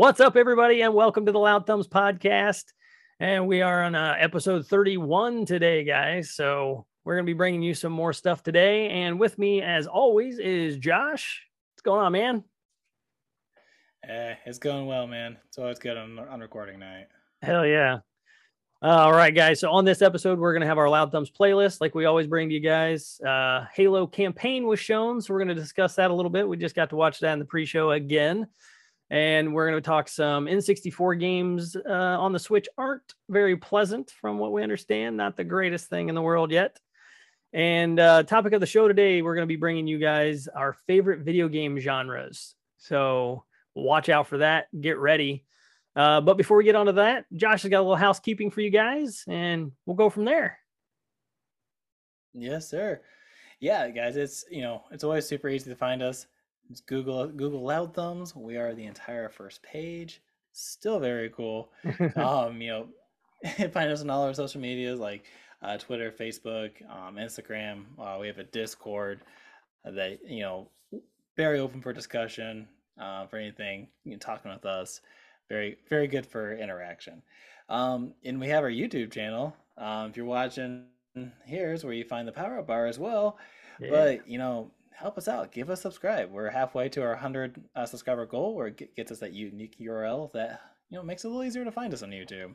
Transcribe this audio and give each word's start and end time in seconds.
What's 0.00 0.18
up, 0.18 0.34
everybody, 0.34 0.80
and 0.80 0.94
welcome 0.94 1.26
to 1.26 1.32
the 1.32 1.38
Loud 1.38 1.66
Thumbs 1.66 1.86
podcast. 1.86 2.64
And 3.20 3.46
we 3.46 3.60
are 3.60 3.82
on 3.82 3.94
uh, 3.94 4.16
episode 4.18 4.66
31 4.66 5.44
today, 5.44 5.84
guys. 5.84 6.30
So 6.30 6.86
we're 7.04 7.16
going 7.16 7.26
to 7.26 7.30
be 7.30 7.36
bringing 7.36 7.60
you 7.60 7.74
some 7.74 7.92
more 7.92 8.14
stuff 8.14 8.42
today. 8.42 8.88
And 8.88 9.20
with 9.20 9.38
me, 9.38 9.60
as 9.60 9.86
always, 9.86 10.38
is 10.38 10.78
Josh. 10.78 11.42
What's 11.74 11.82
going 11.82 12.00
on, 12.00 12.12
man? 12.12 12.44
Eh, 14.08 14.36
it's 14.46 14.58
going 14.58 14.86
well, 14.86 15.06
man. 15.06 15.36
It's 15.48 15.58
always 15.58 15.78
good 15.78 15.98
on, 15.98 16.18
on 16.18 16.40
recording 16.40 16.78
night. 16.78 17.08
Hell 17.42 17.66
yeah. 17.66 17.98
All 18.80 19.12
right, 19.12 19.34
guys. 19.34 19.60
So 19.60 19.70
on 19.70 19.84
this 19.84 20.00
episode, 20.00 20.38
we're 20.38 20.54
going 20.54 20.62
to 20.62 20.66
have 20.66 20.78
our 20.78 20.88
Loud 20.88 21.12
Thumbs 21.12 21.30
playlist, 21.30 21.82
like 21.82 21.94
we 21.94 22.06
always 22.06 22.26
bring 22.26 22.48
to 22.48 22.54
you 22.54 22.62
guys. 22.62 23.20
Uh, 23.20 23.66
Halo 23.74 24.06
campaign 24.06 24.66
was 24.66 24.80
shown, 24.80 25.20
so 25.20 25.34
we're 25.34 25.40
going 25.40 25.54
to 25.54 25.62
discuss 25.62 25.94
that 25.96 26.10
a 26.10 26.14
little 26.14 26.30
bit. 26.30 26.48
We 26.48 26.56
just 26.56 26.74
got 26.74 26.88
to 26.88 26.96
watch 26.96 27.20
that 27.20 27.34
in 27.34 27.38
the 27.38 27.44
pre-show 27.44 27.90
again, 27.90 28.46
and 29.10 29.52
we're 29.52 29.68
going 29.68 29.82
to 29.82 29.86
talk 29.86 30.08
some 30.08 30.46
N64 30.46 31.18
games 31.18 31.76
uh, 31.76 31.90
on 31.90 32.32
the 32.32 32.38
Switch. 32.38 32.68
Aren't 32.78 33.14
very 33.28 33.56
pleasant, 33.56 34.12
from 34.20 34.38
what 34.38 34.52
we 34.52 34.62
understand. 34.62 35.16
Not 35.16 35.36
the 35.36 35.44
greatest 35.44 35.88
thing 35.90 36.08
in 36.08 36.14
the 36.14 36.22
world 36.22 36.52
yet. 36.52 36.78
And 37.52 37.98
uh, 37.98 38.22
topic 38.22 38.52
of 38.52 38.60
the 38.60 38.66
show 38.66 38.86
today, 38.86 39.22
we're 39.22 39.34
going 39.34 39.46
to 39.46 39.52
be 39.52 39.56
bringing 39.56 39.88
you 39.88 39.98
guys 39.98 40.46
our 40.46 40.74
favorite 40.86 41.20
video 41.20 41.48
game 41.48 41.80
genres. 41.80 42.54
So 42.78 43.44
watch 43.74 44.08
out 44.08 44.28
for 44.28 44.38
that. 44.38 44.66
Get 44.80 44.98
ready. 44.98 45.44
Uh, 45.96 46.20
but 46.20 46.36
before 46.36 46.56
we 46.56 46.64
get 46.64 46.76
onto 46.76 46.92
that, 46.92 47.24
Josh 47.34 47.62
has 47.62 47.70
got 47.70 47.80
a 47.80 47.82
little 47.82 47.96
housekeeping 47.96 48.52
for 48.52 48.60
you 48.60 48.70
guys, 48.70 49.24
and 49.26 49.72
we'll 49.86 49.96
go 49.96 50.08
from 50.08 50.24
there. 50.24 50.58
Yes, 52.32 52.70
sir. 52.70 53.00
Yeah, 53.58 53.90
guys, 53.90 54.16
it's 54.16 54.44
you 54.48 54.62
know 54.62 54.84
it's 54.92 55.02
always 55.02 55.26
super 55.26 55.48
easy 55.48 55.68
to 55.68 55.76
find 55.76 56.00
us. 56.00 56.26
It's 56.70 56.80
Google 56.80 57.26
Google 57.28 57.62
Loud 57.62 57.94
Thumbs. 57.94 58.34
We 58.34 58.56
are 58.56 58.74
the 58.74 58.86
entire 58.86 59.28
first 59.28 59.62
page. 59.62 60.22
Still 60.52 60.98
very 61.00 61.30
cool. 61.30 61.70
um, 62.16 62.60
you 62.60 62.68
know, 62.68 62.86
find 63.72 63.90
us 63.90 64.02
on 64.02 64.10
all 64.10 64.24
our 64.24 64.34
social 64.34 64.60
medias 64.60 65.00
like 65.00 65.24
uh, 65.62 65.76
Twitter, 65.78 66.10
Facebook, 66.12 66.70
um, 66.90 67.16
Instagram. 67.16 67.84
Uh, 67.98 68.18
we 68.20 68.26
have 68.26 68.38
a 68.38 68.44
Discord 68.44 69.20
that 69.84 70.20
you 70.26 70.42
know 70.42 70.68
very 71.36 71.58
open 71.58 71.80
for 71.80 71.92
discussion 71.92 72.68
uh, 73.00 73.26
for 73.26 73.38
anything. 73.38 73.88
You 74.04 74.12
know, 74.12 74.18
talking 74.18 74.52
with 74.52 74.64
us 74.64 75.00
very 75.50 75.76
very 75.90 76.06
good 76.06 76.24
for 76.24 76.54
interaction 76.54 77.20
um, 77.68 78.14
and 78.24 78.40
we 78.40 78.48
have 78.48 78.62
our 78.62 78.70
youtube 78.70 79.12
channel 79.12 79.54
um, 79.76 80.08
if 80.08 80.16
you're 80.16 80.24
watching 80.24 80.84
here's 81.44 81.84
where 81.84 81.92
you 81.92 82.04
find 82.04 82.26
the 82.26 82.32
power 82.32 82.60
up 82.60 82.68
bar 82.68 82.86
as 82.86 82.98
well 82.98 83.36
yeah. 83.80 83.90
but 83.90 84.28
you 84.28 84.38
know 84.38 84.70
help 85.00 85.16
us 85.16 85.28
out. 85.28 85.50
Give 85.50 85.70
us 85.70 85.80
subscribe. 85.80 86.30
We're 86.30 86.50
halfway 86.50 86.88
to 86.90 87.02
our 87.02 87.10
100 87.10 87.62
uh, 87.74 87.86
subscriber 87.86 88.26
goal 88.26 88.54
where 88.54 88.66
it 88.66 88.94
gets 88.94 89.10
us 89.10 89.18
that 89.20 89.32
unique 89.32 89.76
url 89.80 90.30
that 90.32 90.60
you 90.90 90.98
know 90.98 91.02
makes 91.02 91.24
it 91.24 91.28
a 91.28 91.30
little 91.30 91.44
easier 91.44 91.64
to 91.64 91.72
find 91.72 91.92
us 91.94 92.02
on 92.02 92.10
youtube. 92.10 92.54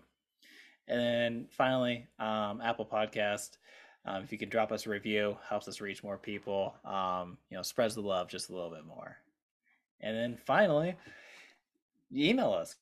And 0.88 1.00
then 1.00 1.48
finally 1.52 2.08
um, 2.20 2.62
apple 2.62 2.86
podcast. 2.86 3.58
Um, 4.06 4.22
if 4.22 4.32
you 4.32 4.38
can 4.38 4.50
drop 4.50 4.72
us 4.72 4.86
a 4.86 4.90
review 4.92 5.36
helps 5.50 5.68
us 5.68 5.82
reach 5.82 6.04
more 6.04 6.18
people 6.18 6.76
um, 6.86 7.38
you 7.50 7.58
know 7.58 7.64
spreads 7.64 7.96
the 7.96 8.02
love 8.02 8.28
just 8.30 8.50
a 8.50 8.54
little 8.54 8.70
bit 8.70 8.86
more. 8.86 9.18
And 10.02 10.16
then 10.16 10.38
finally 10.46 10.96
email 12.14 12.54
us 12.54 12.76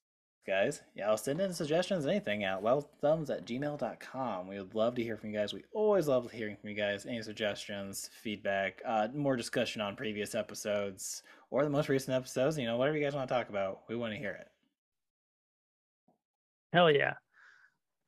guys. 0.46 0.82
Yeah, 0.96 1.10
I'll 1.10 1.18
send 1.18 1.40
in 1.40 1.54
suggestions, 1.54 2.06
anything 2.06 2.44
at 2.44 2.62
loudthumbs 2.62 3.30
at 3.30 3.46
gmail.com. 3.46 4.48
We 4.48 4.60
would 4.60 4.76
love 4.76 4.96
to 4.96 5.04
hear 5.04 5.18
from 5.18 5.32
you 5.32 5.40
guys. 5.40 5.54
We 5.54 5.64
always 5.74 6.08
love 6.08 6.32
hearing 6.32 6.56
from 6.56 6.70
you 6.70 6.76
guys. 6.76 7.06
Any 7.06 7.22
suggestions, 7.22 8.10
feedback, 8.22 8.82
uh, 8.86 9.08
more 9.14 9.36
discussion 9.36 9.82
on 9.82 9.96
previous 9.96 10.36
episodes 10.36 11.24
or 11.50 11.64
the 11.64 11.70
most 11.70 11.90
recent 11.90 12.16
episodes. 12.16 12.58
You 12.58 12.66
know, 12.66 12.78
whatever 12.78 12.98
you 12.98 13.04
guys 13.04 13.16
want 13.16 13.28
to 13.28 13.34
talk 13.34 13.50
about, 13.50 13.82
we 13.88 13.96
want 13.96 14.14
to 14.14 14.20
hear 14.20 14.32
it. 14.32 14.48
Hell 16.74 16.92
yeah. 16.92 17.14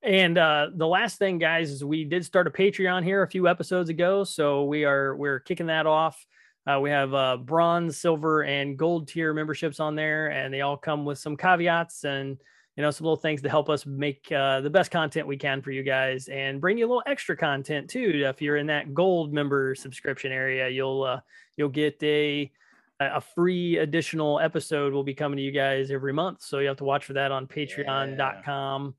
And 0.03 0.37
uh, 0.37 0.67
the 0.75 0.87
last 0.87 1.17
thing, 1.17 1.39
guys, 1.39 1.71
is 1.71 1.83
we 1.83 2.03
did 2.03 2.25
start 2.25 2.47
a 2.47 2.51
Patreon 2.51 3.03
here 3.03 3.23
a 3.23 3.27
few 3.27 3.47
episodes 3.47 3.89
ago, 3.89 4.23
so 4.23 4.65
we 4.65 4.85
are 4.85 5.15
we're 5.15 5.39
kicking 5.39 5.67
that 5.67 5.87
off. 5.87 6.23
Uh, 6.67 6.79
we 6.79 6.89
have 6.89 7.13
uh, 7.13 7.37
bronze, 7.37 7.97
silver, 7.97 8.43
and 8.43 8.77
gold 8.77 9.07
tier 9.07 9.33
memberships 9.33 9.79
on 9.79 9.95
there, 9.95 10.31
and 10.31 10.53
they 10.53 10.61
all 10.61 10.77
come 10.77 11.05
with 11.05 11.19
some 11.19 11.37
caveats 11.37 12.05
and 12.05 12.37
you 12.75 12.81
know 12.81 12.91
some 12.91 13.05
little 13.05 13.15
things 13.15 13.41
to 13.41 13.49
help 13.49 13.69
us 13.69 13.85
make 13.85 14.29
uh, 14.31 14.61
the 14.61 14.69
best 14.69 14.91
content 14.91 15.27
we 15.27 15.37
can 15.37 15.61
for 15.61 15.71
you 15.71 15.83
guys, 15.83 16.27
and 16.27 16.59
bring 16.59 16.77
you 16.77 16.85
a 16.85 16.89
little 16.89 17.03
extra 17.05 17.37
content 17.37 17.89
too. 17.89 18.23
If 18.25 18.41
you're 18.41 18.57
in 18.57 18.67
that 18.67 18.93
gold 18.93 19.31
member 19.31 19.75
subscription 19.75 20.31
area, 20.31 20.67
you'll 20.67 21.03
uh, 21.03 21.19
you'll 21.55 21.69
get 21.69 22.01
a 22.01 22.51
a 22.99 23.19
free 23.19 23.77
additional 23.77 24.39
episode 24.39 24.93
will 24.93 25.03
be 25.03 25.13
coming 25.13 25.37
to 25.37 25.43
you 25.43 25.51
guys 25.51 25.91
every 25.91 26.13
month. 26.13 26.41
So 26.41 26.59
you 26.59 26.67
have 26.67 26.77
to 26.77 26.85
watch 26.85 27.05
for 27.05 27.13
that 27.13 27.31
on 27.31 27.45
patreon.com 27.45 28.85
yeah. 28.85 28.91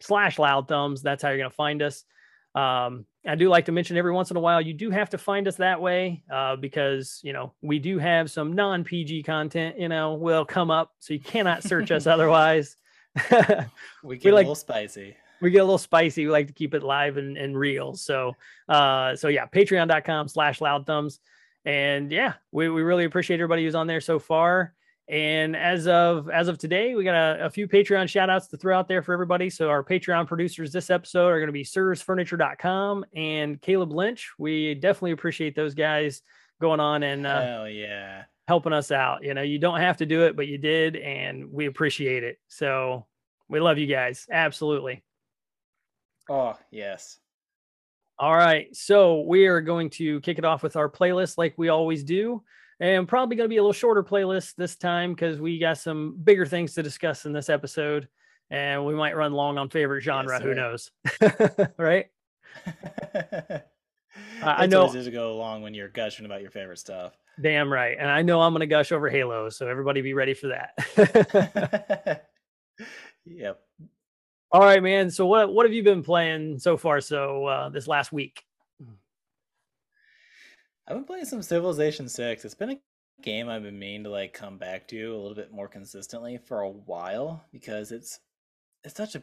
slash 0.00 0.38
loud 0.38 0.68
thumbs. 0.68 1.02
That's 1.02 1.22
how 1.22 1.30
you're 1.30 1.38
going 1.38 1.50
to 1.50 1.56
find 1.56 1.80
us. 1.82 2.04
Um, 2.54 3.06
I 3.26 3.34
do 3.34 3.48
like 3.48 3.64
to 3.66 3.72
mention 3.72 3.96
every 3.96 4.12
once 4.12 4.30
in 4.30 4.36
a 4.36 4.40
while, 4.40 4.60
you 4.60 4.74
do 4.74 4.90
have 4.90 5.10
to 5.10 5.18
find 5.18 5.48
us 5.48 5.56
that 5.56 5.80
way 5.80 6.22
uh, 6.30 6.56
because, 6.56 7.20
you 7.24 7.32
know, 7.32 7.52
we 7.62 7.78
do 7.78 7.98
have 7.98 8.30
some 8.30 8.52
non 8.52 8.84
PG 8.84 9.22
content, 9.22 9.78
you 9.78 9.88
know, 9.88 10.14
will 10.14 10.44
come 10.44 10.70
up. 10.70 10.92
So 11.00 11.14
you 11.14 11.20
cannot 11.20 11.62
search 11.62 11.90
us 11.90 12.06
otherwise. 12.06 12.76
we 13.30 13.30
get 14.18 14.24
we 14.24 14.32
like, 14.32 14.44
a 14.44 14.48
little 14.48 14.54
spicy. 14.54 15.16
We 15.40 15.50
get 15.50 15.58
a 15.58 15.64
little 15.64 15.78
spicy. 15.78 16.26
We 16.26 16.32
like 16.32 16.48
to 16.48 16.52
keep 16.52 16.74
it 16.74 16.82
live 16.82 17.16
and, 17.16 17.36
and 17.36 17.58
real. 17.58 17.94
So, 17.94 18.34
uh, 18.68 19.16
so 19.16 19.28
yeah, 19.28 19.46
patreon.com 19.46 20.28
slash 20.28 20.60
loud 20.60 20.86
thumbs. 20.86 21.20
And 21.64 22.12
yeah, 22.12 22.34
we, 22.52 22.68
we 22.68 22.82
really 22.82 23.04
appreciate 23.04 23.40
everybody 23.40 23.64
who's 23.64 23.74
on 23.74 23.86
there 23.86 24.00
so 24.00 24.18
far. 24.18 24.74
And 25.08 25.54
as 25.54 25.86
of 25.86 26.30
as 26.30 26.48
of 26.48 26.56
today, 26.56 26.94
we 26.94 27.04
got 27.04 27.14
a, 27.14 27.44
a, 27.46 27.50
few 27.50 27.68
Patreon 27.68 28.08
shout 28.08 28.30
outs 28.30 28.46
to 28.48 28.56
throw 28.56 28.78
out 28.78 28.88
there 28.88 29.02
for 29.02 29.12
everybody. 29.12 29.50
So 29.50 29.68
our 29.68 29.84
Patreon 29.84 30.26
producers 30.26 30.72
this 30.72 30.88
episode 30.88 31.28
are 31.28 31.38
going 31.38 31.48
to 31.48 31.52
be 31.52 31.64
sirsfurniture.com 31.64 33.04
and 33.14 33.60
Caleb 33.60 33.92
Lynch. 33.92 34.32
We 34.38 34.74
definitely 34.74 35.12
appreciate 35.12 35.54
those 35.54 35.74
guys 35.74 36.22
going 36.58 36.80
on 36.80 37.02
and 37.02 37.26
uh, 37.26 37.40
Hell 37.40 37.68
yeah. 37.68 38.22
helping 38.48 38.72
us 38.72 38.90
out. 38.90 39.22
You 39.22 39.34
know, 39.34 39.42
you 39.42 39.58
don't 39.58 39.80
have 39.80 39.98
to 39.98 40.06
do 40.06 40.22
it, 40.22 40.36
but 40.36 40.46
you 40.46 40.56
did, 40.56 40.96
and 40.96 41.52
we 41.52 41.66
appreciate 41.66 42.24
it. 42.24 42.38
So 42.48 43.06
we 43.50 43.60
love 43.60 43.76
you 43.76 43.86
guys. 43.86 44.26
Absolutely. 44.30 45.04
Oh, 46.30 46.56
yes. 46.70 47.18
All 48.18 48.34
right. 48.34 48.74
So 48.74 49.20
we 49.20 49.46
are 49.48 49.60
going 49.60 49.90
to 49.90 50.20
kick 50.22 50.38
it 50.38 50.46
off 50.46 50.62
with 50.62 50.76
our 50.76 50.88
playlist 50.88 51.36
like 51.36 51.52
we 51.58 51.68
always 51.68 52.04
do 52.04 52.42
and 52.80 53.08
probably 53.08 53.36
going 53.36 53.46
to 53.46 53.52
be 53.52 53.56
a 53.56 53.62
little 53.62 53.72
shorter 53.72 54.02
playlist 54.02 54.54
this 54.56 54.76
time 54.76 55.12
because 55.12 55.40
we 55.40 55.58
got 55.58 55.78
some 55.78 56.16
bigger 56.22 56.46
things 56.46 56.74
to 56.74 56.82
discuss 56.82 57.26
in 57.26 57.32
this 57.32 57.48
episode 57.48 58.08
and 58.50 58.84
we 58.84 58.94
might 58.94 59.16
run 59.16 59.32
long 59.32 59.58
on 59.58 59.70
favorite 59.70 60.02
genre 60.02 60.34
yes, 60.34 60.42
who 60.42 60.54
knows? 60.54 60.90
Right? 61.78 62.06
I 64.42 64.66
know 64.66 64.92
to 64.92 65.10
go 65.10 65.32
along 65.32 65.62
when 65.62 65.74
you're 65.74 65.88
gushing 65.88 66.26
about 66.26 66.40
your 66.40 66.50
favorite 66.50 66.78
stuff. 66.78 67.18
Damn 67.40 67.72
right 67.72 67.96
and 67.98 68.08
i 68.08 68.22
know 68.22 68.40
i'm 68.40 68.52
going 68.52 68.60
to 68.60 68.66
gush 68.66 68.92
over 68.92 69.08
halo 69.08 69.48
so 69.48 69.66
everybody 69.66 70.02
be 70.02 70.14
ready 70.14 70.34
for 70.34 70.48
that. 70.48 72.28
Yep. 73.26 73.58
All 74.52 74.60
right 74.60 74.82
man 74.82 75.10
so 75.10 75.26
what 75.26 75.52
what 75.52 75.66
have 75.66 75.72
you 75.72 75.82
been 75.82 76.02
playing 76.02 76.58
so 76.58 76.76
far 76.76 77.00
so 77.00 77.46
uh, 77.46 77.68
this 77.70 77.88
last 77.88 78.12
week 78.12 78.44
I've 80.86 80.96
been 80.96 81.04
playing 81.04 81.24
some 81.24 81.42
Civilization 81.42 82.08
Six. 82.08 82.44
It's 82.44 82.54
been 82.54 82.70
a 82.70 82.78
game 83.22 83.48
I've 83.48 83.62
been 83.62 83.78
meaning 83.78 84.04
to 84.04 84.10
like 84.10 84.34
come 84.34 84.58
back 84.58 84.86
to 84.88 85.14
a 85.14 85.16
little 85.16 85.34
bit 85.34 85.52
more 85.52 85.68
consistently 85.68 86.38
for 86.38 86.60
a 86.60 86.68
while 86.68 87.44
because 87.52 87.90
it's 87.90 88.20
it's 88.82 88.96
such 88.96 89.14
a 89.14 89.22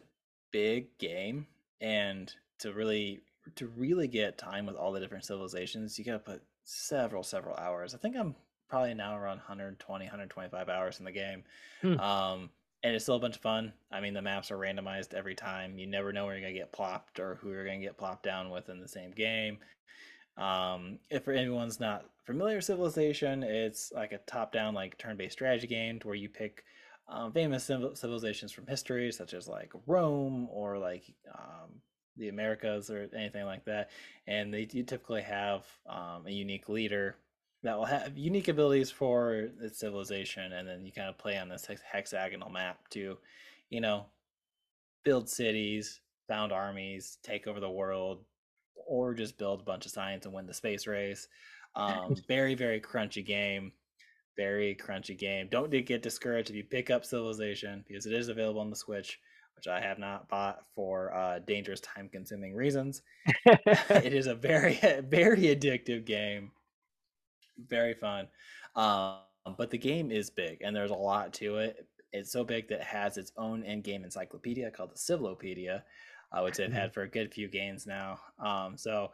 big 0.50 0.98
game 0.98 1.46
and 1.80 2.34
to 2.58 2.72
really 2.72 3.22
to 3.56 3.68
really 3.68 4.08
get 4.08 4.38
time 4.38 4.66
with 4.66 4.76
all 4.76 4.92
the 4.92 5.00
different 5.00 5.24
civilizations 5.24 5.98
you 5.98 6.04
got 6.04 6.12
to 6.12 6.18
put 6.18 6.42
several 6.64 7.22
several 7.22 7.56
hours 7.56 7.94
i 7.94 7.98
think 7.98 8.16
i'm 8.16 8.34
probably 8.68 8.94
now 8.94 9.16
around 9.16 9.36
120 9.36 10.04
125 10.04 10.68
hours 10.68 10.98
in 10.98 11.04
the 11.04 11.12
game 11.12 11.42
hmm. 11.80 11.98
um 11.98 12.50
and 12.84 12.94
it's 12.94 13.04
still 13.04 13.16
a 13.16 13.20
bunch 13.20 13.36
of 13.36 13.42
fun 13.42 13.72
i 13.90 14.00
mean 14.00 14.14
the 14.14 14.22
maps 14.22 14.50
are 14.50 14.58
randomized 14.58 15.14
every 15.14 15.34
time 15.34 15.78
you 15.78 15.86
never 15.86 16.12
know 16.12 16.24
where 16.24 16.36
you're 16.36 16.42
gonna 16.42 16.58
get 16.58 16.72
plopped 16.72 17.18
or 17.18 17.36
who 17.36 17.50
you're 17.50 17.64
gonna 17.64 17.78
get 17.78 17.98
plopped 17.98 18.22
down 18.22 18.50
with 18.50 18.68
in 18.68 18.80
the 18.80 18.88
same 18.88 19.10
game 19.10 19.58
um, 20.36 20.98
if 21.10 21.24
for 21.24 21.32
anyone's 21.32 21.80
not 21.80 22.04
familiar 22.24 22.56
with 22.56 22.64
Civilization, 22.64 23.42
it's 23.42 23.92
like 23.94 24.12
a 24.12 24.18
top-down, 24.18 24.74
like 24.74 24.98
turn-based 24.98 25.32
strategy 25.32 25.66
game 25.66 26.00
where 26.02 26.14
you 26.14 26.28
pick 26.28 26.64
um, 27.08 27.32
famous 27.32 27.64
civilizations 27.64 28.52
from 28.52 28.66
history, 28.66 29.12
such 29.12 29.34
as 29.34 29.48
like 29.48 29.72
Rome 29.86 30.48
or 30.50 30.78
like 30.78 31.04
um, 31.34 31.70
the 32.16 32.28
Americas 32.28 32.90
or 32.90 33.08
anything 33.16 33.44
like 33.44 33.64
that, 33.64 33.90
and 34.26 34.52
they 34.52 34.64
typically 34.64 35.22
have 35.22 35.64
um, 35.86 36.26
a 36.26 36.30
unique 36.30 36.68
leader 36.68 37.16
that 37.62 37.76
will 37.76 37.84
have 37.84 38.16
unique 38.16 38.48
abilities 38.48 38.90
for 38.90 39.50
its 39.60 39.78
civilization, 39.78 40.52
and 40.52 40.66
then 40.66 40.84
you 40.84 40.92
kind 40.92 41.08
of 41.08 41.18
play 41.18 41.38
on 41.38 41.48
this 41.48 41.68
hexagonal 41.84 42.50
map 42.50 42.88
to, 42.90 43.16
you 43.70 43.80
know, 43.80 44.06
build 45.04 45.28
cities, 45.28 46.00
found 46.28 46.52
armies, 46.52 47.18
take 47.22 47.46
over 47.46 47.60
the 47.60 47.70
world, 47.70 48.24
or 48.86 49.14
just 49.14 49.38
build 49.38 49.60
a 49.60 49.64
bunch 49.64 49.86
of 49.86 49.92
science 49.92 50.24
and 50.26 50.34
win 50.34 50.46
the 50.46 50.54
space 50.54 50.86
race. 50.86 51.28
Um, 51.74 52.16
very 52.28 52.54
very 52.54 52.80
crunchy 52.80 53.24
game. 53.24 53.72
very 54.36 54.74
crunchy 54.74 55.16
game. 55.18 55.48
Don't 55.50 55.70
get 55.70 56.02
discouraged 56.02 56.50
if 56.50 56.56
you 56.56 56.64
pick 56.64 56.90
up 56.90 57.04
Civilization 57.04 57.84
because 57.86 58.06
it 58.06 58.12
is 58.12 58.28
available 58.28 58.60
on 58.60 58.70
the 58.70 58.76
Switch, 58.76 59.18
which 59.56 59.68
I 59.68 59.80
have 59.80 59.98
not 59.98 60.28
bought 60.28 60.60
for 60.74 61.14
uh, 61.14 61.38
dangerous, 61.40 61.80
time-consuming 61.80 62.54
reasons. 62.54 63.02
it 63.46 64.12
is 64.14 64.26
a 64.26 64.34
very, 64.34 64.74
very 65.08 65.42
addictive 65.42 66.04
game. 66.04 66.50
Very 67.68 67.94
fun, 67.94 68.28
um, 68.74 69.18
but 69.58 69.70
the 69.70 69.78
game 69.78 70.10
is 70.10 70.30
big 70.30 70.62
and 70.62 70.74
there's 70.74 70.90
a 70.90 70.94
lot 70.94 71.32
to 71.34 71.58
it. 71.58 71.86
It's 72.12 72.32
so 72.32 72.44
big 72.44 72.68
that 72.68 72.80
it 72.80 72.86
has 72.86 73.16
its 73.16 73.32
own 73.36 73.62
in-game 73.62 74.04
encyclopedia 74.04 74.70
called 74.70 74.92
the 74.92 74.98
Civilopedia, 74.98 75.82
uh, 76.32 76.42
which 76.42 76.56
they've 76.56 76.72
had 76.72 76.92
for 76.92 77.02
a 77.02 77.08
good 77.08 77.32
few 77.32 77.48
games 77.48 77.86
now. 77.86 78.18
Um, 78.38 78.76
so 78.76 79.10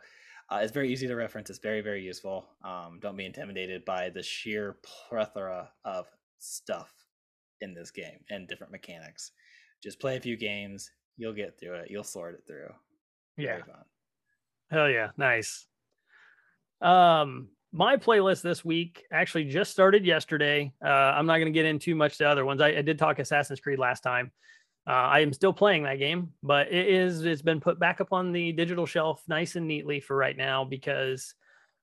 uh, 0.50 0.61
it's 0.62 0.73
very 0.73 0.91
easy 0.91 1.06
to 1.06 1.15
reference. 1.15 1.50
It's 1.50 1.59
very, 1.59 1.81
very 1.81 2.03
useful. 2.03 2.47
Um, 2.65 2.99
don't 3.00 3.17
be 3.17 3.26
intimidated 3.26 3.85
by 3.85 4.11
the 4.11 4.23
sheer 4.23 4.79
plethora 4.82 5.70
of 5.85 6.06
stuff 6.38 6.93
in 7.61 7.75
this 7.75 7.91
game 7.91 8.20
and 8.31 8.49
different 8.49 8.73
mechanics. 8.73 9.32
Just 9.82 10.00
play 10.00 10.17
a 10.17 10.20
few 10.20 10.37
games. 10.37 10.91
You'll 11.17 11.35
get 11.35 11.59
through 11.59 11.75
it. 11.75 11.91
You'll 11.91 12.05
sort 12.05 12.35
it 12.35 12.44
through. 12.47 12.73
Yeah. 13.37 13.59
Hell 14.70 14.88
yeah. 14.88 15.11
Nice. 15.17 15.67
Um, 16.81 17.49
my 17.73 17.97
playlist 17.97 18.43
this 18.43 18.65
week 18.65 19.05
actually 19.12 19.44
just 19.44 19.70
started 19.70 20.05
yesterday. 20.05 20.73
Uh, 20.82 20.88
I'm 20.88 21.26
not 21.26 21.37
going 21.37 21.53
to 21.53 21.53
get 21.53 21.67
into 21.67 21.85
too 21.85 21.94
much 21.94 22.19
the 22.19 22.29
other 22.29 22.44
ones. 22.44 22.61
I, 22.61 22.69
I, 22.69 22.82
did 22.82 22.99
talk 22.99 23.19
Assassin's 23.19 23.61
Creed 23.61 23.79
last 23.79 24.03
time. 24.03 24.31
Uh, 24.88 24.93
I 24.93 25.20
am 25.20 25.35
still 25.35 25.52
playing 25.52 25.82
that 25.82 25.99
game, 25.99 26.32
but 26.43 26.73
it 26.73 26.88
is 26.88 27.23
it's 27.26 27.43
been 27.43 27.61
put 27.61 27.79
back 27.79 28.00
up 28.00 28.11
on 28.11 28.32
the 28.32 28.52
digital 28.52 28.87
shelf 28.87 29.23
nice 29.29 29.55
and 29.55 29.69
neatly 29.69 30.00
for 30.00 30.17
right 30.17 30.37
now 30.37 30.64
because 30.64 31.35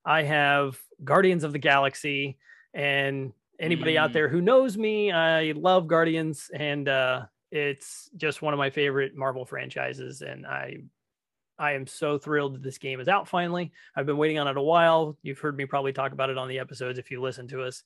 I 0.04 0.24
have 0.24 0.80
Guardians 1.04 1.44
of 1.44 1.54
the 1.54 1.60
Galaxy 1.60 2.40
and 2.74 3.32
anybody 3.60 3.94
mm. 3.94 4.00
out 4.00 4.12
there 4.12 4.28
who 4.28 4.42
knows 4.42 4.76
me, 4.76 5.12
I 5.12 5.52
love 5.52 5.86
Guardians 5.88 6.50
and 6.52 6.90
uh, 6.90 7.26
it's 7.52 8.10
just 8.18 8.42
one 8.42 8.56
of 8.56 8.58
my 8.58 8.72
favorite 8.72 9.16
Marvel 9.16 9.46
franchises 9.46 10.24
and 10.24 10.48
I 10.48 10.78
I 11.60 11.74
am 11.74 11.86
so 11.86 12.18
thrilled 12.18 12.56
that 12.56 12.64
this 12.64 12.80
game 12.80 13.00
is 13.00 13.08
out 13.08 13.28
finally. 13.28 13.72
I've 13.96 14.08
been 14.08 14.18
waiting 14.18 14.40
on 14.40 14.48
it 14.48 14.58
a 14.58 14.62
while. 14.62 15.16
You've 15.22 15.40
heard 15.40 15.56
me 15.56 15.66
probably 15.66 15.94
talk 15.94 16.12
about 16.12 16.32
it 16.32 16.40
on 16.40 16.48
the 16.48 16.58
episodes 16.58 16.98
if 16.98 17.12
you 17.12 17.22
listen 17.22 17.48
to 17.50 17.62
us, 17.62 17.84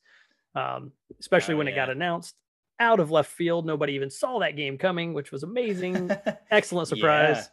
um, 0.54 0.92
especially 1.20 1.54
oh, 1.54 1.58
when 1.58 1.66
yeah. 1.66 1.74
it 1.74 1.76
got 1.76 1.90
announced 1.90 2.34
out 2.80 2.98
of 2.98 3.10
left 3.10 3.30
field. 3.30 3.66
Nobody 3.66 3.92
even 3.92 4.10
saw 4.10 4.40
that 4.40 4.56
game 4.56 4.78
coming, 4.78 5.12
which 5.12 5.30
was 5.30 5.42
amazing. 5.42 6.10
Excellent 6.50 6.88
surprise. 6.88 7.36
Yeah. 7.36 7.44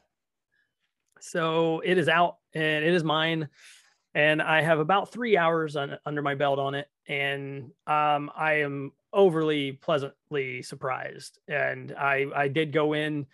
So 1.20 1.82
it 1.84 1.98
is 1.98 2.08
out 2.08 2.38
and 2.54 2.86
it 2.86 2.94
is 2.94 3.04
mine. 3.04 3.50
And 4.16 4.42
I 4.42 4.62
have 4.62 4.80
about 4.80 5.12
three 5.12 5.38
hours 5.38 5.76
on, 5.76 5.98
under 6.06 6.22
my 6.22 6.34
belt 6.34 6.58
on 6.58 6.74
it. 6.74 6.90
And 7.08 7.72
um, 7.86 8.32
I 8.36 8.62
am 8.62 8.94
overly 9.14 9.74
pleasantly 9.74 10.64
surprised. 10.64 11.40
And 11.48 11.94
I, 11.94 12.26
I 12.36 12.48
did 12.48 12.72
go 12.72 12.94
in 12.94 13.28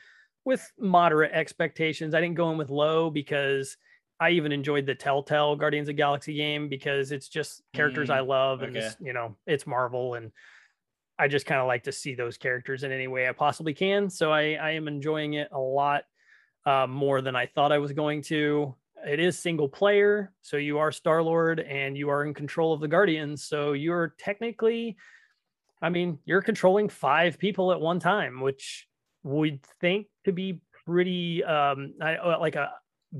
with 0.43 0.69
moderate 0.77 1.31
expectations. 1.31 2.13
I 2.13 2.21
didn't 2.21 2.35
go 2.35 2.51
in 2.51 2.57
with 2.57 2.69
low 2.69 3.09
because 3.09 3.77
I 4.19 4.31
even 4.31 4.51
enjoyed 4.51 4.85
the 4.85 4.95
Telltale 4.95 5.55
Guardians 5.55 5.89
of 5.89 5.95
Galaxy 5.95 6.33
game 6.33 6.69
because 6.69 7.11
it's 7.11 7.29
just 7.29 7.61
characters 7.73 8.09
mm, 8.09 8.15
I 8.15 8.19
love 8.21 8.61
and 8.61 8.75
okay. 8.75 8.89
you 8.99 9.13
know, 9.13 9.35
it's 9.47 9.65
Marvel 9.65 10.15
and 10.15 10.31
I 11.19 11.27
just 11.27 11.45
kind 11.45 11.61
of 11.61 11.67
like 11.67 11.83
to 11.83 11.91
see 11.91 12.15
those 12.15 12.37
characters 12.37 12.83
in 12.83 12.91
any 12.91 13.07
way 13.07 13.27
I 13.27 13.31
possibly 13.31 13.73
can. 13.73 14.09
So 14.09 14.31
I, 14.31 14.53
I 14.53 14.71
am 14.71 14.87
enjoying 14.87 15.33
it 15.33 15.49
a 15.51 15.59
lot 15.59 16.03
uh, 16.65 16.87
more 16.87 17.21
than 17.21 17.35
I 17.35 17.45
thought 17.45 17.71
I 17.71 17.77
was 17.77 17.91
going 17.91 18.21
to. 18.23 18.75
It 19.05 19.19
is 19.19 19.37
single 19.37 19.67
player, 19.67 20.31
so 20.41 20.57
you 20.57 20.79
are 20.79 20.91
Star 20.91 21.21
Lord 21.21 21.59
and 21.59 21.97
you 21.97 22.09
are 22.09 22.23
in 22.23 22.33
control 22.33 22.73
of 22.73 22.79
the 22.79 22.87
Guardians. 22.87 23.43
So 23.43 23.73
you're 23.73 24.15
technically, 24.17 24.95
I 25.81 25.89
mean, 25.89 26.19
you're 26.25 26.41
controlling 26.41 26.87
five 26.89 27.37
people 27.37 27.71
at 27.73 27.81
one 27.81 27.99
time, 27.99 28.39
which 28.39 28.87
we'd 29.23 29.61
think 29.81 30.07
to 30.25 30.31
be 30.31 30.61
pretty 30.85 31.43
um, 31.43 31.93
uh, 32.01 32.39
like 32.39 32.55
a 32.55 32.71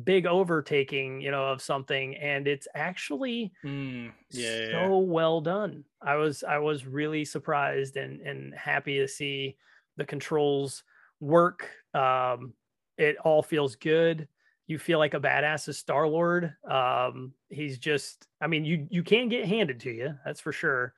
big 0.03 0.25
overtaking, 0.25 1.21
you 1.21 1.31
know, 1.31 1.45
of 1.45 1.61
something, 1.61 2.15
and 2.15 2.47
it's 2.47 2.67
actually 2.73 3.51
mm, 3.63 4.11
yeah, 4.31 4.71
so 4.71 4.71
yeah. 4.71 4.87
well 4.87 5.41
done. 5.41 5.83
I 6.01 6.15
was 6.15 6.43
I 6.43 6.57
was 6.57 6.85
really 6.85 7.25
surprised 7.25 7.97
and 7.97 8.21
and 8.21 8.53
happy 8.53 8.97
to 8.99 9.07
see 9.07 9.57
the 9.97 10.05
controls 10.05 10.83
work. 11.19 11.69
Um, 11.93 12.53
it 12.97 13.17
all 13.17 13.43
feels 13.43 13.75
good. 13.75 14.27
You 14.67 14.79
feel 14.79 14.97
like 14.97 15.13
a 15.13 15.19
badass 15.19 15.67
as 15.67 15.77
Star 15.77 16.07
Lord. 16.07 16.55
Um, 16.69 17.33
he's 17.49 17.77
just, 17.77 18.27
I 18.41 18.47
mean, 18.47 18.65
you 18.65 18.87
you 18.89 19.03
can 19.03 19.29
get 19.29 19.45
handed 19.45 19.79
to 19.81 19.91
you, 19.91 20.15
that's 20.25 20.39
for 20.39 20.51
sure. 20.51 20.93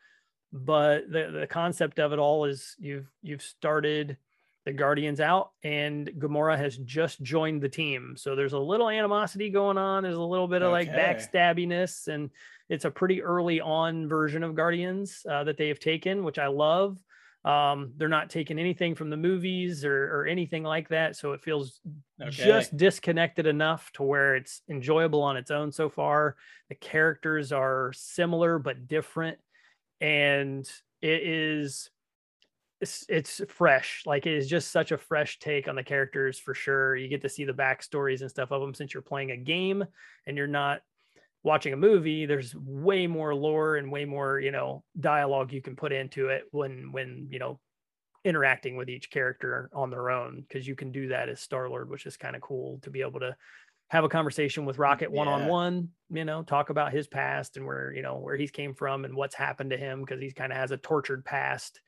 But 0.54 1.12
the 1.12 1.32
the 1.32 1.48
concept 1.48 2.00
of 2.00 2.14
it 2.14 2.20
all 2.20 2.46
is 2.46 2.76
you've 2.80 3.12
you've 3.22 3.42
started 3.42 4.18
the 4.66 4.74
Guardians 4.74 5.20
out, 5.20 5.52
and 5.64 6.08
Gamora 6.18 6.58
has 6.58 6.78
just 6.78 7.22
joined 7.22 7.62
the 7.62 7.70
team. 7.70 8.16
So 8.18 8.36
there's 8.36 8.54
a 8.54 8.60
little 8.60 8.90
animosity 8.90 9.52
going 9.52 9.78
on. 9.78 10.04
There's 10.04 10.18
a 10.18 10.22
little 10.22 10.48
bit 10.48 10.64
of 10.64 10.74
okay. 10.74 10.92
like 10.92 10.92
backstabbiness, 10.92 12.08
and 12.08 12.32
it's 12.68 12.86
a 12.86 12.92
pretty 12.92 13.22
early 13.22 13.62
on 13.62 14.08
version 14.08 14.44
of 14.44 14.56
Guardians 14.56 15.24
uh, 15.30 15.44
that 15.44 15.58
they 15.58 15.68
have 15.68 15.80
taken, 15.80 16.24
which 16.24 16.40
I 16.40 16.48
love. 16.48 16.98
Um, 17.46 17.92
they're 17.96 18.10
not 18.10 18.32
taking 18.32 18.58
anything 18.58 18.96
from 18.96 19.12
the 19.12 19.18
movies 19.18 19.86
or, 19.86 20.06
or 20.06 20.26
anything 20.26 20.64
like 20.64 20.90
that, 20.90 21.16
so 21.16 21.34
it 21.34 21.42
feels 21.42 21.80
okay. 22.20 22.32
just 22.32 22.76
disconnected 22.76 23.46
enough 23.46 23.92
to 23.94 24.04
where 24.04 24.36
it's 24.36 24.64
enjoyable 24.68 25.22
on 25.22 25.38
its 25.38 25.52
own 25.52 25.72
so 25.72 25.90
far. 25.90 26.38
The 26.70 26.76
characters 26.76 27.52
are 27.52 27.94
similar 27.94 28.58
but 28.58 28.88
different, 28.88 29.38
and 30.02 30.68
it 31.04 31.22
is 31.22 31.92
it's 32.82 33.06
it's 33.08 33.42
fresh. 33.48 34.04
Like 34.06 34.26
it 34.26 34.34
is 34.34 34.48
just 34.48 34.72
such 34.72 34.92
a 34.92 34.98
fresh 34.98 35.40
take 35.40 35.68
on 35.68 35.76
the 35.76 35.84
characters 35.84 36.40
for 36.40 36.54
sure. 36.54 36.96
You 36.96 37.08
get 37.08 37.22
to 37.22 37.30
see 37.30 37.46
the 37.46 37.54
backstories 37.54 38.22
and 38.22 38.30
stuff 38.30 38.52
of 38.52 38.62
them 38.62 38.74
since 38.74 38.94
you're 38.94 39.04
playing 39.04 39.32
a 39.32 39.38
game 39.38 39.84
and 40.28 40.38
you're 40.38 40.48
not 40.48 40.82
watching 41.44 41.74
a 41.74 41.78
movie. 41.78 42.26
There's 42.26 42.54
way 42.56 43.08
more 43.08 43.34
lore 43.34 43.78
and 43.78 43.92
way 43.92 44.06
more 44.06 44.40
you 44.40 44.52
know 44.52 44.84
dialogue 45.00 45.54
you 45.54 45.62
can 45.62 45.76
put 45.76 45.92
into 45.92 46.30
it 46.30 46.44
when 46.52 46.92
when 46.92 47.28
you 47.32 47.40
know 47.40 47.60
interacting 48.26 48.76
with 48.76 48.90
each 48.90 49.12
character 49.12 49.70
on 49.74 49.92
their 49.92 50.10
own 50.10 50.44
because 50.48 50.68
you 50.68 50.76
can 50.76 50.92
do 50.92 51.10
that 51.10 51.30
as 51.30 51.40
Star 51.40 51.70
Lord, 51.70 51.90
which 51.90 52.06
is 52.06 52.18
kind 52.18 52.36
of 52.36 52.42
cool 52.42 52.80
to 52.82 52.90
be 52.90 53.02
able 53.02 53.20
to 53.20 53.36
have 53.90 54.04
a 54.04 54.10
conversation 54.10 54.66
with 54.66 54.80
Rocket 54.80 55.12
one 55.12 55.28
on 55.28 55.46
one, 55.46 55.90
you 56.10 56.26
know, 56.26 56.42
talk 56.42 56.72
about 56.72 56.92
his 56.92 57.08
past 57.08 57.56
and 57.56 57.68
where, 57.68 57.94
you 57.94 58.02
know, 58.02 58.18
where 58.18 58.36
he's 58.36 58.50
came 58.50 58.74
from 58.74 59.06
and 59.06 59.16
what's 59.16 59.36
happened 59.36 59.70
to 59.70 59.78
him 59.78 60.02
because 60.02 60.20
he's 60.20 60.34
kind 60.34 60.52
of 60.52 60.58
has 60.58 60.72
a 60.72 60.78
tortured 60.78 61.24
past 61.24 61.80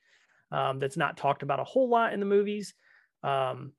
um, 0.50 0.78
that's 0.78 0.96
not 0.96 1.16
talked 1.16 1.42
about 1.42 1.60
a 1.60 1.64
whole 1.64 1.88
lot 1.88 2.12
in 2.12 2.20
the 2.20 2.26
movies. 2.26 2.74
Um, 3.22 3.72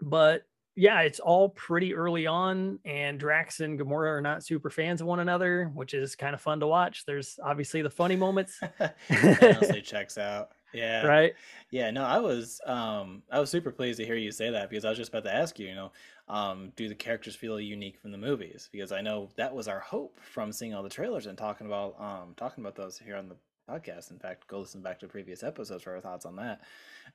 but 0.00 0.42
yeah, 0.74 1.00
it's 1.00 1.20
all 1.20 1.50
pretty 1.50 1.94
early 1.94 2.26
on, 2.26 2.78
and 2.84 3.20
Drax 3.20 3.60
and 3.60 3.78
Gamora 3.78 4.16
are 4.16 4.20
not 4.22 4.42
super 4.42 4.70
fans 4.70 5.00
of 5.00 5.06
one 5.06 5.20
another, 5.20 5.70
which 5.74 5.92
is 5.92 6.16
kind 6.16 6.34
of 6.34 6.40
fun 6.40 6.60
to 6.60 6.66
watch. 6.66 7.04
There's 7.04 7.38
obviously 7.42 7.82
the 7.82 7.90
funny 7.90 8.16
moments. 8.16 8.58
honestly 9.10 9.82
checks 9.82 10.16
out. 10.16 10.52
Yeah. 10.72 11.04
Right. 11.04 11.34
Yeah. 11.70 11.90
No, 11.90 12.04
I 12.04 12.18
was 12.18 12.60
um 12.66 13.22
I 13.30 13.38
was 13.38 13.50
super 13.50 13.70
pleased 13.70 13.98
to 13.98 14.06
hear 14.06 14.16
you 14.16 14.32
say 14.32 14.50
that 14.50 14.70
because 14.70 14.84
I 14.84 14.88
was 14.88 14.98
just 14.98 15.10
about 15.10 15.24
to 15.24 15.34
ask 15.34 15.58
you, 15.58 15.68
you 15.68 15.74
know, 15.74 15.92
um, 16.28 16.72
do 16.76 16.88
the 16.88 16.94
characters 16.94 17.36
feel 17.36 17.60
unique 17.60 17.98
from 17.98 18.10
the 18.10 18.18
movies? 18.18 18.70
Because 18.72 18.92
I 18.92 19.02
know 19.02 19.28
that 19.36 19.54
was 19.54 19.68
our 19.68 19.80
hope 19.80 20.18
from 20.20 20.50
seeing 20.52 20.74
all 20.74 20.82
the 20.82 20.88
trailers 20.88 21.26
and 21.26 21.36
talking 21.36 21.66
about 21.66 22.00
um 22.00 22.32
talking 22.36 22.64
about 22.64 22.74
those 22.74 22.98
here 22.98 23.16
on 23.16 23.28
the 23.28 23.36
podcast. 23.72 24.10
In 24.10 24.18
fact, 24.18 24.46
go 24.46 24.60
listen 24.60 24.82
back 24.82 25.00
to 25.00 25.08
previous 25.08 25.42
episodes 25.42 25.82
for 25.82 25.94
our 25.94 26.00
thoughts 26.00 26.26
on 26.26 26.36
that. 26.36 26.60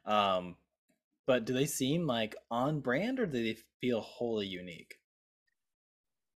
Um, 0.06 0.56
but 1.26 1.46
do 1.46 1.54
they 1.54 1.66
seem 1.66 2.08
like 2.08 2.36
on 2.50 2.80
brand 2.80 3.20
or 3.20 3.26
do 3.26 3.44
they 3.44 3.58
feel 3.82 4.02
wholly 4.02 4.48
unique? 4.48 4.96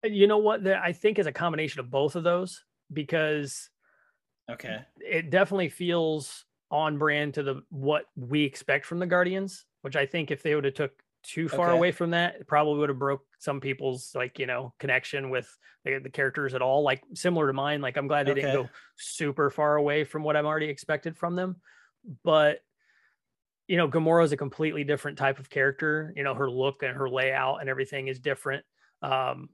You 0.02 0.26
know 0.26 0.38
what? 0.38 0.66
I 0.66 0.92
think 0.92 1.18
is 1.18 1.26
a 1.26 1.32
combination 1.32 1.80
of 1.80 1.90
both 1.90 2.16
of 2.16 2.24
those 2.24 2.64
because 2.92 3.70
okay, 4.50 4.78
it 4.98 5.30
definitely 5.30 5.68
feels 5.68 6.46
on 6.70 6.98
brand 6.98 7.34
to 7.34 7.42
the 7.42 7.62
what 7.68 8.04
we 8.16 8.44
expect 8.44 8.86
from 8.86 8.98
the 8.98 9.06
Guardians. 9.06 9.66
Which 9.82 9.96
I 9.96 10.06
think 10.06 10.30
if 10.30 10.42
they 10.42 10.54
would 10.54 10.64
have 10.64 10.74
took 10.74 10.92
too 11.22 11.48
far 11.48 11.68
okay. 11.68 11.76
away 11.76 11.92
from 11.92 12.10
that, 12.10 12.36
it 12.36 12.46
probably 12.46 12.78
would 12.78 12.88
have 12.88 12.98
broke 12.98 13.22
some 13.38 13.60
people's 13.60 14.12
like 14.14 14.38
you 14.38 14.46
know 14.46 14.74
connection 14.78 15.30
with 15.30 15.48
the, 15.84 15.98
the 15.98 16.10
characters 16.10 16.54
at 16.54 16.62
all. 16.62 16.82
Like 16.82 17.02
similar 17.14 17.46
to 17.46 17.52
mine, 17.52 17.80
like 17.80 17.96
I'm 17.96 18.08
glad 18.08 18.26
they 18.26 18.32
okay. 18.32 18.42
didn't 18.42 18.62
go 18.62 18.68
super 18.96 19.50
far 19.50 19.76
away 19.76 20.04
from 20.04 20.22
what 20.22 20.36
I'm 20.36 20.46
already 20.46 20.68
expected 20.68 21.16
from 21.16 21.36
them. 21.36 21.56
But 22.24 22.60
you 23.66 23.76
know, 23.76 23.88
Gamora 23.88 24.24
is 24.24 24.32
a 24.32 24.36
completely 24.36 24.82
different 24.82 25.16
type 25.16 25.38
of 25.38 25.48
character. 25.48 26.12
You 26.16 26.24
know, 26.24 26.34
her 26.34 26.50
look 26.50 26.82
and 26.82 26.96
her 26.96 27.08
layout 27.08 27.60
and 27.60 27.70
everything 27.70 28.08
is 28.08 28.18
different. 28.18 28.64
Um, 29.00 29.48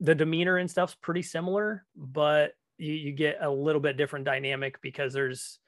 the 0.00 0.14
demeanor 0.14 0.56
and 0.56 0.70
stuff's 0.70 0.94
pretty 0.94 1.22
similar, 1.22 1.84
but 1.94 2.52
you, 2.78 2.94
you 2.94 3.12
get 3.12 3.38
a 3.40 3.50
little 3.50 3.80
bit 3.80 3.96
different 3.96 4.24
dynamic 4.24 4.80
because 4.80 5.12
there's 5.12 5.58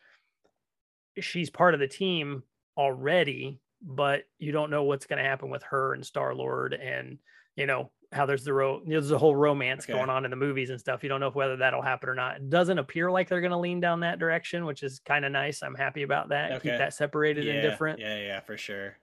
she's 1.19 1.51
part 1.51 1.75
of 1.75 1.81
the 1.81 1.89
team 1.89 2.43
already 2.77 3.61
but 3.83 4.25
you 4.39 4.53
don't 4.53 4.71
know 4.71 4.85
what's 4.85 5.07
going 5.07 5.23
to 5.23 5.29
happen 5.29 5.51
with 5.51 5.63
her 5.65 5.95
and 5.95 6.05
Star 6.05 6.35
Lord, 6.35 6.75
and 6.75 7.19
you 7.57 7.67
know 7.67 7.91
how 8.13 8.27
there's 8.27 8.45
the 8.45 8.53
ro- 8.53 8.83
there's 8.87 9.11
a 9.11 9.19
whole 9.19 9.37
romance 9.37 9.85
okay. 9.85 9.93
going 9.93 10.11
on 10.11 10.25
in 10.25 10.31
the 10.31 10.37
movies 10.37 10.71
and 10.71 10.81
stuff. 10.81 11.03
You 11.03 11.09
don't 11.09 11.21
know 11.21 11.31
whether 11.31 11.57
that'll 11.57 11.83
happen 11.83 12.09
or 12.09 12.15
not. 12.15 12.37
It 12.37 12.51
doesn't 12.51 12.79
appear 12.79 13.11
like 13.11 13.29
they're 13.29 13.41
going 13.41 13.53
to 13.53 13.59
lean 13.59 13.81
down 13.81 14.01
that 14.01 14.19
direction, 14.19 14.65
which 14.65 14.83
is 14.83 15.01
kind 15.01 15.25
of 15.25 15.33
nice. 15.33 15.63
I'm 15.63 15.75
happy 15.75 16.03
about 16.03 16.31
that. 16.31 16.53
Okay. 16.53 16.71
Keep 16.71 16.79
that 16.79 16.95
separated 16.95 17.45
yeah, 17.45 17.55
and 17.55 17.63
different. 17.63 18.01
Yeah, 18.01 18.19
yeah, 18.19 18.41
for 18.41 18.57
sure. 18.57 18.97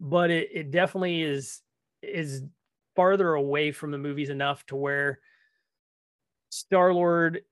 But 0.00 0.30
it, 0.30 0.48
it 0.52 0.70
definitely 0.70 1.22
is 1.22 1.62
is 2.02 2.42
farther 2.94 3.34
away 3.34 3.72
from 3.72 3.90
the 3.90 3.98
movies 3.98 4.30
enough 4.30 4.64
to 4.66 4.76
where 4.76 5.18
Star 6.50 6.94
Lord 6.94 7.42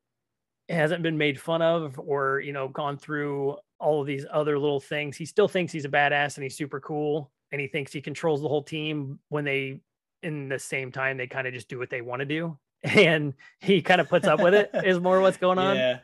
hasn't 0.68 1.02
been 1.02 1.18
made 1.18 1.40
fun 1.40 1.60
of 1.60 1.98
or 1.98 2.40
you 2.40 2.52
know 2.52 2.68
gone 2.68 2.96
through 2.96 3.56
all 3.78 4.00
of 4.00 4.06
these 4.06 4.24
other 4.32 4.58
little 4.58 4.80
things. 4.80 5.16
He 5.16 5.26
still 5.26 5.48
thinks 5.48 5.72
he's 5.72 5.84
a 5.84 5.90
badass 5.90 6.36
and 6.36 6.42
he's 6.42 6.56
super 6.56 6.80
cool 6.80 7.30
and 7.52 7.60
he 7.60 7.66
thinks 7.66 7.92
he 7.92 8.00
controls 8.00 8.42
the 8.42 8.48
whole 8.48 8.62
team 8.62 9.18
when 9.28 9.44
they 9.44 9.80
in 10.22 10.48
the 10.48 10.58
same 10.58 10.90
time 10.90 11.16
they 11.16 11.26
kind 11.26 11.46
of 11.46 11.52
just 11.52 11.68
do 11.68 11.78
what 11.78 11.90
they 11.90 12.00
want 12.00 12.20
to 12.20 12.24
do 12.24 12.58
and 12.82 13.34
he 13.60 13.82
kind 13.82 14.00
of 14.00 14.08
puts 14.08 14.26
up 14.26 14.40
with 14.40 14.54
it 14.54 14.70
is 14.84 15.00
more 15.00 15.20
what's 15.20 15.36
going 15.36 15.58
on. 15.58 15.76
Yeah. 15.76 15.98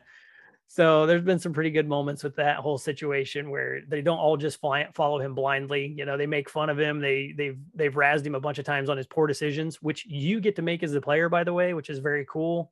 So 0.73 1.05
there's 1.05 1.23
been 1.23 1.41
some 1.41 1.53
pretty 1.53 1.71
good 1.71 1.89
moments 1.89 2.23
with 2.23 2.37
that 2.37 2.59
whole 2.59 2.79
situation 2.79 3.51
where 3.51 3.81
they 3.89 4.03
don't 4.03 4.19
all 4.19 4.37
just 4.37 4.61
fly, 4.61 4.87
follow 4.95 5.19
him 5.19 5.35
blindly. 5.35 5.93
You 5.97 6.05
know, 6.05 6.17
they 6.17 6.29
make 6.29 6.49
fun 6.49 6.71
of 6.71 6.79
him. 6.79 7.01
They 7.01 7.35
they've 7.37 7.59
they've 7.75 7.93
razzed 7.93 8.25
him 8.25 8.37
a 8.37 8.41
bunch 8.41 8.61
of 8.61 8.65
times 8.65 8.89
on 8.89 8.97
his 8.97 9.09
poor 9.09 9.27
decisions, 9.27 9.83
which 9.83 10.07
you 10.07 10.39
get 10.39 10.55
to 10.57 10.63
make 10.63 10.85
as 10.85 10.93
the 10.93 11.01
player, 11.01 11.29
by 11.29 11.43
the 11.43 11.53
way, 11.53 11.75
which 11.75 11.91
is 11.91 11.99
very 11.99 12.25
cool. 12.29 12.71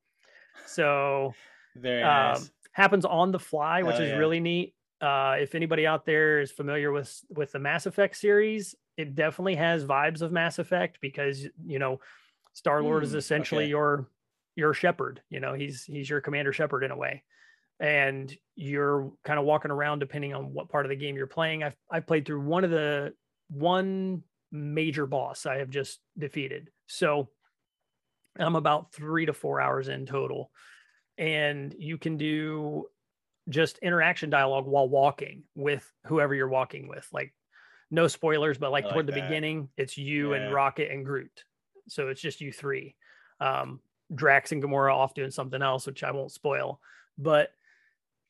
So 0.64 1.34
very 1.74 2.04
um, 2.04 2.34
nice. 2.34 2.50
happens 2.70 3.04
on 3.04 3.32
the 3.32 3.40
fly, 3.40 3.82
which 3.82 3.96
is 3.96 4.10
yeah. 4.10 4.16
really 4.16 4.38
neat. 4.38 4.74
Uh, 5.00 5.36
if 5.38 5.54
anybody 5.54 5.86
out 5.86 6.04
there 6.04 6.40
is 6.40 6.50
familiar 6.50 6.90
with 6.90 7.20
with 7.30 7.52
the 7.52 7.58
Mass 7.58 7.86
Effect 7.86 8.16
series, 8.16 8.74
it 8.96 9.14
definitely 9.14 9.54
has 9.54 9.84
vibes 9.84 10.22
of 10.22 10.32
Mass 10.32 10.58
Effect 10.58 10.98
because 11.00 11.46
you 11.64 11.78
know 11.78 12.00
Star 12.52 12.82
Lord 12.82 13.02
mm, 13.02 13.06
is 13.06 13.14
essentially 13.14 13.64
okay. 13.64 13.70
your 13.70 14.08
your 14.56 14.74
Shepard. 14.74 15.22
You 15.30 15.38
know, 15.38 15.54
he's 15.54 15.84
he's 15.84 16.10
your 16.10 16.20
Commander 16.20 16.52
Shepard 16.52 16.82
in 16.82 16.90
a 16.90 16.96
way, 16.96 17.22
and 17.78 18.36
you're 18.56 19.12
kind 19.24 19.38
of 19.38 19.44
walking 19.44 19.70
around 19.70 20.00
depending 20.00 20.34
on 20.34 20.52
what 20.52 20.68
part 20.68 20.84
of 20.84 20.90
the 20.90 20.96
game 20.96 21.16
you're 21.16 21.28
playing. 21.28 21.62
I've 21.62 21.76
I've 21.90 22.06
played 22.06 22.26
through 22.26 22.40
one 22.40 22.64
of 22.64 22.70
the 22.70 23.14
one 23.48 24.24
major 24.50 25.06
boss 25.06 25.46
I 25.46 25.58
have 25.58 25.70
just 25.70 26.00
defeated, 26.18 26.70
so 26.88 27.28
I'm 28.36 28.56
about 28.56 28.92
three 28.92 29.26
to 29.26 29.32
four 29.32 29.60
hours 29.60 29.86
in 29.86 30.06
total, 30.06 30.50
and 31.16 31.72
you 31.78 31.96
can 31.96 32.16
do 32.16 32.86
just 33.48 33.78
interaction 33.78 34.30
dialogue 34.30 34.66
while 34.66 34.88
walking 34.88 35.42
with 35.54 35.90
whoever 36.06 36.34
you're 36.34 36.48
walking 36.48 36.88
with. 36.88 37.06
Like 37.12 37.32
no 37.90 38.06
spoilers, 38.08 38.58
but 38.58 38.70
like, 38.70 38.84
like 38.84 38.92
toward 38.92 39.06
the 39.06 39.12
that. 39.12 39.28
beginning, 39.28 39.68
it's 39.76 39.96
you 39.96 40.34
yeah. 40.34 40.40
and 40.40 40.54
Rocket 40.54 40.90
and 40.90 41.04
Groot. 41.04 41.44
So 41.88 42.08
it's 42.08 42.20
just 42.20 42.40
you 42.40 42.52
three. 42.52 42.94
Um, 43.40 43.80
Drax 44.14 44.52
and 44.52 44.62
Gamora 44.62 44.94
off 44.94 45.14
doing 45.14 45.30
something 45.30 45.62
else, 45.62 45.86
which 45.86 46.02
I 46.02 46.10
won't 46.10 46.32
spoil. 46.32 46.80
But 47.16 47.50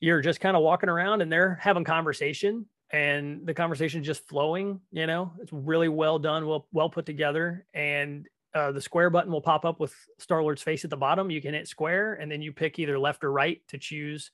you're 0.00 0.20
just 0.20 0.40
kind 0.40 0.56
of 0.56 0.62
walking 0.62 0.88
around 0.88 1.22
and 1.22 1.30
they're 1.30 1.58
having 1.60 1.84
conversation 1.84 2.66
and 2.90 3.46
the 3.46 3.54
conversation 3.54 4.00
is 4.00 4.06
just 4.06 4.26
flowing, 4.28 4.80
you 4.92 5.06
know, 5.06 5.32
it's 5.40 5.52
really 5.52 5.88
well 5.88 6.18
done, 6.18 6.46
well, 6.46 6.66
well 6.72 6.88
put 6.88 7.04
together. 7.04 7.66
And 7.74 8.26
uh, 8.54 8.72
the 8.72 8.80
square 8.80 9.10
button 9.10 9.30
will 9.30 9.42
pop 9.42 9.64
up 9.64 9.78
with 9.78 9.94
Star 10.18 10.42
Lord's 10.42 10.62
face 10.62 10.84
at 10.84 10.90
the 10.90 10.96
bottom. 10.96 11.30
You 11.30 11.42
can 11.42 11.54
hit 11.54 11.68
square 11.68 12.14
and 12.14 12.30
then 12.30 12.40
you 12.40 12.52
pick 12.52 12.78
either 12.78 12.98
left 12.98 13.24
or 13.24 13.32
right 13.32 13.60
to 13.68 13.78
choose 13.78 14.30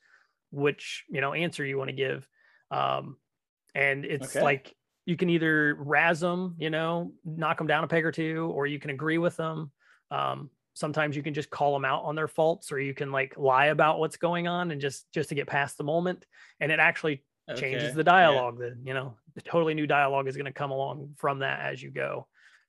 which 0.55 1.05
you 1.09 1.21
know 1.21 1.33
answer 1.33 1.65
you 1.65 1.77
want 1.77 1.91
to 1.91 1.97
give 1.97 2.29
um 2.71 3.17
and 3.75 4.05
it's 4.05 4.37
okay. 4.37 4.43
like 4.43 4.75
you 5.07 5.17
can 5.17 5.29
either 5.29 5.75
razz 5.79 6.21
them 6.21 6.55
you 6.59 6.71
know 6.71 7.13
knock 7.25 7.59
them 7.59 7.67
down 7.67 7.85
a 7.85 7.89
peg 7.89 8.05
or 8.05 8.13
two 8.13 8.51
or 8.55 8.67
you 8.67 8.79
can 8.79 8.91
agree 8.91 9.19
with 9.19 9.37
them 9.37 9.71
um 10.11 10.51
sometimes 10.75 11.17
you 11.17 11.23
can 11.23 11.35
just 11.35 11.51
call 11.51 11.73
them 11.73 11.85
out 11.85 12.03
on 12.05 12.15
their 12.15 12.29
faults 12.29 12.73
or 12.73 12.81
you 12.81 12.95
can 12.95 13.13
like 13.13 13.37
lie 13.37 13.67
about 13.67 13.99
what's 13.99 14.17
going 14.17 14.49
on 14.49 14.71
and 14.71 14.81
just 14.81 15.11
just 15.13 15.29
to 15.29 15.35
get 15.35 15.47
past 15.47 15.79
the 15.79 15.85
moment 15.85 16.27
and 16.61 16.73
it 16.73 16.81
actually 16.81 17.23
okay. 17.51 17.61
changes 17.61 17.95
the 17.95 18.05
dialogue 18.05 18.57
yeah. 18.61 18.71
the 18.71 18.77
you 18.85 18.95
know 18.95 19.15
the 19.35 19.41
totally 19.41 19.75
new 19.75 19.87
dialogue 19.87 20.29
is 20.29 20.37
going 20.37 20.45
to 20.47 20.53
come 20.53 20.71
along 20.71 21.11
from 21.17 21.41
that 21.41 21.61
as 21.61 21.83
you 21.83 21.91
go 21.91 22.27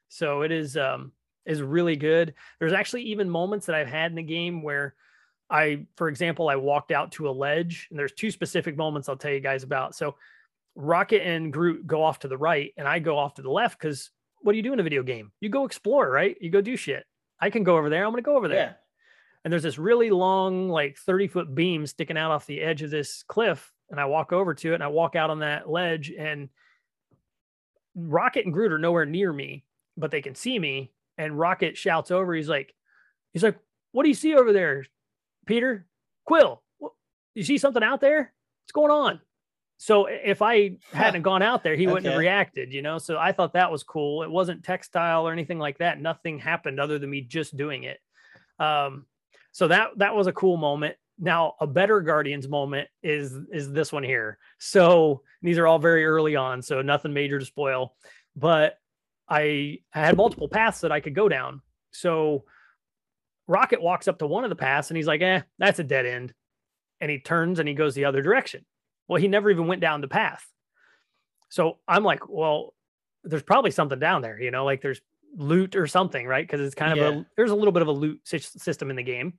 so 0.10 0.42
it 0.42 0.52
is 0.52 0.78
um 0.78 1.12
is 1.46 1.62
really 1.62 1.96
good 1.96 2.34
there's 2.60 2.74
actually 2.74 3.04
even 3.04 3.30
moments 3.30 3.66
that 3.66 3.76
i've 3.76 3.88
had 3.88 4.12
in 4.12 4.16
the 4.16 4.24
game 4.24 4.62
where 4.62 4.96
I, 5.50 5.86
for 5.96 6.08
example, 6.08 6.50
I 6.50 6.56
walked 6.56 6.92
out 6.92 7.12
to 7.14 7.30
a 7.30 7.32
ledge, 7.32 7.88
and 7.90 8.00
there's 8.00 8.14
two 8.14 8.32
specific 8.32 8.76
moments 8.76 9.08
I'll 9.10 9.18
tell 9.18 9.32
you 9.32 9.40
guys 9.40 9.64
about. 9.64 9.96
So, 9.96 10.16
Rocket 10.76 11.26
and 11.26 11.54
Groot 11.54 11.88
go 11.88 12.04
off 12.04 12.20
to 12.20 12.28
the 12.28 12.38
right, 12.38 12.74
and 12.78 12.88
I 12.88 13.00
go 13.00 13.18
off 13.18 13.36
to 13.36 13.42
the 13.42 13.52
left 13.52 13.80
because 13.80 14.10
what 14.42 14.52
do 14.52 14.58
you 14.58 14.64
do 14.64 14.74
in 14.74 14.80
a 14.80 14.84
video 14.84 15.04
game? 15.04 15.32
You 15.40 15.50
go 15.50 15.66
explore, 15.66 16.10
right? 16.10 16.36
You 16.42 16.50
go 16.50 16.62
do 16.62 16.76
shit. 16.76 17.06
I 17.40 17.50
can 17.50 17.64
go 17.64 17.78
over 17.78 17.90
there. 17.90 18.06
I'm 18.06 18.12
going 18.12 18.24
to 18.24 18.26
go 18.26 18.38
over 18.38 18.48
there. 18.48 18.58
Yeah. 18.58 18.74
And 19.44 19.52
there's 19.52 19.64
this 19.64 19.78
really 19.78 20.10
long, 20.10 20.70
like 20.70 20.98
30 20.98 21.28
foot 21.28 21.56
beam 21.56 21.86
sticking 21.86 22.18
out 22.18 22.32
off 22.32 22.46
the 22.46 22.62
edge 22.62 22.82
of 22.82 22.90
this 22.90 23.24
cliff. 23.24 23.72
And 23.90 24.00
I 24.00 24.06
walk 24.06 24.34
over 24.34 24.54
to 24.56 24.72
it 24.72 24.76
and 24.76 24.84
I 24.84 24.88
walk 24.88 25.16
out 25.16 25.30
on 25.30 25.40
that 25.40 25.70
ledge, 25.70 26.12
and 26.12 26.50
Rocket 27.96 28.46
and 28.46 28.54
Groot 28.54 28.72
are 28.72 28.80
nowhere 28.80 29.06
near 29.06 29.32
me, 29.32 29.64
but 29.96 30.12
they 30.12 30.22
can 30.22 30.36
see 30.36 30.58
me. 30.58 30.92
And 31.18 31.40
Rocket 31.40 31.78
shouts 31.78 32.12
over, 32.12 32.34
he's 32.34 32.50
like, 32.50 32.74
he's 33.32 33.44
like, 33.44 33.58
what 33.92 34.04
do 34.04 34.10
you 34.10 34.16
see 34.16 34.36
over 34.36 34.52
there? 34.52 34.86
Peter, 35.46 35.86
Quill, 36.26 36.62
you 37.34 37.44
see 37.44 37.58
something 37.58 37.84
out 37.84 38.02
there? 38.02 38.34
What's 38.64 38.72
going 38.74 38.92
on? 38.92 39.22
So 39.78 40.06
if 40.06 40.42
I 40.42 40.78
hadn't 40.94 41.24
gone 41.24 41.42
out 41.42 41.64
there, 41.64 41.76
he 41.76 41.86
wouldn't 41.86 42.06
okay. 42.06 42.14
have 42.14 42.20
reacted, 42.20 42.74
you 42.74 42.82
know? 42.82 42.98
So 42.98 43.18
I 43.18 43.32
thought 43.32 43.54
that 43.54 43.72
was 43.72 43.84
cool. 43.84 44.24
It 44.24 44.32
wasn't 44.32 44.64
textile 44.64 45.28
or 45.28 45.34
anything 45.34 45.60
like 45.60 45.80
that. 45.80 46.02
Nothing 46.02 46.40
happened 46.40 46.80
other 46.80 46.98
than 46.98 47.10
me 47.10 47.22
just 47.22 47.58
doing 47.58 47.84
it. 47.84 48.00
Um, 48.58 49.06
so 49.52 49.68
that 49.68 49.90
that 49.98 50.16
was 50.16 50.28
a 50.28 50.34
cool 50.34 50.58
moment. 50.58 50.96
Now 51.20 51.56
a 51.60 51.68
better 51.68 52.02
Guardians 52.02 52.48
moment 52.48 52.88
is 53.04 53.38
is 53.52 53.72
this 53.72 53.92
one 53.92 54.04
here. 54.04 54.38
So 54.60 55.22
these 55.42 55.58
are 55.58 55.68
all 55.68 55.80
very 55.80 56.06
early 56.06 56.36
on, 56.36 56.62
so 56.62 56.82
nothing 56.82 57.14
major 57.14 57.40
to 57.40 57.46
spoil. 57.46 57.96
But 58.36 58.78
I, 59.28 59.80
I 59.94 60.00
had 60.00 60.18
multiple 60.18 60.48
paths 60.50 60.82
that 60.82 60.92
I 60.92 61.00
could 61.00 61.16
go 61.16 61.30
down. 61.30 61.62
So 61.92 62.46
Rocket 63.48 63.82
walks 63.82 64.08
up 64.08 64.20
to 64.20 64.28
one 64.28 64.44
of 64.44 64.50
the 64.50 64.56
paths 64.56 64.90
and 64.90 64.98
he's 64.98 65.08
like, 65.08 65.22
eh, 65.22 65.42
that's 65.60 65.80
a 65.80 65.84
dead 65.84 66.06
end. 66.06 66.34
And 67.02 67.12
he 67.12 67.20
turns 67.20 67.60
and 67.60 67.68
he 67.68 67.76
goes 67.76 67.94
the 67.94 68.06
other 68.06 68.22
direction. 68.22 68.66
Well, 69.08 69.22
he 69.22 69.28
never 69.28 69.50
even 69.50 69.68
went 69.68 69.82
down 69.82 70.02
the 70.02 70.08
path. 70.08 70.46
So 71.50 71.78
I'm 71.88 72.04
like, 72.04 72.28
well, 72.28 72.74
there's 73.24 73.44
probably 73.44 73.72
something 73.72 74.00
down 74.00 74.22
there, 74.22 74.40
you 74.40 74.52
know, 74.52 74.66
like 74.66 74.82
there's 74.82 75.02
loot 75.38 75.76
or 75.76 75.88
something, 75.88 76.26
right? 76.26 76.46
Because 76.46 76.62
it's 76.62 76.76
kind 76.76 76.92
of 76.92 76.98
yeah. 76.98 77.22
a, 77.22 77.26
there's 77.36 77.52
a 77.52 77.56
little 77.56 77.72
bit 77.72 77.82
of 77.82 77.88
a 77.88 77.92
loot 77.92 78.22
system 78.24 78.90
in 78.90 78.96
the 78.96 79.04
game. 79.04 79.34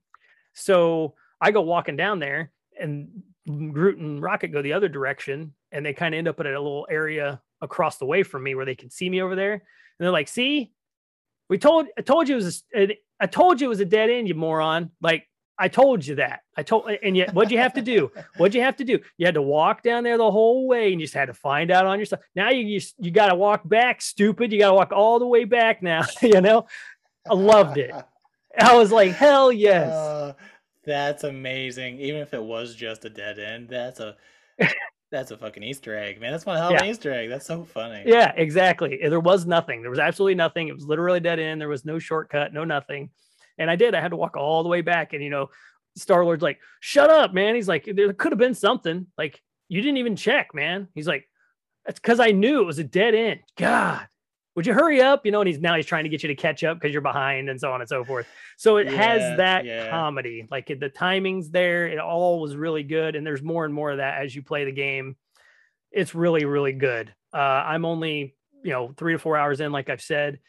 So 0.54 1.14
I 1.40 1.50
go 1.50 1.62
walking 1.62 1.96
down 1.96 2.18
there 2.18 2.52
and 2.78 3.22
Groot 3.46 3.98
and 3.98 4.20
Rocket 4.20 4.48
go 4.48 4.62
the 4.62 4.72
other 4.72 4.88
direction 4.88 5.54
and 5.72 5.84
they 5.84 5.92
kind 5.92 6.14
of 6.14 6.18
end 6.18 6.28
up 6.28 6.40
at 6.40 6.46
a 6.46 6.60
little 6.60 6.86
area 6.90 7.40
across 7.60 7.98
the 7.98 8.06
way 8.06 8.22
from 8.22 8.42
me 8.42 8.54
where 8.54 8.64
they 8.64 8.74
can 8.74 8.90
see 8.90 9.08
me 9.08 9.22
over 9.22 9.36
there. 9.36 9.52
And 9.52 9.60
they're 9.98 10.10
like, 10.10 10.28
see, 10.28 10.72
we 11.48 11.58
told 11.58 11.86
I 11.96 12.02
told 12.02 12.28
you 12.28 12.34
it 12.34 12.44
was 12.44 12.64
a, 12.74 12.98
I 13.20 13.26
told 13.26 13.60
you 13.60 13.66
it 13.66 13.70
was 13.70 13.80
a 13.80 13.84
dead 13.84 14.10
end, 14.10 14.28
you 14.28 14.34
moron. 14.34 14.90
Like 15.00 15.28
I 15.58 15.68
told 15.68 16.06
you 16.06 16.16
that. 16.16 16.40
I 16.56 16.62
told, 16.62 16.90
and 17.02 17.16
yet, 17.16 17.32
what'd 17.32 17.50
you 17.50 17.58
have 17.58 17.72
to 17.74 17.82
do? 17.82 18.10
What'd 18.36 18.54
you 18.54 18.60
have 18.60 18.76
to 18.76 18.84
do? 18.84 18.98
You 19.16 19.26
had 19.26 19.34
to 19.34 19.42
walk 19.42 19.82
down 19.82 20.04
there 20.04 20.18
the 20.18 20.30
whole 20.30 20.68
way, 20.68 20.92
and 20.92 21.00
you 21.00 21.06
just 21.06 21.14
had 21.14 21.26
to 21.26 21.34
find 21.34 21.70
out 21.70 21.86
on 21.86 21.98
yourself. 21.98 22.22
Now 22.34 22.50
you 22.50 22.66
you, 22.66 22.80
you 22.98 23.10
got 23.10 23.28
to 23.28 23.34
walk 23.34 23.66
back, 23.66 24.02
stupid. 24.02 24.52
You 24.52 24.58
got 24.58 24.68
to 24.68 24.74
walk 24.74 24.92
all 24.92 25.18
the 25.18 25.26
way 25.26 25.44
back 25.44 25.82
now. 25.82 26.02
you 26.22 26.40
know, 26.40 26.66
I 27.28 27.34
loved 27.34 27.78
it. 27.78 27.94
I 28.58 28.74
was 28.76 28.92
like, 28.92 29.12
hell 29.12 29.50
yes. 29.52 29.90
Uh, 29.90 30.34
that's 30.84 31.24
amazing. 31.24 32.00
Even 32.00 32.20
if 32.20 32.34
it 32.34 32.42
was 32.42 32.74
just 32.74 33.04
a 33.04 33.10
dead 33.10 33.38
end, 33.38 33.68
that's 33.68 34.00
a 34.00 34.16
that's 35.10 35.30
a 35.30 35.36
fucking 35.36 35.62
Easter 35.62 35.96
egg, 35.96 36.20
man. 36.20 36.32
That's 36.32 36.44
one 36.44 36.56
hell 36.56 36.66
of 36.66 36.72
yeah. 36.72 36.82
an 36.82 36.90
Easter 36.90 37.12
egg. 37.12 37.30
That's 37.30 37.46
so 37.46 37.64
funny. 37.64 38.02
Yeah, 38.04 38.32
exactly. 38.36 38.98
There 39.02 39.20
was 39.20 39.46
nothing. 39.46 39.80
There 39.80 39.90
was 39.90 40.00
absolutely 40.00 40.34
nothing. 40.34 40.68
It 40.68 40.74
was 40.74 40.84
literally 40.84 41.20
dead 41.20 41.38
end. 41.38 41.60
There 41.60 41.68
was 41.68 41.84
no 41.84 41.98
shortcut, 41.98 42.52
no 42.52 42.64
nothing. 42.64 43.10
And 43.58 43.70
I 43.70 43.76
did. 43.76 43.94
I 43.94 44.00
had 44.00 44.10
to 44.10 44.16
walk 44.16 44.36
all 44.36 44.62
the 44.62 44.68
way 44.68 44.80
back. 44.80 45.12
And 45.12 45.22
you 45.22 45.30
know, 45.30 45.50
Star 45.96 46.24
Lord's 46.24 46.42
like, 46.42 46.58
"Shut 46.80 47.08
up, 47.08 47.32
man." 47.32 47.54
He's 47.54 47.68
like, 47.68 47.84
"There 47.84 48.12
could 48.12 48.32
have 48.32 48.38
been 48.38 48.54
something. 48.54 49.06
Like 49.16 49.40
you 49.68 49.80
didn't 49.80 49.98
even 49.98 50.16
check, 50.16 50.54
man." 50.54 50.88
He's 50.94 51.06
like, 51.06 51.28
"That's 51.84 52.00
because 52.00 52.20
I 52.20 52.32
knew 52.32 52.60
it 52.60 52.66
was 52.66 52.78
a 52.78 52.84
dead 52.84 53.14
end." 53.14 53.40
God, 53.56 54.06
would 54.56 54.66
you 54.66 54.72
hurry 54.72 55.00
up? 55.00 55.24
You 55.24 55.32
know, 55.32 55.40
and 55.40 55.48
he's 55.48 55.60
now 55.60 55.76
he's 55.76 55.86
trying 55.86 56.04
to 56.04 56.10
get 56.10 56.22
you 56.22 56.28
to 56.28 56.34
catch 56.34 56.64
up 56.64 56.78
because 56.78 56.92
you're 56.92 57.02
behind 57.02 57.48
and 57.50 57.60
so 57.60 57.70
on 57.72 57.80
and 57.80 57.88
so 57.88 58.04
forth. 58.04 58.26
So 58.56 58.78
it 58.78 58.90
yeah, 58.90 58.96
has 58.96 59.36
that 59.36 59.64
yeah. 59.64 59.90
comedy, 59.90 60.48
like 60.50 60.66
the 60.66 60.88
timing's 60.88 61.50
there. 61.50 61.86
It 61.86 61.98
all 61.98 62.40
was 62.40 62.56
really 62.56 62.82
good, 62.82 63.14
and 63.14 63.26
there's 63.26 63.42
more 63.42 63.64
and 63.64 63.72
more 63.74 63.90
of 63.92 63.98
that 63.98 64.22
as 64.22 64.34
you 64.34 64.42
play 64.42 64.64
the 64.64 64.72
game. 64.72 65.16
It's 65.92 66.14
really, 66.14 66.44
really 66.44 66.72
good. 66.72 67.14
Uh, 67.32 67.36
I'm 67.36 67.84
only 67.84 68.34
you 68.64 68.72
know 68.72 68.92
three 68.96 69.12
to 69.12 69.18
four 69.18 69.36
hours 69.36 69.60
in, 69.60 69.72
like 69.72 69.90
I've 69.90 70.02
said, 70.02 70.40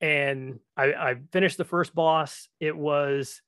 and 0.00 0.60
I, 0.76 0.92
I 0.92 1.16
finished 1.32 1.58
the 1.58 1.64
first 1.64 1.94
boss. 1.94 2.48
It 2.60 2.76
was, 2.76 3.42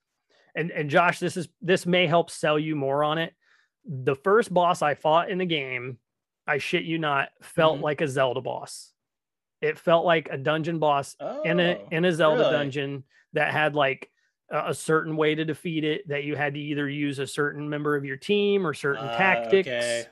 and 0.55 0.71
and 0.73 0.91
Josh, 0.91 1.21
this 1.21 1.37
is 1.37 1.49
this 1.63 1.87
may 1.87 2.07
help 2.07 2.31
sell 2.31 2.59
you 2.59 2.75
more 2.75 3.05
on 3.05 3.19
it. 3.19 3.33
The 3.87 4.17
first 4.17 4.53
boss 4.53 4.83
I 4.83 4.95
fought 4.95 5.31
in 5.31 5.39
the 5.39 5.47
game 5.47 5.99
I 6.47 6.59
shit 6.59 6.83
you 6.83 6.99
not, 6.99 7.29
felt 7.43 7.79
Mhm. 7.79 7.83
like 7.83 8.01
a 8.01 8.09
Zelda 8.09 8.41
boss. 8.41 8.93
It 9.61 9.79
felt 9.79 10.05
like 10.05 10.29
a 10.31 10.39
dungeon 10.39 10.79
boss 10.79 11.17
Oh, 11.21 11.43
in 11.43 11.61
a 11.61 11.79
in 11.91 12.05
a 12.05 12.13
Zelda 12.13 12.41
really? 12.43 12.53
dungeon 12.53 13.05
that 13.35 13.53
had 13.53 13.75
like 13.75 14.11
a, 14.51 14.71
a 14.71 14.75
certain 14.75 15.17
way 15.17 15.35
to 15.35 15.45
defeat 15.45 15.85
it. 15.85 16.09
That 16.09 16.25
you 16.25 16.35
had 16.37 16.55
to 16.55 16.61
either 16.61 16.89
use 16.89 17.19
a 17.19 17.27
certain 17.27 17.69
member 17.69 17.95
of 17.97 18.05
your 18.05 18.17
team 18.17 18.67
or 18.67 18.73
certain 18.75 19.05
Ah, 19.07 19.17
tactics. 19.17 19.69
okay. 19.69 20.05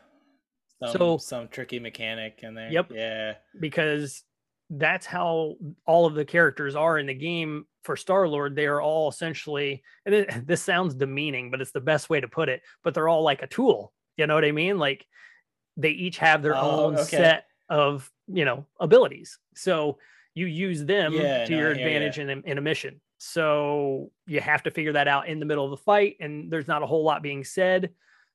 Some, 0.82 0.92
So- 0.92 1.16
some 1.18 1.48
tricky 1.48 1.78
mechanic 1.80 2.40
in 2.42 2.54
there. 2.54 2.70
Yep. 2.70 2.92
Yeah. 2.92 3.34
because 3.58 4.22
that's 4.70 5.06
how 5.06 5.56
all 5.86 6.04
of 6.04 6.14
the 6.14 6.26
characters 6.26 6.76
are 6.76 6.98
in 6.98 7.06
the 7.06 7.14
game 7.14 7.66
for 7.84 7.96
Star 7.96 8.28
Lord. 8.28 8.54
They 8.54 8.66
are 8.66 8.82
all 8.82 9.08
essentially, 9.08 9.82
and 10.04 10.14
it, 10.14 10.28
this 10.46 10.62
sounds 10.62 10.94
demeaning, 10.94 11.50
but 11.50 11.62
it's 11.62 11.72
the 11.72 11.80
best 11.80 12.10
way 12.10 12.20
to 12.20 12.28
put 12.28 12.50
it. 12.50 12.60
But 12.84 12.92
they're 12.92 13.08
all 13.08 13.22
like 13.22 13.42
a 13.42 13.46
tool. 13.46 13.94
You 14.18 14.26
know 14.26 14.34
what 14.34 14.44
I 14.44 14.52
mean? 14.52 14.78
Like 14.78 15.06
they 15.78 15.90
each 15.90 16.18
have 16.18 16.42
their 16.42 16.54
Oh, 16.54 16.60
own 16.84 16.94
okay. 16.96 17.04
set 17.16 17.46
of 17.70 18.10
you 18.28 18.44
know 18.44 18.66
abilities. 18.80 19.38
So 19.54 19.98
you 20.34 20.46
use 20.46 20.84
them 20.84 21.12
Yeah, 21.14 21.44
to 21.46 21.52
no, 21.52 21.58
your 21.58 21.70
I 21.70 21.74
hear 21.74 21.88
ya. 21.88 21.88
advantage 21.88 22.18
in, 22.18 22.30
a- 22.30 22.50
in 22.50 22.58
a 22.58 22.60
mission. 22.60 23.00
So 23.18 24.12
you 24.26 24.40
have 24.40 24.62
to 24.62 24.70
figure 24.70 24.92
that 24.92 25.08
out 25.08 25.26
in 25.28 25.40
the 25.40 25.46
middle 25.46 25.64
of 25.64 25.70
the 25.72 25.76
fight, 25.76 26.16
and 26.20 26.50
there's 26.50 26.68
not 26.68 26.82
a 26.82 26.86
whole 26.86 27.02
lot 27.04 27.22
being 27.22 27.42
said 27.42 27.90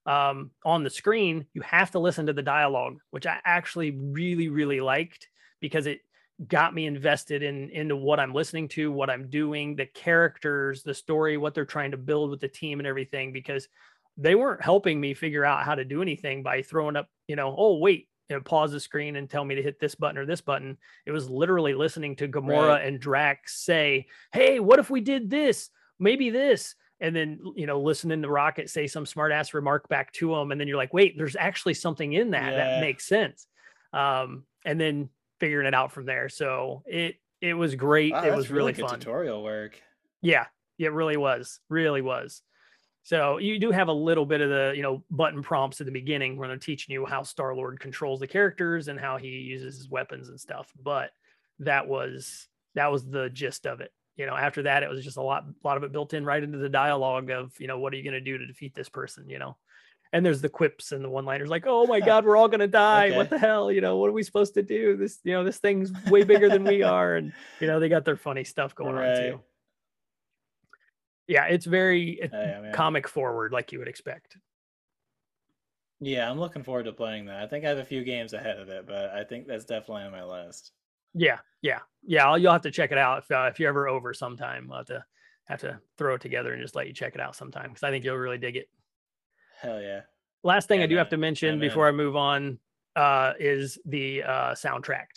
um, 0.06 0.52
on 0.66 0.84
the 0.84 0.90
screen. 0.90 1.46
You 1.54 1.62
have 1.62 1.92
to 1.92 2.00
listen 2.00 2.26
to 2.26 2.34
the 2.34 2.42
dialogue, 2.42 2.98
which 3.12 3.26
I 3.26 3.40
actually 3.46 3.92
really, 3.92 4.50
really 4.50 4.82
liked 4.82 5.30
because 5.62 5.86
it 5.88 6.02
got 6.48 6.74
me 6.74 6.86
invested 6.88 7.44
in 7.44 7.70
into 7.70 7.96
what 7.96 8.20
I'm 8.20 8.34
listening 8.34 8.68
to, 8.70 8.92
what 8.92 9.10
I'm 9.10 9.30
doing, 9.30 9.78
the 9.78 9.86
characters, 9.86 10.84
the 10.84 10.94
story, 10.94 11.38
what 11.38 11.54
they're 11.54 11.64
trying 11.64 11.92
to 11.92 11.98
build 11.98 12.32
with 12.32 12.42
the 12.42 12.50
team 12.50 12.80
and 12.82 12.88
everything. 12.88 13.32
Because 13.32 13.70
they 14.18 14.36
weren't 14.36 14.62
helping 14.62 15.00
me 15.00 15.14
figure 15.14 15.46
out 15.46 15.64
how 15.64 15.76
to 15.76 15.86
do 15.86 16.02
anything 16.02 16.44
by 16.44 16.62
throwing 16.62 16.98
up, 16.98 17.08
you 17.28 17.38
know, 17.38 17.56
oh 17.58 17.78
wait, 17.78 18.10
you 18.30 18.36
know, 18.36 18.42
pause 18.42 18.72
the 18.72 18.80
screen 18.80 19.16
and 19.18 19.30
tell 19.30 19.44
me 19.44 19.56
to 19.56 19.62
hit 19.62 19.80
this 19.80 19.96
button 19.96 20.18
or 20.18 20.26
this 20.26 20.42
button. 20.42 20.78
It 21.06 21.12
was 21.12 21.30
literally 21.30 21.74
listening 21.74 22.16
to 22.18 22.28
Gamora 22.28 22.68
Right. 22.70 22.86
and 22.86 23.00
Drax 23.00 23.64
say, 23.64 24.08
"Hey, 24.32 24.60
what 24.60 24.80
if 24.80 24.90
we 24.90 25.02
did 25.02 25.30
this? 25.30 25.70
Maybe 26.00 26.30
this." 26.30 26.76
And 27.00 27.14
then 27.16 27.40
you 27.56 27.66
know, 27.68 27.82
listening 27.82 28.22
to 28.22 28.30
Rocket 28.30 28.70
say 28.70 28.88
some 28.88 29.06
smart 29.06 29.32
ass 29.32 29.54
remark 29.54 29.90
back 29.90 30.14
to 30.14 30.34
him, 30.36 30.52
and 30.52 30.60
then 30.62 30.68
you're 30.68 30.78
like, 30.78 30.94
"Wait, 30.94 31.18
there's 31.18 31.36
actually 31.36 31.74
something 31.74 32.14
in 32.14 32.32
that 32.32 32.52
Yeah. 32.54 32.58
that 32.58 32.82
makes 32.82 33.06
sense." 33.06 33.48
Um, 33.92 34.46
and 34.66 34.80
then 34.80 35.10
figuring 35.40 35.68
it 35.68 35.74
out 35.74 35.92
from 35.92 36.06
there. 36.06 36.30
So 36.30 36.84
it 36.88 37.18
it 37.42 37.56
was 37.56 37.76
great. 37.76 38.14
Wow, 38.14 38.24
it 38.24 38.34
was 38.34 38.50
really 38.50 38.72
good 38.72 38.88
fun. 38.88 39.00
tutorial 39.00 39.44
work. 39.44 39.82
Yeah, 40.22 40.46
it 40.80 40.94
really 40.94 41.18
was. 41.18 41.60
Really 41.68 42.02
was. 42.02 42.42
So 43.04 43.38
you 43.38 43.60
do 43.60 43.72
have 43.72 43.90
a 43.90 43.94
little 43.94 44.26
bit 44.26 44.40
of 44.40 44.50
the, 44.50 44.74
you 44.76 44.82
know, 44.82 45.04
button 45.12 45.44
prompts 45.44 45.82
at 45.82 45.86
the 45.86 45.92
beginning 45.92 46.38
where 46.38 46.48
they're 46.48 46.58
teaching 46.58 46.94
you 46.94 47.06
how 47.06 47.24
Star 47.24 47.54
Lord 47.54 47.80
controls 47.80 48.22
the 48.22 48.28
characters 48.28 48.88
and 48.88 48.98
how 48.98 49.18
he 49.18 49.28
uses 49.28 49.78
his 49.78 49.90
weapons 49.90 50.30
and 50.30 50.40
stuff. 50.40 50.72
But 50.82 51.12
that 51.60 51.88
was 51.88 52.48
that 52.76 52.92
was 52.92 53.06
the 53.06 53.30
gist 53.30 53.68
of 53.68 53.82
it. 53.82 53.92
You 54.16 54.26
know, 54.26 54.36
after 54.36 54.64
that, 54.64 54.84
it 54.84 54.90
was 54.90 55.04
just 55.04 55.18
a 55.18 55.22
lot, 55.22 55.44
a 55.44 55.68
lot 55.68 55.76
of 55.76 55.84
it 55.84 55.92
built 55.92 56.14
in 56.14 56.24
right 56.24 56.42
into 56.42 56.60
the 56.60 56.70
dialogue 56.70 57.30
of, 57.30 57.52
you 57.60 57.68
know, 57.68 57.80
what 57.80 57.94
are 57.94 57.98
you 57.98 58.04
going 58.04 58.14
to 58.14 58.22
do 58.22 58.38
to 58.38 58.46
defeat 58.46 58.76
this 58.76 58.88
person? 58.88 59.28
You 59.28 59.40
know, 59.40 59.58
and 60.14 60.24
there's 60.26 60.40
the 60.40 60.50
quips 60.50 60.92
and 60.92 61.04
the 61.04 61.10
one-liners 61.10 61.50
like, 61.50 61.66
"Oh 61.68 61.86
my 61.88 62.00
God, 62.06 62.24
we're 62.24 62.38
all 62.38 62.48
going 62.48 62.60
to 62.62 62.68
die! 62.68 63.18
What 63.18 63.30
the 63.30 63.40
hell? 63.40 63.72
You 63.72 63.82
know, 63.82 63.98
what 63.98 64.10
are 64.10 64.14
we 64.14 64.24
supposed 64.24 64.54
to 64.54 64.62
do? 64.62 64.96
This, 64.96 65.20
you 65.24 65.34
know, 65.34 65.44
this 65.44 65.58
thing's 65.58 65.92
way 66.06 66.24
bigger 66.24 66.48
than 66.48 66.64
we 66.64 66.84
are." 66.84 67.16
And 67.16 67.34
you 67.60 67.68
know, 67.68 67.80
they 67.80 67.90
got 67.90 68.06
their 68.06 68.16
funny 68.16 68.44
stuff 68.44 68.76
going 68.76 68.96
on 68.96 69.18
too. 69.18 69.42
Yeah, 71.28 71.46
it's 71.46 71.66
very 71.66 72.12
it- 72.12 72.32
Oh, 72.34 72.42
yeah, 72.42 72.72
comic 72.74 73.08
forward, 73.08 73.52
like 73.52 73.72
you 73.72 73.80
would 73.80 73.88
expect. 73.88 74.38
Yeah, 76.00 76.30
I'm 76.30 76.40
looking 76.40 76.64
forward 76.64 76.84
to 76.84 76.92
playing 76.94 77.26
that. 77.26 77.42
I 77.42 77.48
think 77.48 77.64
I 77.66 77.70
have 77.70 77.78
a 77.78 77.86
few 77.86 78.04
games 78.04 78.34
ahead 78.34 78.60
of 78.60 78.68
it, 78.70 78.86
but 78.86 79.12
I 79.12 79.24
think 79.24 79.48
that's 79.48 79.66
definitely 79.66 80.04
on 80.04 80.12
my 80.12 80.24
list. 80.24 80.74
Yeah, 81.14 81.40
yeah, 81.62 81.80
yeah. 82.02 82.28
I'll, 82.28 82.38
you'll 82.38 82.52
have 82.52 82.64
to 82.64 82.72
check 82.72 82.92
it 82.92 82.98
out 82.98 83.20
if 83.24 83.32
uh, 83.32 83.50
if 83.52 83.60
you're 83.60 83.70
ever 83.70 83.88
over 83.88 84.14
sometime. 84.14 84.70
I'll 84.72 84.80
have 84.80 84.88
to 84.88 85.06
have 85.46 85.62
to 85.62 85.80
throw 85.98 86.16
it 86.16 86.22
together 86.22 86.54
and 86.54 86.62
just 86.62 86.76
let 86.76 86.88
you 86.88 86.94
check 86.94 87.16
it 87.16 87.22
out 87.22 87.36
sometime 87.36 87.70
because 87.70 87.84
I 87.84 87.92
think 87.92 88.04
you'll 88.04 88.18
really 88.18 88.38
dig 88.38 88.56
it. 88.56 88.70
Hell 89.60 89.82
yeah. 89.82 90.02
Last 90.44 90.68
thing 90.68 90.80
Yeah, 90.80 90.86
I 90.86 90.88
do 90.88 90.96
have 90.98 91.10
to 91.10 91.18
mention 91.18 91.60
before. 91.60 91.88
I 91.88 91.92
move 91.92 92.16
on 92.16 92.60
uh, 92.96 93.34
is 93.40 93.80
the 93.86 94.24
uh, 94.24 94.52
soundtrack. 94.56 95.08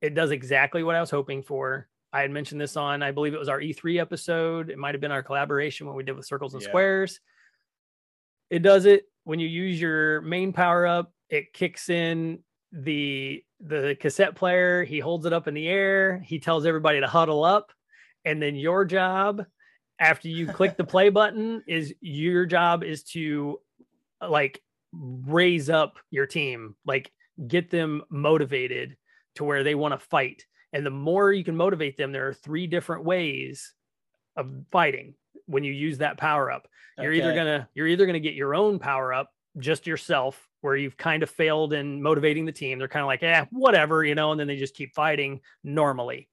It 0.00 0.14
does 0.14 0.30
exactly 0.30 0.82
what 0.82 0.96
I 0.96 1.00
was 1.00 1.10
hoping 1.10 1.42
for. 1.42 1.88
I 2.12 2.22
had 2.22 2.30
mentioned 2.30 2.60
this 2.60 2.76
on, 2.76 3.02
I 3.02 3.12
believe 3.12 3.34
it 3.34 3.38
was 3.38 3.48
our 3.48 3.60
E3 3.60 4.00
episode. 4.00 4.70
It 4.70 4.78
might 4.78 4.94
have 4.94 5.00
been 5.00 5.12
our 5.12 5.22
collaboration 5.22 5.86
when 5.86 5.94
we 5.94 6.02
did 6.02 6.16
with 6.16 6.26
Circles 6.26 6.54
and 6.54 6.62
Yeah. 6.62 6.68
Squares. 6.68 7.20
It 8.50 8.62
does 8.62 8.84
it 8.84 9.04
when 9.24 9.38
you 9.38 9.46
use 9.46 9.80
your 9.80 10.20
main 10.22 10.52
power 10.52 10.86
up. 10.86 11.12
It 11.28 11.52
kicks 11.52 11.88
in 11.88 12.40
the 12.72 13.44
the 13.60 13.96
cassette 14.00 14.34
player. 14.34 14.84
He 14.84 14.98
holds 14.98 15.26
it 15.26 15.32
up 15.32 15.46
in 15.46 15.54
the 15.54 15.68
air. 15.68 16.18
He 16.18 16.38
tells 16.38 16.66
everybody 16.66 17.00
to 17.00 17.06
huddle 17.06 17.44
up, 17.44 17.72
and 18.24 18.42
then 18.42 18.56
your 18.56 18.84
job 18.84 19.44
after 20.00 20.28
you 20.28 20.46
click 20.46 20.76
the 20.76 20.84
play 20.84 21.10
button 21.10 21.62
is 21.68 21.94
your 22.00 22.46
job 22.46 22.82
is 22.82 23.04
to 23.04 23.60
like 24.26 24.62
raise 24.92 25.70
up 25.70 25.98
your 26.10 26.26
team, 26.26 26.74
like 26.86 27.12
get 27.46 27.70
them 27.70 28.02
motivated 28.10 28.96
to 29.36 29.44
where 29.44 29.62
they 29.62 29.74
want 29.74 29.92
to 29.92 30.06
fight. 30.06 30.44
And 30.72 30.86
the 30.86 30.90
more 30.90 31.32
you 31.32 31.44
can 31.44 31.56
motivate 31.56 31.96
them, 31.96 32.12
there 32.12 32.28
are 32.28 32.34
three 32.34 32.66
different 32.66 33.04
ways 33.04 33.74
of 34.36 34.52
fighting 34.70 35.14
when 35.46 35.64
you 35.64 35.72
use 35.72 35.98
that 35.98 36.16
power 36.16 36.50
up. 36.50 36.68
You're 36.98 37.12
either 37.12 37.34
gonna 37.34 37.68
you're 37.74 37.86
either 37.88 38.06
gonna 38.06 38.20
get 38.20 38.34
your 38.34 38.54
own 38.54 38.78
power 38.78 39.12
up, 39.12 39.32
just 39.58 39.86
yourself, 39.86 40.48
where 40.60 40.76
you've 40.76 40.96
kind 40.96 41.22
of 41.22 41.30
failed 41.30 41.72
in 41.72 42.02
motivating 42.02 42.44
the 42.44 42.52
team. 42.52 42.78
They're 42.78 42.88
kind 42.88 43.02
of 43.02 43.06
like, 43.08 43.22
yeah, 43.22 43.46
whatever, 43.50 44.04
you 44.04 44.14
know, 44.14 44.30
and 44.32 44.38
then 44.40 44.46
they 44.46 44.56
just 44.56 44.74
keep 44.74 44.94
fighting 44.94 45.40
normally. 45.64 46.28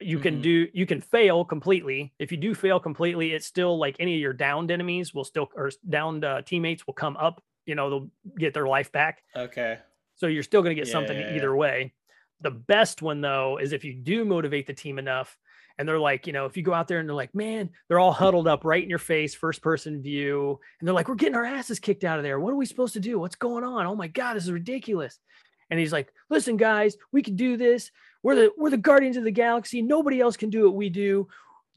You 0.00 0.18
can 0.18 0.38
Mhm. 0.38 0.42
do 0.42 0.68
you 0.74 0.84
can 0.86 1.00
fail 1.00 1.44
completely. 1.44 2.12
If 2.18 2.32
you 2.32 2.38
do 2.38 2.54
fail 2.54 2.80
completely, 2.80 3.32
it's 3.34 3.46
still 3.46 3.78
like 3.78 3.94
any 4.00 4.14
of 4.14 4.20
your 4.20 4.32
downed 4.32 4.70
enemies 4.72 5.14
will 5.14 5.24
still 5.24 5.48
or 5.54 5.70
downed 5.88 6.24
uh, 6.24 6.42
teammates 6.42 6.86
will 6.86 6.94
come 6.94 7.16
up. 7.16 7.42
You 7.66 7.76
know, 7.76 7.88
they'll 7.88 8.10
get 8.36 8.52
their 8.52 8.66
life 8.66 8.90
back. 8.90 9.22
Okay. 9.36 9.78
So 10.16 10.26
you're 10.26 10.42
still 10.42 10.62
going 10.62 10.74
to 10.74 10.80
get 10.80 10.88
Yeah, 10.88 10.92
something 10.92 11.18
yeah, 11.18 11.28
yeah. 11.30 11.36
either 11.36 11.54
way. 11.54 11.94
The 12.42 12.50
best 12.50 13.02
one 13.02 13.20
though 13.20 13.58
is 13.58 13.72
if 13.72 13.84
you 13.84 13.94
do 13.94 14.24
motivate 14.24 14.66
the 14.66 14.72
team 14.72 14.98
enough 14.98 15.36
and 15.78 15.88
they're 15.88 15.98
like, 15.98 16.26
you 16.26 16.32
know, 16.32 16.46
if 16.46 16.56
you 16.56 16.62
go 16.62 16.74
out 16.74 16.88
there 16.88 16.98
and 16.98 17.08
they're 17.08 17.16
like, 17.16 17.34
man, 17.34 17.70
they're 17.88 17.98
all 17.98 18.12
huddled 18.12 18.46
up 18.46 18.64
right 18.64 18.82
in 18.82 18.90
your 18.90 18.98
face, 18.98 19.34
first 19.34 19.62
person 19.62 20.02
view, 20.02 20.60
and 20.78 20.86
they're 20.86 20.94
like, 20.94 21.08
we're 21.08 21.14
getting 21.14 21.34
our 21.34 21.44
asses 21.44 21.78
kicked 21.78 22.04
out 22.04 22.18
of 22.18 22.24
there. 22.24 22.38
What 22.38 22.52
are 22.52 22.56
we 22.56 22.66
supposed 22.66 22.92
to 22.94 23.00
do? 23.00 23.18
What's 23.18 23.36
going 23.36 23.64
on? 23.64 23.86
Oh 23.86 23.96
my 23.96 24.08
God, 24.08 24.34
this 24.34 24.44
is 24.44 24.52
ridiculous. 24.52 25.18
And 25.70 25.80
he's 25.80 25.92
like, 25.92 26.12
listen, 26.28 26.58
guys, 26.58 26.96
we 27.12 27.22
can 27.22 27.36
do 27.36 27.56
this. 27.56 27.90
We're 28.22 28.34
the 28.34 28.52
we're 28.56 28.70
the 28.70 28.76
guardians 28.76 29.16
of 29.16 29.24
the 29.24 29.30
galaxy. 29.30 29.82
Nobody 29.82 30.20
else 30.20 30.36
can 30.36 30.50
do 30.50 30.64
what 30.64 30.74
we 30.74 30.90
do. 30.90 31.28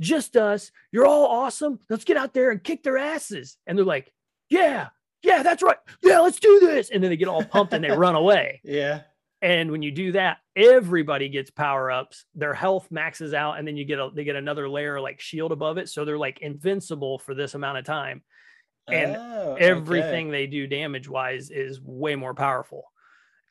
Just 0.02 0.36
us. 0.36 0.72
You're 0.92 1.06
all 1.06 1.28
awesome. 1.28 1.80
Let's 1.90 2.04
get 2.04 2.18
out 2.18 2.34
there 2.34 2.52
and 2.52 2.64
kick 2.64 2.84
their 2.84 2.98
asses. 2.98 3.58
And 3.66 3.78
they're 3.78 3.86
like, 3.86 4.12
yeah, 4.50 4.90
yeah, 5.24 5.42
that's 5.42 5.64
right. 5.64 5.78
Yeah, 6.04 6.20
let's 6.20 6.40
do 6.40 6.60
this. 6.60 6.90
And 6.90 7.02
then 7.02 7.10
they 7.10 7.18
get 7.18 7.28
all 7.30 7.44
pumped 7.44 7.74
and 7.74 7.84
they 7.84 7.92
run 7.92 8.16
away. 8.16 8.62
Yeah. 8.64 9.02
And 9.46 9.70
when 9.72 9.84
you 9.84 9.92
do 9.92 10.12
that, 10.14 10.38
everybody 10.56 11.30
gets 11.30 11.52
power 11.52 11.92
ups. 11.92 12.26
Their 12.34 12.56
health 12.56 12.90
maxes 12.90 13.36
out, 13.36 13.60
and 13.60 13.68
then 13.68 13.78
you 13.78 13.86
get 13.86 14.00
a 14.00 14.10
they 14.12 14.24
get 14.24 14.36
another 14.36 14.68
layer 14.68 15.00
like 15.00 15.20
shield 15.22 15.52
above 15.52 15.78
it, 15.78 15.88
so 15.88 16.04
they're 16.04 16.18
like 16.18 16.40
invincible 16.42 17.20
for 17.20 17.36
this 17.36 17.54
amount 17.54 17.78
of 17.78 17.86
time. 17.86 18.24
And 18.88 19.16
Oh, 19.16 19.52
okay. 19.52 19.66
Everything 19.66 20.32
they 20.32 20.48
do 20.48 20.66
damage 20.66 21.08
wise 21.08 21.52
is 21.52 21.80
way 21.80 22.16
more 22.16 22.34
powerful, 22.34 22.86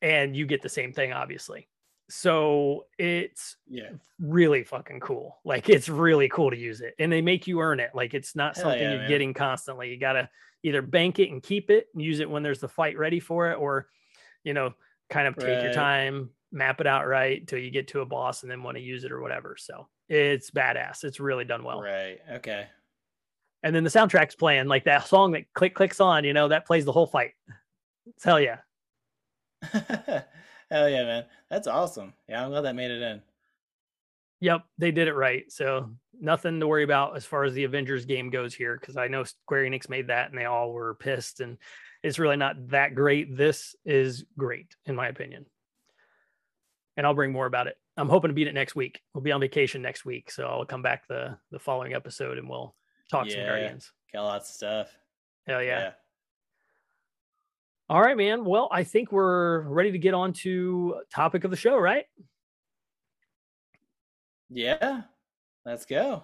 and 0.02 0.34
you 0.36 0.46
get 0.46 0.62
the 0.62 0.68
same 0.68 0.92
thing, 0.92 1.12
obviously. 1.12 1.68
So 2.10 2.86
it's 2.98 3.56
Yeah. 3.68 3.90
really 4.18 4.64
fucking 4.64 4.98
cool. 4.98 5.38
Like 5.44 5.68
it's 5.68 5.88
really 5.88 6.28
cool 6.28 6.50
to 6.50 6.56
use 6.56 6.80
it, 6.80 6.94
and 6.98 7.12
they 7.12 7.22
make 7.22 7.46
you 7.46 7.60
earn 7.60 7.78
it. 7.78 7.90
Like 7.94 8.14
it's 8.14 8.34
not 8.34 8.56
Hell 8.56 8.64
something 8.64 8.82
yeah, 8.82 8.90
you're 8.90 8.98
man. 9.02 9.08
getting 9.08 9.32
constantly. 9.32 9.90
You 9.90 9.98
gotta 9.98 10.28
either 10.64 10.82
bank 10.82 11.20
it 11.20 11.30
and 11.30 11.40
keep 11.40 11.70
it, 11.70 11.86
and 11.94 12.02
use 12.02 12.18
it 12.18 12.28
when 12.28 12.42
there's 12.42 12.60
the 12.60 12.68
fight 12.68 12.98
ready 12.98 13.20
for 13.20 13.52
it, 13.52 13.58
or 13.58 13.86
you 14.42 14.54
know, 14.54 14.74
kind 15.10 15.26
of 15.26 15.36
take 15.36 15.62
your 15.62 15.72
time, 15.72 16.30
map 16.52 16.80
it 16.80 16.86
out 16.86 17.06
right 17.06 17.46
till 17.46 17.58
you 17.58 17.70
get 17.70 17.88
to 17.88 18.00
a 18.00 18.06
boss, 18.06 18.42
and 18.42 18.50
then 18.50 18.62
want 18.62 18.76
to 18.76 18.82
use 18.82 19.04
it 19.04 19.12
or 19.12 19.20
whatever. 19.20 19.56
So 19.58 19.88
it's 20.08 20.50
badass. 20.50 21.04
It's 21.04 21.20
really 21.20 21.44
done 21.44 21.64
well. 21.64 21.80
Right. 21.80 22.18
Okay. 22.32 22.66
And 23.62 23.74
then 23.74 23.84
the 23.84 23.90
soundtrack's 23.90 24.34
playing 24.34 24.68
like 24.68 24.84
that 24.84 25.06
song 25.06 25.32
that 25.32 25.52
click 25.54 25.74
clicks 25.74 26.00
on. 26.00 26.24
You 26.24 26.32
know, 26.32 26.48
that 26.48 26.66
plays 26.66 26.84
the 26.84 26.92
whole 26.92 27.06
fight. 27.06 27.32
It's 28.06 28.24
hell 28.24 28.40
yeah. 28.40 28.58
Hell 30.70 30.88
yeah, 30.88 31.04
man. 31.04 31.24
That's 31.50 31.66
awesome. 31.66 32.14
Yeah, 32.28 32.42
I'm 32.42 32.50
glad 32.50 32.62
that 32.62 32.74
made 32.74 32.90
it 32.90 33.02
in. 33.02 33.22
Yep, 34.40 34.64
they 34.78 34.90
did 34.90 35.08
it 35.08 35.14
right. 35.14 35.50
So 35.50 35.90
nothing 36.20 36.60
to 36.60 36.66
worry 36.66 36.84
about 36.84 37.16
as 37.16 37.24
far 37.24 37.44
as 37.44 37.54
the 37.54 37.64
Avengers 37.64 38.04
game 38.04 38.30
goes 38.30 38.54
here, 38.54 38.76
because 38.78 38.96
I 38.96 39.08
know 39.08 39.24
Square 39.24 39.64
Enix 39.64 39.88
made 39.88 40.08
that 40.08 40.30
and 40.30 40.38
they 40.38 40.46
all 40.46 40.72
were 40.72 40.94
pissed, 40.96 41.40
and 41.40 41.56
it's 42.04 42.18
really 42.18 42.36
not 42.36 42.68
that 42.68 42.94
great. 42.94 43.34
This 43.34 43.74
is 43.84 44.26
great, 44.36 44.76
in 44.84 44.94
my 44.94 45.08
opinion. 45.08 45.46
And 46.98 47.06
I'll 47.06 47.14
bring 47.14 47.32
more 47.32 47.46
about 47.46 47.66
it. 47.66 47.76
I'm 47.96 48.10
hoping 48.10 48.28
to 48.28 48.34
beat 48.34 48.46
it 48.46 48.52
next 48.52 48.76
week. 48.76 49.00
We'll 49.14 49.22
be 49.22 49.32
on 49.32 49.40
vacation 49.40 49.80
next 49.80 50.04
week, 50.04 50.30
so 50.30 50.46
I'll 50.46 50.66
come 50.66 50.82
back 50.82 51.08
the 51.08 51.38
the 51.50 51.58
following 51.58 51.94
episode 51.94 52.36
and 52.36 52.48
we'll 52.48 52.74
talk 53.10 53.28
some 53.30 53.40
Yeah. 53.40 53.46
Guardians. 53.46 53.90
Got 54.12 54.24
lots 54.24 54.50
of 54.50 54.54
stuff. 54.54 54.96
Hell 55.46 55.62
yeah. 55.62 55.92
All 57.88 58.02
right, 58.02 58.16
man. 58.16 58.44
Well, 58.44 58.68
I 58.70 58.84
think 58.84 59.10
we're 59.10 59.60
ready 59.62 59.92
to 59.92 59.98
get 59.98 60.12
on 60.12 60.34
to 60.34 61.00
topic 61.10 61.44
of 61.44 61.50
the 61.50 61.56
show, 61.56 61.78
right? 61.78 62.04
Yeah, 64.50 65.02
let's 65.64 65.86
go. 65.86 66.22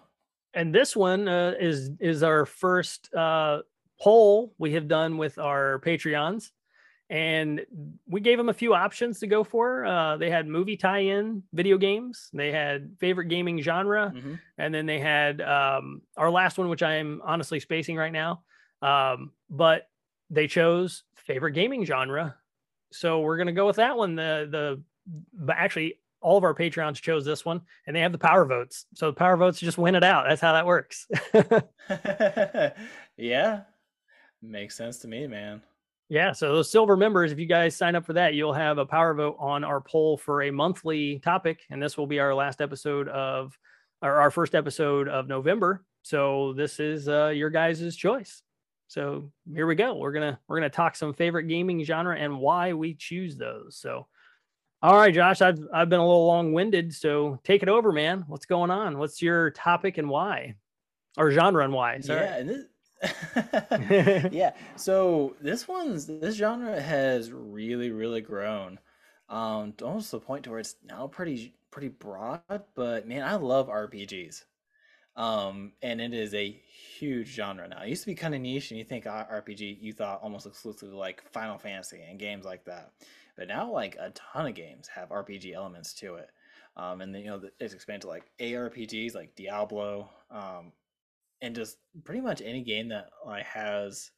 And 0.52 0.74
this 0.74 0.94
one 0.94 1.26
uh, 1.26 1.54
is 1.58 1.90
is 2.00 2.22
our 2.22 2.44
first 2.44 3.12
uh, 3.14 3.60
poll 4.00 4.54
we 4.58 4.72
have 4.72 4.88
done 4.88 5.18
with 5.18 5.38
our 5.38 5.80
Patreons, 5.84 6.50
and 7.08 7.66
we 8.06 8.20
gave 8.20 8.38
them 8.38 8.48
a 8.48 8.54
few 8.54 8.74
options 8.74 9.18
to 9.20 9.26
go 9.26 9.42
for. 9.44 9.84
Uh, 9.84 10.16
they 10.16 10.30
had 10.30 10.46
movie 10.46 10.76
tie-in, 10.76 11.42
video 11.52 11.76
games. 11.76 12.30
They 12.32 12.52
had 12.52 12.96
favorite 13.00 13.26
gaming 13.26 13.60
genre, 13.60 14.12
mm-hmm. 14.14 14.34
and 14.58 14.74
then 14.74 14.86
they 14.86 15.00
had 15.00 15.40
um, 15.40 16.02
our 16.16 16.30
last 16.30 16.56
one, 16.56 16.68
which 16.68 16.82
I 16.82 16.94
am 16.94 17.20
honestly 17.24 17.60
spacing 17.60 17.96
right 17.96 18.12
now. 18.12 18.42
Um, 18.82 19.32
but 19.50 19.88
they 20.30 20.46
chose 20.46 21.02
favorite 21.14 21.52
gaming 21.52 21.84
genre. 21.84 22.36
So 22.92 23.20
we're 23.20 23.36
gonna 23.36 23.52
go 23.52 23.66
with 23.66 23.76
that 23.76 23.96
one. 23.96 24.14
The 24.14 24.48
the 24.50 24.82
but 25.32 25.56
actually 25.56 25.98
all 26.20 26.36
of 26.36 26.44
our 26.44 26.54
Patreons 26.54 27.00
chose 27.00 27.24
this 27.24 27.44
one 27.44 27.62
and 27.86 27.96
they 27.96 28.00
have 28.00 28.12
the 28.12 28.18
power 28.18 28.44
votes. 28.44 28.86
So 28.94 29.06
the 29.06 29.14
power 29.14 29.36
votes 29.36 29.58
just 29.58 29.78
win 29.78 29.94
it 29.94 30.04
out. 30.04 30.26
That's 30.28 30.40
how 30.40 30.52
that 30.52 30.66
works. 30.66 31.08
yeah. 33.16 33.62
Makes 34.42 34.76
sense 34.76 34.98
to 34.98 35.08
me, 35.08 35.26
man. 35.26 35.62
Yeah. 36.08 36.32
So 36.32 36.54
those 36.54 36.70
silver 36.70 36.96
members, 36.96 37.30
if 37.30 37.38
you 37.38 37.46
guys 37.46 37.76
sign 37.76 37.94
up 37.94 38.04
for 38.04 38.14
that, 38.14 38.34
you'll 38.34 38.52
have 38.52 38.78
a 38.78 38.86
power 38.86 39.14
vote 39.14 39.36
on 39.38 39.62
our 39.62 39.80
poll 39.80 40.16
for 40.16 40.42
a 40.42 40.50
monthly 40.50 41.20
topic. 41.20 41.60
And 41.70 41.80
this 41.80 41.96
will 41.96 42.06
be 42.06 42.18
our 42.18 42.34
last 42.34 42.60
episode 42.60 43.08
of 43.08 43.56
or 44.02 44.14
our 44.14 44.30
first 44.30 44.54
episode 44.54 45.08
of 45.08 45.28
November. 45.28 45.84
So 46.02 46.52
this 46.54 46.80
is 46.80 47.08
uh, 47.08 47.28
your 47.28 47.50
guys' 47.50 47.94
choice. 47.94 48.42
So 48.88 49.30
here 49.52 49.68
we 49.68 49.76
go. 49.76 49.94
We're 49.94 50.12
gonna 50.12 50.40
we're 50.48 50.56
gonna 50.56 50.68
talk 50.68 50.96
some 50.96 51.14
favorite 51.14 51.44
gaming 51.44 51.84
genre 51.84 52.16
and 52.16 52.40
why 52.40 52.72
we 52.72 52.94
choose 52.94 53.36
those. 53.36 53.76
So, 53.76 54.08
all 54.82 54.96
right, 54.96 55.14
Josh, 55.14 55.40
I've 55.42 55.60
I've 55.72 55.88
been 55.88 56.00
a 56.00 56.06
little 56.06 56.26
long 56.26 56.52
winded, 56.54 56.92
so 56.92 57.38
take 57.44 57.62
it 57.62 57.68
over, 57.68 57.92
man. 57.92 58.24
What's 58.26 58.46
going 58.46 58.72
on? 58.72 58.98
What's 58.98 59.22
your 59.22 59.50
topic 59.50 59.98
and 59.98 60.08
why, 60.08 60.56
or 61.16 61.30
genre 61.30 61.62
and 61.62 61.72
why? 61.72 62.00
Sorry. 62.00 62.20
Yeah, 62.20 62.36
and 62.38 62.48
this, 62.48 62.64
yeah. 64.30 64.52
So 64.76 65.36
this 65.40 65.66
one's 65.66 66.06
this 66.06 66.36
genre 66.36 66.80
has 66.80 67.30
really 67.32 67.90
really 67.90 68.20
grown, 68.20 68.78
um, 69.28 69.74
almost 69.82 70.10
to 70.10 70.16
the 70.16 70.20
point 70.20 70.44
to 70.44 70.50
where 70.50 70.58
it's 70.58 70.76
now 70.84 71.06
pretty 71.06 71.54
pretty 71.70 71.88
broad. 71.88 72.42
But 72.74 73.06
man, 73.08 73.22
I 73.22 73.36
love 73.36 73.68
RPGs. 73.68 74.44
Um, 75.16 75.72
and 75.82 76.00
it 76.00 76.14
is 76.14 76.34
a 76.34 76.50
huge 76.98 77.28
genre 77.28 77.68
now. 77.68 77.82
It 77.82 77.88
used 77.90 78.02
to 78.02 78.06
be 78.06 78.14
kind 78.14 78.34
of 78.34 78.40
niche, 78.40 78.70
and 78.70 78.78
you 78.78 78.84
think 78.84 79.04
RPG, 79.04 79.78
you 79.80 79.92
thought 79.92 80.22
almost 80.22 80.46
exclusively 80.46 80.94
like 80.94 81.28
Final 81.32 81.58
Fantasy 81.58 82.00
and 82.08 82.18
games 82.18 82.44
like 82.44 82.64
that. 82.64 82.92
But 83.36 83.48
now, 83.48 83.70
like 83.70 83.96
a 83.98 84.10
ton 84.10 84.46
of 84.46 84.54
games 84.54 84.88
have 84.88 85.10
RPG 85.10 85.52
elements 85.54 85.92
to 85.94 86.14
it. 86.16 86.30
Um, 86.76 87.00
and 87.00 87.14
then, 87.14 87.22
you 87.22 87.28
know, 87.28 87.42
it's 87.58 87.74
expanded 87.74 88.02
to 88.02 88.08
like 88.08 88.30
ARPGs 88.40 89.14
like 89.14 89.34
Diablo, 89.34 90.10
um, 90.30 90.72
and 91.42 91.54
just 91.54 91.78
pretty 92.04 92.20
much 92.20 92.42
any 92.42 92.62
game 92.62 92.88
that 92.88 93.10
like 93.26 93.44
has, 93.44 94.10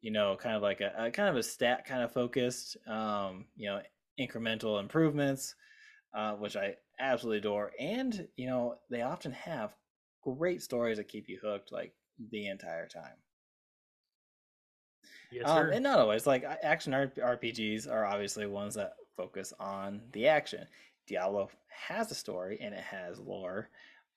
you 0.00 0.10
know, 0.10 0.36
kind 0.36 0.56
of 0.56 0.62
like 0.62 0.80
a, 0.80 0.92
a 0.96 1.10
kind 1.10 1.28
of 1.28 1.36
a 1.36 1.42
stat 1.42 1.84
kind 1.84 2.02
of 2.02 2.12
focused, 2.12 2.76
um, 2.86 3.46
you 3.56 3.68
know, 3.68 3.80
incremental 4.20 4.80
improvements, 4.80 5.54
uh, 6.14 6.32
which 6.34 6.56
I 6.56 6.76
absolutely 6.98 7.38
adore. 7.38 7.72
And 7.78 8.28
you 8.36 8.46
know, 8.46 8.76
they 8.90 9.02
often 9.02 9.32
have 9.32 9.74
great 10.22 10.62
stories 10.62 10.98
that 10.98 11.08
keep 11.08 11.28
you 11.28 11.38
hooked 11.42 11.72
like 11.72 11.94
the 12.30 12.48
entire 12.48 12.86
time. 12.86 13.16
Yes, 15.30 15.48
um, 15.48 15.70
and 15.70 15.82
not 15.82 15.98
always 15.98 16.26
like 16.26 16.44
action 16.44 16.92
RPGs 16.92 17.90
are 17.90 18.04
obviously 18.04 18.46
ones 18.46 18.74
that 18.74 18.94
focus 19.16 19.52
on 19.58 20.02
the 20.12 20.28
action. 20.28 20.66
Diablo 21.06 21.50
has 21.68 22.10
a 22.10 22.14
story 22.14 22.58
and 22.60 22.74
it 22.74 22.80
has 22.80 23.18
lore, 23.18 23.68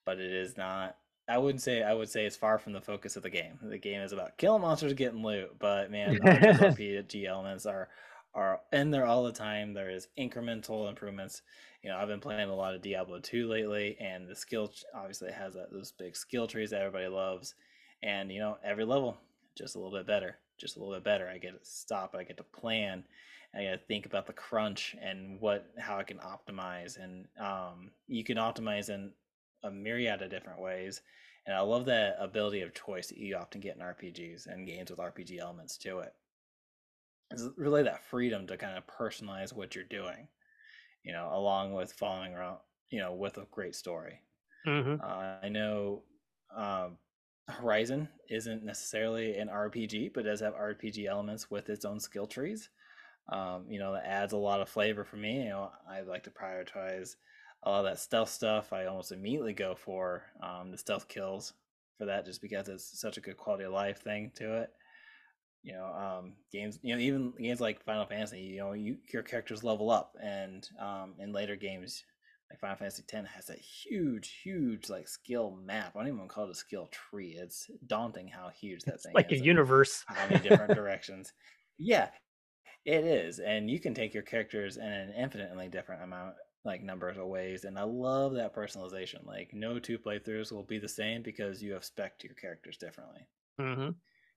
but 0.06 0.20
it 0.20 0.32
is 0.32 0.58
not. 0.58 0.98
I 1.28 1.38
wouldn't 1.38 1.62
say 1.62 1.82
I 1.84 1.94
would 1.94 2.10
say 2.10 2.26
it's 2.26 2.36
far 2.36 2.58
from 2.58 2.74
the 2.74 2.82
focus 2.82 3.16
of 3.16 3.24
the 3.24 3.30
game. 3.30 3.58
The 3.62 3.78
game 3.78 4.02
is 4.02 4.12
about 4.12 4.38
killing 4.38 4.62
monsters, 4.62 4.94
getting 4.94 5.24
loot, 5.24 5.56
but 5.60 5.92
man, 5.92 6.14
the 6.16 6.20
RPG 6.20 7.26
elements 7.28 7.66
are 7.66 7.90
are 8.34 8.62
in 8.74 8.92
there 8.92 9.06
all 9.06 9.24
the 9.24 9.32
time. 9.32 9.74
There 9.74 9.90
is 9.90 10.10
incremental 10.18 10.90
improvements 10.90 11.42
you 11.86 11.92
know, 11.92 11.98
I've 11.98 12.08
been 12.08 12.20
playing 12.20 12.50
a 12.50 12.56
lot 12.56 12.74
of 12.74 12.82
Diablo 12.82 13.20
2 13.20 13.48
lately, 13.48 13.96
and 14.00 14.28
the 14.28 14.36
skill 14.36 14.74
obviously 14.96 15.32
has 15.32 15.54
that, 15.54 15.72
those 15.72 15.92
big 15.92 16.16
skill 16.16 16.48
trees 16.48 16.72
that 16.72 16.82
everybody 16.82 17.08
loves. 17.08 17.54
And, 18.02 18.32
you 18.32 18.40
know, 18.40 18.58
every 18.64 18.86
level, 18.86 19.20
just 19.56 19.76
a 19.76 19.80
little 19.80 19.96
bit 19.96 20.08
better, 20.08 20.40
just 20.58 20.78
a 20.78 20.80
little 20.80 20.96
bit 20.96 21.04
better. 21.04 21.30
I 21.30 21.38
get 21.38 21.52
to 21.52 21.60
stop, 21.62 22.16
I 22.18 22.24
get 22.24 22.38
to 22.38 22.44
plan, 22.44 23.04
I 23.54 23.66
got 23.66 23.72
to 23.74 23.78
think 23.88 24.08
about 24.08 24.26
the 24.26 24.34
crunch 24.34 24.96
and 25.00 25.40
what, 25.40 25.68
how 25.78 26.00
I 26.00 26.04
can 26.04 26.18
optimize. 26.18 26.98
And 26.98 27.28
um, 27.40 27.92
you 28.08 28.24
can 28.24 28.38
optimize 28.38 28.90
in 28.90 29.12
a 29.66 29.72
myriad 29.72 30.22
of 30.22 30.30
different 30.30 30.62
ways. 30.62 31.02
And 31.46 31.56
I 31.56 31.60
love 31.60 31.86
that 31.86 32.16
ability 32.20 32.62
of 32.62 32.74
choice 32.74 33.08
that 33.08 33.18
you 33.18 33.36
often 33.36 33.62
get 33.62 33.76
in 33.76 33.82
RPGs 33.82 34.48
and 34.48 34.66
games 34.66 34.90
with 34.90 35.00
RPG 35.00 35.40
elements 35.40 35.78
to 35.80 36.00
it. 36.00 36.14
It's 37.32 37.44
really 37.58 37.84
that 37.84 38.04
freedom 38.06 38.48
to 38.48 38.58
kind 38.58 38.78
of 38.78 38.84
personalize 38.88 39.54
what 39.54 39.76
you're 39.76 39.84
doing 39.84 40.28
you 41.06 41.14
know, 41.14 41.30
along 41.32 41.74
with 41.74 41.94
following 41.94 42.34
around, 42.34 42.58
you 42.90 43.00
know, 43.00 43.14
with 43.14 43.38
a 43.38 43.46
great 43.52 43.76
story. 43.76 44.20
Mm-hmm. 44.68 44.96
Uh, 45.02 45.36
I 45.44 45.50
know 45.50 46.02
um, 46.56 46.98
Horizon 47.48 48.10
isn't 48.30 48.64
necessarily 48.64 49.38
an 49.38 49.48
RPG, 49.48 50.14
but 50.14 50.26
does 50.26 50.40
have 50.40 50.56
RPG 50.56 51.06
elements 51.06 51.52
with 51.52 51.70
its 51.70 51.86
own 51.86 52.00
skill 52.00 52.26
trees. 52.26 52.70
Um, 53.32 53.66
you 53.70 53.80
know, 53.80 53.94
that 53.94 54.06
adds 54.06 54.34
a 54.34 54.38
lot 54.38 54.62
of 54.62 54.70
flavor 54.70 55.04
for 55.04 55.18
me. 55.18 55.44
You 55.44 55.50
know, 55.50 55.72
I 55.90 56.02
like 56.02 56.24
to 56.24 56.32
prioritize 56.32 57.16
a 57.66 57.70
lot 57.70 57.80
of 57.80 57.86
that 57.86 58.00
stealth 58.00 58.30
stuff. 58.30 58.72
I 58.72 58.86
almost 58.86 59.12
immediately 59.12 59.54
go 59.54 59.76
for 59.76 60.24
um, 60.42 60.72
the 60.72 60.78
stealth 60.78 61.08
kills 61.08 61.54
for 61.98 62.06
that, 62.06 62.26
just 62.26 62.42
because 62.42 62.70
it's 62.70 63.00
such 63.00 63.18
a 63.18 63.22
good 63.22 63.38
quality 63.38 63.64
of 63.64 63.74
life 63.74 64.02
thing 64.02 64.32
to 64.36 64.62
it. 64.62 64.70
You 65.64 65.74
know 65.74 65.86
um, 65.86 66.34
games 66.52 66.78
you 66.84 66.94
know 66.94 67.02
even 67.02 67.34
games 67.40 67.60
like 67.60 67.84
final 67.84 68.06
fantasy 68.06 68.40
you 68.40 68.60
know 68.60 68.74
you, 68.74 68.98
your 69.12 69.24
characters 69.24 69.64
level 69.64 69.90
up 69.90 70.16
and 70.22 70.70
um, 70.80 71.16
in 71.18 71.34
later 71.34 71.56
games 71.56 72.04
like 72.52 72.60
final 72.60 72.76
fantasy 72.76 73.02
10 73.08 73.26
has 73.26 73.50
a 73.50 73.56
huge 73.56 74.42
huge 74.44 74.90
like 74.90 75.08
skill 75.08 75.58
map. 75.66 75.96
I 75.96 76.00
don't 76.00 76.14
even 76.14 76.28
call 76.28 76.46
it 76.46 76.52
a 76.52 76.56
skill 76.56 76.88
tree. 76.92 77.36
It's 77.36 77.68
daunting 77.88 78.28
how 78.28 78.50
huge 78.50 78.84
that 78.84 78.94
it's 78.94 79.04
thing 79.04 79.14
like 79.16 79.32
is 79.32 79.42
a 79.42 79.44
universe. 79.44 80.06
how 80.06 80.28
many 80.28 80.48
different 80.48 80.74
directions. 80.76 81.34
Yeah 81.80 82.10
it 82.86 83.04
is 83.04 83.40
and 83.40 83.70
you 83.70 83.80
can 83.80 83.96
take 83.96 84.14
your 84.14 84.24
characters 84.24 84.78
in 84.78 84.84
an 84.86 85.12
infinitely 85.18 85.68
different 85.68 86.04
amount 86.04 86.36
like 86.66 86.84
numbers 86.84 87.18
of 87.18 87.28
ways 87.28 87.64
and 87.64 87.78
i 87.78 87.84
love 87.84 88.34
that 88.34 88.56
personalization 88.56 89.26
like 89.26 89.52
no 89.54 89.80
two 89.80 89.98
playthroughs 89.98 90.52
will 90.52 90.64
be 90.64 90.80
the 90.80 90.90
same 90.90 91.22
because 91.22 91.62
you 91.62 91.72
have 91.74 91.86
spec 91.86 92.24
your 92.24 92.34
characters 92.34 92.78
differently 92.78 93.22
mm-hmm. 93.60 93.90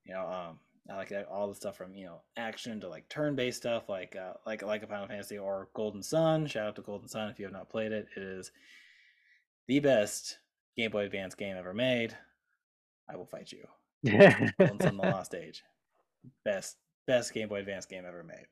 you 0.05 0.15
know 0.15 0.27
um 0.27 0.59
I 0.91 0.97
like 0.97 1.13
all 1.31 1.49
the 1.49 1.55
stuff 1.55 1.77
from 1.77 1.95
you 1.95 2.07
know 2.07 2.23
action 2.37 2.81
to 2.81 2.89
like 2.89 3.09
turn-based 3.09 3.59
stuff, 3.59 3.89
like 3.89 4.17
uh, 4.17 4.35
like 4.47 4.63
like 4.63 4.83
a 4.83 4.87
Final 4.87 5.07
Fantasy 5.07 5.37
or 5.37 5.69
Golden 5.75 6.03
Sun. 6.03 6.47
Shout 6.47 6.69
out 6.69 6.77
to 6.77 6.83
Golden 6.83 7.09
Sun 7.09 7.29
if 7.29 7.39
you 7.39 7.45
have 7.45 7.53
not 7.53 7.69
played 7.69 7.93
it. 7.93 8.07
It 8.17 8.23
is 8.23 8.51
the 9.67 9.81
best 9.81 10.39
Game 10.77 10.91
Boy 10.91 11.05
Advance 11.05 11.35
game 11.35 11.57
ever 11.57 11.75
made. 11.75 12.17
I 13.11 13.17
will 13.17 13.27
fight 13.27 13.53
you. 13.53 13.65
Golden 14.59 14.81
Sun: 14.81 14.97
The 14.97 15.03
Lost 15.03 15.35
Age, 15.35 15.63
best 16.45 16.77
best 17.07 17.35
Game 17.35 17.49
Boy 17.49 17.61
Advance 17.61 17.85
game 17.85 18.05
ever 18.07 18.25
made. 18.25 18.47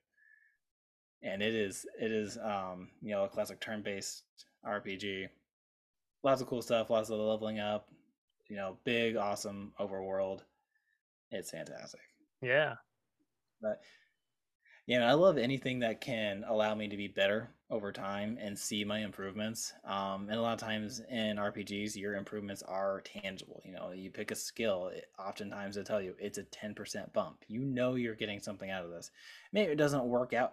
And 1.22 1.42
it 1.42 1.54
is 1.54 1.86
it 2.00 2.12
is 2.12 2.38
um 2.38 2.88
you 3.02 3.10
know 3.10 3.24
a 3.24 3.28
classic 3.28 3.60
turn-based 3.60 4.24
RPG. 4.64 5.28
Lots 6.22 6.40
of 6.40 6.48
cool 6.48 6.62
stuff, 6.62 6.90
lots 6.90 7.10
of 7.10 7.18
leveling 7.18 7.60
up. 7.60 7.88
You 8.48 8.56
know, 8.56 8.78
big, 8.84 9.16
awesome 9.16 9.72
overworld. 9.80 10.40
It's 11.30 11.50
fantastic. 11.50 12.00
Yeah. 12.40 12.74
But 13.60 13.80
yeah, 14.86 15.08
I 15.08 15.14
love 15.14 15.36
anything 15.36 15.80
that 15.80 16.00
can 16.00 16.44
allow 16.46 16.74
me 16.76 16.86
to 16.86 16.96
be 16.96 17.08
better 17.08 17.50
over 17.70 17.90
time 17.90 18.38
and 18.40 18.56
see 18.56 18.84
my 18.84 19.00
improvements. 19.00 19.72
Um, 19.84 20.28
and 20.28 20.38
a 20.38 20.40
lot 20.40 20.52
of 20.52 20.60
times 20.60 21.00
in 21.10 21.38
RPGs, 21.38 21.96
your 21.96 22.14
improvements 22.14 22.62
are 22.62 23.00
tangible. 23.00 23.60
You 23.64 23.72
know, 23.72 23.90
you 23.90 24.12
pick 24.12 24.30
a 24.30 24.36
skill, 24.36 24.88
it, 24.94 25.06
oftentimes 25.18 25.74
they 25.74 25.82
tell 25.82 26.00
you 26.00 26.14
it's 26.20 26.38
a 26.38 26.44
10% 26.44 27.12
bump. 27.12 27.44
You 27.48 27.64
know 27.64 27.96
you're 27.96 28.14
getting 28.14 28.38
something 28.38 28.70
out 28.70 28.84
of 28.84 28.92
this. 28.92 29.10
Maybe 29.52 29.72
it 29.72 29.78
doesn't 29.78 30.04
work 30.04 30.32
out 30.32 30.52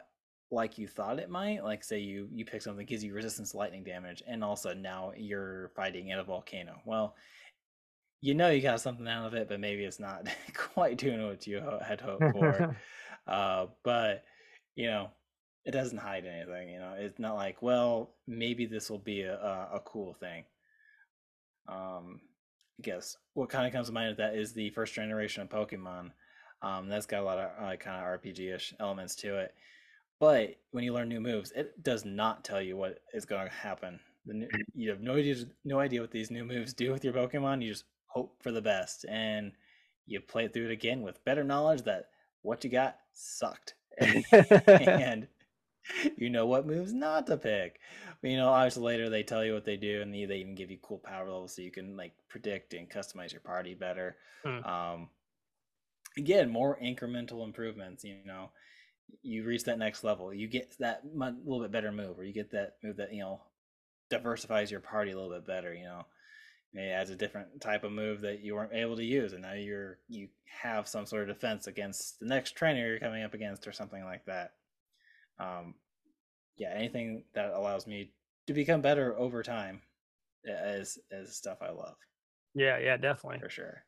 like 0.54 0.78
you 0.78 0.88
thought 0.88 1.20
it 1.20 1.30
might. 1.30 1.64
Like 1.64 1.84
say 1.84 2.00
you 2.00 2.30
you 2.32 2.46
pick 2.46 2.62
something 2.62 2.86
gives 2.86 3.04
you 3.04 3.14
resistance 3.14 3.52
to 3.52 3.58
lightning 3.58 3.84
damage, 3.84 4.24
and 4.28 4.44
also 4.44 4.74
now 4.74 5.12
you're 5.18 5.72
fighting 5.76 6.10
in 6.10 6.20
a 6.20 6.24
volcano. 6.24 6.76
Well, 6.86 7.16
you 8.22 8.34
know 8.34 8.50
you 8.50 8.62
got 8.62 8.80
something 8.80 9.08
out 9.08 9.26
of 9.26 9.34
it, 9.34 9.50
but 9.50 9.60
maybe 9.60 9.84
it's 9.84 10.00
not 10.00 10.28
quite 10.54 10.98
doing 10.98 11.26
what 11.26 11.46
you 11.48 11.62
had 11.86 12.00
hoped 12.00 12.32
for. 12.32 12.76
uh, 13.28 13.66
but 13.84 14.24
you 14.76 14.88
know, 14.88 15.10
it 15.66 15.72
doesn't 15.72 15.98
hide 15.98 16.26
anything. 16.26 16.70
You 16.70 16.80
know, 16.80 16.96
it's 16.98 17.20
not 17.20 17.36
like, 17.36 17.62
well, 17.62 18.12
maybe 18.28 18.66
this 18.66 18.90
will 18.90 19.00
be 19.00 19.22
a, 19.22 19.36
a, 19.36 19.70
a 19.76 19.80
cool 19.82 20.14
thing. 20.14 20.46
Um, 21.68 22.22
I 22.80 22.82
guess 22.82 23.18
what 23.34 23.50
kind 23.50 23.66
of 23.66 23.74
comes 23.74 23.88
to 23.88 23.94
mind 23.94 24.12
of 24.12 24.18
that 24.18 24.36
is 24.36 24.54
the 24.54 24.70
first 24.72 24.94
generation 24.94 25.42
of 25.42 25.50
Pokemon. 25.50 26.12
Um, 26.62 26.88
that's 26.88 27.06
got 27.06 27.22
a 27.22 27.26
lot 27.26 27.38
of 27.38 27.50
uh, 27.62 27.76
kind 27.76 27.98
of 27.98 28.22
RPG 28.22 28.56
ish 28.56 28.74
elements 28.80 29.16
to 29.18 29.38
it. 29.38 29.54
But 30.24 30.56
when 30.72 30.86
you 30.86 30.94
learn 30.94 31.10
new 31.10 31.20
moves, 31.20 31.52
it 31.52 31.84
does 31.84 32.06
not 32.06 32.46
tell 32.46 32.62
you 32.62 32.78
what 32.78 33.00
is 33.14 33.26
going 33.26 33.46
to 33.46 33.54
happen. 33.54 34.00
New, 34.26 34.48
you 34.74 34.90
have 34.90 35.02
no 35.02 35.16
idea, 35.16 35.36
no 35.66 35.82
idea 35.82 36.00
what 36.00 36.12
these 36.12 36.32
new 36.32 36.46
moves 36.46 36.74
do 36.74 36.94
with 36.94 37.04
your 37.04 37.12
Pokemon. 37.12 37.62
You 37.62 37.72
just 37.72 37.84
hope 38.06 38.42
for 38.42 38.54
the 38.54 38.62
best, 38.62 39.04
and 39.10 39.52
you 40.06 40.22
play 40.22 40.48
through 40.48 40.68
it 40.68 40.72
again 40.72 41.02
with 41.02 41.26
better 41.26 41.44
knowledge 41.44 41.82
that 41.82 42.06
what 42.42 42.64
you 42.64 42.70
got 42.70 43.00
sucked, 43.12 43.74
and 44.00 45.28
you 46.16 46.30
know 46.30 46.46
what 46.46 46.66
moves 46.66 46.94
not 46.94 47.28
to 47.28 47.36
pick. 47.36 47.82
But, 48.22 48.32
you 48.32 48.38
know, 48.38 48.48
obviously 48.48 48.84
later 48.84 49.10
they 49.10 49.24
tell 49.24 49.44
you 49.44 49.54
what 49.54 49.66
they 49.66 49.76
do, 49.76 50.02
and 50.02 50.14
they, 50.14 50.24
they 50.24 50.38
even 50.38 50.56
give 50.56 50.72
you 50.72 50.78
cool 50.82 51.00
power 51.00 51.26
levels 51.26 51.54
so 51.54 51.62
you 51.62 51.72
can 51.72 51.98
like 51.98 52.14
predict 52.30 52.74
and 52.76 52.90
customize 52.90 53.34
your 53.34 53.42
party 53.42 53.74
better. 53.74 54.16
Hmm. 54.46 54.64
Um, 54.64 55.10
again, 56.18 56.50
more 56.50 56.80
incremental 56.82 57.44
improvements. 57.44 58.06
You 58.06 58.20
know, 58.26 58.52
you 59.22 59.44
reach 59.44 59.64
that 59.66 59.80
next 59.80 60.04
level, 60.04 60.34
you 60.34 60.48
get 60.48 60.76
that 60.80 61.02
little 61.06 61.62
bit 61.62 61.72
better 61.72 61.92
move, 61.92 62.20
or 62.20 62.24
you 62.24 62.34
get 62.34 62.52
that 62.52 62.76
move 62.84 62.98
that 62.98 63.14
you 63.14 63.22
know 63.22 63.42
diversifies 64.10 64.72
your 64.72 64.80
party 64.80 65.12
a 65.12 65.16
little 65.16 65.32
bit 65.32 65.48
better. 65.48 65.74
You 65.74 65.86
know, 65.86 66.06
it 66.74 66.90
adds 66.90 67.10
a 67.10 67.16
different 67.16 67.62
type 67.62 67.84
of 67.84 67.92
move 67.92 68.22
that 68.22 68.42
you 68.42 68.56
weren't 68.56 68.74
able 68.74 68.96
to 68.96 69.04
use, 69.04 69.34
and 69.34 69.42
now 69.42 69.54
you're 69.54 70.00
you 70.08 70.28
have 70.46 70.88
some 70.88 71.06
sort 71.06 71.30
of 71.30 71.36
defense 71.36 71.68
against 71.68 72.20
the 72.20 72.26
next 72.26 72.56
trainer 72.56 72.88
you're 72.88 73.00
coming 73.00 73.24
up 73.24 73.34
against, 73.34 73.68
or 73.68 73.72
something 73.72 74.04
like 74.04 74.26
that. 74.26 74.54
Um, 75.40 75.76
yeah, 76.58 76.74
anything 76.76 77.24
that 77.34 77.54
allows 77.54 77.88
me 77.88 78.12
to 78.48 78.54
become 78.54 78.82
better 78.82 79.18
over 79.18 79.44
time 79.44 79.82
is 80.44 81.00
is 81.12 81.36
stuff 81.36 81.60
I 81.62 81.72
love. 81.72 81.96
Yeah, 82.56 82.78
yeah, 82.78 82.98
definitely 82.98 83.40
for 83.40 83.50
sure. 83.50 83.84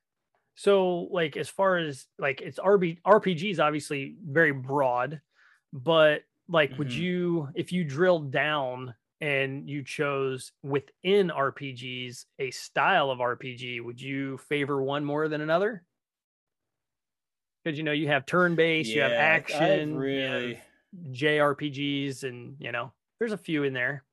So, 0.56 1.10
like, 1.12 1.36
as 1.36 1.50
far 1.50 1.78
as 1.78 2.06
like 2.18 2.42
it's 2.42 2.60
RB 2.60 3.00
RPGs, 3.06 3.60
obviously 3.60 4.16
very 4.26 4.54
broad, 4.54 5.22
but 5.74 6.24
like, 6.48 6.72
mm-hmm. 6.72 6.80
would 6.80 6.94
you 6.94 7.50
if 7.56 7.72
you 7.72 7.84
drilled 7.84 8.32
down 8.32 8.96
and 9.20 9.70
you 9.70 9.84
chose 9.84 10.52
within 10.64 11.30
RPGs 11.30 12.26
a 12.40 12.52
style 12.52 13.12
of 13.12 13.20
RPG, 13.20 13.84
would 13.84 14.02
you 14.02 14.38
favor 14.38 14.82
one 14.82 15.04
more 15.04 15.28
than 15.28 15.42
another? 15.42 15.84
Because 17.64 17.78
you 17.78 17.84
know 17.84 17.92
you 17.92 18.08
have 18.08 18.26
turn 18.26 18.56
based, 18.56 18.90
yeah, 18.90 18.96
you 18.96 19.02
have 19.02 19.12
action, 19.12 19.98
really 19.98 20.54
have 20.54 20.64
JRPGs, 21.12 22.24
and 22.24 22.56
you 22.60 22.72
know 22.72 22.94
there's 23.20 23.34
a 23.34 23.38
few 23.38 23.64
in 23.64 23.74
there. 23.74 24.04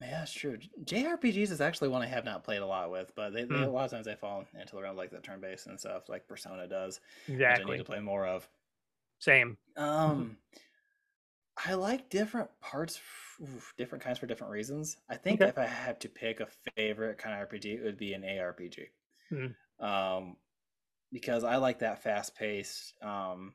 Yeah, 0.00 0.20
that's 0.20 0.32
true. 0.32 0.58
JRPGs 0.84 1.50
is 1.50 1.60
actually 1.60 1.88
one 1.88 2.02
I 2.02 2.06
have 2.06 2.24
not 2.24 2.42
played 2.42 2.62
a 2.62 2.66
lot 2.66 2.90
with, 2.90 3.12
but 3.14 3.34
they, 3.34 3.44
they 3.44 3.54
a 3.54 3.66
hmm. 3.66 3.72
lot 3.72 3.84
of 3.84 3.90
times 3.90 4.06
they 4.06 4.14
fall 4.14 4.44
into 4.58 4.74
the 4.74 4.82
realm 4.82 4.96
like 4.96 5.10
the 5.10 5.18
turn 5.18 5.40
based 5.40 5.66
and 5.66 5.78
stuff, 5.78 6.08
like 6.08 6.26
Persona 6.26 6.66
does. 6.66 7.00
Exactly. 7.28 7.64
I 7.64 7.76
need 7.76 7.78
to 7.78 7.84
play 7.84 8.00
more 8.00 8.26
of. 8.26 8.48
Same. 9.18 9.58
Um, 9.76 10.38
I 11.66 11.74
like 11.74 12.08
different 12.08 12.48
parts, 12.60 12.98
different 13.76 14.02
kinds 14.02 14.18
for 14.18 14.26
different 14.26 14.52
reasons. 14.52 14.96
I 15.10 15.16
think 15.16 15.42
okay. 15.42 15.50
if 15.50 15.58
I 15.58 15.66
had 15.66 16.00
to 16.00 16.08
pick 16.08 16.40
a 16.40 16.48
favorite 16.74 17.18
kind 17.18 17.40
of 17.40 17.48
RPG, 17.48 17.66
it 17.66 17.84
would 17.84 17.98
be 17.98 18.14
an 18.14 18.22
ARPG. 18.22 18.86
Hmm. 19.28 19.84
Um, 19.84 20.36
because 21.12 21.44
I 21.44 21.56
like 21.56 21.80
that 21.80 22.02
fast 22.02 22.34
pace, 22.34 22.94
um, 23.02 23.52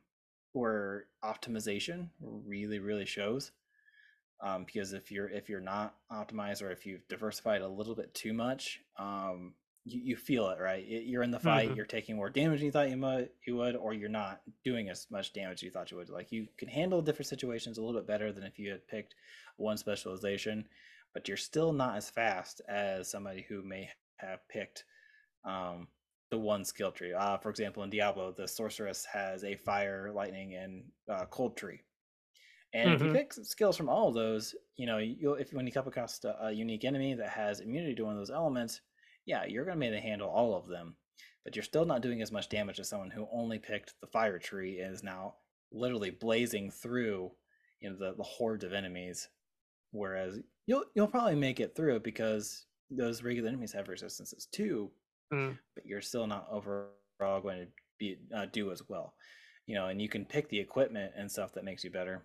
where 0.52 1.06
optimization 1.24 2.08
really, 2.20 2.78
really 2.78 3.04
shows 3.04 3.50
um, 4.40 4.64
because 4.64 4.92
if 4.92 5.10
you're 5.10 5.28
if 5.28 5.48
you're 5.48 5.60
not 5.60 5.94
optimized 6.12 6.62
or 6.62 6.70
if 6.70 6.86
you've 6.86 7.06
diversified 7.08 7.62
a 7.62 7.68
little 7.68 7.94
bit 7.94 8.12
too 8.14 8.32
much 8.32 8.80
um, 8.98 9.54
you, 9.86 10.00
you 10.02 10.16
feel 10.16 10.48
it 10.48 10.58
right? 10.60 10.84
You're 10.86 11.22
in 11.22 11.30
the 11.30 11.38
fight 11.38 11.68
mm-hmm. 11.68 11.76
you're 11.76 11.86
taking 11.86 12.16
more 12.16 12.28
damage 12.28 12.58
than 12.58 12.66
you 12.66 12.72
thought 12.72 12.90
you 12.90 12.96
might 12.96 13.30
you 13.46 13.56
would 13.56 13.76
or 13.76 13.94
you're 13.94 14.08
not 14.08 14.40
doing 14.64 14.88
as 14.88 15.06
much 15.10 15.32
damage 15.32 15.58
as 15.58 15.62
you 15.62 15.70
thought 15.70 15.90
you 15.90 15.96
would. 15.96 16.10
Like 16.10 16.32
you 16.32 16.48
can 16.58 16.68
handle 16.68 17.00
different 17.00 17.28
situations 17.28 17.78
a 17.78 17.82
little 17.82 17.98
bit 17.98 18.06
better 18.08 18.32
than 18.32 18.44
if 18.44 18.58
you 18.58 18.70
had 18.70 18.86
picked 18.88 19.14
one 19.56 19.76
specialization 19.76 20.66
but 21.14 21.28
you're 21.28 21.36
still 21.38 21.72
not 21.72 21.96
as 21.96 22.10
fast 22.10 22.60
as 22.68 23.10
somebody 23.10 23.46
who 23.48 23.62
may 23.62 23.88
have 24.16 24.46
picked 24.50 24.84
um, 25.46 25.88
the 26.30 26.36
one 26.36 26.62
skill 26.64 26.90
tree. 26.90 27.14
Uh, 27.14 27.38
for 27.38 27.48
example 27.48 27.84
in 27.84 27.90
diablo 27.90 28.34
the 28.36 28.48
sorceress 28.48 29.06
has 29.10 29.44
a 29.44 29.54
fire 29.54 30.10
lightning 30.12 30.56
and 30.56 30.82
uh, 31.08 31.24
cold 31.26 31.56
tree 31.56 31.80
and 32.72 32.88
mm-hmm. 32.88 32.94
if 32.94 33.00
you 33.00 33.06
mm-hmm. 33.06 33.16
pick 33.16 33.32
skills 33.32 33.76
from 33.76 33.88
all 33.88 34.08
of 34.08 34.14
those, 34.14 34.54
you 34.76 34.86
know, 34.86 34.98
you'll 34.98 35.34
if 35.34 35.52
when 35.52 35.66
you 35.66 35.72
come 35.72 35.86
across 35.86 36.22
a, 36.24 36.36
a 36.42 36.52
unique 36.52 36.84
enemy 36.84 37.14
that 37.14 37.30
has 37.30 37.60
immunity 37.60 37.94
to 37.94 38.04
one 38.04 38.12
of 38.12 38.18
those 38.18 38.30
elements, 38.30 38.80
yeah, 39.24 39.44
you're 39.46 39.64
going 39.64 39.76
to 39.76 39.80
be 39.80 39.86
able 39.86 39.96
to 39.96 40.02
handle 40.02 40.28
all 40.28 40.54
of 40.54 40.68
them. 40.68 40.96
But 41.44 41.54
you're 41.54 41.62
still 41.62 41.84
not 41.84 42.02
doing 42.02 42.22
as 42.22 42.32
much 42.32 42.48
damage 42.48 42.80
as 42.80 42.88
someone 42.88 43.10
who 43.10 43.28
only 43.32 43.58
picked 43.58 43.94
the 44.00 44.08
fire 44.08 44.38
tree 44.38 44.80
and 44.80 44.92
is 44.92 45.04
now 45.04 45.34
literally 45.72 46.10
blazing 46.10 46.70
through, 46.70 47.30
you 47.80 47.90
know, 47.90 47.96
the, 47.96 48.14
the 48.16 48.22
horde 48.22 48.64
of 48.64 48.72
enemies. 48.72 49.28
Whereas 49.92 50.38
you'll 50.66 50.84
you'll 50.94 51.06
probably 51.06 51.36
make 51.36 51.60
it 51.60 51.76
through 51.76 52.00
because 52.00 52.66
those 52.90 53.22
regular 53.22 53.48
enemies 53.48 53.72
have 53.72 53.88
resistances 53.88 54.48
too, 54.52 54.90
mm. 55.32 55.56
but 55.74 55.86
you're 55.86 56.02
still 56.02 56.26
not 56.26 56.48
overall 56.50 57.40
going 57.40 57.60
to 57.60 57.66
be 57.98 58.18
uh, 58.34 58.46
do 58.52 58.72
as 58.72 58.82
well. 58.88 59.14
You 59.66 59.76
know, 59.76 59.86
and 59.86 60.02
you 60.02 60.08
can 60.08 60.24
pick 60.24 60.48
the 60.48 60.60
equipment 60.60 61.12
and 61.16 61.30
stuff 61.30 61.54
that 61.54 61.64
makes 61.64 61.82
you 61.82 61.90
better 61.90 62.22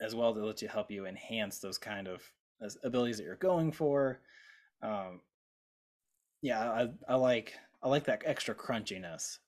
as 0.00 0.14
well 0.14 0.34
to 0.34 0.44
let 0.44 0.62
you 0.62 0.68
help 0.68 0.90
you 0.90 1.06
enhance 1.06 1.58
those 1.58 1.78
kind 1.78 2.08
of 2.08 2.22
abilities 2.82 3.18
that 3.18 3.24
you're 3.24 3.36
going 3.36 3.72
for. 3.72 4.20
Um, 4.82 5.20
yeah, 6.42 6.70
I, 6.70 6.88
I 7.08 7.14
like 7.16 7.54
I 7.82 7.88
like 7.88 8.04
that 8.04 8.22
extra 8.24 8.54
crunchiness, 8.54 9.38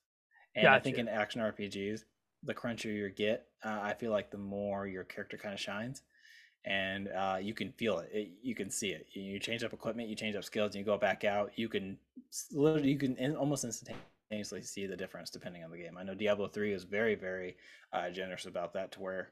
and 0.55 0.63
gotcha. 0.63 0.75
I 0.75 0.79
think 0.79 0.97
in 0.97 1.07
action 1.07 1.41
RPGs, 1.41 2.03
the 2.43 2.53
crunchier 2.53 2.95
you 2.95 3.09
get, 3.09 3.47
uh, 3.63 3.79
I 3.81 3.93
feel 3.93 4.11
like 4.11 4.31
the 4.31 4.37
more 4.37 4.87
your 4.87 5.03
character 5.03 5.37
kind 5.37 5.53
of 5.53 5.59
shines, 5.59 6.03
and 6.65 7.09
uh, 7.09 7.37
you 7.41 7.53
can 7.53 7.71
feel 7.73 7.99
it. 7.99 8.09
it. 8.13 8.31
You 8.41 8.55
can 8.55 8.69
see 8.69 8.89
it. 8.89 9.07
You 9.13 9.39
change 9.39 9.63
up 9.63 9.73
equipment, 9.73 10.09
you 10.09 10.15
change 10.15 10.35
up 10.35 10.43
skills, 10.43 10.73
and 10.73 10.79
you 10.79 10.85
go 10.85 10.97
back 10.97 11.23
out. 11.23 11.51
You 11.55 11.69
can 11.69 11.97
literally, 12.51 12.91
you 12.91 12.97
can 12.97 13.35
almost 13.35 13.63
instantaneously 13.63 14.61
see 14.61 14.85
the 14.85 14.97
difference 14.97 15.29
depending 15.29 15.63
on 15.63 15.71
the 15.71 15.77
game. 15.77 15.97
I 15.97 16.03
know 16.03 16.15
Diablo 16.15 16.47
three 16.47 16.73
is 16.73 16.83
very, 16.83 17.15
very 17.15 17.57
uh, 17.93 18.09
generous 18.09 18.45
about 18.45 18.73
that, 18.73 18.91
to 18.93 18.99
where 18.99 19.31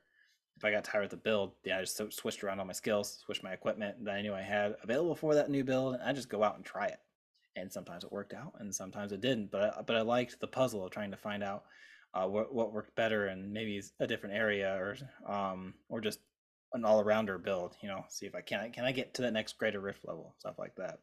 if 0.58 0.66
I 0.66 0.72
got 0.72 0.84
tired 0.84 1.04
of 1.06 1.12
the 1.12 1.18
build, 1.18 1.54
yeah, 1.64 1.78
I 1.78 1.82
just 1.82 2.02
switched 2.12 2.44
around 2.44 2.60
all 2.60 2.66
my 2.66 2.74
skills, 2.74 3.20
switched 3.24 3.44
my 3.44 3.54
equipment 3.54 4.04
that 4.04 4.16
I 4.16 4.22
knew 4.22 4.34
I 4.34 4.42
had 4.42 4.76
available 4.84 5.16
for 5.16 5.36
that 5.36 5.52
new 5.52 5.64
build, 5.64 5.94
and 5.94 6.04
I 6.04 6.14
just 6.14 6.30
go 6.30 6.44
out 6.44 6.56
and 6.56 6.66
try 6.66 6.88
it. 6.88 7.00
And 7.56 7.72
sometimes 7.72 8.04
it 8.04 8.12
worked 8.12 8.34
out, 8.34 8.54
and 8.60 8.74
sometimes 8.74 9.12
it 9.12 9.22
didn't. 9.22 9.52
But 9.52 9.62
I, 9.62 9.82
but 9.82 9.96
I 9.96 10.02
liked 10.02 10.40
the 10.40 10.48
puzzle 10.48 10.84
of 10.84 10.92
trying 10.92 11.12
to 11.12 11.18
find 11.18 11.44
out 11.44 11.66
uh, 12.14 12.26
what 12.26 12.54
what 12.54 12.74
worked 12.74 12.96
better, 12.96 13.28
and 13.28 13.54
maybe 13.54 13.82
a 14.00 14.08
different 14.08 14.36
area, 14.36 14.76
or 14.76 14.98
um, 15.32 15.76
or 15.90 16.02
just 16.02 16.20
an 16.74 16.86
all 16.86 17.04
arounder 17.04 17.42
build. 17.42 17.76
You 17.82 17.90
know, 17.90 18.06
see 18.10 18.26
if 18.26 18.36
I 18.36 18.42
can 18.42 18.60
I, 18.60 18.70
can 18.70 18.84
I 18.84 18.92
get 18.92 19.14
to 19.16 19.22
that 19.24 19.34
next 19.34 19.58
greater 19.58 19.80
rift 19.80 20.06
level, 20.06 20.36
stuff 20.40 20.58
like 20.58 20.76
that. 20.76 21.00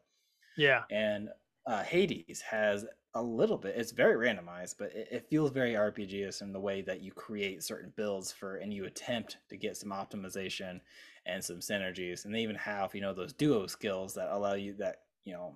Yeah. 0.57 0.83
And 0.91 1.29
uh, 1.65 1.83
Hades 1.83 2.41
has 2.41 2.85
a 3.13 3.23
little 3.23 3.57
bit. 3.57 3.75
It's 3.77 3.91
very 3.91 4.15
randomized, 4.27 4.75
but 4.77 4.93
it, 4.93 5.07
it 5.11 5.29
feels 5.29 5.51
very 5.51 5.75
RPGish 5.75 6.41
in 6.41 6.51
the 6.51 6.59
way 6.59 6.81
that 6.81 7.01
you 7.01 7.11
create 7.11 7.63
certain 7.63 7.91
builds 7.95 8.31
for 8.31 8.57
and 8.57 8.73
you 8.73 8.85
attempt 8.85 9.37
to 9.49 9.57
get 9.57 9.77
some 9.77 9.89
optimization 9.89 10.81
and 11.25 11.43
some 11.43 11.59
synergies. 11.59 12.25
And 12.25 12.33
they 12.35 12.41
even 12.43 12.55
have, 12.57 12.93
you 12.93 13.01
know, 13.01 13.13
those 13.13 13.33
duo 13.33 13.67
skills 13.67 14.13
that 14.15 14.29
allow 14.29 14.53
you 14.53 14.73
that, 14.75 15.03
you 15.23 15.33
know, 15.33 15.55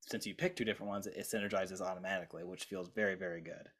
since 0.00 0.26
you 0.26 0.34
pick 0.34 0.56
two 0.56 0.64
different 0.64 0.90
ones, 0.90 1.06
it, 1.06 1.16
it 1.16 1.26
synergizes 1.26 1.80
automatically, 1.80 2.44
which 2.44 2.64
feels 2.64 2.88
very, 2.88 3.14
very 3.16 3.40
good. 3.40 3.70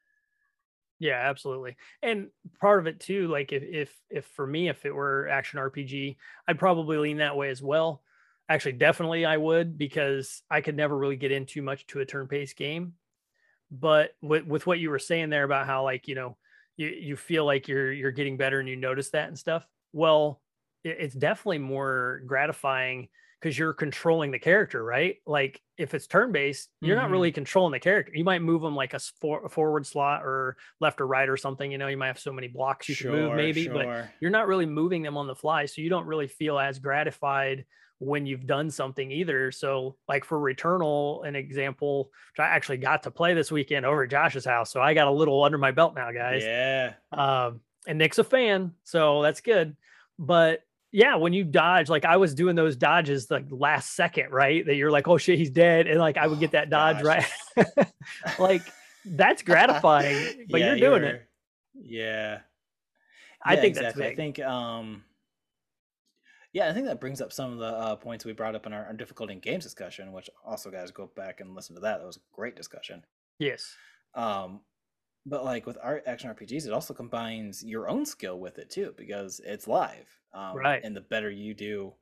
Yeah, 0.99 1.15
absolutely. 1.29 1.77
And 2.03 2.29
part 2.59 2.79
of 2.79 2.85
it 2.87 2.99
too, 2.99 3.27
like 3.27 3.51
if 3.51 3.63
if 3.63 4.01
if 4.09 4.25
for 4.27 4.45
me, 4.45 4.69
if 4.69 4.85
it 4.85 4.91
were 4.93 5.27
action 5.27 5.57
RPG, 5.57 6.17
I'd 6.47 6.59
probably 6.59 6.97
lean 6.97 7.17
that 7.17 7.35
way 7.35 7.49
as 7.49 7.61
well. 7.63 8.03
Actually, 8.49 8.73
definitely 8.73 9.25
I 9.25 9.37
would 9.37 9.77
because 9.77 10.43
I 10.49 10.61
could 10.61 10.75
never 10.75 10.97
really 10.97 11.15
get 11.15 11.31
in 11.31 11.45
too 11.45 11.61
much 11.61 11.87
to 11.87 12.01
a 12.01 12.05
turn-based 12.05 12.57
game 12.57 12.93
but 13.71 14.11
with, 14.21 14.45
with 14.45 14.67
what 14.67 14.79
you 14.79 14.89
were 14.89 14.99
saying 14.99 15.29
there 15.29 15.45
about 15.45 15.65
how 15.65 15.83
like 15.83 16.07
you 16.07 16.15
know 16.15 16.37
you, 16.75 16.87
you 16.87 17.15
feel 17.15 17.45
like 17.45 17.67
you're 17.67 17.91
you're 17.91 18.11
getting 18.11 18.37
better 18.37 18.59
and 18.59 18.67
you 18.67 18.75
notice 18.75 19.09
that 19.11 19.29
and 19.29 19.39
stuff 19.39 19.65
well 19.93 20.41
it, 20.83 20.97
it's 20.99 21.15
definitely 21.15 21.59
more 21.59 22.21
gratifying 22.25 23.07
because 23.39 23.57
you're 23.57 23.73
controlling 23.73 24.29
the 24.29 24.37
character 24.37 24.83
right 24.83 25.15
like 25.25 25.61
if 25.77 25.93
it's 25.93 26.05
turn 26.05 26.31
based 26.31 26.69
you're 26.81 26.95
mm-hmm. 26.95 27.03
not 27.03 27.11
really 27.11 27.31
controlling 27.31 27.71
the 27.71 27.79
character 27.79 28.11
you 28.13 28.23
might 28.23 28.41
move 28.41 28.61
them 28.61 28.75
like 28.75 28.93
a, 28.93 28.99
for, 28.99 29.45
a, 29.45 29.49
forward 29.49 29.85
slot 29.85 30.21
or 30.23 30.57
left 30.79 31.01
or 31.01 31.07
right 31.07 31.29
or 31.29 31.37
something 31.37 31.71
you 31.71 31.77
know 31.77 31.87
you 31.87 31.97
might 31.97 32.07
have 32.07 32.19
so 32.19 32.33
many 32.33 32.47
blocks 32.47 32.87
you 32.89 32.93
sure, 32.93 33.11
can 33.11 33.21
move 33.21 33.35
maybe 33.35 33.63
sure. 33.63 33.73
but 33.73 34.09
you're 34.19 34.29
not 34.29 34.47
really 34.47 34.65
moving 34.65 35.01
them 35.01 35.17
on 35.17 35.27
the 35.27 35.35
fly 35.35 35.65
so 35.65 35.81
you 35.81 35.89
don't 35.89 36.05
really 36.05 36.27
feel 36.27 36.59
as 36.59 36.77
gratified 36.77 37.65
when 38.03 38.25
you've 38.25 38.47
done 38.47 38.71
something 38.71 39.11
either. 39.11 39.51
So, 39.51 39.95
like 40.09 40.25
for 40.25 40.39
Returnal, 40.39 41.25
an 41.27 41.35
example, 41.35 42.11
which 42.33 42.39
I 42.39 42.47
actually 42.47 42.77
got 42.77 43.03
to 43.03 43.11
play 43.11 43.35
this 43.35 43.51
weekend 43.51 43.85
over 43.85 44.03
at 44.03 44.09
Josh's 44.09 44.43
house. 44.43 44.71
So 44.71 44.81
I 44.81 44.95
got 44.95 45.07
a 45.07 45.11
little 45.11 45.43
under 45.43 45.59
my 45.59 45.69
belt 45.71 45.93
now, 45.95 46.11
guys. 46.11 46.41
Yeah. 46.43 46.93
Um, 47.11 47.61
and 47.87 47.99
Nick's 47.99 48.17
a 48.17 48.23
fan, 48.23 48.73
so 48.83 49.21
that's 49.21 49.41
good. 49.41 49.75
But 50.17 50.63
yeah, 50.91 51.15
when 51.15 51.31
you 51.33 51.43
dodge, 51.43 51.89
like 51.89 52.03
I 52.03 52.17
was 52.17 52.33
doing 52.33 52.55
those 52.55 52.75
dodges 52.75 53.29
like 53.29 53.45
last 53.49 53.95
second, 53.95 54.31
right? 54.31 54.65
That 54.65 54.75
you're 54.75 54.91
like, 54.91 55.07
oh 55.07 55.17
shit, 55.17 55.37
he's 55.37 55.49
dead. 55.51 55.85
And 55.87 55.99
like 55.99 56.17
I 56.17 56.25
would 56.27 56.39
get 56.39 56.51
that 56.51 56.69
dodge 56.71 57.03
right. 57.03 57.25
like 58.39 58.63
that's 59.05 59.41
gratifying, 59.43 60.47
but 60.49 60.59
Yeah, 60.59 60.67
you're 60.73 60.77
doing 60.89 61.03
you're- 61.03 61.15
it. 61.15 61.27
Yeah. 61.83 62.39
I 63.43 63.53
Yeah, 63.55 63.61
think 63.61 63.77
exactly. 63.77 64.03
I 64.03 64.07
that's 64.07 64.17
big. 64.17 64.35
think 64.35 64.39
um 64.39 65.03
yeah, 66.53 66.69
I 66.69 66.73
think 66.73 66.85
that 66.87 66.99
brings 66.99 67.21
up 67.21 67.31
some 67.31 67.53
of 67.53 67.59
the 67.59 67.65
uh, 67.65 67.95
points 67.95 68.25
we 68.25 68.33
brought 68.33 68.55
up 68.55 68.65
in 68.65 68.73
our, 68.73 68.85
our 68.85 68.93
difficulty 68.93 69.33
in 69.33 69.39
games 69.39 69.63
discussion, 69.63 70.11
which 70.11 70.29
also 70.43 70.71
guys 70.71 70.91
go 70.91 71.07
back 71.07 71.39
and 71.39 71.55
listen 71.55 71.75
to 71.75 71.81
that. 71.81 71.99
That 71.99 72.05
was 72.05 72.17
a 72.17 72.35
great 72.35 72.55
discussion. 72.55 73.05
yes. 73.39 73.77
Um 74.13 74.61
but 75.25 75.45
like 75.45 75.65
with 75.67 75.77
art 75.81 76.03
action 76.07 76.29
RPGs, 76.29 76.67
it 76.67 76.73
also 76.73 76.93
combines 76.93 77.63
your 77.63 77.89
own 77.89 78.05
skill 78.05 78.39
with 78.39 78.59
it 78.59 78.69
too, 78.71 78.93
because 78.97 79.39
it's 79.41 79.67
live. 79.67 80.09
Um 80.33 80.57
Right. 80.57 80.83
and 80.83 80.95
the 80.95 81.01
better 81.01 81.29
you 81.29 81.53
do, 81.53 81.95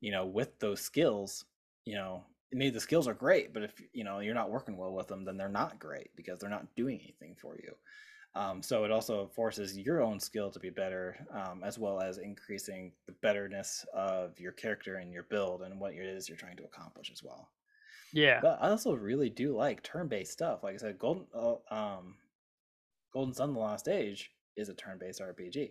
you 0.00 0.12
know, 0.12 0.26
with 0.26 0.58
those 0.60 0.80
skills, 0.80 1.44
you 1.84 1.94
know, 1.96 2.26
maybe 2.52 2.70
the 2.70 2.80
skills 2.80 3.08
are 3.08 3.14
great, 3.14 3.52
but 3.54 3.62
if 3.64 3.80
you 3.92 4.04
know 4.04 4.20
you're 4.20 4.34
not 4.34 4.50
working 4.50 4.76
well 4.76 4.94
with 4.94 5.08
them, 5.08 5.24
then 5.24 5.36
they're 5.36 5.48
not 5.48 5.78
great 5.78 6.14
because 6.16 6.40
they're 6.40 6.50
not 6.50 6.74
doing 6.76 7.00
anything 7.00 7.36
for 7.36 7.56
you. 7.62 7.74
Um, 8.34 8.62
so 8.62 8.84
it 8.84 8.90
also 8.90 9.30
forces 9.34 9.76
your 9.76 10.02
own 10.02 10.18
skill 10.18 10.50
to 10.50 10.58
be 10.58 10.70
better, 10.70 11.16
um, 11.32 11.62
as 11.62 11.78
well 11.78 12.00
as 12.00 12.16
increasing 12.16 12.92
the 13.06 13.12
betterness 13.20 13.84
of 13.92 14.38
your 14.40 14.52
character 14.52 14.96
and 14.96 15.12
your 15.12 15.24
build 15.24 15.62
and 15.62 15.78
what 15.78 15.92
it 15.92 15.98
is 15.98 16.28
you're 16.28 16.38
trying 16.38 16.56
to 16.56 16.64
accomplish 16.64 17.10
as 17.12 17.22
well. 17.22 17.50
Yeah. 18.12 18.40
But 18.40 18.58
I 18.60 18.70
also 18.70 18.94
really 18.94 19.28
do 19.28 19.54
like 19.56 19.82
turn-based 19.82 20.32
stuff. 20.32 20.62
Like 20.62 20.74
I 20.74 20.78
said, 20.78 20.98
Golden 20.98 21.26
uh, 21.34 21.56
um, 21.70 22.16
Golden 23.12 23.34
Sun: 23.34 23.52
The 23.52 23.60
Lost 23.60 23.88
Age 23.88 24.30
is 24.56 24.68
a 24.68 24.74
turn-based 24.74 25.20
RPG. 25.20 25.70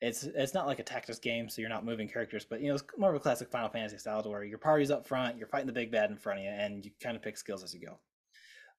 It's 0.00 0.22
it's 0.22 0.54
not 0.54 0.66
like 0.66 0.78
a 0.78 0.84
tactics 0.84 1.18
game, 1.18 1.48
so 1.48 1.60
you're 1.60 1.68
not 1.68 1.84
moving 1.84 2.08
characters, 2.08 2.46
but 2.48 2.60
you 2.60 2.68
know 2.68 2.74
it's 2.74 2.84
more 2.96 3.10
of 3.10 3.16
a 3.16 3.20
classic 3.20 3.50
Final 3.50 3.68
Fantasy 3.68 3.98
style, 3.98 4.22
to 4.22 4.28
where 4.28 4.44
your 4.44 4.58
party's 4.58 4.92
up 4.92 5.06
front, 5.06 5.36
you're 5.36 5.48
fighting 5.48 5.66
the 5.66 5.72
big 5.72 5.90
bad 5.90 6.10
in 6.10 6.16
front 6.16 6.38
of 6.38 6.44
you, 6.44 6.50
and 6.50 6.84
you 6.84 6.92
kind 7.02 7.16
of 7.16 7.22
pick 7.22 7.36
skills 7.36 7.64
as 7.64 7.74
you 7.74 7.80
go. 7.80 7.98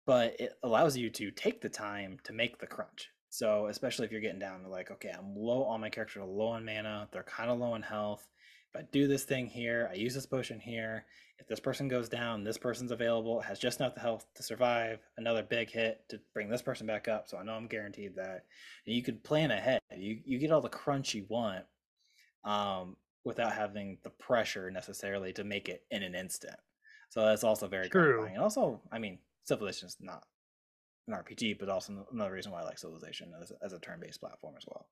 But 0.10 0.40
it 0.40 0.58
allows 0.64 0.98
you 0.98 1.12
to 1.12 1.30
take 1.30 1.62
the 1.62 1.70
time 1.70 2.18
to 2.24 2.34
make 2.34 2.58
the 2.58 2.66
crunch. 2.66 3.12
So 3.30 3.68
especially 3.68 4.08
if 4.08 4.12
you're 4.12 4.22
getting 4.22 4.40
down 4.40 4.64
to 4.64 4.68
like, 4.68 4.90
okay, 4.90 5.14
I'm 5.16 5.36
low 5.36 5.62
on 5.66 5.82
my 5.82 5.90
character, 5.92 6.26
low 6.26 6.48
on 6.48 6.66
mana, 6.66 7.08
they're 7.12 7.22
kind 7.22 7.52
of 7.52 7.60
low 7.60 7.74
on 7.74 7.84
health. 7.84 8.28
If 8.74 8.82
I 8.82 8.88
do 8.92 9.08
this 9.08 9.24
thing 9.24 9.46
here, 9.46 9.88
I 9.92 9.94
use 9.94 10.16
this 10.16 10.26
potion 10.26 10.60
here. 10.60 11.06
If 11.38 11.48
this 11.48 11.60
person 11.60 11.88
goes 11.88 12.10
down, 12.10 12.44
this 12.44 12.58
person's 12.58 12.90
available, 12.92 13.40
has 13.42 13.60
just 13.60 13.82
enough 13.82 13.98
health 13.98 14.26
to 14.34 14.42
survive 14.42 14.98
another 15.18 15.44
big 15.44 15.70
hit 15.70 16.02
to 16.10 16.20
bring 16.34 16.50
this 16.50 16.64
person 16.64 16.88
back 16.88 17.08
up. 17.08 17.28
So 17.28 17.38
I 17.38 17.44
know 17.44 17.54
I'm 17.54 17.68
guaranteed 17.68 18.16
that. 18.16 18.46
And 18.88 18.96
you 18.96 19.04
could 19.04 19.24
plan 19.24 19.52
ahead. 19.52 19.80
You 19.96 20.22
you 20.26 20.40
get 20.40 20.52
all 20.52 20.62
the 20.62 20.70
crunch 20.70 21.14
you 21.14 21.28
want, 21.30 21.66
um, 22.44 22.96
without 23.24 23.54
having 23.54 24.00
the 24.04 24.10
pressure 24.10 24.72
necessarily 24.72 25.34
to 25.34 25.44
make 25.44 25.70
it 25.70 25.84
in 25.92 26.02
an 26.02 26.16
instant. 26.16 26.58
So 27.10 27.26
that's 27.26 27.44
also 27.44 27.68
very 27.68 27.90
True. 27.90 28.24
And 28.24 28.40
also, 28.40 28.82
I 28.92 28.98
mean, 28.98 29.20
Civilization 29.50 29.88
is 29.88 29.98
not 30.00 30.24
an 31.08 31.16
RPG, 31.16 31.60
but 31.60 31.70
also 31.70 32.06
another 32.14 32.32
reason 32.32 32.52
why 32.52 32.62
I 32.62 32.66
like 32.66 32.78
Civilization 32.78 33.34
as, 33.42 33.52
as 33.64 33.74
a 33.74 33.80
turn-based 33.80 34.20
platform 34.20 34.54
as 34.56 34.64
well. 34.68 34.88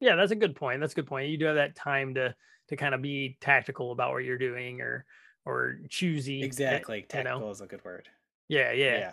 Yeah, 0.00 0.16
that's 0.16 0.32
a 0.32 0.36
good 0.36 0.56
point. 0.56 0.80
That's 0.80 0.92
a 0.94 0.96
good 0.96 1.06
point. 1.06 1.28
You 1.28 1.36
do 1.38 1.44
have 1.44 1.56
that 1.56 1.76
time 1.76 2.14
to 2.14 2.34
to 2.68 2.76
kind 2.76 2.94
of 2.94 3.02
be 3.02 3.36
tactical 3.40 3.92
about 3.92 4.12
what 4.12 4.24
you're 4.24 4.38
doing 4.38 4.80
or 4.80 5.04
or 5.44 5.78
choosy. 5.88 6.42
eh, 6.42 6.44
Exactly, 6.44 6.98
you 6.98 7.02
know? 7.02 7.24
tactical 7.24 7.50
is 7.50 7.60
a 7.60 7.66
good 7.66 7.84
word. 7.84 8.08
Yeah, 8.48 8.72
yeah. 8.72 8.98
yeah. 8.98 9.12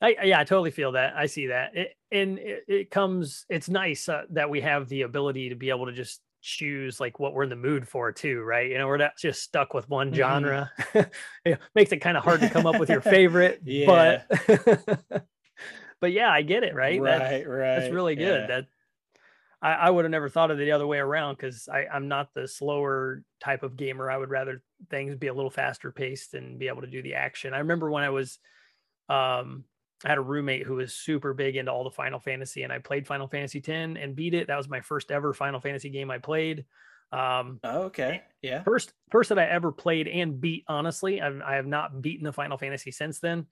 I 0.00 0.16
I- 0.20 0.24
yeah, 0.24 0.40
I 0.40 0.44
totally 0.44 0.70
feel 0.72 0.92
that. 0.92 1.14
I 1.16 1.26
see 1.26 1.48
that. 1.48 1.76
It, 1.76 1.94
and 2.10 2.38
it, 2.38 2.64
it 2.66 2.90
comes 2.90 3.46
it's 3.48 3.68
nice 3.68 4.08
uh, 4.08 4.22
that 4.30 4.50
we 4.50 4.60
have 4.62 4.88
the 4.88 5.02
ability 5.02 5.50
to 5.50 5.54
be 5.54 5.70
able 5.70 5.86
to 5.86 5.92
just 5.92 6.20
choose 6.44 7.00
like 7.00 7.18
what 7.18 7.32
we're 7.32 7.42
in 7.42 7.48
the 7.48 7.56
mood 7.56 7.88
for 7.88 8.12
too, 8.12 8.42
right? 8.42 8.70
You 8.70 8.78
know, 8.78 8.86
we're 8.86 8.98
not 8.98 9.16
just 9.18 9.42
stuck 9.42 9.72
with 9.74 9.88
one 9.88 10.12
Mhm. 10.12 10.16
genre. 10.16 10.70
it 11.44 11.58
makes 11.74 11.90
it 11.90 11.98
kind 11.98 12.16
of 12.16 12.22
hard 12.22 12.40
to 12.40 12.50
come 12.50 12.66
up 12.66 12.78
with 12.78 12.90
your 12.90 13.00
favorite, 13.00 13.60
Yeah. 13.64 14.22
but 14.28 15.26
but 16.00 16.12
yeah, 16.12 16.30
I 16.30 16.42
get 16.42 16.62
it, 16.62 16.74
right? 16.74 17.00
Right, 17.00 17.48
right. 17.48 17.80
that's 17.80 17.90
really 17.92 18.14
good. 18.14 18.42
yeah. 18.42 18.46
That 18.46 18.66
I, 19.62 19.72
I 19.72 19.90
would 19.90 20.04
have 20.04 20.12
never 20.12 20.28
thought 20.28 20.50
of 20.50 20.60
it 20.60 20.64
the 20.66 20.72
other 20.72 20.86
way 20.86 20.98
around 20.98 21.36
because 21.36 21.66
I'm 21.72 22.08
not 22.08 22.28
the 22.34 22.46
slower 22.46 23.22
type 23.42 23.62
of 23.62 23.76
gamer. 23.76 24.10
I 24.10 24.18
would 24.18 24.30
rather 24.30 24.62
things 24.90 25.16
be 25.16 25.28
a 25.28 25.34
little 25.34 25.50
faster 25.50 25.90
paced 25.90 26.34
and 26.34 26.58
be 26.58 26.68
able 26.68 26.82
to 26.82 26.86
do 26.86 27.02
the 27.02 27.14
action. 27.14 27.54
I 27.54 27.58
remember 27.60 27.90
when 27.90 28.04
I 28.04 28.10
was, 28.10 28.38
um, 29.08 29.64
I 30.04 30.08
had 30.10 30.18
a 30.18 30.22
roommate 30.22 30.66
who 30.66 30.74
was 30.74 30.92
super 30.94 31.32
big 31.34 31.56
into 31.56 31.72
all 31.72 31.82
the 31.84 31.90
Final 31.90 32.20
Fantasy, 32.20 32.62
and 32.62 32.72
I 32.72 32.78
played 32.78 33.06
Final 33.06 33.26
Fantasy 33.26 33.58
X 33.58 33.68
and 33.68 34.14
beat 34.14 34.34
it. 34.34 34.48
That 34.48 34.56
was 34.58 34.68
my 34.68 34.80
first 34.80 35.10
ever 35.10 35.32
Final 35.32 35.60
Fantasy 35.60 35.88
game 35.90 36.10
I 36.10 36.18
played. 36.18 36.64
Um, 37.12 37.60
Oh, 37.64 37.82
okay. 37.84 38.22
Yeah. 38.42 38.62
first 38.64 38.92
first 39.10 39.28
that 39.30 39.38
I 39.38 39.44
ever 39.46 39.70
played 39.72 40.08
and 40.08 40.40
beat. 40.40 40.64
Honestly, 40.68 41.20
I've, 41.22 41.40
I 41.40 41.54
have 41.54 41.66
not 41.66 42.02
beaten 42.02 42.26
a 42.26 42.32
Final 42.32 42.58
Fantasy 42.58 42.90
since 42.90 43.20
then 43.20 43.46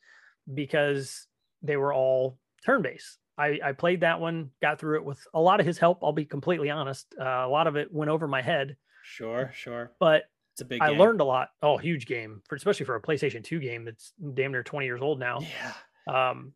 because 0.53 1.27
they 1.62 1.77
were 1.77 1.93
all 1.93 2.38
turn 2.65 2.83
based. 2.83 3.19
I, 3.38 3.59
I 3.65 3.73
played 3.73 4.01
that 4.01 4.21
one, 4.21 4.51
got 4.61 4.79
through 4.79 4.97
it 4.97 5.05
with 5.05 5.25
a 5.33 5.41
lot 5.41 5.61
of 5.61 5.67
his 5.67 5.79
help. 5.79 6.01
I'll 6.05 6.12
be 6.12 6.25
completely 6.27 6.71
honest. 6.71 7.15
Uh, 7.19 7.25
a 7.25 7.49
lot 7.49 7.67
of 7.67 7.77
it 7.77 7.93
went 7.93 8.11
over 8.11 8.29
my 8.29 8.43
head, 8.43 8.77
Sure, 9.05 9.51
sure. 9.55 9.93
but 9.99 10.25
It's 10.55 10.61
a 10.61 10.65
big 10.67 10.83
I 10.83 10.91
game. 10.91 10.99
learned 10.99 11.21
a 11.21 11.25
lot. 11.25 11.49
Oh, 11.62 11.79
huge 11.79 12.07
game 12.07 12.43
for 12.49 12.57
especially 12.57 12.85
for 12.87 12.95
a 12.97 13.01
PlayStation 13.03 13.43
2 13.43 13.59
game 13.61 13.85
that's 13.85 14.12
damn 14.35 14.53
near 14.53 14.62
20 14.62 14.85
years 14.87 15.01
old 15.01 15.19
now 15.19 15.41
Yeah. 15.41 15.73
Um 16.07 16.53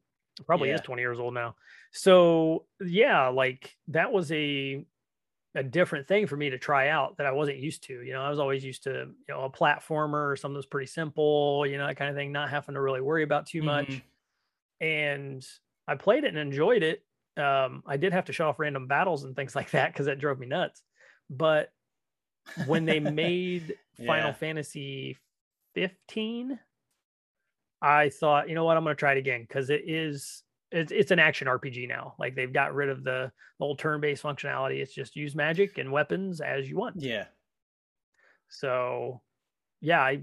probably 0.47 0.71
is 0.71 0.81
20 0.83 1.01
years 1.03 1.19
old 1.19 1.35
now. 1.35 1.57
So 1.93 2.67
yeah 2.81 3.29
like 3.29 3.75
that 3.89 4.13
was 4.13 4.31
a 4.33 4.85
a 5.55 5.63
different 5.63 6.07
thing 6.07 6.27
for 6.27 6.37
me 6.37 6.51
to 6.51 6.59
try 6.59 6.89
out 6.89 7.17
that 7.17 7.25
i 7.27 7.33
wasn't 7.33 7.57
used 7.57 7.83
to 7.85 8.03
you 8.03 8.13
know? 8.13 8.21
I 8.21 8.29
was 8.29 8.39
always 8.39 8.63
used 8.63 8.83
to 8.83 8.91
you 8.91 9.15
know 9.35 9.45
a 9.45 9.51
platformer 9.51 10.31
or 10.31 10.37
something 10.37 10.55
that's 10.57 10.67
pretty 10.67 10.89
simple 10.89 11.65
you 11.67 11.79
know 11.79 11.87
that 11.87 11.97
kind 11.97 12.11
of 12.11 12.17
thing 12.17 12.31
not 12.31 12.51
having 12.51 12.75
to 12.75 12.81
really 12.83 13.01
worry 13.01 13.23
about 13.23 13.47
too 13.47 13.63
much. 13.63 13.87
Mhm. 13.89 14.03
and 14.83 15.47
i 15.89 15.95
played 15.95 16.25
it 16.25 16.29
and 16.29 16.39
enjoyed 16.39 16.83
it. 16.83 17.03
Um 17.39 17.83
i 17.87 17.97
did 17.97 18.13
have 18.13 18.27
to 18.27 18.33
show 18.35 18.49
off 18.49 18.59
random 18.59 18.87
battles 18.87 19.25
and 19.25 19.35
things 19.35 19.55
like 19.61 19.71
that 19.71 19.93
because 19.93 20.07
that 20.07 20.19
drove 20.19 20.39
me 20.39 20.47
nuts. 20.47 20.83
But 21.31 21.73
when 22.67 22.85
they 22.85 23.01
made 23.25 23.77
Final 24.07 24.33
Fantasy 24.35 25.17
15, 25.75 26.59
I 27.83 28.09
thought, 28.09 28.49
you 28.49 28.55
know 28.55 28.65
what, 28.65 28.77
I'm 28.77 28.85
going 28.85 28.97
to 28.97 28.99
try 28.99 29.13
it 29.13 29.19
again 29.19 29.43
because 29.43 29.71
it 29.71 29.83
is 29.87 30.43
it's, 30.73 30.91
it's 30.93 31.11
an 31.11 31.19
action 31.19 31.47
RPG 31.47 31.89
now. 31.89 32.15
Like 32.19 32.35
they've 32.35 32.53
got 32.53 32.75
rid 32.75 32.89
of 32.89 33.05
the, 33.05 33.31
old 33.59 33.79
turn-based 33.79 34.23
functionality. 34.23 34.83
It's 34.83 34.93
just 34.93 35.17
use 35.17 35.35
magic 35.35 35.79
and 35.79 35.91
weapons 35.91 36.43
as 36.43 36.69
you 36.69 36.77
want. 36.77 36.97
Yeah. 36.99 37.25
So, 38.49 39.23
yeah, 39.81 40.01
I 40.01 40.21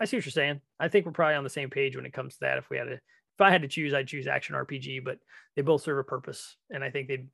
I- 0.00 0.04
see 0.06 0.16
what 0.16 0.24
you're 0.26 0.30
saying. 0.32 0.60
I 0.80 0.88
think 0.88 1.06
we're 1.06 1.12
probably 1.12 1.34
on 1.36 1.44
the 1.44 1.50
same 1.50 1.70
page 1.70 1.96
when 1.96 2.06
it 2.06 2.12
comes 2.12 2.34
to 2.34 2.40
that. 2.40 2.58
If 2.58 2.70
we 2.70 2.76
had 2.78 2.84
to, 2.84 2.92
if 2.94 3.40
I 3.40 3.50
had 3.50 3.62
to 3.62 3.68
choose, 3.68 3.92
I'd 3.94 4.06
choose 4.08 4.26
action 4.26 4.54
RPG. 4.54 5.04
But 5.04 5.18
they 5.56 5.62
both 5.62 5.82
serve 5.82 5.98
a 5.98 6.04
purpose, 6.04 6.56
and 6.70 6.82
I 6.84 6.90
think 6.90 7.08
they, 7.08 7.26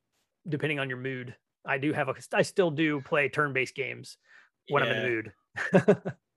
depending 0.48 0.78
on 0.78 0.88
your 0.88 0.98
mood, 0.98 1.34
I 1.64 1.78
do 1.78 1.92
have 1.92 2.08
a, 2.08 2.14
I 2.32 2.42
still 2.42 2.70
do 2.70 3.00
play 3.02 3.28
turn-based 3.28 3.74
games 3.74 4.16
when 4.68 4.82
I'm 4.82 4.88
in 4.90 4.96
Yeah. 4.96 5.02
the 5.02 5.08
mood. 5.08 6.12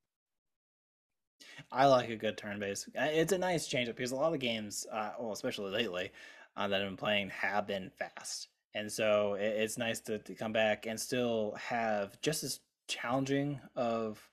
I 1.72 1.86
like 1.88 2.10
a 2.10 2.16
good 2.16 2.38
turn 2.38 2.60
based. 2.60 2.90
It's 2.96 3.32
a 3.34 3.38
nice 3.38 3.68
change 3.68 3.90
up 3.90 3.96
because 3.96 4.12
a 4.12 4.16
lot 4.16 4.34
of 4.34 4.40
games, 4.40 4.86
uh, 4.92 5.12
well, 5.20 5.32
especially 5.34 5.72
lately, 5.72 6.12
uh, 6.56 6.68
that 6.68 6.82
I've 6.82 6.88
been 6.88 6.98
playing 6.98 7.30
have 7.32 7.68
been 7.68 7.90
fast, 7.92 8.48
and 8.74 8.92
so 8.92 9.34
it, 9.36 9.44
it's 9.46 9.78
nice 9.78 10.00
to, 10.02 10.20
to 10.20 10.36
come 10.36 10.54
back 10.54 10.86
and 10.86 11.00
still 11.00 11.56
have 11.56 12.20
just 12.22 12.44
as 12.44 12.60
challenging 12.88 13.60
of, 13.76 14.30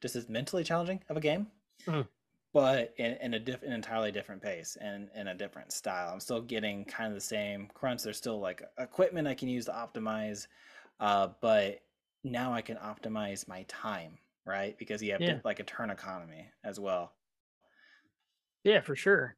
just 0.00 0.16
as 0.16 0.28
mentally 0.28 0.64
challenging 0.64 1.00
of 1.08 1.16
a 1.16 1.20
game, 1.20 1.46
Mhm. 1.86 2.08
but 2.52 2.94
in, 2.98 3.12
in 3.22 3.34
a 3.34 3.38
diff, 3.38 3.62
an 3.62 3.72
entirely 3.72 4.12
different 4.12 4.42
pace 4.42 4.76
and 4.80 5.08
in 5.14 5.28
a 5.28 5.34
different 5.34 5.72
style. 5.72 6.12
I'm 6.12 6.20
still 6.20 6.42
getting 6.42 6.84
kind 6.84 7.08
of 7.08 7.14
the 7.14 7.20
same 7.20 7.68
crunch. 7.74 8.02
There's 8.02 8.18
still 8.18 8.40
like 8.40 8.62
equipment 8.78 9.26
I 9.28 9.34
can 9.34 9.48
use 9.48 9.64
to 9.66 9.72
optimize, 9.72 10.46
uh, 11.00 11.28
but 11.40 11.80
now 12.24 12.52
I 12.52 12.62
can 12.62 12.76
optimize 12.76 13.48
my 13.48 13.64
time, 13.68 14.18
right? 14.46 14.76
Because 14.78 15.02
you 15.02 15.12
have 15.12 15.20
Yeah. 15.20 15.40
like 15.44 15.60
a 15.60 15.64
turn 15.64 15.90
economy 15.90 16.50
as 16.64 16.78
well. 16.80 17.14
Yeah, 18.64 18.80
for 18.80 18.94
sure. 18.96 19.36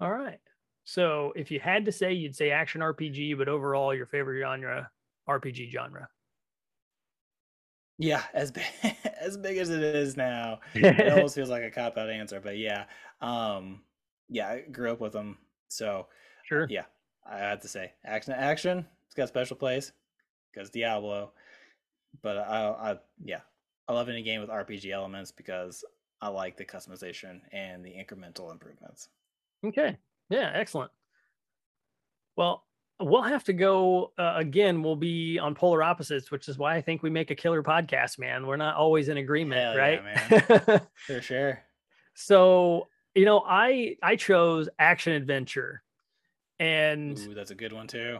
All 0.00 0.12
right. 0.12 0.40
So 0.84 1.32
if 1.36 1.50
you 1.50 1.60
had 1.60 1.84
to 1.86 1.92
say, 1.92 2.12
you'd 2.12 2.36
say 2.36 2.50
action 2.50 2.80
RPG, 2.82 3.36
but 3.38 3.48
overall, 3.48 3.94
your 3.94 4.06
favorite 4.06 4.40
genre, 4.40 4.90
RPG 5.28 5.70
genre. 5.70 6.08
Yeah, 7.98 8.22
as 8.32 8.50
big 8.50 8.64
as 9.20 9.36
big 9.36 9.56
as 9.58 9.70
it 9.70 9.82
is 9.82 10.16
now, 10.16 10.60
it 10.74 11.08
almost 11.12 11.34
feels 11.34 11.48
like 11.48 11.62
a 11.62 11.70
cop 11.70 11.96
out 11.96 12.10
answer, 12.10 12.40
but 12.40 12.58
yeah, 12.58 12.86
um, 13.20 13.82
yeah, 14.28 14.48
I 14.48 14.60
grew 14.62 14.90
up 14.92 15.00
with 15.00 15.12
them, 15.12 15.38
so 15.68 16.08
sure. 16.42 16.66
yeah, 16.68 16.86
I 17.24 17.38
have 17.38 17.60
to 17.60 17.68
say 17.68 17.92
action, 18.04 18.32
action. 18.34 18.86
It's 19.06 19.14
got 19.14 19.24
a 19.24 19.28
special 19.28 19.56
place 19.56 19.92
because 20.52 20.70
Diablo, 20.70 21.32
but 22.22 22.36
I, 22.36 22.92
I, 22.92 22.98
yeah, 23.24 23.40
I 23.88 23.92
love 23.92 24.08
any 24.08 24.22
game 24.22 24.40
with 24.40 24.50
RPG 24.50 24.90
elements 24.90 25.30
because 25.30 25.84
I 26.20 26.28
like 26.28 26.56
the 26.56 26.64
customization 26.64 27.40
and 27.52 27.84
the 27.84 27.90
incremental 27.90 28.50
improvements. 28.50 29.08
Okay. 29.64 29.96
Yeah. 30.30 30.50
Excellent. 30.54 30.90
Well, 32.36 32.64
we'll 33.00 33.22
have 33.22 33.44
to 33.44 33.52
go 33.52 34.12
uh, 34.18 34.34
again. 34.36 34.82
We'll 34.82 34.96
be 34.96 35.38
on 35.38 35.54
polar 35.54 35.82
opposites, 35.82 36.30
which 36.30 36.48
is 36.48 36.58
why 36.58 36.76
I 36.76 36.80
think 36.80 37.02
we 37.02 37.10
make 37.10 37.30
a 37.30 37.34
killer 37.34 37.62
podcast, 37.62 38.18
man. 38.18 38.46
We're 38.46 38.56
not 38.56 38.76
always 38.76 39.08
in 39.08 39.16
agreement, 39.16 39.60
Hell 39.60 39.76
yeah, 39.76 40.60
right? 40.66 40.82
For 40.94 41.20
sure. 41.20 41.62
so 42.14 42.88
You 43.14 43.24
know, 43.24 43.44
I 43.46 43.96
I 44.02 44.16
chose 44.16 44.68
action 44.78 45.12
adventure, 45.12 45.82
and 46.58 47.18
Ooh, 47.18 47.34
that's 47.34 47.50
a 47.50 47.54
good 47.54 47.72
one 47.72 47.86
too. 47.86 48.18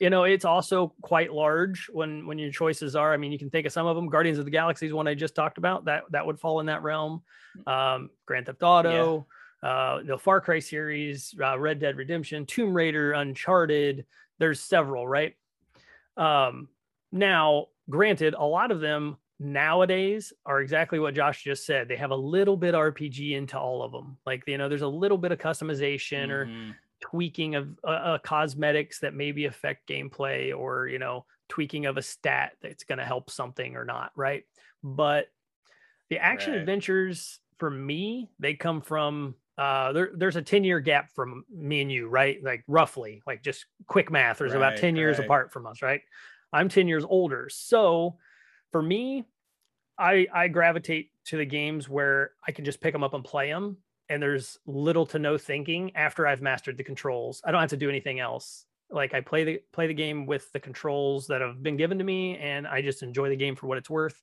You 0.00 0.10
know 0.10 0.24
it's 0.24 0.44
also 0.44 0.92
quite 1.02 1.32
large 1.32 1.88
when 1.92 2.26
when 2.26 2.38
your 2.38 2.50
choices 2.50 2.96
are. 2.96 3.12
I 3.12 3.16
mean, 3.16 3.32
you 3.32 3.38
can 3.38 3.50
think 3.50 3.66
of 3.66 3.72
some 3.72 3.86
of 3.86 3.96
them. 3.96 4.08
Guardians 4.08 4.38
of 4.38 4.44
the 4.44 4.50
Galaxy 4.50 4.86
is 4.86 4.92
one 4.92 5.06
I 5.08 5.14
just 5.14 5.34
talked 5.34 5.58
about. 5.58 5.84
That 5.84 6.04
that 6.10 6.26
would 6.26 6.38
fall 6.40 6.60
in 6.60 6.66
that 6.66 6.82
realm. 6.82 7.22
Um, 7.66 8.10
Grand 8.26 8.46
Theft 8.46 8.62
Auto, 8.62 9.26
uh, 9.62 10.02
the 10.02 10.18
Far 10.18 10.40
Cry 10.40 10.58
series, 10.58 11.34
uh, 11.40 11.58
Red 11.58 11.78
Dead 11.78 11.96
Redemption, 11.96 12.46
Tomb 12.46 12.74
Raider, 12.74 13.12
Uncharted. 13.12 14.04
There's 14.38 14.60
several, 14.60 15.06
right? 15.06 15.36
Um, 16.16 16.68
now, 17.12 17.66
granted, 17.88 18.34
a 18.34 18.44
lot 18.44 18.70
of 18.72 18.80
them 18.80 19.16
nowadays 19.38 20.32
are 20.46 20.60
exactly 20.60 20.98
what 20.98 21.14
Josh 21.14 21.42
just 21.44 21.66
said. 21.66 21.88
They 21.88 21.96
have 21.96 22.10
a 22.10 22.16
little 22.16 22.56
bit 22.56 22.74
RPG 22.74 23.32
into 23.36 23.58
all 23.58 23.82
of 23.82 23.92
them. 23.92 24.16
Like, 24.26 24.42
you 24.46 24.58
know, 24.58 24.68
there's 24.68 24.82
a 24.82 24.88
little 24.88 25.18
bit 25.18 25.32
of 25.32 25.38
customization 25.38 26.30
or 26.30 26.46
Mhm. 26.46 26.74
Tweaking 27.04 27.54
of 27.54 27.78
uh, 27.84 27.88
uh, 27.88 28.18
cosmetics 28.18 29.00
that 29.00 29.14
maybe 29.14 29.44
affect 29.44 29.88
gameplay 29.88 30.56
or, 30.56 30.88
you 30.88 30.98
know, 30.98 31.26
tweaking 31.48 31.86
of 31.86 31.98
a 31.98 32.02
stat 32.02 32.56
that's 32.62 32.84
going 32.84 32.98
to 32.98 33.04
help 33.04 33.30
something 33.30 33.76
or 33.76 33.84
not, 33.84 34.12
right? 34.16 34.44
But 34.82 35.28
the 36.10 36.18
action 36.18 36.54
Right. 36.54 36.54
adventures 36.54 37.40
for 37.58 37.70
me, 37.70 38.30
they 38.38 38.54
come 38.54 38.80
from 38.80 39.36
uh 39.56 39.92
there, 39.92 40.10
there's 40.16 40.36
a 40.36 40.42
10 40.42 40.64
year 40.64 40.80
gap 40.80 41.10
from 41.14 41.44
me 41.50 41.80
and 41.82 41.92
you, 41.92 42.08
right? 42.08 42.42
Like 42.42 42.64
roughly, 42.68 43.22
like 43.26 43.42
just 43.42 43.66
quick 43.86 44.10
math, 44.10 44.38
there's 44.38 44.54
about 44.54 44.76
Right, 44.76 44.76
10 44.76 44.96
years 44.96 45.18
right. 45.18 45.20
apart 45.20 45.52
from 45.52 45.66
us, 45.66 45.82
right? 45.82 46.02
I'm 46.52 46.68
10 46.68 46.88
years 46.88 47.04
older. 47.04 47.48
So 47.50 48.18
for 48.72 48.82
me, 48.82 49.26
I 49.98 50.26
I 50.32 50.48
gravitate 50.48 51.12
to 51.26 51.36
the 51.36 51.44
games 51.46 51.88
where 51.88 52.32
I 52.46 52.52
can 52.52 52.64
just 52.64 52.80
pick 52.80 52.92
them 52.92 53.04
up 53.04 53.14
and 53.14 53.24
play 53.24 53.50
them 53.50 53.78
and 54.08 54.22
there's 54.22 54.58
little 54.66 55.06
to 55.06 55.18
no 55.18 55.38
thinking 55.38 55.94
after 55.96 56.26
I've 56.26 56.42
mastered 56.42 56.76
the 56.76 56.84
controls. 56.84 57.40
I 57.44 57.50
don't 57.52 57.60
have 57.60 57.70
to 57.70 57.76
do 57.76 57.88
anything 57.88 58.20
else. 58.20 58.66
Like 58.90 59.14
I 59.14 59.20
play 59.20 59.44
the 59.44 59.60
play 59.72 59.86
the 59.86 59.94
game 59.94 60.26
with 60.26 60.52
the 60.52 60.60
controls 60.60 61.26
that 61.28 61.40
have 61.40 61.62
been 61.62 61.76
given 61.76 61.98
to 61.98 62.04
me 62.04 62.36
and 62.38 62.66
I 62.66 62.82
just 62.82 63.02
enjoy 63.02 63.28
the 63.30 63.36
game 63.36 63.56
for 63.56 63.66
what 63.66 63.78
it's 63.78 63.90
worth. 63.90 64.22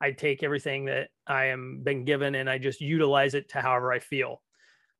I 0.00 0.12
take 0.12 0.42
everything 0.42 0.86
that 0.86 1.10
I 1.26 1.46
am 1.46 1.82
been 1.82 2.04
given 2.04 2.34
and 2.34 2.50
I 2.50 2.58
just 2.58 2.80
utilize 2.80 3.34
it 3.34 3.48
to 3.50 3.60
however 3.62 3.92
I 3.92 3.98
feel. 3.98 4.42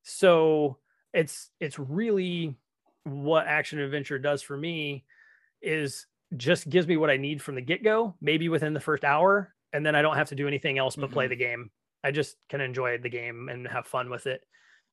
So 0.02 0.78
it's 1.12 1.50
it's 1.60 1.78
really 1.78 2.56
what 3.04 3.46
action 3.46 3.78
adventure 3.78 4.18
does 4.18 4.42
for 4.42 4.56
me 4.56 5.06
is 5.62 6.06
just 6.36 6.68
gives 6.70 6.86
me 6.88 6.96
what 6.96 7.10
I 7.10 7.16
need 7.18 7.42
from 7.42 7.54
the 7.56 7.62
get-go, 7.62 8.16
maybe 8.20 8.48
within 8.48 8.74
the 8.74 8.80
first 8.80 9.04
hour, 9.04 9.54
and 9.72 9.86
then 9.86 9.94
I 9.96 10.02
don't 10.02 10.16
have 10.16 10.30
to 10.30 10.34
do 10.36 10.48
anything 10.48 10.78
else 10.78 10.96
but 10.96 11.10
play 11.12 11.26
Mhm. 11.26 11.28
the 11.28 11.36
game. 11.36 11.70
I 12.04 12.10
just 12.10 12.36
can 12.48 12.60
enjoy 12.60 12.98
the 12.98 13.08
game 13.08 13.48
and 13.48 13.66
have 13.68 13.86
fun 13.86 14.10
with 14.10 14.26
it. 14.26 14.42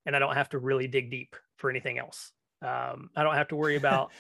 And 0.06 0.16
I 0.16 0.20
don't 0.20 0.36
have 0.36 0.50
to 0.50 0.60
really 0.60 0.88
dig 0.88 1.10
deep 1.12 1.36
for 1.58 1.70
anything 1.70 1.98
else. 1.98 2.32
Um, 2.62 3.10
I 3.16 3.24
don't 3.24 3.36
have 3.36 3.50
to 3.50 3.56
worry 3.56 3.76
about 3.84 4.12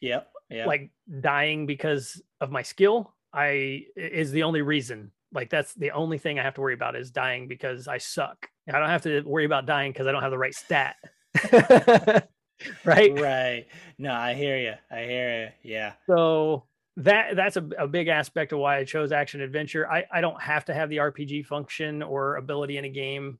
Yep. 0.00 0.28
Yeah. 0.50 0.66
like 0.66 0.90
dying 1.20 1.66
because 1.66 2.22
of 2.40 2.52
my 2.52 2.62
skill 2.62 3.12
i 3.34 3.82
is 3.96 4.30
the 4.30 4.44
only 4.44 4.62
reason 4.62 5.10
like 5.32 5.50
that's 5.50 5.74
the 5.74 5.90
only 5.90 6.18
thing 6.18 6.38
i 6.38 6.42
have 6.44 6.54
to 6.54 6.60
worry 6.60 6.74
about 6.74 6.94
is 6.94 7.10
dying 7.10 7.48
because 7.48 7.88
i 7.88 7.98
suck 7.98 8.46
i 8.72 8.78
don't 8.78 8.88
have 8.88 9.02
to 9.02 9.22
worry 9.22 9.44
about 9.44 9.66
dying 9.66 9.90
because 9.92 10.06
i 10.06 10.12
don't 10.12 10.22
have 10.22 10.30
the 10.30 10.38
right 10.38 10.54
stat 10.54 10.94
right 12.84 13.18
right. 13.18 13.66
No, 13.98 14.12
I 14.12 14.34
hear 14.34 14.56
you. 14.58 14.74
I 14.90 15.02
hear 15.02 15.52
you. 15.62 15.72
Yeah. 15.72 15.92
so 16.08 16.64
that 16.98 17.36
that's 17.36 17.56
a, 17.56 17.68
a 17.78 17.86
big 17.86 18.08
aspect 18.08 18.52
of 18.52 18.58
why 18.58 18.78
i 18.78 18.84
chose 18.84 19.12
action 19.12 19.40
adventure 19.40 19.90
I, 19.90 20.04
I 20.10 20.20
don't 20.20 20.40
have 20.40 20.64
to 20.66 20.74
have 20.74 20.88
the 20.88 20.96
rpg 20.98 21.44
function 21.46 22.02
or 22.02 22.36
ability 22.36 22.78
in 22.78 22.84
a 22.84 22.88
game 22.90 23.38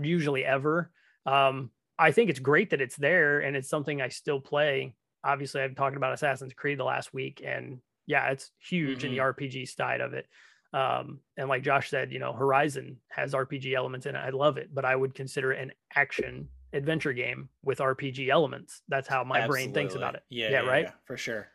usually 0.00 0.44
ever 0.44 0.90
um 1.26 1.70
i 1.98 2.10
think 2.12 2.30
it's 2.30 2.40
great 2.40 2.70
that 2.70 2.80
it's 2.80 2.96
there 2.96 3.40
and 3.40 3.56
it's 3.56 3.68
something 3.68 4.00
i 4.00 4.08
still 4.08 4.40
play 4.40 4.94
obviously 5.22 5.60
i've 5.60 5.74
talked 5.74 5.96
about 5.96 6.14
assassin's 6.14 6.54
creed 6.54 6.78
the 6.78 6.84
last 6.84 7.12
week 7.12 7.42
and 7.44 7.78
yeah 8.06 8.30
it's 8.30 8.50
huge 8.58 9.04
in 9.04 9.10
the 9.12 9.18
rpg 9.18 9.68
side 9.68 10.00
of 10.00 10.14
it 10.14 10.26
um 10.72 11.20
and 11.36 11.48
like 11.50 11.62
josh 11.62 11.90
said 11.90 12.10
you 12.10 12.18
know 12.18 12.32
horizon 12.32 12.96
has 13.08 13.34
rpg 13.34 13.74
elements 13.74 14.06
in 14.06 14.16
it 14.16 14.18
i 14.18 14.30
love 14.30 14.56
it 14.56 14.70
but 14.72 14.86
i 14.86 14.96
would 14.96 15.14
consider 15.14 15.52
it 15.52 15.60
an 15.60 15.72
action 15.94 16.48
adventure 16.72 17.12
game 17.12 17.50
with 17.62 17.78
rpg 17.78 18.30
elements 18.30 18.80
that's 18.88 19.06
how 19.06 19.22
my 19.22 19.46
brain 19.46 19.74
thinks 19.74 19.94
about 19.94 20.14
it 20.14 20.22
Yeah. 20.30 20.48
Yeah, 20.50 20.62
Yeah. 20.62 20.68
right? 20.70 20.84
yeah, 20.84 20.92
for 21.04 21.18
sure. 21.18 21.48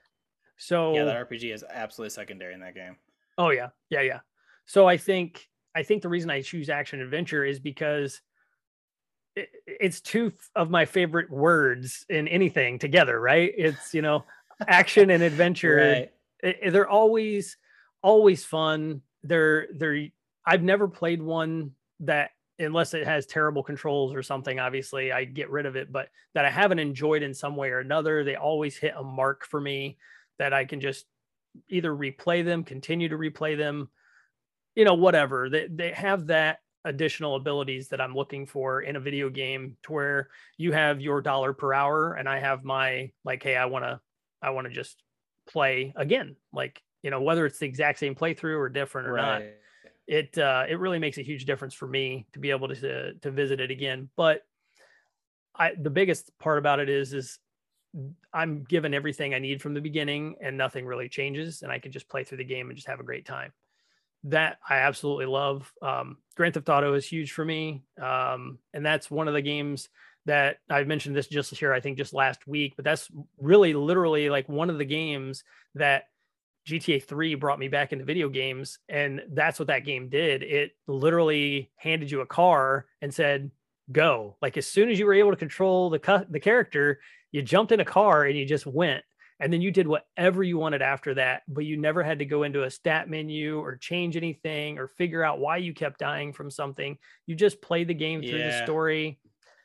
So 0.58 0.94
Yeah, 0.96 1.04
that 1.06 1.28
RPG 1.30 1.54
is 1.54 1.64
absolutely 1.70 2.10
secondary 2.12 2.54
in 2.54 2.60
that 2.62 2.76
game. 2.76 2.96
Oh 3.38 3.50
yeah, 3.52 3.70
yeah, 3.90 4.02
yeah. 4.02 4.20
So 4.66 4.88
I 4.88 4.98
think 4.98 5.48
I 5.76 5.84
think 5.84 6.02
the 6.02 6.10
reason 6.10 6.30
I 6.30 6.42
choose 6.42 6.70
action 6.70 7.02
adventure 7.02 7.46
is 7.46 7.60
because 7.60 8.22
it, 9.36 9.50
it's 9.66 10.02
two 10.02 10.34
of 10.56 10.70
my 10.70 10.86
favorite 10.86 11.30
words 11.30 12.06
in 12.10 12.28
anything 12.28 12.80
together, 12.80 13.20
right? 13.20 13.54
It's 13.56 13.94
you 13.94 14.02
know, 14.02 14.26
action 14.68 15.10
and 15.12 15.24
adventure. 15.32 15.76
Right. 15.76 16.12
i- 16.44 16.66
i- 16.66 16.70
they're 16.70 16.90
always 16.90 17.58
always 18.02 18.44
fun. 18.44 19.02
They're 19.24 19.68
they're 19.74 20.08
I've 20.46 20.64
never 20.64 20.88
played 20.88 21.22
one 21.22 21.72
that 22.02 22.32
unless 22.60 22.94
it 22.96 23.06
has 23.06 23.26
terrible 23.28 23.62
controls 23.62 24.16
or 24.16 24.24
something 24.24 24.60
obviously 24.60 25.12
I 25.12 25.26
get 25.26 25.52
rid 25.52 25.68
of 25.68 25.76
it 25.76 25.92
but 25.92 26.10
that 26.34 26.44
I 26.44 26.50
haven't 26.50 26.80
enjoyed 26.80 27.22
in 27.22 27.32
some 27.34 27.56
way 27.56 27.70
or 27.70 27.80
another 27.80 28.24
they 28.24 28.36
always 28.36 28.76
hit 28.76 28.94
a 28.98 29.04
mark 29.04 29.46
for 29.46 29.62
me 29.62 29.98
that 30.40 30.54
I 30.54 30.66
can 30.66 30.82
just 30.82 31.06
either 31.70 31.92
replay 31.92 32.46
them 32.46 32.64
continue 32.64 33.10
to 33.10 33.18
replay 33.18 33.58
them 33.58 33.90
you 34.78 34.86
know 34.86 34.94
whatever. 34.94 35.50
They 35.50 35.68
they 35.68 35.92
have 35.92 36.28
that 36.28 36.60
additional 36.86 37.36
abilities 37.36 37.90
that 37.90 38.00
I'm 38.00 38.14
looking 38.14 38.46
for 38.46 38.82
in 38.82 38.96
a 38.96 39.00
video 39.00 39.28
game 39.30 39.76
to 39.84 39.92
where 39.92 40.30
you 40.56 40.72
have 40.72 41.02
your 41.02 41.20
dollar 41.20 41.52
per 41.52 41.74
hour 41.74 42.14
and 42.14 42.30
I 42.30 42.40
have 42.40 42.64
my 42.64 43.12
like 43.26 43.42
hey 43.42 43.58
I 43.58 43.66
want 43.66 43.86
to 43.86 44.00
I 44.40 44.52
want 44.52 44.68
to 44.68 44.74
just 44.74 45.02
play 45.50 45.94
again. 45.96 46.36
Like 46.54 46.80
you 47.02 47.10
know 47.10 47.24
whether 47.24 47.48
it's 47.48 47.58
the 47.58 47.66
exact 47.66 47.98
same 47.98 48.14
playthrough 48.14 48.60
or 48.60 48.70
different 48.70 49.08
or 49.08 49.18
not 49.18 49.42
it 50.06 50.38
uh 50.38 50.66
it 50.70 50.80
really 50.80 51.00
makes 51.00 51.18
a 51.18 51.24
huge 51.24 51.46
difference 51.46 51.74
for 51.74 51.88
me 51.88 52.28
to 52.34 52.40
be 52.40 52.52
able 52.52 52.68
to 52.68 53.14
to 53.16 53.32
visit 53.32 53.60
it 53.60 53.72
again. 53.72 54.10
But 54.16 54.44
i 55.56 55.72
the 55.74 55.90
biggest 55.90 56.38
part 56.38 56.60
about 56.60 56.80
it 56.80 56.88
is 56.88 57.14
is 57.14 57.40
i'm 58.34 58.64
given 58.64 58.94
everything 58.94 59.34
i 59.34 59.40
need 59.40 59.62
from 59.62 59.74
the 59.74 59.82
beginning 59.82 60.36
and 60.42 60.58
nothing 60.58 60.86
really 60.86 61.10
changes 61.10 61.62
and 61.62 61.72
i 61.72 61.80
can 61.80 61.92
just 61.92 62.10
play 62.10 62.24
through 62.24 62.38
the 62.38 62.44
game 62.44 62.70
and 62.70 62.76
just 62.76 62.88
have 62.88 63.00
a 63.00 63.04
great 63.04 63.26
time 63.26 63.52
that 64.24 64.58
i 64.70 64.78
absolutely 64.78 65.26
love 65.26 65.72
um 65.82 66.18
grand 66.36 66.54
theft 66.54 66.70
auto 66.70 66.94
is 66.94 67.06
huge 67.06 67.32
for 67.32 67.46
me 67.46 67.84
um 68.02 68.58
and 68.74 68.86
that's 68.86 69.10
one 69.10 69.28
of 69.28 69.34
the 69.34 69.42
games 69.42 69.90
that 70.26 70.58
i've 70.70 70.88
mentioned 70.88 71.16
this 71.16 71.28
just 71.28 71.56
here 71.56 71.74
i 71.74 71.80
think 71.80 71.98
just 71.98 72.14
last 72.14 72.48
week 72.48 72.74
but 72.76 72.86
that's 72.86 73.10
really 73.40 73.74
literally 73.74 74.30
like 74.30 74.48
one 74.50 74.70
of 74.70 74.78
the 74.78 74.86
games 74.86 75.44
that 75.76 76.06
GTA 76.68 77.02
3 77.02 77.36
brought 77.36 77.60
me 77.60 77.70
back 77.70 77.94
into 77.94 78.04
video 78.04 78.28
games 78.28 78.80
and 78.90 79.22
that's 79.32 79.58
what 79.58 79.70
that 79.70 79.86
game 79.86 80.10
did. 80.10 80.44
It 80.44 80.72
literally 80.86 81.72
handed 81.78 82.12
you 82.12 82.20
a 82.20 82.26
car 82.26 82.88
and 83.02 83.14
said 83.14 83.52
go. 83.92 84.36
Like 84.42 84.58
as 84.58 84.68
soon 84.68 84.90
as 84.90 85.00
you 85.00 85.06
were 85.06 85.14
able 85.14 85.32
to 85.32 85.38
control 85.38 85.90
the 85.90 86.00
cu- 86.00 86.26
the 86.30 86.40
character, 86.40 87.00
you 87.32 87.42
jumped 87.42 87.72
in 87.72 87.80
a 87.80 87.86
car 87.86 88.26
and 88.26 88.38
you 88.38 88.46
just 88.46 88.66
went. 88.66 89.04
And 89.40 89.54
then 89.54 89.62
you 89.62 89.70
did 89.70 89.88
whatever 89.88 90.42
you 90.42 90.58
wanted 90.58 90.82
after 90.82 91.14
that, 91.14 91.44
but 91.48 91.64
you 91.64 91.78
never 91.78 92.02
had 92.02 92.20
to 92.20 92.26
go 92.26 92.42
into 92.42 92.64
a 92.64 92.72
stat 92.72 93.08
menu 93.08 93.60
or 93.60 93.76
change 93.76 94.18
anything 94.18 94.80
or 94.80 94.88
figure 94.88 95.24
out 95.24 95.40
why 95.40 95.58
you 95.58 95.76
kept 95.76 96.00
dying 96.00 96.34
from 96.34 96.50
something. 96.50 96.98
You 97.28 97.36
just 97.36 97.62
played 97.62 97.88
the 97.88 97.94
game 97.94 98.22
through 98.22 98.40
the 98.40 98.64
story, 98.64 99.20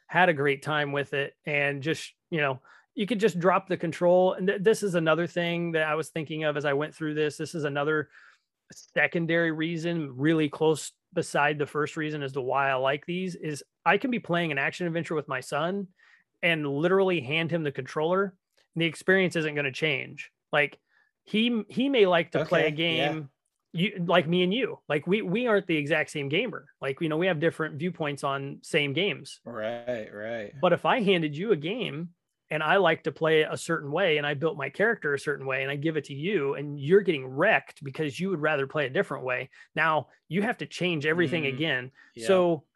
had 0.08 0.28
a 0.28 0.34
great 0.34 0.62
time 0.62 0.92
with 0.92 1.14
it 1.14 1.32
and 1.46 1.82
just, 1.82 2.12
you 2.30 2.42
know, 2.42 2.60
you 2.94 3.06
could 3.06 3.18
just 3.20 3.40
drop 3.40 3.66
the 3.66 3.78
control. 3.78 4.34
And 4.34 4.46
th- 4.46 4.62
this 4.62 4.82
is 4.82 4.94
another 4.94 5.26
thing 5.26 5.72
that 5.72 5.88
I 5.88 5.94
was 5.94 6.10
thinking 6.10 6.44
of 6.44 6.58
as 6.58 6.66
I 6.66 6.74
went 6.74 6.94
through 6.94 7.14
this. 7.14 7.38
This 7.38 7.54
is 7.54 7.64
another 7.64 8.10
secondary 8.94 9.52
reason, 9.52 10.12
really 10.14 10.50
close 10.50 10.92
beside 11.14 11.58
the 11.58 11.66
first 11.66 11.96
reason 11.96 12.22
as 12.22 12.32
to 12.32 12.42
why 12.42 12.70
I 12.70 12.74
like 12.74 13.06
these 13.06 13.34
is 13.34 13.62
I 13.84 13.96
can 13.96 14.10
be 14.10 14.18
playing 14.18 14.52
an 14.52 14.58
action 14.58 14.86
adventure 14.86 15.14
with 15.14 15.28
my 15.28 15.40
son 15.40 15.88
and 16.42 16.66
literally 16.66 17.20
hand 17.20 17.50
him 17.50 17.62
the 17.62 17.72
controller. 17.72 18.36
The 18.76 18.86
experience 18.86 19.36
isn't 19.36 19.54
going 19.54 19.64
to 19.66 19.72
change. 19.72 20.30
Like 20.52 20.78
he 21.24 21.64
he 21.68 21.88
may 21.88 22.06
like 22.06 22.32
to 22.32 22.40
play 22.40 22.64
a 22.64 22.68
Okay, 22.68 22.76
yeah. 22.88 23.14
game 23.14 23.30
you 23.72 24.04
like 24.06 24.26
me 24.28 24.42
and 24.42 24.52
you. 24.52 24.80
Like 24.88 25.06
we 25.06 25.22
we 25.22 25.46
aren't 25.46 25.66
the 25.66 25.76
exact 25.76 26.10
same 26.10 26.28
gamer. 26.28 26.66
Like 26.80 27.00
you 27.00 27.08
know 27.08 27.16
we 27.18 27.26
have 27.26 27.40
different 27.40 27.76
viewpoints 27.78 28.24
on 28.24 28.60
same 28.62 28.92
games. 28.92 29.40
Right. 29.44 30.08
Right. 30.12 30.54
But 30.60 30.72
if 30.72 30.84
I 30.84 31.00
handed 31.02 31.36
you 31.36 31.52
a 31.52 31.56
game 31.56 32.10
and 32.50 32.62
I 32.62 32.76
like 32.76 33.04
to 33.04 33.12
play 33.12 33.40
it 33.42 33.48
a 33.50 33.56
certain 33.56 33.90
way 33.90 34.18
and 34.18 34.26
I 34.26 34.34
built 34.34 34.56
my 34.58 34.68
character 34.70 35.14
a 35.14 35.18
certain 35.18 35.46
way 35.46 35.62
and 35.62 35.70
I 35.70 35.76
give 35.76 35.96
it 35.96 36.04
to 36.04 36.14
you 36.14 36.54
and 36.54 36.78
you're 36.78 37.00
getting 37.00 37.26
wrecked 37.26 37.82
because 37.82 38.20
you 38.20 38.30
would 38.30 38.42
rather 38.42 38.66
play 38.66 38.86
a 38.86 38.90
different 38.90 39.24
way. 39.24 39.50
Now 39.74 40.08
you 40.28 40.42
have 40.42 40.58
to 40.58 40.66
change 40.66 41.06
everything 41.06 41.44
Mm, 41.44 41.48
again. 41.48 41.92
Yeah. 42.14 42.26
So 42.28 42.66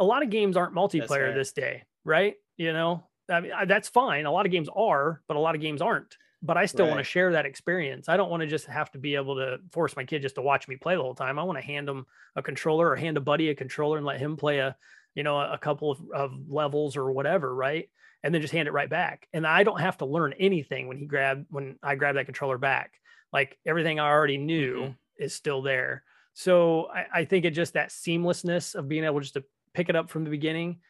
a 0.00 0.04
lot 0.04 0.22
of 0.22 0.30
games 0.30 0.56
aren't 0.56 0.74
multiplayer 0.74 1.34
this 1.34 1.52
day, 1.52 1.84
right? 2.04 2.36
You 2.56 2.72
know, 2.72 3.04
I 3.30 3.40
mean, 3.40 3.52
I- 3.52 3.64
that's 3.64 3.88
fine. 3.88 4.26
A 4.26 4.32
lot 4.32 4.46
of 4.46 4.52
games 4.52 4.68
are, 4.74 5.22
but 5.28 5.36
a 5.36 5.40
lot 5.40 5.54
of 5.54 5.60
games 5.60 5.82
aren't. 5.82 6.16
But 6.42 6.56
I 6.56 6.66
still 6.66 6.86
want 6.86 6.98
to 6.98 7.04
share 7.04 7.32
that 7.32 7.46
experience. 7.46 8.08
I 8.08 8.16
don't 8.16 8.30
want 8.30 8.42
to 8.42 8.46
just 8.46 8.66
have 8.66 8.90
to 8.92 8.98
be 8.98 9.16
able 9.16 9.36
to 9.36 9.58
force 9.72 9.96
my 9.96 10.04
kid 10.04 10.22
just 10.22 10.36
to 10.36 10.42
watch 10.42 10.68
me 10.68 10.76
play 10.76 10.94
the 10.94 11.02
whole 11.02 11.14
time. 11.14 11.38
I 11.38 11.42
want 11.42 11.58
to 11.58 11.64
hand 11.64 11.88
them 11.88 12.06
a 12.36 12.42
controller 12.42 12.90
or 12.90 12.94
hand 12.94 13.16
a 13.16 13.20
buddy 13.20 13.48
a 13.48 13.54
controller 13.54 13.96
and 13.96 14.06
let 14.06 14.20
him 14.20 14.36
play 14.36 14.58
a, 14.58 14.76
you 15.14 15.22
know, 15.22 15.40
a, 15.40 15.58
couple 15.58 15.90
of, 15.90 16.00
of 16.14 16.32
levels 16.46 16.96
or 16.96 17.10
whatever, 17.10 17.52
right? 17.52 17.88
And 18.22 18.34
then 18.34 18.42
just 18.42 18.52
hand 18.52 18.68
it 18.68 18.72
right 18.72 18.88
back. 18.88 19.26
And 19.32 19.46
I 19.46 19.64
don't 19.64 19.80
have 19.80 19.98
to 19.98 20.06
learn 20.06 20.34
anything 20.38 20.88
when 20.88 20.98
he 20.98 21.06
grabbed 21.06 21.46
when 21.50 21.78
I 21.82 21.94
grab 21.96 22.14
that 22.14 22.26
controller 22.26 22.58
back. 22.58 22.92
Like 23.32 23.58
everything 23.66 23.98
I 23.98 24.10
already 24.10 24.36
knew 24.36 24.76
mm-hmm. 24.76 24.92
is 25.24 25.34
still 25.34 25.62
there. 25.62 26.04
So 26.34 26.88
I, 26.94 27.20
I, 27.20 27.24
think 27.24 27.46
it 27.46 27.52
just 27.52 27.72
that 27.72 27.88
seamlessness 27.88 28.74
of 28.74 28.88
being 28.88 29.04
able 29.04 29.20
just 29.20 29.34
to 29.34 29.44
pick 29.72 29.88
it 29.88 29.96
up 29.96 30.10
from 30.10 30.24
the 30.24 30.30
beginning 30.30 30.80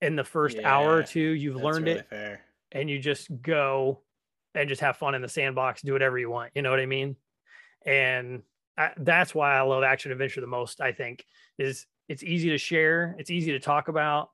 in 0.00 0.16
the 0.16 0.24
first 0.24 0.56
yeah, 0.56 0.72
hour 0.72 0.96
or 0.96 1.02
two, 1.02 1.20
you've 1.20 1.56
learned 1.56 1.86
really 1.86 2.00
it 2.00 2.08
fair. 2.08 2.40
and 2.72 2.88
you 2.88 2.98
just 2.98 3.28
go 3.42 4.00
and 4.54 4.68
just 4.68 4.80
have 4.80 4.96
fun 4.96 5.14
in 5.14 5.22
the 5.22 5.28
sandbox, 5.28 5.82
do 5.82 5.92
whatever 5.92 6.18
you 6.18 6.30
want. 6.30 6.52
You 6.54 6.62
know 6.62 6.70
what 6.70 6.80
I 6.80 6.86
mean? 6.86 7.16
And 7.84 8.42
I, 8.76 8.92
that's 8.96 9.34
why 9.34 9.56
I 9.56 9.62
love 9.62 9.82
action 9.82 10.12
adventure 10.12 10.40
the 10.40 10.46
most. 10.46 10.80
I 10.80 10.92
think 10.92 11.24
is 11.58 11.86
it's 12.08 12.22
easy 12.22 12.50
to 12.50 12.58
share, 12.58 13.16
it's 13.18 13.30
easy 13.30 13.52
to 13.52 13.60
talk 13.60 13.88
about, 13.88 14.30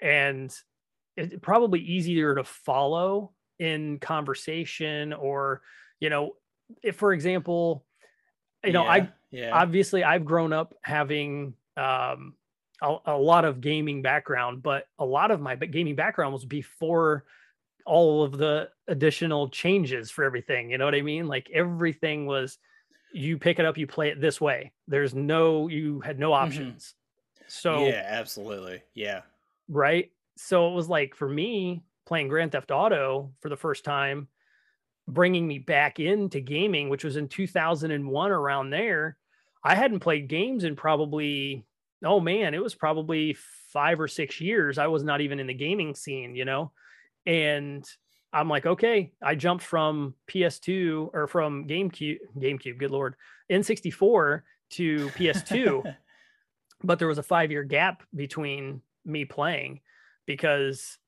and 0.00 0.54
it's 1.16 1.34
probably 1.40 1.80
easier 1.80 2.34
to 2.34 2.44
follow 2.44 3.32
in 3.58 3.98
conversation 3.98 5.12
or 5.12 5.62
you 5.98 6.10
know 6.10 6.32
if 6.82 6.96
for 6.96 7.12
example 7.12 7.86
you 8.64 8.72
know 8.72 8.84
yeah, 8.84 8.90
i 8.90 9.12
yeah. 9.30 9.50
obviously 9.52 10.04
i've 10.04 10.26
grown 10.26 10.52
up 10.52 10.74
having 10.82 11.54
um 11.76 12.34
a, 12.82 12.96
a, 13.06 13.16
lot 13.16 13.44
of 13.44 13.60
gaming 13.60 14.02
background 14.02 14.62
but 14.62 14.86
a 14.98 15.04
lot 15.04 15.30
of 15.30 15.40
my 15.40 15.56
gaming 15.56 15.94
background 15.94 16.32
was 16.32 16.44
before 16.44 17.24
all 17.84 18.22
of 18.22 18.36
the 18.36 18.68
additional 18.88 19.48
changes 19.48 20.10
for 20.10 20.24
everything 20.24 20.70
you 20.70 20.78
know 20.78 20.84
what 20.84 20.94
i 20.94 21.00
mean 21.00 21.26
like 21.26 21.48
everything 21.52 22.26
was 22.26 22.58
you 23.16 23.38
pick 23.38 23.58
it 23.58 23.64
up, 23.64 23.78
you 23.78 23.86
play 23.86 24.10
it 24.10 24.20
this 24.20 24.40
way. 24.40 24.72
There's 24.88 25.14
no, 25.14 25.68
you 25.68 26.00
had 26.00 26.18
no 26.18 26.30
mm-hmm. 26.30 26.44
options. 26.44 26.94
Mm-hmm. 27.38 27.44
So, 27.48 27.86
yeah, 27.86 28.04
absolutely. 28.06 28.82
Yeah. 28.94 29.22
Right. 29.68 30.10
So 30.36 30.70
it 30.70 30.74
was 30.74 30.88
like 30.88 31.14
for 31.14 31.28
me 31.28 31.82
playing 32.04 32.28
Grand 32.28 32.52
Theft 32.52 32.70
Auto 32.70 33.32
for 33.40 33.48
the 33.48 33.56
first 33.56 33.84
time, 33.84 34.28
bringing 35.08 35.46
me 35.46 35.58
back 35.58 35.98
into 35.98 36.40
gaming, 36.40 36.88
which 36.88 37.04
was 37.04 37.16
in 37.16 37.28
2001 37.28 38.30
around 38.30 38.70
there. 38.70 39.16
I 39.64 39.74
hadn't 39.74 40.00
played 40.00 40.28
games 40.28 40.64
in 40.64 40.76
probably, 40.76 41.64
oh 42.06 42.20
man, 42.20 42.54
it 42.54 42.62
was 42.62 42.74
probably 42.74 43.36
five 43.72 44.00
or 44.00 44.08
six 44.08 44.40
years. 44.40 44.78
I 44.78 44.86
was 44.86 45.04
not 45.04 45.20
even 45.20 45.40
in 45.40 45.46
the 45.46 45.54
gaming 45.54 45.94
scene, 45.94 46.34
you 46.34 46.44
know? 46.44 46.72
And 47.26 47.84
I'm 48.32 48.48
like, 48.48 48.66
okay, 48.66 49.12
I 49.22 49.34
jumped 49.34 49.64
from 49.64 50.14
PS2 50.30 51.10
or 51.12 51.26
from 51.26 51.66
GameCube, 51.66 52.18
GameCube, 52.38 52.78
good 52.78 52.90
lord, 52.90 53.16
N64 53.50 54.42
to 54.70 55.08
PS2, 55.10 55.94
but 56.84 56.98
there 56.98 57.08
was 57.08 57.18
a 57.18 57.22
five 57.22 57.50
year 57.50 57.64
gap 57.64 58.02
between 58.14 58.82
me 59.04 59.24
playing 59.24 59.80
because 60.26 60.98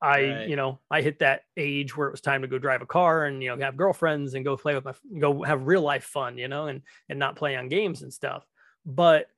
I, 0.00 0.08
right. 0.08 0.48
you 0.48 0.56
know, 0.56 0.78
I 0.90 1.00
hit 1.00 1.20
that 1.20 1.42
age 1.56 1.96
where 1.96 2.08
it 2.08 2.12
was 2.12 2.20
time 2.20 2.42
to 2.42 2.48
go 2.48 2.58
drive 2.58 2.82
a 2.82 2.86
car 2.86 3.24
and 3.24 3.42
you 3.42 3.48
know 3.48 3.62
have 3.62 3.76
girlfriends 3.76 4.34
and 4.34 4.44
go 4.44 4.56
play 4.56 4.74
with 4.74 4.84
my 4.84 4.92
go 5.18 5.42
have 5.42 5.66
real 5.66 5.80
life 5.80 6.04
fun, 6.04 6.36
you 6.36 6.48
know, 6.48 6.66
and 6.66 6.82
and 7.08 7.18
not 7.18 7.36
play 7.36 7.56
on 7.56 7.68
games 7.68 8.02
and 8.02 8.12
stuff. 8.12 8.44
But 8.84 9.28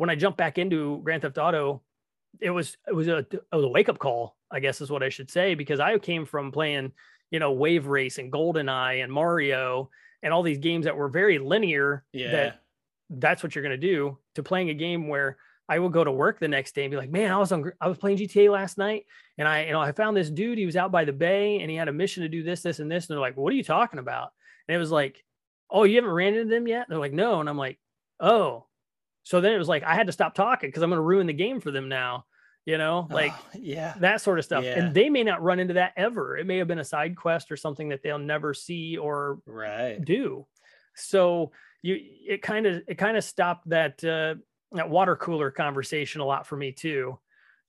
when 0.00 0.08
I 0.08 0.14
jumped 0.14 0.38
back 0.38 0.56
into 0.56 0.98
Grand 1.04 1.20
Theft 1.20 1.36
Auto, 1.36 1.82
it 2.40 2.48
was 2.48 2.78
it 2.88 2.94
was 2.94 3.06
a 3.06 3.18
it 3.18 3.42
was 3.52 3.64
a 3.64 3.68
wake 3.68 3.90
up 3.90 3.98
call, 3.98 4.34
I 4.50 4.58
guess 4.58 4.80
is 4.80 4.90
what 4.90 5.02
I 5.02 5.10
should 5.10 5.30
say, 5.30 5.54
because 5.54 5.78
I 5.78 5.98
came 5.98 6.24
from 6.24 6.52
playing, 6.52 6.92
you 7.30 7.38
know, 7.38 7.52
Wave 7.52 7.86
Race 7.86 8.16
and 8.16 8.32
GoldenEye 8.32 9.04
and 9.04 9.12
Mario 9.12 9.90
and 10.22 10.32
all 10.32 10.42
these 10.42 10.56
games 10.56 10.86
that 10.86 10.96
were 10.96 11.10
very 11.10 11.38
linear. 11.38 12.02
Yeah. 12.14 12.30
That 12.30 12.62
that's 13.10 13.42
what 13.42 13.54
you're 13.54 13.62
gonna 13.62 13.76
do 13.76 14.16
to 14.36 14.42
playing 14.42 14.70
a 14.70 14.74
game 14.74 15.06
where 15.06 15.36
I 15.68 15.80
will 15.80 15.90
go 15.90 16.02
to 16.02 16.10
work 16.10 16.40
the 16.40 16.48
next 16.48 16.74
day 16.74 16.84
and 16.84 16.90
be 16.90 16.96
like, 16.96 17.10
man, 17.10 17.30
I 17.30 17.36
was 17.36 17.52
on 17.52 17.70
I 17.78 17.86
was 17.86 17.98
playing 17.98 18.16
GTA 18.16 18.50
last 18.50 18.78
night 18.78 19.04
and 19.36 19.46
I 19.46 19.66
you 19.66 19.72
know 19.72 19.82
I 19.82 19.92
found 19.92 20.16
this 20.16 20.30
dude 20.30 20.56
he 20.56 20.64
was 20.64 20.76
out 20.76 20.90
by 20.90 21.04
the 21.04 21.12
bay 21.12 21.60
and 21.60 21.70
he 21.70 21.76
had 21.76 21.88
a 21.88 21.92
mission 21.92 22.22
to 22.22 22.28
do 22.30 22.42
this 22.42 22.62
this 22.62 22.78
and 22.78 22.90
this 22.90 23.06
and 23.06 23.14
they're 23.14 23.20
like, 23.20 23.36
what 23.36 23.52
are 23.52 23.56
you 23.56 23.64
talking 23.64 24.00
about? 24.00 24.30
And 24.66 24.74
it 24.74 24.78
was 24.78 24.90
like, 24.90 25.22
oh, 25.68 25.84
you 25.84 25.96
haven't 25.96 26.10
ran 26.10 26.32
into 26.32 26.48
them 26.48 26.66
yet? 26.66 26.86
And 26.86 26.86
they're 26.88 26.98
like, 26.98 27.12
no, 27.12 27.40
and 27.40 27.50
I'm 27.50 27.58
like, 27.58 27.78
oh, 28.18 28.64
so 29.22 29.40
then 29.40 29.52
it 29.52 29.58
was 29.58 29.68
like 29.68 29.82
I 29.82 29.94
had 29.94 30.06
to 30.06 30.12
stop 30.12 30.34
talking 30.34 30.68
because 30.68 30.82
I'm 30.82 30.90
going 30.90 30.98
to 30.98 31.02
ruin 31.02 31.26
the 31.26 31.32
game 31.32 31.60
for 31.60 31.70
them 31.70 31.88
now. 31.88 32.24
You 32.66 32.78
know, 32.78 33.08
like 33.10 33.32
oh, 33.32 33.46
yeah, 33.60 33.94
that 34.00 34.20
sort 34.20 34.38
of 34.38 34.44
stuff. 34.44 34.64
Yeah. 34.64 34.78
And 34.78 34.94
they 34.94 35.08
may 35.08 35.24
not 35.24 35.42
run 35.42 35.58
into 35.58 35.74
that 35.74 35.92
ever. 35.96 36.36
It 36.36 36.46
may 36.46 36.58
have 36.58 36.68
been 36.68 36.78
a 36.78 36.84
side 36.84 37.16
quest 37.16 37.50
or 37.50 37.56
something 37.56 37.88
that 37.88 38.02
they'll 38.02 38.18
never 38.18 38.52
see 38.54 38.96
or 38.96 39.38
right 39.46 40.02
do. 40.04 40.46
So 40.94 41.52
you 41.82 41.98
it 42.28 42.42
kind 42.42 42.66
of 42.66 42.82
it 42.86 42.96
kind 42.96 43.16
of 43.16 43.24
stopped 43.24 43.68
that 43.70 44.04
uh, 44.04 44.34
that 44.72 44.90
water 44.90 45.16
cooler 45.16 45.50
conversation 45.50 46.20
a 46.20 46.24
lot 46.24 46.46
for 46.46 46.56
me 46.56 46.72
too. 46.72 47.18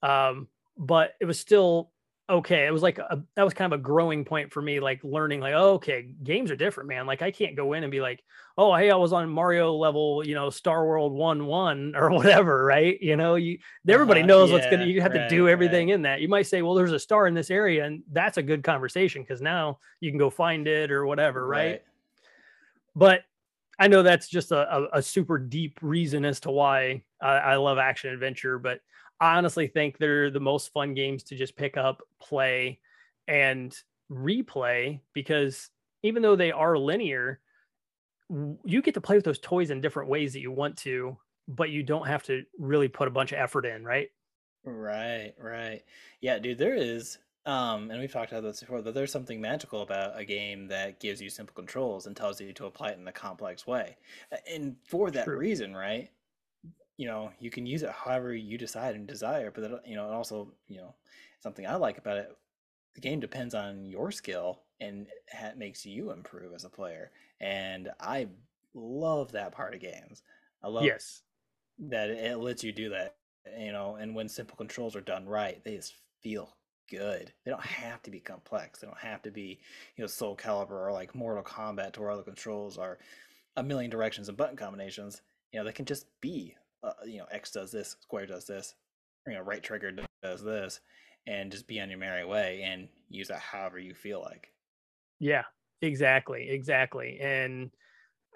Um, 0.04 0.48
but 0.78 1.14
it 1.20 1.26
was 1.26 1.40
still 1.40 1.92
okay. 2.30 2.66
It 2.66 2.72
was 2.72 2.82
like 2.82 2.98
a, 2.98 3.24
that 3.36 3.44
was 3.44 3.54
kind 3.54 3.72
of 3.72 3.80
a 3.80 3.82
growing 3.82 4.26
point 4.26 4.52
for 4.52 4.62
me, 4.62 4.80
like 4.80 5.04
learning, 5.04 5.40
like, 5.40 5.54
oh, 5.54 5.74
okay, 5.74 6.14
games 6.24 6.52
are 6.52 6.56
different, 6.56 6.90
man. 6.90 7.06
Like, 7.06 7.22
I 7.22 7.32
can't 7.32 7.56
go 7.56 7.74
in 7.74 7.84
and 7.84 7.92
be 7.92 8.02
like, 8.02 8.24
oh, 8.58 8.76
hey, 8.76 8.92
I 8.92 8.96
was 8.96 9.14
on 9.14 9.30
Mario 9.30 9.74
level, 9.74 10.26
you 10.26 10.36
know, 10.36 10.50
Star 10.50 10.86
World 10.86 11.14
one 11.14 11.46
one 11.46 11.94
or 11.96 12.10
whatever, 12.14 12.64
right? 12.64 13.02
You 13.02 13.18
know, 13.18 13.36
you 13.36 13.60
everybody 13.88 14.22
uh, 14.22 14.26
knows 14.26 14.50
yeah, 14.50 14.56
what's 14.56 14.70
gonna. 14.70 14.86
You 14.86 15.02
have 15.02 15.14
right, 15.14 15.30
to 15.30 15.30
do 15.30 15.48
everything 15.48 15.88
right. 15.88 15.96
in 15.96 16.02
that. 16.04 16.22
You 16.22 16.28
might 16.28 16.48
say, 16.48 16.62
well, 16.62 16.76
there's 16.76 16.92
a 16.92 17.00
star 17.00 17.28
in 17.28 17.34
this 17.34 17.52
area, 17.52 17.86
and 17.86 18.04
that's 18.12 18.38
a 18.38 18.44
good 18.44 18.64
conversation 18.64 19.22
because 19.22 19.42
now 19.42 19.80
you 20.00 20.12
can 20.12 20.18
go 20.18 20.30
find 20.30 20.68
it 20.68 20.92
or 20.92 21.06
whatever, 21.06 21.48
right? 21.48 21.66
right? 21.66 21.84
But 22.96 23.22
I 23.80 23.88
know 23.88 24.04
that's 24.04 24.28
just 24.28 24.52
a, 24.52 24.78
a, 24.78 24.88
a, 24.94 25.02
super 25.02 25.40
deep 25.40 25.80
reason 25.82 26.24
as 26.24 26.40
to 26.42 26.52
why 26.52 27.04
I, 27.20 27.30
I 27.30 27.56
love 27.56 27.80
action 27.80 28.14
adventure, 28.14 28.60
but 28.60 28.80
I 29.22 29.38
honestly 29.38 29.68
think 29.68 30.00
they're 30.00 30.32
the 30.32 30.42
most 30.42 30.74
fun 30.74 30.96
games 30.96 31.24
to 31.26 31.38
just 31.38 31.56
pick 31.58 31.78
up, 31.78 32.04
play, 32.20 32.82
and 33.28 33.78
replay 34.12 35.02
because 35.14 35.70
even 36.04 36.24
though 36.24 36.36
they 36.36 36.52
are 36.52 36.78
linear, 36.78 37.42
you 38.30 38.82
get 38.82 38.94
to 38.94 39.02
play 39.02 39.18
with 39.18 39.26
those 39.26 39.40
toys 39.40 39.72
in 39.72 39.82
different 39.82 40.10
ways 40.10 40.34
that 40.34 40.40
you 40.42 40.52
want 40.52 40.78
to, 40.80 41.18
but 41.48 41.70
you 41.70 41.84
don't 41.84 42.08
have 42.08 42.24
to 42.24 42.46
really 42.58 42.88
put 42.88 43.08
a 43.08 43.12
bunch 43.12 43.32
of 43.32 43.40
effort 43.40 43.66
in, 43.66 43.84
right? 43.84 44.10
Right, 44.64 45.34
right. 45.40 45.84
Yeah, 46.20 46.38
dude, 46.40 46.58
there 46.60 46.76
is 46.76 47.18
um, 47.46 47.90
and 47.90 48.00
we've 48.00 48.12
talked 48.12 48.32
about 48.32 48.42
this 48.44 48.60
before, 48.60 48.84
that 48.84 48.94
there's 48.94 49.12
something 49.12 49.42
magical 49.42 49.82
about 49.82 50.16
a 50.20 50.24
game 50.24 50.68
that 50.68 51.00
gives 51.00 51.20
you 51.20 51.30
simple 51.32 51.56
controls 51.56 52.06
and 52.06 52.16
tells 52.16 52.40
you 52.40 52.54
to 52.54 52.68
apply 52.68 52.92
it 52.92 53.00
in 53.00 53.08
a 53.08 53.12
complex 53.12 53.66
way. 53.66 53.98
And 54.48 54.78
for 54.86 55.10
that 55.12 55.32
True. 55.32 55.36
reason, 55.36 55.76
right? 55.76 56.12
You 57.02 57.08
know 57.08 57.32
you 57.40 57.50
can 57.50 57.66
use 57.66 57.82
it 57.82 57.90
however 57.90 58.32
you 58.36 58.60
decide 58.60 58.94
and 58.94 59.08
desire 59.08 59.50
but 59.50 59.62
that, 59.62 59.88
you 59.88 59.96
know 59.96 60.06
and 60.06 60.14
also 60.14 60.54
you 60.68 60.78
know 60.78 60.94
something 61.40 61.66
i 61.66 61.74
like 61.74 61.98
about 61.98 62.18
it 62.18 62.38
the 62.94 63.02
game 63.02 63.20
depends 63.20 63.56
on 63.56 63.86
your 63.86 64.12
skill 64.12 64.62
and 64.80 65.08
it 65.34 65.58
makes 65.58 65.84
you 65.84 66.12
improve 66.12 66.54
as 66.54 66.64
a 66.64 66.70
player 66.70 67.10
and 67.40 67.90
i 68.00 68.28
love 68.76 69.32
that 69.32 69.52
part 69.52 69.74
of 69.74 69.82
games. 69.82 70.22
I 70.64 70.68
love 70.68 70.84
yes. 70.84 71.24
that 71.80 72.12
it 72.12 72.38
lets 72.38 72.64
you 72.64 72.72
do 72.72 72.90
that 72.90 73.16
you 73.58 73.72
know 73.72 73.96
and 73.96 74.14
when 74.14 74.30
simple 74.30 74.56
controls 74.56 74.96
are 74.96 75.02
done 75.02 75.26
right 75.26 75.60
they 75.64 75.76
just 75.76 75.96
feel 76.22 76.56
good. 76.88 77.34
They 77.44 77.50
don't 77.50 77.66
have 77.66 78.04
to 78.04 78.12
be 78.12 78.20
complex. 78.20 78.80
They 78.80 78.86
don't 78.86 79.00
have 79.00 79.24
to 79.24 79.32
be 79.32 79.60
you 79.96 80.04
know 80.04 80.08
soul 80.08 80.38
calibur 80.38 80.88
or 80.88 80.92
like 80.92 81.16
mortal 81.16 81.44
kombat 81.44 81.94
to 81.94 82.02
where 82.02 82.12
all 82.12 82.18
the 82.18 82.24
controls 82.24 82.78
are 82.78 83.00
a 83.58 83.64
million 83.64 83.90
directions 83.90 84.30
and 84.30 84.38
button 84.38 84.56
combinations. 84.56 85.24
You 85.52 85.60
know 85.60 85.66
they 85.66 85.72
can 85.72 85.86
just 85.86 86.06
be 86.22 86.56
uh, 86.84 86.94
you 87.06 87.20
know, 87.20 87.26
X 87.32 87.52
does 87.52 87.72
this, 87.72 87.96
square 88.02 88.26
does 88.26 88.46
this, 88.46 88.76
you 89.28 89.34
know, 89.34 89.42
right 89.42 89.62
trigger 89.62 89.92
does 90.24 90.44
this, 90.44 90.80
and 91.28 91.52
just 91.52 91.68
be 91.68 91.80
on 91.80 91.90
your 91.90 92.00
merry 92.00 92.26
way 92.26 92.64
and 92.64 92.88
use 93.10 93.30
it 93.30 93.38
however 93.38 93.80
you 93.80 93.94
feel 93.94 94.22
like. 94.22 94.54
Yeah, 95.20 95.44
exactly, 95.82 96.50
exactly, 96.50 97.20
and 97.20 97.72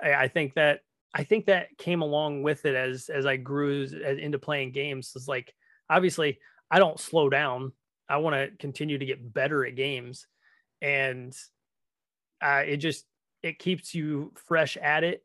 I, 0.02 0.14
I 0.14 0.28
think 0.28 0.54
that 0.56 0.82
I 1.14 1.24
think 1.24 1.46
that 1.46 1.78
came 1.78 2.02
along 2.02 2.44
with 2.44 2.66
it 2.66 2.76
as 2.76 3.10
as 3.10 3.26
I 3.26 3.38
grew 3.38 3.84
as, 3.84 3.94
into 3.94 4.38
playing 4.38 4.72
games. 4.72 5.14
It's 5.16 5.28
like 5.28 5.54
obviously 5.90 6.40
I 6.70 6.80
don't 6.80 7.00
slow 7.00 7.30
down. 7.30 7.72
I 8.08 8.18
want 8.18 8.36
to 8.36 8.56
continue 8.58 8.98
to 9.00 9.06
get 9.06 9.34
better 9.34 9.66
at 9.66 9.76
games, 9.76 10.28
and 10.82 11.34
uh, 12.42 12.64
it 12.66 12.78
just 12.78 13.06
it 13.42 13.60
keeps 13.60 13.96
you 13.96 14.34
fresh 14.48 14.78
at 14.78 15.04
it 15.04 15.24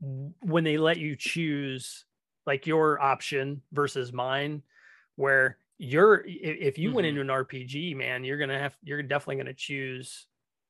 when 0.00 0.64
they 0.64 0.78
let 0.78 0.98
you 0.98 1.16
choose 1.16 2.04
like 2.46 2.66
your 2.66 3.00
option 3.00 3.62
versus 3.72 4.12
mine 4.12 4.62
where 5.16 5.58
you're 5.78 6.22
if 6.26 6.78
you 6.78 6.88
mm-hmm. 6.88 6.96
went 6.96 7.06
into 7.06 7.20
an 7.20 7.28
rpg 7.28 7.96
man 7.96 8.24
you're 8.24 8.38
gonna 8.38 8.58
have 8.58 8.76
you're 8.82 9.02
definitely 9.02 9.36
gonna 9.36 9.54
choose 9.54 10.26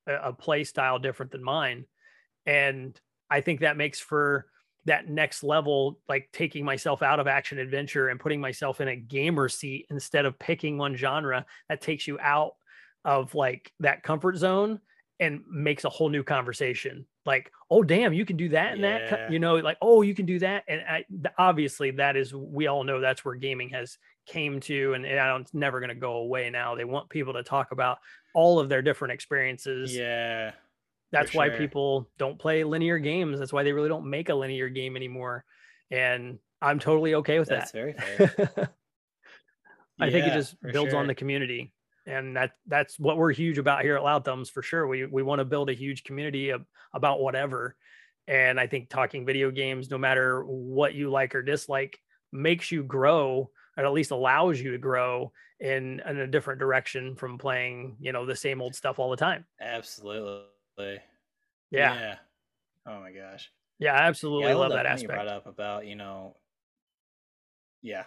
a, 0.07 0.15
a 0.29 0.33
play 0.33 0.65
style 0.65 0.99
different 0.99 1.31
than 1.33 1.43
mine 1.43 1.85
and 2.47 2.99
i 3.31 3.41
think 3.41 3.61
that 3.61 3.77
makes 3.77 4.01
for 4.01 4.47
that 4.87 5.09
next 5.09 5.43
level 5.43 5.99
like 6.09 6.29
taking 6.33 6.65
myself 6.65 7.03
out 7.03 7.21
of 7.21 7.27
action 7.27 7.59
adventure 7.59 8.09
and 8.09 8.21
putting 8.21 8.41
myself 8.41 8.81
in 8.81 8.89
a 8.89 8.97
gamer 8.97 9.49
seat 9.49 9.87
instead 9.91 10.27
of 10.27 10.39
picking 10.39 10.79
one 10.79 10.97
genre 10.97 11.45
that 11.69 11.81
takes 11.81 12.07
you 12.07 12.19
out 12.21 12.53
of 13.05 13.35
like 13.35 13.73
that 13.81 14.03
comfort 14.03 14.37
zone 14.37 14.81
and 15.21 15.43
makes 15.49 15.85
a 15.85 15.89
whole 15.89 16.09
new 16.09 16.23
conversation 16.25 17.07
like 17.25 17.51
oh 17.71 17.83
damn 17.83 18.13
you 18.13 18.25
can 18.25 18.37
do 18.37 18.49
that 18.49 18.73
and 18.73 18.83
Yeah. 18.83 19.11
that 19.11 19.33
you 19.33 19.39
know 19.39 19.57
like 19.57 19.79
oh 19.81 20.03
you 20.03 20.15
can 20.15 20.27
do 20.27 20.39
that 20.41 20.65
and 20.67 20.81
I, 20.83 21.05
obviously 21.39 21.93
that 21.93 22.17
is 22.17 22.35
we 22.35 22.67
all 22.67 22.83
know 22.85 23.01
that's 23.01 23.25
where 23.25 23.37
gaming 23.37 23.69
has 23.71 23.97
came 24.27 24.59
to 24.61 24.95
and, 24.95 25.05
and 25.07 25.19
I 25.21 25.29
don't, 25.29 25.43
it's 25.43 25.55
never 25.55 25.79
going 25.81 25.91
to 25.91 25.95
go 25.95 26.15
away 26.17 26.51
now 26.51 26.75
they 26.75 26.85
want 26.85 27.09
people 27.11 27.33
to 27.35 27.43
talk 27.45 27.71
about 27.73 27.99
all 28.35 28.59
of 28.59 28.69
their 28.69 28.83
different 28.83 29.13
experiences 29.13 29.95
Yeah. 29.95 30.53
that's 31.13 31.33
why 31.33 31.49
sure. 31.49 31.59
people 31.59 32.11
don't 32.19 32.39
play 32.39 32.65
linear 32.65 32.99
games 32.99 33.39
that's 33.39 33.53
why 33.53 33.63
they 33.63 33.73
really 33.73 33.89
don't 33.89 34.11
make 34.11 34.29
a 34.31 34.35
linear 34.35 34.69
game 34.69 34.97
anymore 34.97 35.45
and 35.91 36.39
i'm 36.61 36.79
totally 36.81 37.15
okay 37.15 37.39
with 37.39 37.49
That's 37.49 37.71
that 37.71 37.79
very 37.79 37.93
fair. 37.93 38.71
I 40.01 40.11
think 40.11 40.27
it 40.27 40.33
just 40.35 40.61
builds 40.61 40.93
on 40.93 41.07
the 41.07 41.15
community. 41.15 41.73
And 42.07 42.37
that 42.37 42.53
that's 42.67 42.99
what 42.99 43.17
we're 43.17 43.33
huge 43.33 43.59
about 43.59 43.83
here 43.83 43.97
at 43.97 44.03
Loud 44.03 44.25
Thumbs 44.25 44.51
for 44.51 44.63
sure. 44.63 44.87
We 44.87 45.07
we 45.07 45.23
want 45.23 45.39
to 45.39 45.45
build 45.45 45.71
a 45.71 45.75
huge 45.75 46.05
community 46.05 46.51
of, 46.51 46.65
about 46.93 47.21
whatever. 47.21 47.77
And 48.27 48.59
I 48.61 48.67
think 48.67 48.89
talking 48.89 49.27
video 49.27 49.51
games, 49.51 49.91
no 49.91 49.99
matter 49.99 50.43
what 50.45 50.95
you 50.95 51.11
like 51.11 51.35
or 51.35 51.43
dislike, 51.43 51.99
makes 52.33 52.71
you 52.71 52.83
grow 52.83 53.51
or 53.77 53.85
at 53.85 53.93
least 53.93 54.11
allows 54.11 54.61
you 54.61 54.73
to 54.73 54.79
grow 54.79 55.33
in, 55.61 56.01
in 56.07 56.19
a 56.19 56.27
different 56.27 56.61
direction 56.61 57.17
from 57.17 57.39
playing, 57.39 57.97
you 58.01 58.13
know, 58.13 58.27
the 58.27 58.37
same 58.37 58.63
old 58.63 58.75
stuff 58.75 58.99
all 58.99 59.11
the 59.11 59.17
time. 59.17 59.45
Absolutely. 59.61 60.49
Yeah. 60.79 61.95
Yeah. 61.95 62.17
Oh 62.87 63.01
my 63.01 63.13
gosh. 63.13 63.51
Yeah, 63.79 63.95
I 63.95 64.03
absolutely 64.07 64.51
I 64.51 64.55
love 64.55 64.71
the 64.71 64.77
that 64.77 64.87
point 64.87 65.03
You 65.03 65.09
brought 65.09 65.27
aspect. 65.27 65.47
up 65.47 65.53
about 65.53 65.87
you 65.87 65.97
know. 65.97 66.37
Yeah, 67.83 68.05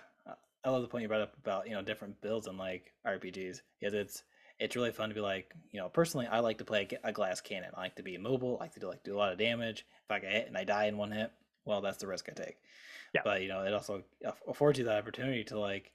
I 0.63 0.69
love 0.69 0.81
the 0.81 0.87
point 0.87 1.03
you 1.03 1.07
brought 1.07 1.21
up 1.21 1.37
about 1.37 1.67
you 1.67 1.73
know 1.73 1.81
different 1.81 2.21
builds 2.21 2.47
and 2.47 2.57
like 2.57 2.93
RPGs 3.05 3.61
because 3.79 3.93
it's 3.93 4.23
it's 4.59 4.75
really 4.75 4.91
fun 4.91 5.09
to 5.09 5.15
be 5.15 5.21
like 5.21 5.53
you 5.71 5.79
know 5.79 5.89
personally 5.89 6.27
I 6.27 6.39
like 6.39 6.57
to 6.59 6.65
play 6.65 6.87
a 7.03 7.11
glass 7.11 7.41
cannon. 7.41 7.71
I 7.75 7.81
like 7.81 7.95
to 7.95 8.03
be 8.03 8.15
immobile. 8.15 8.57
I 8.59 8.65
like 8.65 8.73
to 8.73 8.79
do 8.79 8.87
like 8.87 9.03
do 9.03 9.15
a 9.15 9.17
lot 9.17 9.31
of 9.31 9.37
damage. 9.37 9.85
If 10.05 10.11
I 10.11 10.19
get 10.19 10.31
hit 10.31 10.47
and 10.47 10.57
I 10.57 10.63
die 10.63 10.85
in 10.85 10.97
one 10.97 11.11
hit, 11.11 11.31
well 11.65 11.81
that's 11.81 11.97
the 11.97 12.07
risk 12.07 12.27
I 12.29 12.33
take. 12.33 12.57
Yeah. 13.13 13.21
But 13.23 13.41
you 13.41 13.47
know 13.47 13.61
it 13.63 13.73
also 13.73 14.03
affords 14.47 14.79
you 14.79 14.85
the 14.85 14.97
opportunity 14.97 15.43
to 15.45 15.59
like 15.59 15.91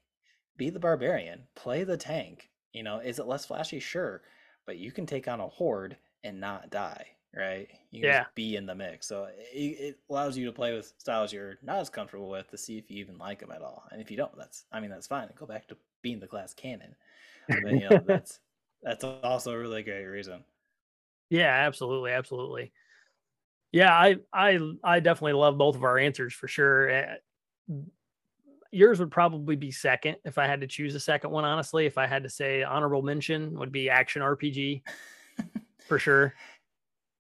be 0.56 0.70
the 0.70 0.80
barbarian, 0.80 1.44
play 1.54 1.84
the 1.84 1.96
tank. 1.96 2.50
You 2.72 2.82
know, 2.82 2.98
is 2.98 3.18
it 3.18 3.26
less 3.26 3.44
flashy? 3.44 3.80
Sure, 3.80 4.22
but 4.66 4.78
you 4.78 4.92
can 4.92 5.06
take 5.06 5.28
on 5.28 5.40
a 5.40 5.48
horde 5.48 5.96
and 6.24 6.40
not 6.40 6.70
die, 6.70 7.08
right? 7.35 7.68
You 7.91 8.01
can 8.03 8.09
Yeah. 8.09 8.24
just 8.24 8.35
be 8.35 8.57
in 8.57 8.66
the 8.66 8.74
mix. 8.74 9.07
So 9.07 9.24
it, 9.24 9.35
it 9.55 10.01
allows 10.11 10.37
you 10.37 10.47
to 10.47 10.53
play 10.53 10.74
with 10.74 10.93
styles 10.99 11.33
you're 11.33 11.59
not 11.62 11.78
as 11.78 11.91
comfortable 11.91 12.28
with 12.30 12.49
to 12.51 12.59
see 12.59 12.78
if 12.78 12.91
you 12.91 12.99
even 12.99 13.18
like 13.18 13.41
them 13.41 13.51
at 13.53 13.62
all. 13.62 13.85
And 13.91 14.01
if 14.01 14.11
you 14.11 14.16
don't, 14.16 14.37
that's 14.37 14.64
I 14.72 14.80
mean 14.80 14.91
that's 14.91 15.07
fine. 15.07 15.30
Go 15.37 15.47
back 15.47 15.68
to 15.68 15.76
being 16.03 16.20
the 16.20 16.26
glass 16.26 16.55
cannon. 16.55 16.97
But 17.61 17.76
you 17.76 17.85
know 17.85 18.03
that's 18.07 18.41
that's 18.83 19.05
also 19.05 19.53
a 19.53 19.59
really 19.59 19.83
great 19.83 20.05
reason. 20.05 20.45
Yeah, 21.30 21.49
absolutely, 21.49 22.12
absolutely. 22.12 22.72
Yeah, 23.72 23.93
I 23.93 24.16
I 24.33 24.59
I 24.85 25.01
definitely 25.01 25.33
love 25.33 25.57
both 25.57 25.76
of 25.76 25.85
our 25.85 25.99
answers 25.99 26.35
for 26.35 26.47
sure. 26.49 26.91
Eh, 26.91 27.16
Yours 28.74 29.01
would 29.01 29.11
probably 29.11 29.55
be 29.55 29.70
second 29.70 30.16
if 30.24 30.39
I 30.39 30.47
had 30.47 30.62
to 30.62 30.66
choose 30.66 30.95
a 30.95 31.01
second 31.01 31.30
one. 31.30 31.45
Honestly, 31.45 31.85
if 31.85 31.99
I 31.99 32.07
had 32.07 32.22
to 32.22 32.30
say 32.30 32.62
honorable 32.62 33.03
mention, 33.03 33.59
would 33.59 33.70
be 33.70 33.91
action 33.91 34.22
RPG 34.22 34.83
for 35.89 35.99
sure. 35.99 36.35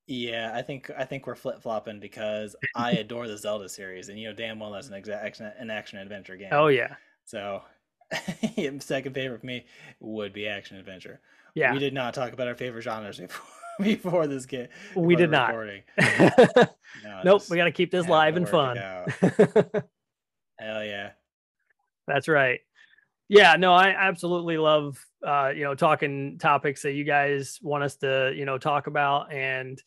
Yeah, 0.06 0.52
I 0.54 0.62
think 0.62 0.90
I 0.96 1.04
think 1.04 1.26
we're 1.26 1.34
flip 1.36 1.62
flopping 1.62 2.00
because 2.00 2.56
I 2.74 2.92
adore 2.92 3.28
the 3.28 3.38
Zelda 3.38 3.68
series, 3.68 4.08
and 4.08 4.18
you 4.18 4.28
know 4.28 4.34
damn 4.34 4.58
well 4.58 4.72
that's 4.72 4.88
an 4.88 4.94
exact 4.94 5.24
action 5.24 5.50
an 5.58 5.70
action 5.70 5.98
adventure 5.98 6.36
game. 6.36 6.50
Oh 6.52 6.66
yeah, 6.68 6.96
So 7.24 7.62
second 8.80 9.14
favorite 9.14 9.40
for 9.40 9.46
me 9.46 9.64
would 10.00 10.32
be 10.32 10.46
action 10.48 10.76
adventure. 10.76 11.20
yeah. 11.54 11.72
We 11.72 11.78
did 11.78 11.94
not 11.94 12.14
talk 12.14 12.32
about 12.32 12.48
our 12.48 12.54
favorite 12.54 12.82
genres 12.82 13.18
before 13.18 13.46
before 13.80 14.26
this 14.26 14.44
game. 14.44 14.68
We 14.94 15.16
did 15.16 15.30
not. 15.30 15.48
Recording. 15.48 15.82
No, 17.04 17.22
nope, 17.24 17.42
we 17.48 17.56
got 17.56 17.64
to 17.64 17.72
keep 17.72 17.90
this 17.90 18.06
live 18.08 18.36
and 18.36 18.48
fun. 18.48 18.76
Hell 20.58 20.84
yeah. 20.84 21.10
That's 22.06 22.28
right. 22.28 22.60
Yeah, 23.32 23.56
no, 23.56 23.72
I 23.72 23.96
absolutely 23.98 24.58
love 24.58 25.02
uh, 25.26 25.52
you 25.56 25.64
know, 25.64 25.74
talking 25.74 26.36
topics 26.38 26.82
that 26.82 26.92
you 26.92 27.04
guys 27.04 27.58
want 27.62 27.82
us 27.82 27.96
to, 27.96 28.30
you 28.36 28.44
know, 28.44 28.58
talk 28.58 28.88
about 28.88 29.32
and 29.32 29.82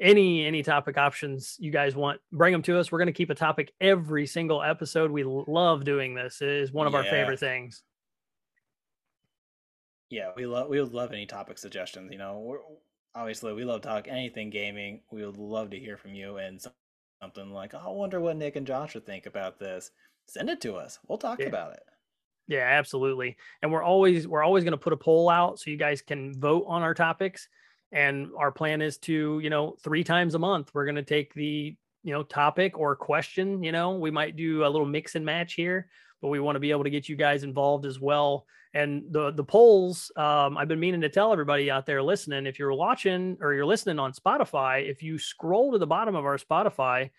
any 0.00 0.46
any 0.46 0.62
topic 0.62 0.96
options 0.96 1.56
you 1.58 1.70
guys 1.70 1.94
want, 1.94 2.22
bring 2.32 2.52
them 2.52 2.62
to 2.62 2.78
us. 2.78 2.90
We're 2.90 2.98
going 2.98 3.06
to 3.08 3.12
keep 3.12 3.28
a 3.28 3.34
topic 3.34 3.74
every 3.82 4.26
single 4.26 4.62
episode. 4.62 5.10
We 5.10 5.24
love 5.24 5.84
doing 5.84 6.14
this. 6.14 6.40
It 6.40 6.48
is 6.48 6.72
one 6.72 6.86
of 6.86 6.94
our 6.94 7.04
favorite 7.04 7.38
things. 7.38 7.82
Yeah, 10.08 10.30
we 10.34 10.46
love 10.46 10.68
we 10.70 10.80
would 10.80 10.94
love 10.94 11.12
any 11.12 11.26
topic 11.26 11.58
suggestions. 11.58 12.10
You 12.10 12.18
know, 12.18 12.38
we're, 12.38 12.60
obviously 13.14 13.52
we 13.52 13.64
love 13.66 13.82
talk 13.82 14.08
anything 14.08 14.48
gaming. 14.48 15.02
We 15.12 15.26
would 15.26 15.36
love 15.36 15.68
to 15.70 15.78
hear 15.78 15.98
from 15.98 16.14
you 16.14 16.38
and 16.38 16.62
something 17.20 17.50
like, 17.50 17.74
oh, 17.74 17.78
I 17.84 17.88
wonder 17.90 18.20
what 18.20 18.38
Nick 18.38 18.56
and 18.56 18.66
Josh 18.66 18.94
would 18.94 19.04
think 19.04 19.26
about 19.26 19.58
this. 19.58 19.90
Send 20.28 20.48
it 20.48 20.62
to 20.62 20.76
us. 20.76 20.98
We'll 21.08 21.18
talk 21.18 21.40
Yeah. 21.40 21.48
about 21.48 21.74
it. 21.74 21.82
Yeah, 22.48 22.60
absolutely. 22.60 23.36
And 23.62 23.72
we're 23.72 23.82
always 23.82 24.28
we're 24.28 24.44
always 24.44 24.62
going 24.64 24.72
to 24.72 24.78
put 24.78 24.92
a 24.92 24.96
poll 24.96 25.28
out 25.28 25.58
so 25.58 25.70
you 25.70 25.76
guys 25.76 26.00
can 26.00 26.38
vote 26.38 26.64
on 26.68 26.82
our 26.82 26.94
topics. 26.94 27.48
And 27.92 28.28
our 28.38 28.52
plan 28.52 28.82
is 28.82 28.98
to, 28.98 29.40
you 29.40 29.50
know, 29.50 29.76
three 29.82 30.04
times 30.04 30.34
a 30.34 30.38
month 30.38 30.70
we're 30.74 30.84
going 30.84 30.96
to 30.96 31.02
take 31.02 31.34
the, 31.34 31.76
you 32.02 32.12
know, 32.12 32.22
topic 32.22 32.78
or 32.78 32.94
question, 32.96 33.62
you 33.62 33.72
know, 33.72 33.96
we 33.96 34.10
might 34.10 34.36
do 34.36 34.64
a 34.64 34.68
little 34.68 34.86
mix 34.86 35.14
and 35.14 35.24
match 35.24 35.54
here, 35.54 35.88
but 36.20 36.28
we 36.28 36.40
want 36.40 36.56
to 36.56 36.60
be 36.60 36.70
able 36.70 36.84
to 36.84 36.90
get 36.90 37.08
you 37.08 37.16
guys 37.16 37.42
involved 37.42 37.86
as 37.86 38.00
well. 38.00 38.46
And 38.74 39.04
the 39.10 39.30
the 39.32 39.44
polls, 39.44 40.12
um, 40.16 40.56
I've 40.56 40.68
been 40.68 40.80
meaning 40.80 41.00
to 41.00 41.08
tell 41.08 41.32
everybody 41.32 41.70
out 41.70 41.86
there 41.86 42.02
listening, 42.02 42.46
if 42.46 42.58
you're 42.58 42.72
watching 42.74 43.38
or 43.40 43.54
you're 43.54 43.64
listening 43.66 43.98
on 43.98 44.12
Spotify, 44.12 44.88
if 44.88 45.02
you 45.02 45.18
scroll 45.18 45.72
to 45.72 45.78
the 45.78 45.86
bottom 45.86 46.14
of 46.14 46.24
our 46.24 46.36
Spotify, 46.36 47.10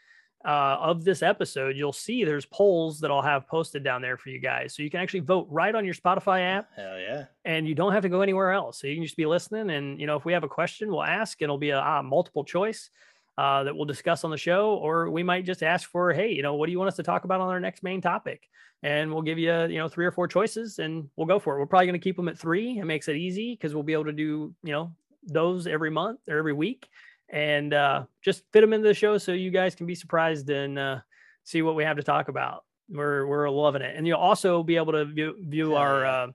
uh, 0.46 0.78
of 0.80 1.04
this 1.04 1.22
episode, 1.22 1.76
you'll 1.76 1.92
see 1.94 2.24
there's 2.24 2.46
polls 2.46 3.00
that 3.00 3.12
I'll 3.12 3.22
have 3.22 3.48
posted 3.48 3.84
down 3.84 4.02
there 4.02 4.18
for 4.18 4.30
you 4.30 4.40
guys. 4.40 4.76
So 4.76 4.84
you 4.84 4.90
can 4.90 5.00
actually 5.00 5.22
vote 5.22 5.48
right 5.50 5.74
on 5.74 5.84
your 5.84 5.94
Spotify 5.94 6.42
app 6.42 6.70
Hell 6.76 7.00
yeah. 7.00 7.26
and 7.44 7.68
you 7.68 7.76
don't 7.76 7.92
have 7.92 8.04
to 8.04 8.10
go 8.10 8.22
anywhere 8.22 8.52
else. 8.52 8.80
So 8.80 8.88
you 8.88 8.96
can 8.96 9.04
just 9.04 9.18
be 9.18 9.26
listening. 9.26 9.72
And, 9.72 10.00
you 10.00 10.08
know, 10.08 10.16
if 10.16 10.26
we 10.26 10.34
have 10.34 10.44
a 10.44 10.48
question, 10.50 10.90
we'll 10.90 11.04
ask. 11.04 11.42
It'll 11.42 11.58
be 11.58 11.72
a, 11.72 11.82
uh 11.82 12.04
multiple 12.04 12.44
choice 12.44 12.90
uh, 13.38 13.64
that 13.64 13.76
we'll 13.76 13.86
discuss 13.86 14.24
on 14.24 14.32
the 14.32 14.38
show. 14.38 14.76
Or 14.76 15.10
we 15.10 15.24
might 15.24 15.46
just 15.46 15.64
ask 15.64 15.90
for, 15.90 16.14
hey, 16.14 16.32
you 16.32 16.44
know, 16.44 16.56
what 16.56 16.68
do 16.68 16.72
you 16.72 16.80
want 16.80 16.90
us 16.90 16.96
to 16.98 17.04
talk 17.04 17.24
about 17.24 17.42
on 17.42 17.50
our 17.50 17.60
next 17.60 17.84
main 17.84 18.02
topic? 18.02 18.48
And 18.84 19.12
we'll 19.12 19.24
give 19.24 19.40
you, 19.40 19.52
you 19.66 19.80
know, 19.80 19.88
three 19.88 20.06
or 20.06 20.12
four 20.12 20.28
choices 20.28 20.78
and 20.80 21.10
we'll 21.16 21.28
go 21.28 21.40
for 21.40 21.56
it. 21.56 21.60
We're 21.60 21.66
probably 21.66 21.88
going 21.88 22.00
to 22.00 22.04
keep 22.04 22.16
them 22.16 22.28
at 22.28 22.38
three. 22.38 22.78
It 22.78 22.86
makes 22.86 23.08
it 23.08 23.16
easy 23.16 23.54
because 23.54 23.74
we'll 23.74 23.84
be 23.84 23.94
able 23.94 24.06
to 24.06 24.12
do, 24.12 24.54
you 24.64 24.72
know, 24.72 24.92
those 25.24 25.66
every 25.68 25.90
month 25.90 26.20
or 26.30 26.38
every 26.38 26.54
week 26.54 26.88
and 27.30 27.74
uh, 27.74 28.04
just 28.22 28.44
fit 28.54 28.62
them 28.62 28.74
into 28.74 28.88
the 28.88 28.94
show 28.94 29.18
so 29.18 29.32
you 29.32 29.52
guys 29.52 29.76
can 29.76 29.86
be 29.86 29.96
surprised 29.96 30.50
and 30.50 30.80
uh, 30.80 31.00
see 31.44 31.62
what 31.62 31.76
we 31.76 31.84
have 31.84 31.98
to 31.98 32.04
talk 32.04 32.30
about. 32.30 32.64
We're 32.90 33.28
we're 33.28 33.50
loving 33.50 33.82
it, 33.82 33.96
and 33.96 34.08
you'll 34.08 34.20
also 34.20 34.64
be 34.64 34.78
able 34.78 34.94
to 34.94 35.06
view, 35.06 35.36
view 35.42 35.76
our 35.76 36.06
uh, 36.06 36.28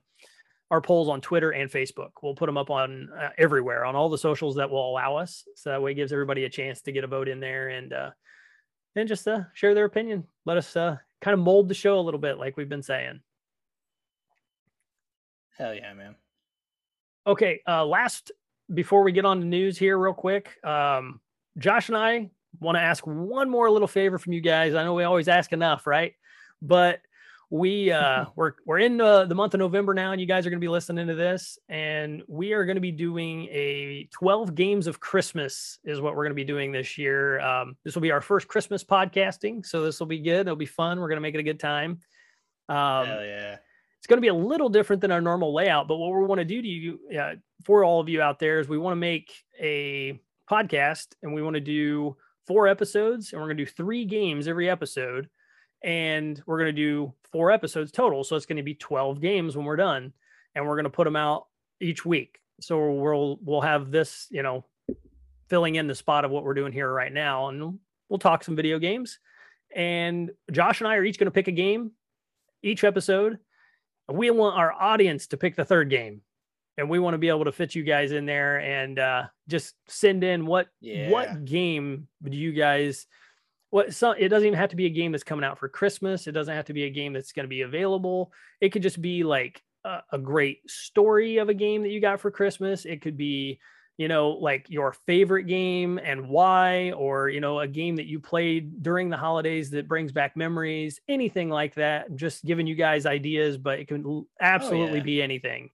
our 0.69 0.81
polls 0.81 1.09
on 1.09 1.19
Twitter 1.21 1.51
and 1.51 1.69
Facebook. 1.69 2.11
We'll 2.21 2.35
put 2.35 2.45
them 2.45 2.57
up 2.57 2.69
on 2.69 3.09
uh, 3.19 3.29
everywhere 3.37 3.85
on 3.85 3.95
all 3.95 4.09
the 4.09 4.17
socials 4.17 4.55
that 4.55 4.69
will 4.69 4.91
allow 4.91 5.15
us, 5.15 5.43
so 5.55 5.71
that 5.71 5.81
way 5.81 5.91
it 5.91 5.95
gives 5.95 6.13
everybody 6.13 6.45
a 6.45 6.49
chance 6.49 6.81
to 6.81 6.91
get 6.91 7.03
a 7.03 7.07
vote 7.07 7.27
in 7.27 7.39
there 7.39 7.69
and 7.69 7.91
uh, 7.91 8.11
and 8.95 9.07
just 9.07 9.27
uh, 9.27 9.41
share 9.53 9.73
their 9.73 9.85
opinion. 9.85 10.25
Let 10.45 10.57
us 10.57 10.75
uh, 10.75 10.97
kind 11.21 11.33
of 11.33 11.39
mold 11.39 11.69
the 11.69 11.73
show 11.73 11.99
a 11.99 12.01
little 12.01 12.19
bit, 12.19 12.37
like 12.37 12.55
we've 12.55 12.69
been 12.69 12.83
saying. 12.83 13.19
Hell 15.57 15.73
yeah, 15.73 15.93
man. 15.93 16.15
Okay, 17.25 17.61
uh, 17.67 17.85
last 17.85 18.31
before 18.71 19.03
we 19.03 19.11
get 19.11 19.25
on 19.25 19.39
to 19.39 19.45
news 19.45 19.77
here, 19.77 19.97
real 19.97 20.13
quick, 20.13 20.63
um, 20.63 21.19
Josh 21.57 21.89
and 21.89 21.97
I 21.97 22.29
want 22.59 22.75
to 22.75 22.81
ask 22.81 23.05
one 23.05 23.49
more 23.49 23.69
little 23.69 23.87
favor 23.87 24.17
from 24.17 24.33
you 24.33 24.41
guys. 24.41 24.75
I 24.75 24.83
know 24.83 24.93
we 24.93 25.03
always 25.03 25.27
ask 25.27 25.51
enough, 25.53 25.87
right? 25.87 26.13
But 26.61 27.01
we 27.49 27.91
uh, 27.91 28.25
we're 28.35 28.53
we're 28.65 28.79
in 28.79 28.99
uh, 28.99 29.25
the 29.25 29.35
month 29.35 29.53
of 29.53 29.59
November 29.59 29.93
now, 29.93 30.11
and 30.11 30.19
you 30.19 30.27
guys 30.27 30.45
are 30.45 30.49
going 30.49 30.59
to 30.59 30.65
be 30.65 30.69
listening 30.69 31.07
to 31.07 31.15
this, 31.15 31.57
and 31.69 32.23
we 32.27 32.53
are 32.53 32.65
going 32.65 32.75
to 32.75 32.81
be 32.81 32.91
doing 32.91 33.45
a 33.45 34.09
12 34.11 34.55
games 34.55 34.87
of 34.87 34.99
Christmas 34.99 35.79
is 35.83 36.01
what 36.01 36.15
we're 36.15 36.23
going 36.23 36.31
to 36.31 36.35
be 36.35 36.43
doing 36.43 36.71
this 36.71 36.97
year. 36.97 37.39
Um, 37.39 37.77
this 37.83 37.95
will 37.95 38.01
be 38.01 38.11
our 38.11 38.21
first 38.21 38.47
Christmas 38.47 38.83
podcasting, 38.83 39.65
so 39.65 39.83
this 39.83 39.99
will 39.99 40.07
be 40.07 40.19
good. 40.19 40.41
It'll 40.41 40.55
be 40.55 40.65
fun. 40.65 40.99
We're 40.99 41.09
going 41.09 41.17
to 41.17 41.21
make 41.21 41.35
it 41.35 41.39
a 41.39 41.43
good 41.43 41.59
time. 41.59 41.99
Um, 42.69 43.05
Hell 43.05 43.25
yeah. 43.25 43.57
It's 44.03 44.07
going 44.07 44.17
to 44.17 44.21
be 44.21 44.27
a 44.27 44.33
little 44.33 44.67
different 44.67 45.01
than 45.01 45.11
our 45.11 45.21
normal 45.21 45.55
layout 45.55 45.87
but 45.87 45.95
what 45.95 46.11
we 46.11 46.25
want 46.25 46.39
to 46.39 46.45
do 46.45 46.61
to 46.61 46.67
you 46.67 46.99
uh, 47.17 47.35
for 47.63 47.85
all 47.85 48.01
of 48.01 48.09
you 48.09 48.21
out 48.21 48.37
there 48.37 48.59
is 48.59 48.67
we 48.67 48.77
want 48.77 48.91
to 48.91 48.97
make 48.97 49.31
a 49.61 50.19
podcast 50.49 51.13
and 51.23 51.33
we 51.33 51.41
want 51.41 51.53
to 51.53 51.61
do 51.61 52.15
four 52.45 52.67
episodes 52.67 53.31
and 53.31 53.41
we're 53.41 53.47
going 53.47 53.57
to 53.57 53.65
do 53.65 53.71
three 53.71 54.05
games 54.05 54.47
every 54.47 54.69
episode. 54.69 55.29
And 55.83 56.41
we're 56.45 56.59
going 56.59 56.73
to 56.73 56.81
do 56.81 57.13
four 57.31 57.51
episodes 57.51 57.91
total. 57.91 58.23
So 58.23 58.35
it's 58.35 58.45
going 58.45 58.57
to 58.57 58.63
be 58.63 58.75
12 58.75 59.21
games 59.21 59.55
when 59.55 59.65
we're 59.65 59.75
done 59.75 60.13
and 60.55 60.65
we're 60.65 60.75
going 60.75 60.85
to 60.85 60.89
put 60.89 61.05
them 61.05 61.15
out 61.15 61.47
each 61.81 62.05
week. 62.05 62.39
So 62.61 62.91
we'll 62.91 63.39
we'll 63.41 63.61
have 63.61 63.91
this 63.91 64.27
you 64.29 64.43
know 64.43 64.65
filling 65.49 65.75
in 65.75 65.87
the 65.87 65.95
spot 65.95 66.23
of 66.23 66.31
what 66.31 66.43
we're 66.43 66.53
doing 66.53 66.71
here 66.71 66.91
right 66.91 67.11
now 67.11 67.49
and 67.49 67.79
we'll 68.09 68.19
talk 68.19 68.43
some 68.43 68.55
video 68.55 68.79
games. 68.79 69.19
And 69.75 70.31
josh 70.51 70.81
and 70.81 70.87
i 70.87 70.95
are 70.95 71.03
each 71.03 71.17
going 71.17 71.25
to 71.25 71.31
pick 71.31 71.47
a 71.47 71.51
game 71.51 71.91
each 72.61 72.83
episode 72.83 73.39
we 74.09 74.29
want 74.31 74.57
our 74.57 74.71
audience 74.73 75.27
to 75.27 75.37
pick 75.37 75.55
the 75.55 75.65
third 75.65 75.89
game. 75.89 76.21
and 76.77 76.89
we 76.89 76.97
want 76.99 77.13
to 77.13 77.19
be 77.19 77.29
able 77.29 77.45
to 77.45 77.51
fit 77.51 77.75
you 77.75 77.83
guys 77.83 78.11
in 78.11 78.25
there 78.25 78.57
and 78.59 78.97
uh, 78.97 79.23
just 79.47 79.75
send 79.87 80.23
in 80.23 80.45
what 80.45 80.67
Yeah. 80.81 81.09
what 81.11 81.45
game 81.45 82.07
do 82.23 82.35
you 82.35 82.51
guys 82.51 83.05
what 83.69 83.93
so 83.93 84.11
it 84.11 84.29
doesn't 84.29 84.47
even 84.47 84.57
have 84.59 84.69
to 84.71 84.75
be 84.75 84.85
a 84.87 84.89
game 84.89 85.11
that's 85.11 85.23
coming 85.23 85.45
out 85.45 85.57
for 85.59 85.67
christmas 85.69 86.27
it 86.27 86.31
doesn't 86.33 86.55
have 86.55 86.65
to 86.65 86.73
be 86.73 86.83
a 86.85 86.89
game 86.89 87.13
that's 87.13 87.31
going 87.31 87.43
to 87.45 87.49
be 87.49 87.61
available 87.61 88.31
it 88.61 88.69
could 88.69 88.83
just 88.83 89.01
be 89.01 89.23
like 89.23 89.61
a, 89.83 89.99
a 90.11 90.17
great 90.17 90.59
story 90.69 91.37
of 91.37 91.49
a 91.49 91.53
game 91.53 91.81
that 91.83 91.89
you 91.89 91.99
got 92.01 92.19
for 92.19 92.29
christmas 92.31 92.85
it 92.85 93.01
could 93.01 93.17
be 93.17 93.59
you 93.97 94.07
know 94.07 94.31
like 94.31 94.69
your 94.69 94.93
favorite 95.05 95.43
game 95.43 95.99
and 95.99 96.27
why 96.27 96.91
or 96.91 97.29
you 97.29 97.39
know 97.39 97.59
a 97.59 97.67
game 97.67 97.95
that 97.95 98.07
you 98.07 98.19
played 98.19 98.81
during 98.81 99.09
the 99.09 99.17
holidays 99.17 99.69
that 99.69 99.87
brings 99.87 100.11
back 100.11 100.35
memories 100.35 100.99
anything 101.07 101.49
like 101.49 101.75
that 101.75 102.15
just 102.15 102.43
giving 102.45 102.67
you 102.67 102.75
guys 102.75 103.05
ideas 103.05 103.57
but 103.57 103.79
it 103.79 103.87
can 103.87 104.03
l- 104.05 104.27
absolutely 104.41 104.97
yeah. 104.97 105.03
be 105.03 105.21
anything 105.21 105.69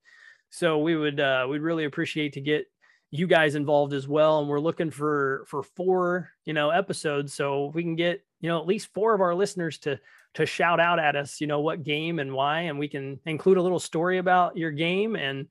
so 0.49 0.79
we 0.79 0.95
would 0.95 1.19
uh 1.19 1.45
we'd 1.49 1.61
really 1.61 1.85
appreciate 1.85 2.33
to 2.33 2.41
get 2.41 2.65
you 3.11 3.25
guys 3.25 3.55
involved 3.55 3.93
as 3.93 4.07
well 4.07 4.39
and 4.39 4.49
we're 4.49 4.59
looking 4.59 4.91
for 4.91 5.45
for 5.47 5.63
four 5.63 6.29
you 6.45 6.53
know 6.53 6.69
episodes 6.69 7.33
so 7.33 7.69
if 7.69 7.75
we 7.75 7.83
can 7.83 7.95
get 7.95 8.23
you 8.41 8.49
know 8.49 8.59
at 8.59 8.67
least 8.67 8.93
four 8.93 9.13
of 9.13 9.21
our 9.21 9.33
listeners 9.33 9.77
to 9.77 9.99
to 10.35 10.45
shout 10.45 10.79
out 10.79 10.99
at 10.99 11.15
us 11.15 11.41
you 11.41 11.47
know 11.47 11.61
what 11.61 11.83
game 11.83 12.19
and 12.19 12.31
why 12.31 12.61
and 12.61 12.77
we 12.77 12.87
can 12.87 13.19
include 13.25 13.57
a 13.57 13.61
little 13.61 13.79
story 13.79 14.17
about 14.17 14.57
your 14.57 14.71
game 14.71 15.15
and 15.15 15.47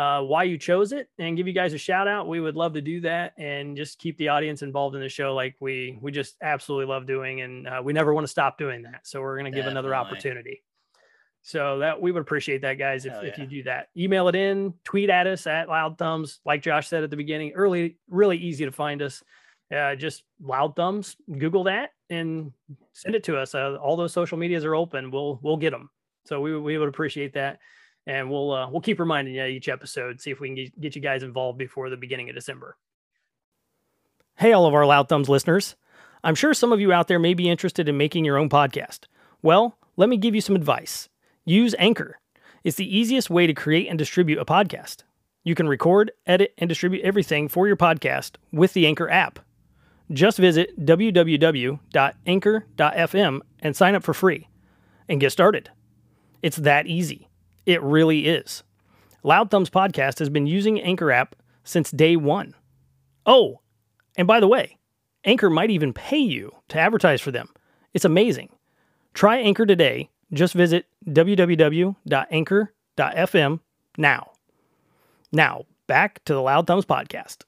uh, 0.00 0.22
why 0.22 0.44
you 0.44 0.56
chose 0.56 0.92
it 0.92 1.08
and 1.18 1.36
give 1.36 1.46
you 1.46 1.52
guys 1.52 1.72
a 1.74 1.78
shout 1.78 2.08
out 2.08 2.28
we 2.28 2.40
would 2.40 2.56
love 2.56 2.72
to 2.72 2.80
do 2.80 3.00
that 3.00 3.34
and 3.36 3.76
just 3.76 3.98
keep 3.98 4.16
the 4.16 4.28
audience 4.28 4.62
involved 4.62 4.94
in 4.96 5.02
the 5.02 5.08
show 5.08 5.34
like 5.34 5.54
we 5.60 5.98
we 6.00 6.10
just 6.10 6.36
absolutely 6.42 6.86
love 6.86 7.06
doing 7.06 7.42
and 7.42 7.68
uh, 7.68 7.82
we 7.84 7.92
never 7.92 8.14
want 8.14 8.24
to 8.24 8.30
stop 8.30 8.56
doing 8.56 8.82
that 8.82 9.00
so 9.04 9.20
we're 9.20 9.38
going 9.38 9.50
to 9.50 9.56
give 9.56 9.66
another 9.66 9.94
opportunity 9.94 10.62
so 11.42 11.78
that 11.78 12.00
we 12.00 12.12
would 12.12 12.20
appreciate 12.20 12.62
that, 12.62 12.74
guys, 12.74 13.06
if, 13.06 13.12
Hell 13.12 13.22
if 13.22 13.38
you 13.38 13.46
do 13.46 13.62
that. 13.62 13.88
Email 13.96 14.28
it 14.28 14.34
in, 14.34 14.74
tweet 14.84 15.08
at 15.08 15.26
us 15.26 15.46
at 15.46 15.68
Loud 15.68 15.96
Thumbs. 15.96 16.40
Like 16.44 16.62
Josh 16.62 16.88
said 16.88 17.02
at 17.02 17.10
the 17.10 17.16
beginning, 17.16 17.52
early, 17.52 17.96
really 18.08 18.36
easy 18.36 18.64
to 18.64 18.72
find 18.72 19.00
us. 19.00 19.22
Uh, 19.74 19.94
just 19.94 20.24
Loud 20.40 20.76
Thumbs. 20.76 21.16
Google 21.38 21.64
that 21.64 21.90
and 22.10 22.52
send 22.92 23.14
it 23.14 23.24
to 23.24 23.38
us. 23.38 23.54
Uh, 23.54 23.76
all 23.76 23.96
those 23.96 24.12
social 24.12 24.36
medias 24.36 24.64
are 24.64 24.74
open. 24.74 25.10
We'll 25.10 25.38
we'll 25.42 25.56
get 25.56 25.70
them. 25.70 25.88
So 26.26 26.40
we 26.40 26.58
we 26.58 26.76
would 26.76 26.88
appreciate 26.88 27.32
that, 27.34 27.60
and 28.06 28.30
we'll 28.30 28.52
uh, 28.52 28.70
we'll 28.70 28.80
keep 28.80 28.98
reminding 28.98 29.34
you 29.34 29.44
each 29.44 29.68
episode. 29.68 30.20
See 30.20 30.30
if 30.30 30.40
we 30.40 30.48
can 30.48 30.72
get, 30.80 30.96
you 30.96 31.02
guys 31.02 31.22
involved 31.22 31.58
before 31.58 31.90
the 31.90 31.96
beginning 31.96 32.28
of 32.28 32.34
December. 32.34 32.76
Hey, 34.36 34.52
all 34.52 34.66
of 34.66 34.74
our 34.74 34.86
Loud 34.86 35.08
Thumbs 35.08 35.28
listeners. 35.28 35.76
I'm 36.22 36.34
sure 36.34 36.54
some 36.54 36.72
of 36.72 36.80
you 36.80 36.92
out 36.92 37.08
there 37.08 37.18
may 37.18 37.34
be 37.34 37.48
interested 37.48 37.88
in 37.88 37.96
making 37.96 38.24
your 38.24 38.36
own 38.36 38.48
podcast. 38.48 39.00
Well, 39.42 39.78
let 39.96 40.08
me 40.08 40.16
give 40.16 40.34
you 40.34 40.40
some 40.40 40.56
advice. 40.56 41.08
Use 41.44 41.74
Anchor. 41.78 42.18
It's 42.62 42.76
the 42.76 42.96
easiest 42.96 43.30
way 43.30 43.46
to 43.46 43.54
create 43.54 43.88
and 43.88 43.98
distribute 43.98 44.38
a 44.38 44.44
podcast. 44.44 45.04
You 45.44 45.54
can 45.54 45.66
record, 45.66 46.12
edit, 46.26 46.52
and 46.58 46.68
distribute 46.68 47.02
everything 47.02 47.48
for 47.48 47.66
your 47.66 47.76
podcast 47.76 48.36
with 48.52 48.74
the 48.74 48.86
Anchor 48.86 49.08
app. 49.08 49.38
Just 50.12 50.36
visit 50.36 50.78
www.anchor.fm 50.84 51.80
and 53.60 53.76
sign 53.76 53.94
up 53.94 54.02
for 54.02 54.12
free 54.12 54.48
and 55.08 55.20
get 55.20 55.32
started. 55.32 55.70
It's 56.42 56.56
that 56.58 56.86
easy. 56.86 57.29
It 57.66 57.82
really 57.82 58.26
is. 58.26 58.62
Loud 59.22 59.50
Thumbs 59.50 59.70
Podcast 59.70 60.18
has 60.18 60.30
been 60.30 60.46
using 60.46 60.80
Anchor 60.80 61.12
app 61.12 61.36
since 61.64 61.90
day 61.90 62.16
one. 62.16 62.54
Oh, 63.26 63.60
and 64.16 64.26
by 64.26 64.40
the 64.40 64.48
way, 64.48 64.78
Anchor 65.24 65.50
might 65.50 65.70
even 65.70 65.92
pay 65.92 66.18
you 66.18 66.54
to 66.68 66.78
advertise 66.78 67.20
for 67.20 67.30
them. 67.30 67.48
It's 67.92 68.04
amazing. 68.04 68.50
Try 69.14 69.38
Anchor 69.38 69.66
today. 69.66 70.10
Just 70.32 70.54
visit 70.54 70.86
www.anchor.fm 71.06 73.60
now. 73.98 74.30
Now, 75.32 75.64
back 75.86 76.24
to 76.24 76.34
the 76.34 76.40
Loud 76.40 76.66
Thumbs 76.66 76.86
podcast. 76.86 77.42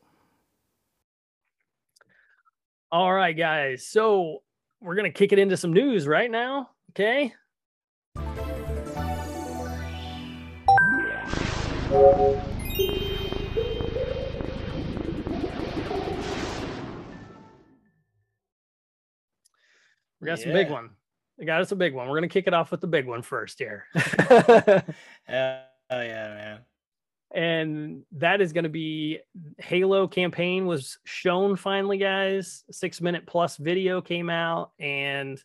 All 2.90 3.12
right, 3.12 3.36
guys. 3.36 3.86
So 3.86 4.42
we're 4.80 4.96
going 4.96 5.10
to 5.10 5.18
kick 5.18 5.32
it 5.32 5.38
into 5.38 5.56
some 5.56 5.72
news 5.72 6.06
right 6.06 6.30
now. 6.30 6.70
Okay. 6.90 7.32
We 11.92 11.98
got 20.24 20.38
some 20.38 20.52
big 20.52 20.70
one. 20.70 20.90
We 21.36 21.44
got 21.44 21.60
us 21.60 21.70
a 21.72 21.76
big 21.76 21.92
one. 21.92 22.06
We're 22.08 22.18
going 22.18 22.28
to 22.28 22.32
kick 22.32 22.46
it 22.46 22.54
off 22.54 22.70
with 22.70 22.80
the 22.80 22.86
big 22.86 23.06
one 23.06 23.20
first 23.20 23.58
here. 23.58 23.84
Hell 23.94 24.84
yeah, 25.26 25.58
man. 25.90 26.60
and 27.30 28.04
that 28.12 28.40
is 28.40 28.54
going 28.54 28.64
to 28.64 28.70
be 28.70 29.18
Halo 29.58 30.08
campaign 30.08 30.64
was 30.64 30.96
shown 31.04 31.56
finally, 31.56 31.98
guys. 31.98 32.64
Six 32.70 33.02
minute 33.02 33.26
plus 33.26 33.58
video 33.58 34.00
came 34.00 34.30
out, 34.30 34.70
and 34.78 35.38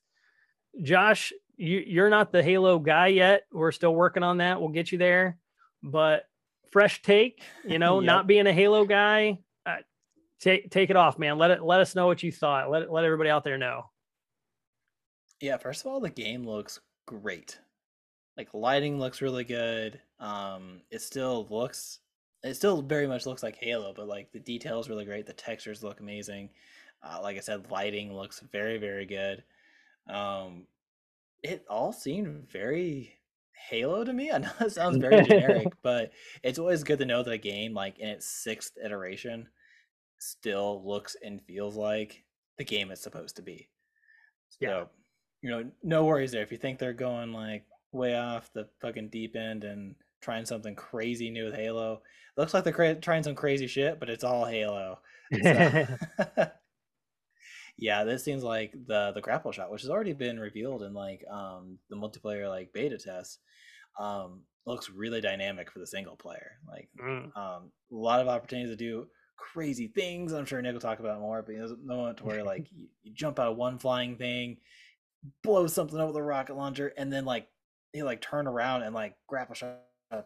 Josh, 0.81 1.33
you, 1.57 1.83
you're 1.85 2.09
not 2.09 2.31
the 2.31 2.41
Halo 2.41 2.79
guy 2.79 3.07
yet. 3.07 3.43
We're 3.51 3.73
still 3.73 3.93
working 3.93 4.23
on 4.23 4.37
that. 4.37 4.61
We'll 4.61 4.69
get 4.69 4.93
you 4.93 4.97
there, 4.97 5.39
but 5.83 6.23
fresh 6.71 7.01
take. 7.01 7.41
You 7.65 7.79
know, 7.79 7.99
Yep. 7.99 8.05
not 8.05 8.27
being 8.27 8.47
a 8.47 8.53
Halo 8.53 8.85
guy, 8.85 9.39
uh, 9.65 9.77
take 10.39 10.69
take 10.71 10.89
it 10.89 10.95
off, 10.95 11.17
man. 11.19 11.37
Let 11.37 11.51
it 11.51 11.63
let 11.63 11.79
us 11.79 11.95
know 11.95 12.07
what 12.07 12.23
you 12.23 12.31
thought. 12.31 12.69
Let 12.69 12.91
let 12.91 13.03
everybody 13.05 13.29
out 13.29 13.43
there 13.43 13.57
know. 13.57 13.89
Yeah, 15.39 15.57
first 15.57 15.81
of 15.85 15.87
all, 15.91 15.99
the 15.99 16.09
game 16.09 16.45
looks 16.45 16.79
great. 17.05 17.59
Like 18.37 18.53
lighting 18.53 18.99
looks 18.99 19.21
really 19.21 19.43
good. 19.43 19.99
Um, 20.19 20.81
it 20.91 21.01
still 21.01 21.47
looks 21.49 21.99
it 22.43 22.53
still 22.55 22.81
very 22.81 23.07
much 23.07 23.25
looks 23.25 23.43
like 23.43 23.55
Halo, 23.57 23.93
but 23.93 24.07
like 24.07 24.31
the 24.31 24.39
details 24.39 24.89
really 24.89 25.05
great. 25.05 25.25
The 25.25 25.33
textures 25.33 25.83
look 25.83 25.99
amazing. 25.99 26.49
Uh, 27.03 27.19
like 27.21 27.37
I 27.37 27.41
said, 27.41 27.69
lighting 27.71 28.13
looks 28.15 28.39
very, 28.51 28.77
very 28.77 29.05
good. 29.05 29.43
Um, 30.07 30.65
it 31.43 31.65
all 31.69 31.91
seemed 31.93 32.49
very 32.49 33.16
Halo 33.69 34.03
to 34.03 34.13
me. 34.13 34.31
I 34.33 34.37
know 34.39 34.51
it 34.61 34.71
sounds 34.71 34.97
very 34.97 35.23
generic, 35.27 35.67
but 35.83 36.11
it's 36.43 36.59
always 36.59 36.83
good 36.83 36.99
to 36.99 37.05
know 37.05 37.23
that 37.23 37.31
a 37.31 37.37
game 37.37 37.73
like 37.73 37.99
in 37.99 38.09
its 38.09 38.27
sixth 38.27 38.73
iteration 38.83 39.47
still 40.19 40.81
looks 40.85 41.15
and 41.23 41.41
feels 41.43 41.75
like 41.75 42.23
the 42.57 42.63
game 42.63 42.91
it's 42.91 43.01
supposed 43.01 43.35
to 43.35 43.41
be. 43.41 43.69
So, 44.49 44.57
Yeah. 44.61 44.83
you 45.41 45.49
know, 45.49 45.71
no 45.83 46.05
worries 46.05 46.31
there. 46.31 46.41
If 46.43 46.51
you 46.51 46.57
think 46.57 46.79
they're 46.79 46.93
going 46.93 47.33
like 47.33 47.65
way 47.91 48.17
off 48.17 48.51
the 48.53 48.67
fucking 48.81 49.09
deep 49.09 49.35
end 49.35 49.63
and 49.63 49.95
trying 50.21 50.45
something 50.45 50.75
crazy 50.75 51.29
new 51.29 51.45
with 51.45 51.55
Halo, 51.55 52.01
looks 52.35 52.53
like 52.53 52.63
they're 52.63 52.73
cra- 52.73 52.95
trying 52.95 53.23
some 53.23 53.35
crazy 53.35 53.67
shit, 53.67 53.99
but 53.99 54.09
it's 54.09 54.23
all 54.23 54.45
Halo. 54.45 54.99
So- 55.43 55.97
yeah, 57.77 58.03
this 58.03 58.23
seems 58.23 58.43
like 58.43 58.73
the 58.87 59.11
the 59.13 59.21
grapple 59.21 59.51
shot, 59.51 59.71
which 59.71 59.81
has 59.81 59.89
already 59.91 60.13
been 60.13 60.39
revealed 60.39 60.83
in 60.83 60.93
like 60.93 61.23
um 61.31 61.77
the 61.89 61.95
multiplayer 61.95 62.49
like 62.49 62.73
beta 62.73 62.97
test, 62.97 63.39
um 63.99 64.43
looks 64.65 64.89
really 64.89 65.21
dynamic 65.21 65.71
for 65.71 65.79
the 65.79 65.87
single 65.87 66.15
player. 66.15 66.59
Like 66.67 66.89
Mm. 67.01 67.35
um 67.37 67.71
a 67.91 67.95
lot 67.95 68.19
of 68.21 68.27
opportunities 68.27 68.71
to 68.71 68.75
do 68.75 69.07
crazy 69.37 69.87
things. 69.87 70.33
I'm 70.33 70.45
sure 70.45 70.61
Nick 70.61 70.73
will 70.73 70.81
talk 70.81 70.99
about 70.99 71.19
more, 71.21 71.41
but 71.43 71.55
there's 71.55 71.71
a 71.71 71.77
moment 71.77 72.17
to 72.17 72.25
where 72.25 72.43
like 72.43 72.67
you, 72.75 72.87
you 73.03 73.13
jump 73.13 73.39
out 73.39 73.51
of 73.51 73.57
one 73.57 73.77
flying 73.79 74.17
thing, 74.17 74.57
blow 75.43 75.67
something 75.67 75.99
up 75.99 76.07
with 76.07 76.17
a 76.17 76.23
rocket 76.23 76.55
launcher, 76.55 76.91
and 76.97 77.11
then 77.13 77.25
like 77.25 77.47
you 77.93 78.03
like 78.03 78.21
turn 78.21 78.47
around 78.47 78.83
and 78.83 78.93
like 78.93 79.15
grapple 79.27 79.55
shot 79.55 79.79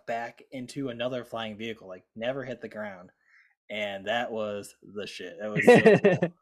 back 0.07 0.41
into 0.51 0.89
another 0.89 1.23
flying 1.25 1.57
vehicle, 1.57 1.87
like 1.87 2.03
never 2.15 2.43
hit 2.45 2.61
the 2.61 2.69
ground. 2.69 3.11
And 3.69 4.07
that 4.07 4.31
was 4.31 4.75
the 4.81 5.07
shit. 5.07 5.37
That 5.39 5.49
was 5.51 5.65
so 5.65 6.19
cool. 6.19 6.33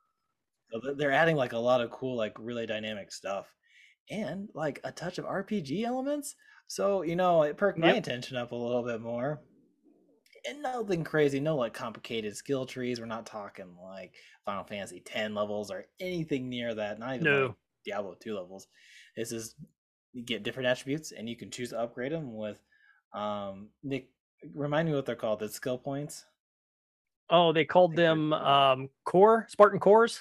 So 0.72 0.93
they're 0.95 1.11
adding 1.11 1.36
like 1.36 1.53
a 1.53 1.57
lot 1.57 1.82
of 1.82 1.89
cool, 1.91 2.15
like 2.15 2.34
really 2.39 2.65
dynamic 2.65 3.11
stuff, 3.11 3.53
and 4.09 4.49
like 4.53 4.80
a 4.84 4.91
touch 4.91 5.17
of 5.17 5.26
RPG 5.26 5.84
elements. 5.84 6.36
So 6.67 7.01
you 7.01 7.15
know, 7.15 7.43
it 7.43 7.57
perked 7.57 7.80
my 7.80 7.88
Yep. 7.88 7.97
attention 7.97 8.38
up 8.38 8.51
a 8.51 8.55
little 8.55 8.84
bit 8.84 9.01
more. 9.01 9.41
And 10.47 10.61
nothing 10.63 11.03
crazy, 11.03 11.39
no 11.39 11.55
like 11.57 11.74
complicated 11.74 12.36
skill 12.38 12.65
trees. 12.65 12.99
We're 12.99 13.05
not 13.07 13.26
talking 13.26 13.76
like 13.84 14.15
Final 14.45 14.63
Fantasy 14.63 15.03
X 15.13 15.32
levels 15.34 15.70
or 15.72 15.86
anything 15.99 16.47
near 16.49 16.74
that. 16.76 16.99
Not 16.99 17.15
even 17.15 17.26
No. 17.26 17.47
like 17.47 17.55
Diablo 17.86 18.15
two 18.20 18.36
levels. 18.36 18.67
This 19.17 19.32
is 19.32 19.55
you 20.13 20.24
get 20.24 20.43
different 20.43 20.67
attributes, 20.67 21.11
and 21.11 21.28
you 21.28 21.36
can 21.36 21.51
choose 21.51 21.70
to 21.70 21.80
upgrade 21.80 22.11
them 22.11 22.36
with. 22.36 22.61
Um, 23.13 23.70
Nick, 23.84 24.09
remind 24.53 24.88
me 24.88 24.95
what 24.95 25.05
they're 25.05 25.15
called. 25.15 25.39
The 25.39 25.49
skill 25.49 25.78
points. 25.78 26.26
oh, 27.30 27.51
they 27.53 27.65
called 27.65 27.95
them 27.95 28.34
um, 28.34 28.89
core 29.05 29.45
Spartan 29.49 29.80
cores. 29.80 30.20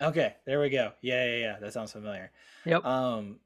Okay, 0.00 0.34
there 0.46 0.60
we 0.60 0.70
go. 0.70 0.92
Yeah, 1.02 1.24
yeah, 1.24 1.36
yeah. 1.36 1.56
That 1.60 1.72
sounds 1.72 1.92
familiar. 1.92 2.30
Yep. 2.64 2.84
Um, 2.84 3.40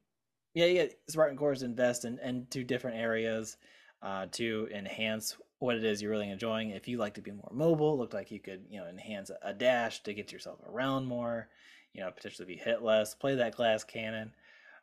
yeah, 0.53 0.65
yeah. 0.65 0.85
Spartan 1.07 1.37
Cores 1.37 1.63
invest 1.63 2.05
in 2.05 2.19
into 2.19 2.63
different 2.63 2.97
areas 2.97 3.57
uh, 4.01 4.27
to 4.33 4.69
enhance 4.73 5.35
what 5.59 5.75
it 5.75 5.83
is 5.83 6.01
you're 6.01 6.11
really 6.11 6.29
enjoying. 6.29 6.69
If 6.71 6.87
you 6.87 6.97
like 6.97 7.15
to 7.15 7.21
be 7.21 7.31
more 7.31 7.49
mobile, 7.51 7.97
looked 7.97 8.13
like 8.13 8.29
you 8.29 8.39
could, 8.39 8.65
you 8.69 8.79
know, 8.79 8.87
enhance 8.87 9.29
a, 9.31 9.37
a 9.41 9.53
dash 9.53 10.03
to 10.03 10.13
get 10.13 10.31
yourself 10.31 10.59
around 10.67 11.05
more. 11.05 11.49
You 11.93 12.01
know, 12.01 12.11
potentially 12.11 12.47
be 12.47 12.57
hit 12.57 12.83
less. 12.83 13.15
Play 13.15 13.35
that 13.35 13.55
glass 13.55 13.83
cannon. 13.83 14.33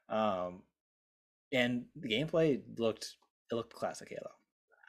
Um, 0.09 0.63
and 1.53 1.85
the 1.97 2.09
gameplay 2.09 2.61
looked 2.79 3.17
it 3.51 3.55
looked 3.55 3.75
classic 3.75 4.09
Halo. 4.11 4.31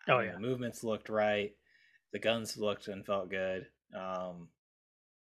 Oh 0.07 0.19
yeah, 0.21 0.33
the 0.33 0.39
movements 0.39 0.83
looked 0.83 1.09
right, 1.09 1.51
the 2.11 2.19
guns 2.19 2.57
looked 2.57 2.87
and 2.87 3.05
felt 3.05 3.29
good. 3.29 3.67
Um, 3.95 4.47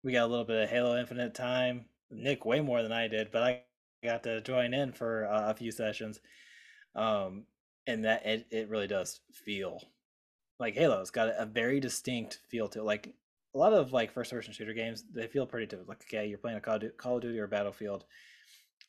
we 0.02 0.12
got 0.12 0.24
a 0.24 0.26
little 0.26 0.44
bit 0.44 0.62
of 0.64 0.70
Halo 0.70 0.98
Infinite 0.98 1.34
time. 1.34 1.86
Nick 2.10 2.44
way 2.44 2.60
more 2.60 2.82
than 2.82 2.92
I 2.92 3.08
did, 3.08 3.30
but 3.30 3.42
I 3.42 3.62
got 4.02 4.22
to 4.24 4.40
join 4.40 4.74
in 4.74 4.92
for 4.92 5.26
uh, 5.26 5.50
a 5.50 5.54
few 5.54 5.70
sessions. 5.70 6.20
Um, 6.94 7.44
and 7.86 8.04
that 8.04 8.26
it, 8.26 8.46
it 8.50 8.68
really 8.68 8.86
does 8.86 9.20
feel 9.32 9.82
like 10.58 10.74
Halo. 10.74 11.00
It's 11.00 11.10
got 11.10 11.32
a 11.36 11.46
very 11.46 11.80
distinct 11.80 12.40
feel 12.48 12.68
to 12.68 12.80
it. 12.80 12.84
Like 12.84 13.14
a 13.54 13.58
lot 13.58 13.72
of 13.72 13.92
like 13.92 14.12
first 14.12 14.30
person 14.30 14.52
shooter 14.52 14.74
games, 14.74 15.04
they 15.12 15.26
feel 15.26 15.46
pretty 15.46 15.66
typical. 15.66 15.88
Like 15.88 16.02
okay, 16.02 16.26
you're 16.26 16.38
playing 16.38 16.58
a 16.58 16.60
Call 16.60 16.76
of 16.76 16.80
Duty, 16.82 16.94
Call 16.96 17.16
of 17.16 17.22
Duty 17.22 17.38
or 17.38 17.46
Battlefield. 17.46 18.04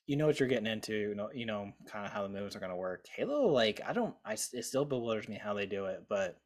You 0.06 0.18
know 0.18 0.28
what 0.28 0.40
you're 0.40 0.50
getting 0.50 0.72
into. 0.72 0.94
You 0.94 1.16
know, 1.16 1.30
you 1.34 1.46
know 1.46 1.72
kind 1.88 2.06
of 2.06 2.12
how 2.12 2.24
the 2.24 2.30
moves 2.30 2.56
are 2.56 2.60
going 2.60 2.72
to 2.72 2.76
work. 2.76 3.06
Halo, 3.16 3.48
like 3.48 3.82
I 3.88 3.94
don't, 3.94 4.16
I 4.26 4.34
it 4.34 4.66
still 4.66 4.86
bewilders 4.86 5.30
me 5.30 5.40
how 5.42 5.54
they 5.54 5.66
do 5.66 5.86
it, 5.86 6.06
but 6.10 6.38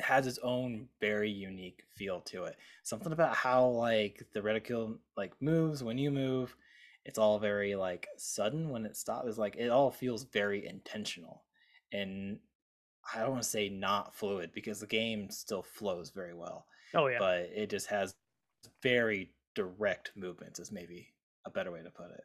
has 0.00 0.26
its 0.26 0.38
own 0.42 0.88
very 1.00 1.30
unique 1.30 1.82
feel 1.94 2.20
to 2.20 2.44
it. 2.44 2.56
Something 2.82 3.12
about 3.12 3.34
how 3.34 3.66
like 3.66 4.26
the 4.32 4.42
reticule 4.42 4.98
like 5.16 5.32
moves 5.40 5.82
when 5.82 5.98
you 5.98 6.10
move. 6.10 6.56
It's 7.04 7.18
all 7.18 7.38
very 7.38 7.74
like 7.74 8.08
sudden 8.16 8.70
when 8.70 8.84
it 8.84 8.96
stops. 8.96 9.28
Is 9.28 9.38
like 9.38 9.56
it 9.56 9.70
all 9.70 9.90
feels 9.90 10.24
very 10.24 10.66
intentional, 10.66 11.42
and 11.92 12.38
I 13.14 13.20
don't 13.20 13.30
want 13.30 13.42
to 13.42 13.48
say 13.48 13.68
not 13.68 14.14
fluid 14.14 14.50
because 14.52 14.80
the 14.80 14.86
game 14.86 15.30
still 15.30 15.62
flows 15.62 16.10
very 16.10 16.34
well. 16.34 16.66
Oh 16.94 17.06
yeah. 17.06 17.18
But 17.18 17.50
it 17.54 17.70
just 17.70 17.86
has 17.86 18.14
very 18.82 19.32
direct 19.54 20.12
movements 20.14 20.60
is 20.60 20.70
maybe 20.70 21.08
a 21.44 21.50
better 21.50 21.72
way 21.72 21.82
to 21.82 21.90
put 21.90 22.10
it. 22.10 22.24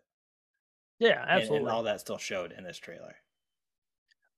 Yeah, 0.99 1.26
absolutely. 1.28 1.57
And, 1.57 1.67
and 1.67 1.76
all 1.76 1.84
that 1.84 2.01
still 2.01 2.17
showed 2.17 2.51
in 2.51 2.63
this 2.63 2.78
trailer. 2.78 3.15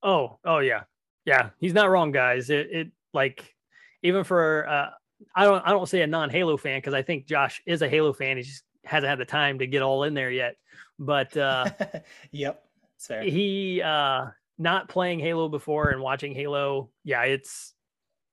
Oh, 0.03 0.38
oh 0.45 0.59
yeah. 0.59 0.83
Yeah, 1.25 1.49
he's 1.59 1.73
not 1.73 1.89
wrong, 1.89 2.11
guys. 2.11 2.49
It 2.49 2.69
it 2.71 2.91
like 3.13 3.55
even 4.03 4.23
for 4.23 4.67
uh 4.67 4.89
I 5.35 5.45
don't 5.45 5.65
I 5.65 5.71
don't 5.71 5.87
say 5.87 6.01
a 6.01 6.07
non-Halo 6.07 6.57
fan 6.57 6.77
because 6.77 6.93
I 6.93 7.01
think 7.01 7.25
Josh 7.25 7.61
is 7.65 7.81
a 7.81 7.89
Halo 7.89 8.13
fan. 8.13 8.37
He 8.37 8.43
just 8.43 8.63
hasn't 8.85 9.09
had 9.09 9.19
the 9.19 9.25
time 9.25 9.59
to 9.59 9.67
get 9.67 9.81
all 9.81 10.03
in 10.03 10.13
there 10.13 10.31
yet. 10.31 10.55
But 10.99 11.35
uh 11.35 11.69
yep, 12.31 12.63
fair. 12.99 13.23
He 13.23 13.81
uh 13.81 14.27
not 14.57 14.89
playing 14.89 15.19
Halo 15.19 15.49
before 15.49 15.89
and 15.89 16.01
watching 16.01 16.33
Halo, 16.33 16.89
yeah, 17.03 17.23
it's 17.23 17.73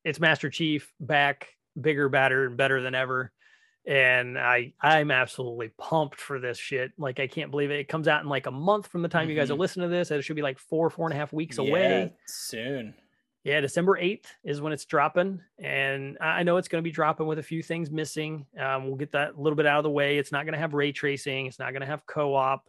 it's 0.04 0.20
Master 0.20 0.50
Chief 0.50 0.92
back, 1.00 1.48
bigger, 1.80 2.08
badder, 2.08 2.46
and 2.46 2.56
better 2.56 2.82
than 2.82 2.94
ever. 2.94 3.32
And 3.86 4.38
I 4.38 4.72
I'm 4.80 5.10
absolutely 5.10 5.70
pumped 5.78 6.20
for 6.20 6.40
this 6.40 6.58
shit. 6.58 6.92
Like 6.98 7.20
I 7.20 7.26
can't 7.26 7.50
believe 7.50 7.70
it. 7.70 7.80
It 7.80 7.88
comes 7.88 8.08
out 8.08 8.22
in 8.22 8.28
like 8.28 8.46
a 8.46 8.50
month 8.50 8.86
from 8.86 9.02
the 9.02 9.08
time 9.08 9.22
mm-hmm. 9.22 9.30
you 9.30 9.36
guys 9.36 9.50
are 9.50 9.54
mm-hmm. 9.54 9.60
listening 9.60 9.90
to 9.90 9.94
this. 9.94 10.10
It 10.10 10.22
should 10.22 10.36
be 10.36 10.42
like 10.42 10.58
four, 10.58 10.88
four 10.88 11.06
and 11.06 11.14
a 11.14 11.16
half 11.16 11.32
weeks 11.32 11.58
yeah, 11.58 11.68
away. 11.68 12.12
Soon. 12.26 12.94
Yeah, 13.44 13.60
December 13.60 13.98
8th 14.00 14.24
is 14.42 14.62
when 14.62 14.72
it's 14.72 14.86
dropping. 14.86 15.40
And 15.58 16.16
I 16.18 16.42
know 16.42 16.56
it's 16.56 16.68
going 16.68 16.82
to 16.82 16.88
be 16.88 16.90
dropping 16.90 17.26
with 17.26 17.38
a 17.38 17.42
few 17.42 17.62
things 17.62 17.90
missing. 17.90 18.46
Um, 18.58 18.86
we'll 18.86 18.96
get 18.96 19.12
that 19.12 19.34
a 19.34 19.40
little 19.40 19.56
bit 19.56 19.66
out 19.66 19.78
of 19.78 19.84
the 19.84 19.90
way. 19.90 20.16
It's 20.16 20.32
not 20.32 20.44
going 20.44 20.54
to 20.54 20.58
have 20.58 20.72
ray 20.72 20.92
tracing, 20.92 21.46
it's 21.46 21.58
not 21.58 21.72
going 21.72 21.82
to 21.82 21.86
have 21.86 22.06
co 22.06 22.34
op. 22.34 22.68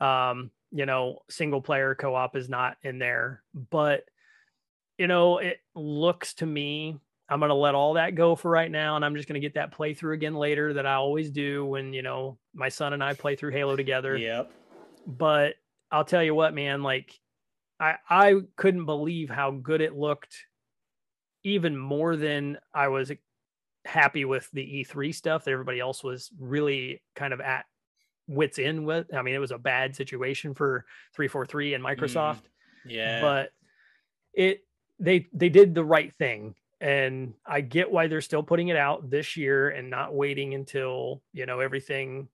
Um, 0.00 0.50
you 0.72 0.84
know, 0.84 1.20
single 1.30 1.62
player 1.62 1.94
co 1.94 2.14
op 2.16 2.34
is 2.34 2.48
not 2.48 2.76
in 2.82 2.98
there. 2.98 3.42
But, 3.70 4.02
you 4.98 5.06
know, 5.06 5.38
it 5.38 5.60
looks 5.76 6.34
to 6.34 6.46
me, 6.46 6.98
I'm 7.28 7.38
going 7.38 7.50
to 7.50 7.54
let 7.54 7.76
all 7.76 7.94
that 7.94 8.16
go 8.16 8.34
for 8.34 8.50
right 8.50 8.70
now. 8.70 8.96
And 8.96 9.04
I'm 9.04 9.14
just 9.14 9.28
going 9.28 9.40
to 9.40 9.46
get 9.46 9.54
that 9.54 9.72
playthrough 9.76 10.14
again 10.14 10.34
later 10.34 10.74
that 10.74 10.86
I 10.86 10.94
always 10.94 11.30
do 11.30 11.64
when, 11.64 11.92
you 11.92 12.02
know, 12.02 12.36
my 12.52 12.68
son 12.68 12.92
and 12.92 13.02
I 13.02 13.14
play 13.14 13.36
through 13.36 13.52
Halo 13.52 13.76
together. 13.76 14.16
Yep. 14.16 14.50
But 15.06 15.54
I'll 15.92 16.04
tell 16.04 16.22
you 16.22 16.34
what, 16.34 16.52
man, 16.52 16.82
like, 16.82 17.16
I, 17.78 17.96
I 18.08 18.34
couldn't 18.56 18.86
believe 18.86 19.30
how 19.30 19.50
good 19.50 19.80
it 19.80 19.96
looked, 19.96 20.34
even 21.44 21.76
more 21.76 22.16
than 22.16 22.58
I 22.74 22.88
was 22.88 23.12
happy 23.84 24.24
with 24.24 24.48
the 24.52 24.62
E3 24.62 25.14
stuff 25.14 25.44
that 25.44 25.52
everybody 25.52 25.80
else 25.80 26.02
was 26.02 26.30
really 26.38 27.02
kind 27.14 27.32
of 27.32 27.40
at 27.40 27.66
wits 28.28 28.58
in 28.58 28.84
with. 28.84 29.12
I 29.14 29.22
mean, 29.22 29.34
it 29.34 29.40
was 29.40 29.52
a 29.52 29.58
bad 29.58 29.94
situation 29.94 30.54
for 30.54 30.84
343 31.14 31.74
and 31.74 31.84
mm-hmm. 31.84 32.02
Microsoft. 32.02 32.42
Mm, 32.86 32.88
yeah. 32.88 33.20
But 33.20 33.50
it 34.34 34.60
they 34.98 35.26
they 35.32 35.48
did 35.48 35.74
the 35.74 35.84
right 35.84 36.12
thing. 36.18 36.54
And 36.80 37.32
I 37.46 37.62
get 37.62 37.90
why 37.90 38.06
they're 38.06 38.20
still 38.20 38.42
putting 38.42 38.68
it 38.68 38.76
out 38.76 39.08
this 39.08 39.36
year 39.36 39.70
and 39.70 39.88
not 39.88 40.14
waiting 40.14 40.52
until, 40.52 41.22
you 41.32 41.46
know, 41.46 41.60
everything 41.60 42.28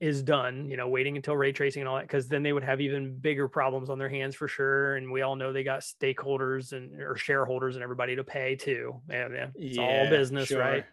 is 0.00 0.22
done, 0.22 0.68
you 0.70 0.76
know, 0.76 0.88
waiting 0.88 1.16
until 1.16 1.36
ray 1.36 1.52
tracing 1.52 1.82
and 1.82 1.88
all 1.88 1.96
that, 1.96 2.02
because 2.02 2.28
then 2.28 2.42
they 2.42 2.52
would 2.52 2.64
have 2.64 2.80
even 2.80 3.18
bigger 3.18 3.48
problems 3.48 3.90
on 3.90 3.98
their 3.98 4.08
hands 4.08 4.34
for 4.34 4.48
sure. 4.48 4.96
And 4.96 5.10
we 5.10 5.22
all 5.22 5.36
know 5.36 5.52
they 5.52 5.64
got 5.64 5.80
stakeholders 5.80 6.72
and 6.72 7.00
or 7.00 7.16
shareholders 7.16 7.74
and 7.74 7.82
everybody 7.82 8.16
to 8.16 8.24
pay 8.24 8.56
too. 8.56 9.00
And 9.08 9.34
yeah, 9.34 9.46
it's 9.54 9.76
yeah, 9.76 9.82
all 9.82 10.10
business, 10.10 10.48
sure. 10.48 10.60
right? 10.60 10.84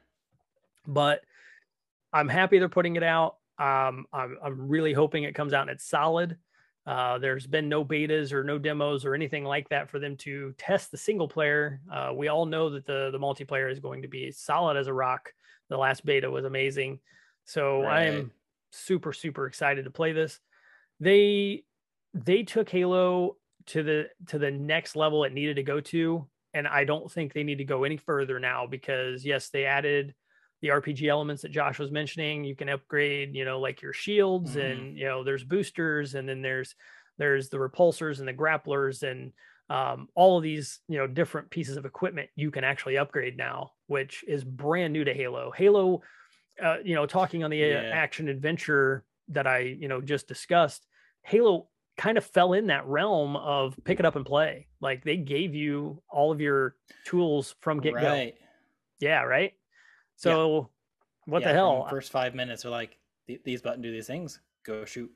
But 0.88 1.22
I'm 2.12 2.28
happy 2.28 2.58
they're 2.58 2.70
putting 2.70 2.96
it 2.96 3.04
out. 3.04 3.36
Um, 3.60 4.06
I'm, 4.12 4.38
I'm 4.44 4.68
really 4.68 4.94
hoping 4.94 5.24
it 5.24 5.36
comes 5.36 5.54
out 5.54 5.64
and 5.64 5.72
it's 5.72 5.86
solid. 5.86 6.38
Uh, 6.88 7.20
there's 7.20 7.46
been 7.46 7.70
no 7.70 7.86
betas 7.86 8.32
or 8.32 8.44
no 8.44 8.58
demos 8.58 9.06
or 9.06 9.14
anything 9.14 9.44
like 9.44 9.70
that 9.70 9.90
for 9.90 10.00
them 10.00 10.18
to 10.18 10.56
test 10.58 10.90
the 10.90 10.98
single 10.98 11.28
player. 11.28 11.82
Uh, 11.92 12.12
we 12.16 12.30
all 12.30 12.48
know 12.48 12.70
that 12.72 12.86
the 12.88 13.10
the 13.12 13.20
multiplayer 13.20 13.72
is 13.72 13.80
going 13.80 14.02
to 14.02 14.08
be 14.08 14.32
solid 14.32 14.76
as 14.76 14.88
a 14.88 14.94
rock. 14.94 15.32
The 15.68 15.78
last 15.78 16.04
beta 16.04 16.32
was 16.32 16.46
amazing, 16.46 17.00
so 17.46 17.84
right. 17.84 18.00
I 18.00 18.04
am 18.06 18.32
super 18.72 19.14
super 19.14 19.46
excited 19.46 19.86
to 19.86 19.92
play 19.92 20.12
this. 20.12 20.40
They 21.00 21.64
they 22.14 22.44
took 22.44 22.70
Halo 22.70 23.38
to 23.68 23.84
the 23.84 24.10
to 24.28 24.40
the 24.40 24.52
next 24.52 24.96
level 24.96 25.24
it 25.24 25.34
needed 25.34 25.58
to 25.58 25.64
go 25.64 25.80
to, 25.80 26.28
and 26.54 26.68
I 26.68 26.84
don't 26.84 27.12
think 27.12 27.34
they 27.34 27.44
need 27.44 27.60
to 27.60 27.66
go 27.66 27.84
any 27.84 27.98
further 27.98 28.40
now 28.40 28.68
because 28.68 29.26
yes, 29.26 29.50
they 29.50 29.66
added 29.66 30.14
the 30.62 30.70
RPG 30.70 31.08
elements 31.08 31.44
that 31.44 31.52
Josh 31.52 31.80
was 31.80 31.92
mentioning. 31.92 32.44
You 32.44 32.56
can 32.56 32.70
upgrade, 32.70 33.36
you 33.36 33.46
know, 33.46 33.60
like 33.60 33.82
your 33.82 33.94
shields 33.94 34.52
mm-hmm. 34.52 34.60
and 34.60 34.98
you 34.98 35.06
know, 35.06 35.24
there's 35.24 35.44
boosters 35.44 36.16
and 36.16 36.28
then 36.28 36.42
there's 36.42 36.76
there's 37.18 37.50
the 37.50 37.58
repulsors 37.58 38.20
and 38.20 38.28
the 38.28 38.34
grapplers 38.34 39.04
and 39.04 39.32
um, 39.70 40.08
all 40.16 40.38
of 40.38 40.44
these, 40.44 40.80
you 40.88 40.98
know, 40.98 41.06
different 41.06 41.52
pieces 41.52 41.78
of 41.78 41.86
equipment 41.86 42.30
you 42.36 42.50
can 42.50 42.64
actually 42.64 42.98
upgrade 42.98 43.38
now, 43.38 43.72
which 43.88 44.24
is 44.28 44.44
brand 44.44 44.94
new 44.94 45.04
to 45.04 45.14
Halo. 45.14 45.52
Halo, 45.56 46.02
uh, 46.62 46.78
you 46.84 46.96
know, 46.96 47.06
talking 47.06 47.44
on 47.44 47.52
the 47.52 47.64
uh, 47.64 47.68
yeah. 47.68 47.90
action 47.94 48.28
adventure 48.28 49.04
that 49.30 49.48
I, 49.48 49.60
you 49.60 49.88
know, 49.88 50.02
just 50.02 50.28
discussed, 50.28 50.86
Halo 51.24 51.68
kind 51.98 52.18
of 52.18 52.26
fell 52.26 52.54
in 52.54 52.68
that 52.68 52.86
realm 52.88 53.36
of 53.36 53.78
pick 53.84 54.00
it 54.00 54.06
up 54.06 54.16
and 54.16 54.26
play. 54.26 54.68
Like 54.80 55.04
they 55.04 55.18
gave 55.18 55.54
you 55.54 56.02
all 56.10 56.32
of 56.32 56.40
your 56.40 56.76
tools 57.06 57.56
from 57.60 57.82
get 57.82 57.94
go. 57.94 58.02
Right. 58.02 58.36
Yeah, 59.00 59.24
right. 59.24 59.54
So 60.16 60.58
yeah. 60.58 60.66
what 61.26 61.42
yeah, 61.42 61.50
the 61.50 61.54
hell? 61.54 61.88
First 61.90 62.12
five 62.12 62.36
minutes 62.36 62.66
are 62.66 62.70
like 62.70 62.98
these 63.44 63.62
button 63.62 63.82
do 63.82 63.92
these 63.92 64.08
things. 64.08 64.40
Go 64.66 64.86
shoot, 64.86 65.12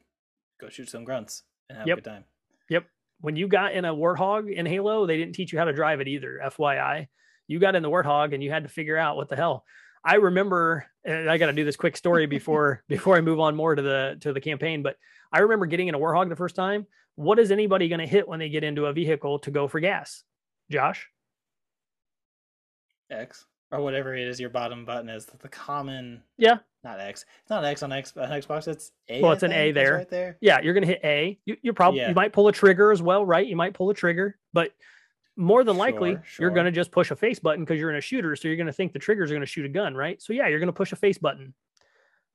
go 0.60 0.70
shoot 0.70 0.90
some 0.90 1.04
grunts 1.04 1.44
and 1.70 1.78
have 1.78 1.88
yep. 1.88 1.98
a 1.98 2.02
good 2.02 2.10
time. 2.10 2.24
Yep. 2.70 2.86
When 3.22 3.36
you 3.38 3.48
got 3.48 3.74
in 3.74 3.86
a 3.86 3.94
warthog 3.94 4.54
in 4.54 4.66
Halo, 4.66 5.06
they 5.06 5.18
didn't 5.18 5.36
teach 5.36 5.54
you 5.54 5.60
how 5.60 5.66
to 5.66 5.74
drive 5.74 6.02
it 6.02 6.08
either. 6.08 6.42
FYI, 6.44 7.08
you 7.48 7.60
got 7.60 7.76
in 7.76 7.84
the 7.84 7.90
warthog 7.90 8.34
and 8.34 8.44
you 8.44 8.52
had 8.52 8.64
to 8.64 8.70
figure 8.70 8.98
out 8.98 9.16
what 9.16 9.30
the 9.30 9.36
hell. 9.38 9.64
I 10.06 10.16
remember, 10.16 10.86
and 11.04 11.30
I 11.30 11.38
got 11.38 11.48
to 11.48 11.54
do 11.54 11.66
this 11.66 11.76
quick 11.76 11.98
story 11.98 12.26
before 12.28 12.84
before 12.88 13.16
I 13.16 13.22
move 13.22 13.40
on 13.40 13.56
more 13.56 13.76
to 13.76 13.82
the 13.82 14.18
to 14.22 14.34
the 14.34 14.42
campaign. 14.42 14.84
But 14.84 14.98
I 15.32 15.40
remember 15.40 15.66
getting 15.66 15.88
in 15.88 15.96
a 15.96 16.00
warthog 16.00 16.30
the 16.30 16.36
first 16.36 16.56
time. 16.56 16.86
What 17.16 17.38
is 17.40 17.52
anybody 17.52 17.90
going 17.90 18.00
to 18.00 18.08
hit 18.08 18.28
when 18.28 18.40
they 18.40 18.50
get 18.50 18.64
into 18.64 18.88
a 18.88 18.94
vehicle 18.94 19.40
to 19.40 19.52
go 19.52 19.68
for 19.68 19.80
gas? 19.80 20.24
Josh. 20.72 21.08
X 23.12 23.46
or 23.74 23.82
whatever 23.82 24.16
it 24.16 24.28
is 24.28 24.40
your 24.40 24.50
bottom 24.50 24.86
button 24.86 25.10
is 25.10 25.26
the 25.26 25.50
common 25.50 26.22
yeah 26.38 26.58
not 26.84 27.00
x 27.00 27.26
it's 27.42 27.50
not 27.50 27.66
x 27.66 27.82
on 27.82 27.92
x 27.92 28.14
on 28.16 28.30
xbox 28.30 28.68
it's 28.68 28.92
a 29.10 29.22
well 29.22 29.32
it's 29.32 29.44
an 29.44 29.52
a 29.52 29.72
there 29.72 29.98
right 29.98 30.10
there 30.10 30.38
yeah 30.42 30.62
you're 30.62 30.76
gonna 30.76 30.86
hit 30.86 31.02
a 31.04 31.38
you, 31.46 31.58
you're 31.64 31.74
probably 31.74 32.00
yeah. 32.00 32.10
you 32.10 32.16
might 32.16 32.32
pull 32.32 32.48
a 32.48 32.52
trigger 32.52 32.92
as 32.92 33.02
well 33.02 33.26
right 33.26 33.48
you 33.48 33.56
might 33.56 33.74
pull 33.74 33.90
a 33.90 33.94
trigger 33.94 34.38
but 34.54 34.72
more 35.36 35.64
than 35.64 35.78
likely 35.78 36.12
sure, 36.12 36.24
sure. 36.26 36.46
you're 36.46 36.56
gonna 36.56 36.72
just 36.72 36.92
push 36.92 37.12
a 37.12 37.16
face 37.16 37.40
button 37.40 37.64
because 37.64 37.80
you're 37.80 37.90
in 37.90 37.98
a 37.98 38.02
shooter 38.02 38.36
so 38.36 38.48
you're 38.48 38.58
gonna 38.58 38.72
think 38.72 38.94
the 38.94 39.00
triggers 39.00 39.32
are 39.32 39.34
gonna 39.34 39.46
shoot 39.46 39.66
a 39.66 39.70
gun 39.70 39.96
right 39.96 40.22
so 40.22 40.34
yeah 40.34 40.48
you're 40.48 40.60
gonna 40.60 40.72
push 40.72 40.92
a 40.92 40.96
face 40.96 41.18
button 41.18 41.54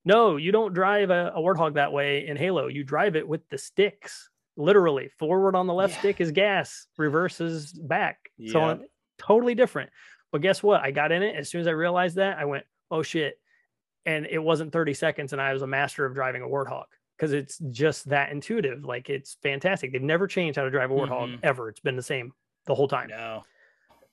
no 0.04 0.36
you 0.36 0.50
don't 0.50 0.74
drive 0.74 1.10
a, 1.10 1.32
a 1.34 1.40
warthog 1.40 1.74
that 1.74 1.92
way 1.92 2.26
in 2.26 2.36
halo 2.36 2.66
you 2.66 2.82
drive 2.82 3.14
it 3.14 3.26
with 3.26 3.48
the 3.50 3.58
sticks 3.58 4.30
literally 4.56 5.08
forward 5.18 5.54
on 5.54 5.66
the 5.66 5.74
left 5.74 5.94
yeah. 5.94 5.98
stick 6.00 6.20
is 6.20 6.32
gas 6.32 6.86
reverse 6.96 7.40
is 7.40 7.72
back 7.72 8.30
yeah. 8.36 8.52
so 8.52 8.80
totally 9.18 9.54
different 9.54 9.90
but 10.32 10.42
guess 10.42 10.62
what? 10.62 10.82
I 10.82 10.90
got 10.90 11.12
in 11.12 11.22
it. 11.22 11.36
As 11.36 11.48
soon 11.48 11.60
as 11.60 11.66
I 11.66 11.72
realized 11.72 12.16
that, 12.16 12.38
I 12.38 12.44
went, 12.44 12.64
oh 12.90 13.02
shit. 13.02 13.38
And 14.06 14.26
it 14.26 14.38
wasn't 14.38 14.72
30 14.72 14.94
seconds, 14.94 15.32
and 15.32 15.42
I 15.42 15.52
was 15.52 15.62
a 15.62 15.66
master 15.66 16.06
of 16.06 16.14
driving 16.14 16.42
a 16.42 16.46
Warthog 16.46 16.84
because 17.16 17.32
it's 17.32 17.58
just 17.70 18.08
that 18.08 18.30
intuitive. 18.30 18.84
Like 18.84 19.10
it's 19.10 19.36
fantastic. 19.42 19.92
They've 19.92 20.02
never 20.02 20.26
changed 20.26 20.56
how 20.56 20.64
to 20.64 20.70
drive 20.70 20.90
a 20.90 20.94
Warthog 20.94 21.28
mm-hmm. 21.28 21.40
ever. 21.42 21.68
It's 21.68 21.80
been 21.80 21.96
the 21.96 22.02
same 22.02 22.32
the 22.68 22.74
whole 22.74 22.86
time. 22.86 23.08
No. 23.08 23.42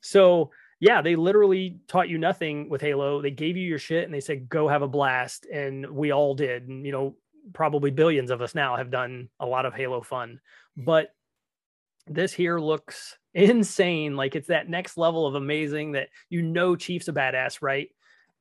So 0.01 0.49
yeah, 0.79 1.01
they 1.01 1.15
literally 1.15 1.79
taught 1.87 2.09
you 2.09 2.17
nothing 2.17 2.69
with 2.69 2.81
Halo. 2.81 3.21
They 3.21 3.31
gave 3.31 3.55
you 3.55 3.63
your 3.63 3.79
shit 3.79 4.03
and 4.05 4.13
they 4.13 4.19
said, 4.19 4.49
go 4.49 4.67
have 4.67 4.81
a 4.81 4.87
blast. 4.87 5.45
And 5.45 5.89
we 5.91 6.11
all 6.11 6.33
did. 6.33 6.67
And, 6.67 6.85
you 6.85 6.91
know, 6.91 7.15
probably 7.53 7.91
billions 7.91 8.31
of 8.31 8.41
us 8.41 8.55
now 8.55 8.75
have 8.75 8.91
done 8.91 9.29
a 9.39 9.45
lot 9.45 9.65
of 9.65 9.73
Halo 9.73 10.01
fun. 10.01 10.39
But 10.75 11.13
this 12.07 12.33
here 12.33 12.59
looks 12.59 13.17
insane. 13.33 14.15
Like 14.15 14.35
it's 14.35 14.47
that 14.47 14.69
next 14.69 14.97
level 14.97 15.25
of 15.25 15.35
amazing 15.35 15.93
that 15.93 16.09
you 16.29 16.41
know 16.41 16.75
Chief's 16.75 17.07
a 17.07 17.13
badass, 17.13 17.61
right? 17.61 17.89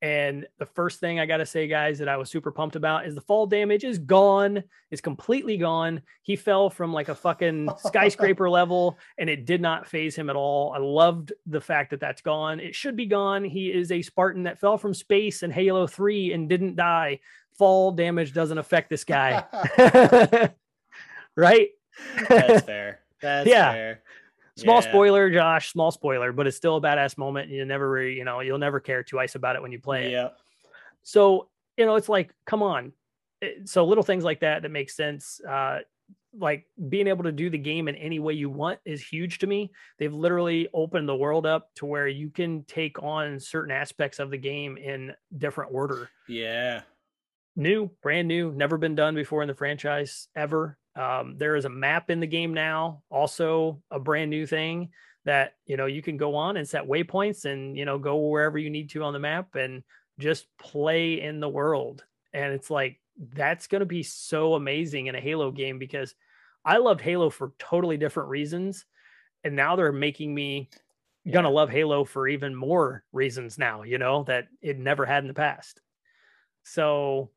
And 0.05 0.47
the 0.59 0.67
first 0.67 1.01
thing 1.01 1.19
I 1.19 1.25
got 1.25 1.39
to 1.39 1.47
say, 1.47 1.67
guys, 1.67 1.99
that 1.99 2.11
I 2.11 2.19
was 2.19 2.29
super 2.29 2.53
pumped 2.53 2.77
about 2.77 3.07
is 3.07 3.15
the 3.15 3.23
fall 3.23 3.47
damage 3.47 3.85
is 3.85 3.97
gone. 3.97 4.63
It's 4.91 5.01
completely 5.01 5.57
gone. 5.57 6.03
He 6.21 6.37
fell 6.37 6.69
from 6.69 6.93
like 6.93 7.09
a 7.09 7.15
fucking 7.15 7.71
skyscraper 7.79 8.51
level 8.51 8.99
and 9.17 9.31
it 9.31 9.47
did 9.47 9.63
not 9.63 9.87
faze 9.87 10.15
him 10.15 10.29
at 10.29 10.37
all. 10.37 10.75
I 10.75 10.79
loved 10.79 11.33
the 11.47 11.61
fact 11.61 11.89
that 11.89 12.01
that's 12.01 12.21
gone. 12.21 12.61
It 12.61 12.75
should 12.75 12.97
be 12.97 13.07
gone. 13.07 13.45
He 13.45 13.73
is 13.73 13.91
a 13.91 14.03
Spartan 14.03 14.43
that 14.43 14.61
fell 14.61 14.77
from 14.77 14.93
space 14.93 15.43
in 15.43 15.51
Halo 15.51 15.87
3 15.87 16.35
and 16.35 16.51
didn't 16.51 16.77
die. 16.77 17.21
Fall 17.57 17.91
damage 17.91 18.35
doesn't 18.35 18.59
affect 18.59 18.91
this 18.91 19.05
guy. 19.05 19.43
right? 21.35 21.69
That's 22.29 22.67
fair. 22.67 23.01
That's 23.23 23.49
yeah. 23.49 23.73
fair. 23.73 24.03
Small 24.57 24.83
yeah. 24.83 24.89
spoiler, 24.89 25.31
Josh. 25.31 25.73
Small 25.73 25.91
spoiler, 25.91 26.33
but 26.33 26.47
it's 26.47 26.57
still 26.57 26.77
a 26.77 26.81
badass 26.81 27.19
moment. 27.19 27.51
You 27.51 27.65
never, 27.65 27.91
really, 27.91 28.15
you 28.15 28.25
know, 28.25 28.41
you'll 28.41 28.59
never 28.59 28.81
care 28.81 29.03
twice 29.03 29.35
about 29.35 29.57
it 29.57 29.63
when 29.63 29.73
you 29.73 29.81
play 29.81 30.07
it. 30.07 30.13
Yeah. 30.13 30.29
So 31.03 31.49
you 31.77 31.87
know, 31.87 31.97
it's 31.97 32.09
like, 32.09 32.33
come 32.47 32.63
on. 32.63 32.93
so 33.65 33.85
little 33.85 34.05
things 34.05 34.25
like 34.25 34.41
that 34.41 34.63
that 34.63 34.71
make 34.71 34.91
sense. 34.91 35.41
Uh, 35.41 35.81
like 36.37 36.67
being 36.89 37.07
able 37.07 37.23
to 37.25 37.33
do 37.33 37.49
the 37.49 37.59
game 37.59 37.87
in 37.87 37.95
any 37.95 38.19
way 38.19 38.33
you 38.33 38.51
want 38.51 38.81
is 38.85 39.03
huge 39.03 39.39
to 39.39 39.47
me. 39.47 39.71
They've 39.99 40.13
literally 40.13 40.69
opened 40.75 41.09
the 41.09 41.15
world 41.15 41.47
up 41.47 41.73
to 41.77 41.87
where 41.87 42.09
you 42.09 42.29
can 42.29 42.65
take 42.65 43.01
on 43.03 43.39
certain 43.39 43.71
aspects 43.71 44.19
of 44.19 44.31
the 44.31 44.37
game 44.37 44.77
in 44.77 45.13
different 45.37 45.73
order. 45.73 46.09
Yeah. 46.29 46.83
New, 47.55 47.91
brand 48.03 48.27
new, 48.27 48.51
never 48.51 48.77
been 48.79 48.97
done 48.97 49.15
before 49.15 49.43
in 49.43 49.49
the 49.49 49.55
franchise 49.55 50.27
ever. 50.35 50.77
Um, 50.97 51.37
there 51.39 51.57
is 51.57 51.65
a 51.65 51.71
map 51.71 52.11
in 52.11 52.21
the 52.21 52.27
game 52.27 52.55
now, 52.55 53.03
also 53.11 53.83
a 53.91 53.99
brand 53.99 54.31
new 54.31 54.47
thing 54.47 54.91
that 55.25 55.55
you 55.67 55.77
know 55.77 55.87
you 55.87 56.03
can 56.03 56.17
go 56.17 56.35
on 56.35 56.57
and 56.57 56.69
set 56.69 56.87
waypoints 56.87 57.47
and 57.47 57.77
you 57.77 57.85
know 57.85 57.99
go 57.99 58.17
wherever 58.17 58.59
you 58.59 58.71
need 58.71 58.91
to 58.91 59.03
on 59.03 59.13
the 59.13 59.19
map 59.19 59.55
and 59.55 59.83
just 60.19 60.47
play 60.59 61.21
in 61.21 61.41
the 61.41 61.49
world. 61.49 62.05
And 62.33 62.53
it's 62.53 62.71
like 62.71 63.01
that's 63.33 63.67
going 63.67 63.81
to 63.81 63.87
be 63.87 64.03
so 64.03 64.55
amazing 64.55 65.07
in 65.07 65.15
a 65.15 65.21
Halo 65.21 65.51
game 65.51 65.79
because 65.79 66.15
I 66.65 66.79
loved 66.79 67.01
Halo 67.01 67.31
for 67.31 67.53
totally 67.59 67.97
different 67.97 68.29
reasons, 68.29 68.85
and 69.43 69.57
now 69.57 69.77
they're 69.77 69.93
making 69.93 70.35
me 70.35 70.71
yeah. 71.25 71.33
gonna 71.33 71.51
love 71.51 71.71
Halo 71.71 72.05
for 72.05 72.29
even 72.29 72.55
more 72.55 73.03
reasons 73.13 73.59
now. 73.59 73.83
You 73.83 73.99
know 73.99 74.25
that 74.25 74.49
it 74.63 74.79
never 74.79 75.05
had 75.07 75.25
in 75.25 75.29
the 75.29 75.35
past. 75.35 75.81
So 76.63 77.31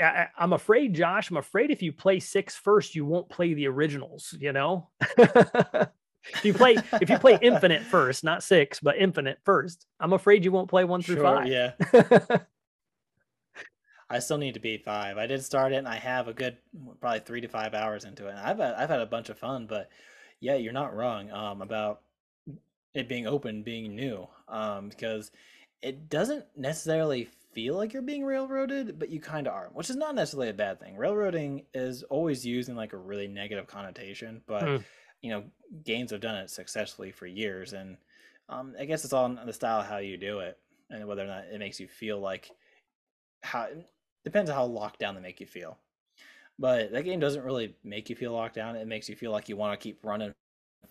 I, 0.00 0.28
am 0.38 0.52
afraid, 0.52 0.94
Josh, 0.94 1.30
I'm 1.30 1.36
afraid 1.36 1.70
if 1.70 1.82
you 1.82 1.92
play 1.92 2.20
six 2.20 2.56
first, 2.56 2.94
you 2.94 3.04
won't 3.04 3.28
play 3.28 3.54
the 3.54 3.66
originals, 3.68 4.34
you 4.38 4.52
know? 4.52 4.88
if 5.16 5.88
you 6.44 6.54
play 6.54 6.76
if 7.00 7.10
you 7.10 7.18
play 7.18 7.38
infinite 7.42 7.82
first, 7.82 8.24
not 8.24 8.42
six, 8.42 8.80
but 8.80 8.96
infinite 8.96 9.38
first, 9.44 9.86
I'm 9.98 10.12
afraid 10.12 10.44
you 10.44 10.52
won't 10.52 10.70
play 10.70 10.84
one 10.84 11.02
through 11.02 11.16
sure, 11.16 11.24
five. 11.24 11.46
Yeah. 11.46 11.72
I 14.10 14.18
still 14.18 14.38
need 14.38 14.54
to 14.54 14.60
beat 14.60 14.84
five. 14.84 15.18
I 15.18 15.26
did 15.26 15.44
start 15.44 15.72
it 15.72 15.76
and 15.76 15.88
I 15.88 15.94
have 15.94 16.26
a 16.26 16.34
good 16.34 16.56
probably 17.00 17.20
three 17.20 17.40
to 17.42 17.48
five 17.48 17.74
hours 17.74 18.04
into 18.04 18.26
it. 18.26 18.30
And 18.30 18.40
I've 18.40 18.58
had, 18.58 18.74
I've 18.74 18.90
had 18.90 19.00
a 19.00 19.06
bunch 19.06 19.28
of 19.28 19.38
fun, 19.38 19.66
but 19.66 19.88
yeah, 20.40 20.56
you're 20.56 20.72
not 20.72 20.96
wrong 20.96 21.30
um, 21.30 21.62
about 21.62 22.00
it 22.92 23.08
being 23.08 23.28
open, 23.28 23.62
being 23.62 23.94
new, 23.94 24.26
um, 24.48 24.88
because 24.88 25.30
it 25.80 26.08
doesn't 26.08 26.44
necessarily 26.56 27.28
feel 27.52 27.76
like 27.76 27.92
you're 27.92 28.02
being 28.02 28.24
railroaded, 28.24 28.98
but 28.98 29.08
you 29.08 29.20
kind 29.20 29.46
of 29.46 29.54
are, 29.54 29.70
which 29.72 29.90
is 29.90 29.96
not 29.96 30.14
necessarily 30.14 30.50
a 30.50 30.54
bad 30.54 30.80
thing. 30.80 30.96
Railroading 30.96 31.64
is 31.74 32.02
always 32.04 32.44
used 32.44 32.68
in 32.68 32.76
like 32.76 32.92
a 32.92 32.98
really 32.98 33.28
negative 33.28 33.66
connotation, 33.66 34.42
but 34.46 34.62
mm. 34.62 34.84
you 35.22 35.30
know, 35.30 35.44
games 35.84 36.10
have 36.10 36.20
done 36.20 36.36
it 36.36 36.50
successfully 36.50 37.10
for 37.10 37.26
years, 37.26 37.72
and 37.72 37.96
um, 38.48 38.74
I 38.78 38.84
guess 38.84 39.04
it's 39.04 39.12
all 39.12 39.26
in 39.26 39.38
the 39.46 39.52
style 39.52 39.80
of 39.80 39.86
how 39.86 39.98
you 39.98 40.16
do 40.16 40.40
it, 40.40 40.58
and 40.90 41.06
whether 41.06 41.24
or 41.24 41.28
not 41.28 41.44
it 41.52 41.58
makes 41.58 41.80
you 41.80 41.88
feel 41.88 42.20
like 42.20 42.50
how 43.42 43.68
depends 44.24 44.50
on 44.50 44.56
how 44.56 44.64
locked 44.64 45.00
down 45.00 45.14
they 45.14 45.20
make 45.20 45.40
you 45.40 45.46
feel. 45.46 45.78
But 46.58 46.92
that 46.92 47.04
game 47.04 47.20
doesn't 47.20 47.44
really 47.44 47.74
make 47.82 48.10
you 48.10 48.16
feel 48.16 48.32
locked 48.32 48.54
down. 48.54 48.76
It 48.76 48.86
makes 48.86 49.08
you 49.08 49.16
feel 49.16 49.32
like 49.32 49.48
you 49.48 49.56
want 49.56 49.78
to 49.78 49.82
keep 49.82 50.04
running 50.04 50.34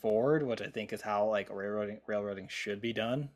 forward, 0.02 0.46
which 0.46 0.62
I 0.62 0.68
think 0.68 0.94
is 0.94 1.02
how 1.02 1.28
like 1.28 1.50
railroading 1.52 2.00
railroading 2.08 2.48
should 2.48 2.82
be 2.82 2.94
done. 2.94 3.30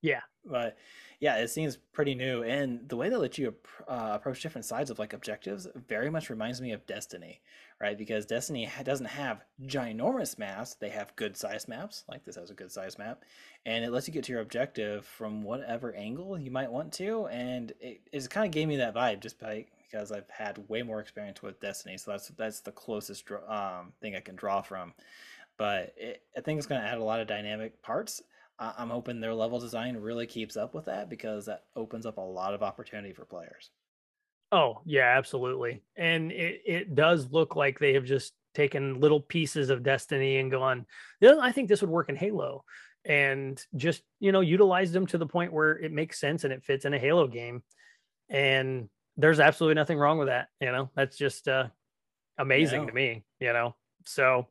Yeah, 0.00 0.20
but 0.44 0.76
yeah, 1.18 1.38
it 1.38 1.48
seems 1.48 1.76
pretty 1.76 2.14
new, 2.14 2.44
and 2.44 2.88
the 2.88 2.96
way 2.96 3.08
they 3.08 3.16
let 3.16 3.36
you 3.36 3.52
uh, 3.88 4.10
approach 4.12 4.40
different 4.42 4.64
sides 4.64 4.90
of 4.90 5.00
like 5.00 5.12
objectives 5.12 5.66
very 5.88 6.08
much 6.08 6.30
reminds 6.30 6.60
me 6.60 6.70
of 6.70 6.86
Destiny, 6.86 7.40
right? 7.80 7.98
Because 7.98 8.24
Destiny 8.24 8.70
doesn't 8.84 9.06
have 9.06 9.42
ginormous 9.64 10.38
maps; 10.38 10.74
they 10.74 10.90
have 10.90 11.16
good 11.16 11.36
size 11.36 11.66
maps. 11.66 12.04
Like 12.08 12.24
this 12.24 12.36
has 12.36 12.50
a 12.50 12.54
good 12.54 12.70
size 12.70 12.96
map, 12.96 13.24
and 13.66 13.84
it 13.84 13.90
lets 13.90 14.06
you 14.06 14.14
get 14.14 14.22
to 14.24 14.32
your 14.32 14.40
objective 14.42 15.04
from 15.04 15.42
whatever 15.42 15.92
angle 15.94 16.38
you 16.38 16.52
might 16.52 16.70
want 16.70 16.92
to, 16.94 17.26
and 17.26 17.72
it, 17.80 18.00
it 18.12 18.30
kind 18.30 18.46
of 18.46 18.52
gave 18.52 18.68
me 18.68 18.76
that 18.76 18.94
vibe 18.94 19.18
just 19.20 19.40
by 19.40 19.66
because 19.90 20.12
I've 20.12 20.28
had 20.30 20.58
way 20.68 20.82
more 20.82 21.00
experience 21.00 21.42
with 21.42 21.58
Destiny, 21.60 21.96
so 21.98 22.12
that's 22.12 22.28
that's 22.28 22.60
the 22.60 22.70
closest 22.72 23.24
um, 23.48 23.92
thing 24.00 24.14
I 24.14 24.20
can 24.20 24.36
draw 24.36 24.62
from. 24.62 24.94
But 25.56 25.92
it, 25.96 26.22
I 26.36 26.40
think 26.40 26.58
it's 26.58 26.66
going 26.66 26.80
to 26.80 26.86
add 26.86 26.98
a 26.98 27.04
lot 27.04 27.20
of 27.20 27.26
dynamic 27.26 27.82
parts 27.82 28.22
I'm 28.58 28.90
hoping 28.90 29.20
their 29.20 29.34
level 29.34 29.60
design 29.60 29.96
really 29.96 30.26
keeps 30.26 30.56
up 30.56 30.74
with 30.74 30.86
that 30.86 31.08
because 31.08 31.46
that 31.46 31.64
opens 31.76 32.06
up 32.06 32.16
a 32.16 32.22
lot 32.22 32.54
of 32.54 32.62
opportunity 32.62 33.12
for 33.12 33.24
players. 33.24 33.70
Oh, 34.50 34.80
yeah, 34.84 35.14
absolutely. 35.16 35.82
And 35.96 36.32
it, 36.32 36.62
it 36.66 36.94
does 36.94 37.30
look 37.30 37.54
like 37.54 37.78
they 37.78 37.94
have 37.94 38.04
just 38.04 38.32
taken 38.54 39.00
little 39.00 39.20
pieces 39.20 39.70
of 39.70 39.82
Destiny 39.82 40.38
and 40.38 40.50
gone, 40.50 40.86
yeah, 41.20 41.34
I 41.40 41.52
think 41.52 41.68
this 41.68 41.82
would 41.82 41.90
work 41.90 42.08
in 42.08 42.16
Halo. 42.16 42.64
And 43.04 43.62
just, 43.76 44.02
you 44.20 44.32
know, 44.32 44.40
utilize 44.40 44.90
them 44.92 45.06
to 45.06 45.18
the 45.18 45.26
point 45.26 45.52
where 45.52 45.78
it 45.78 45.92
makes 45.92 46.18
sense 46.18 46.44
and 46.44 46.52
it 46.52 46.64
fits 46.64 46.84
in 46.84 46.94
a 46.94 46.98
Halo 46.98 47.26
game. 47.26 47.62
And 48.28 48.88
there's 49.16 49.40
absolutely 49.40 49.76
nothing 49.76 49.98
wrong 49.98 50.18
with 50.18 50.28
that. 50.28 50.48
You 50.60 50.72
know, 50.72 50.90
that's 50.94 51.16
just 51.16 51.46
uh, 51.46 51.68
amazing 52.38 52.86
to 52.86 52.92
me, 52.92 53.24
you 53.40 53.52
know. 53.52 53.76
So 54.06 54.46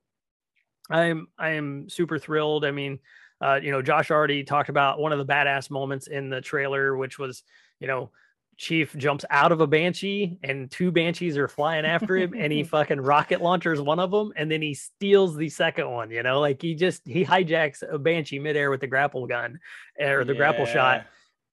I'm 0.90 1.28
I 1.38 1.52
am 1.52 1.90
super 1.90 2.18
thrilled. 2.18 2.66
I 2.66 2.72
mean, 2.72 3.00
uh, 3.42 3.60
you 3.62 3.72
know, 3.72 3.82
Josh 3.82 4.12
already 4.12 4.44
talked 4.44 4.70
about 4.70 5.00
one 5.00 5.12
of 5.12 5.20
the 5.20 5.26
badass 5.26 5.70
moments 5.70 6.08
in 6.08 6.30
the 6.30 6.42
trailer, 6.42 6.96
which 6.98 7.20
was, 7.20 7.44
you 7.80 7.88
know, 7.88 8.12
Chief 8.58 8.96
jumps 8.98 9.24
out 9.30 9.52
of 9.52 9.62
a 9.62 9.68
banshee 9.68 10.40
and 10.44 10.70
two 10.72 10.92
banshees 10.92 11.38
are 11.38 11.48
flying 11.48 11.86
after 11.86 12.18
him 12.18 12.34
and 12.36 12.52
he 12.52 12.64
fucking 12.64 13.00
rocket 13.00 13.40
launchers 13.40 13.80
one 13.80 14.00
of 14.00 14.10
them 14.10 14.34
and 14.36 14.50
then 14.50 14.64
he 14.64 14.74
steals 14.74 15.36
the 15.36 15.48
second 15.48 15.90
one, 15.92 16.10
you 16.10 16.24
know, 16.24 16.40
like 16.40 16.60
he 16.60 16.74
just 16.74 17.08
he 17.08 17.24
hijacks 17.24 17.84
a 17.88 18.00
banshee 18.00 18.40
midair 18.40 18.72
with 18.72 18.82
the 18.82 18.88
grapple 18.88 19.28
gun 19.28 19.60
or 20.00 20.24
the 20.24 20.34
yeah. 20.34 20.38
grapple 20.38 20.66
shot. 20.66 21.06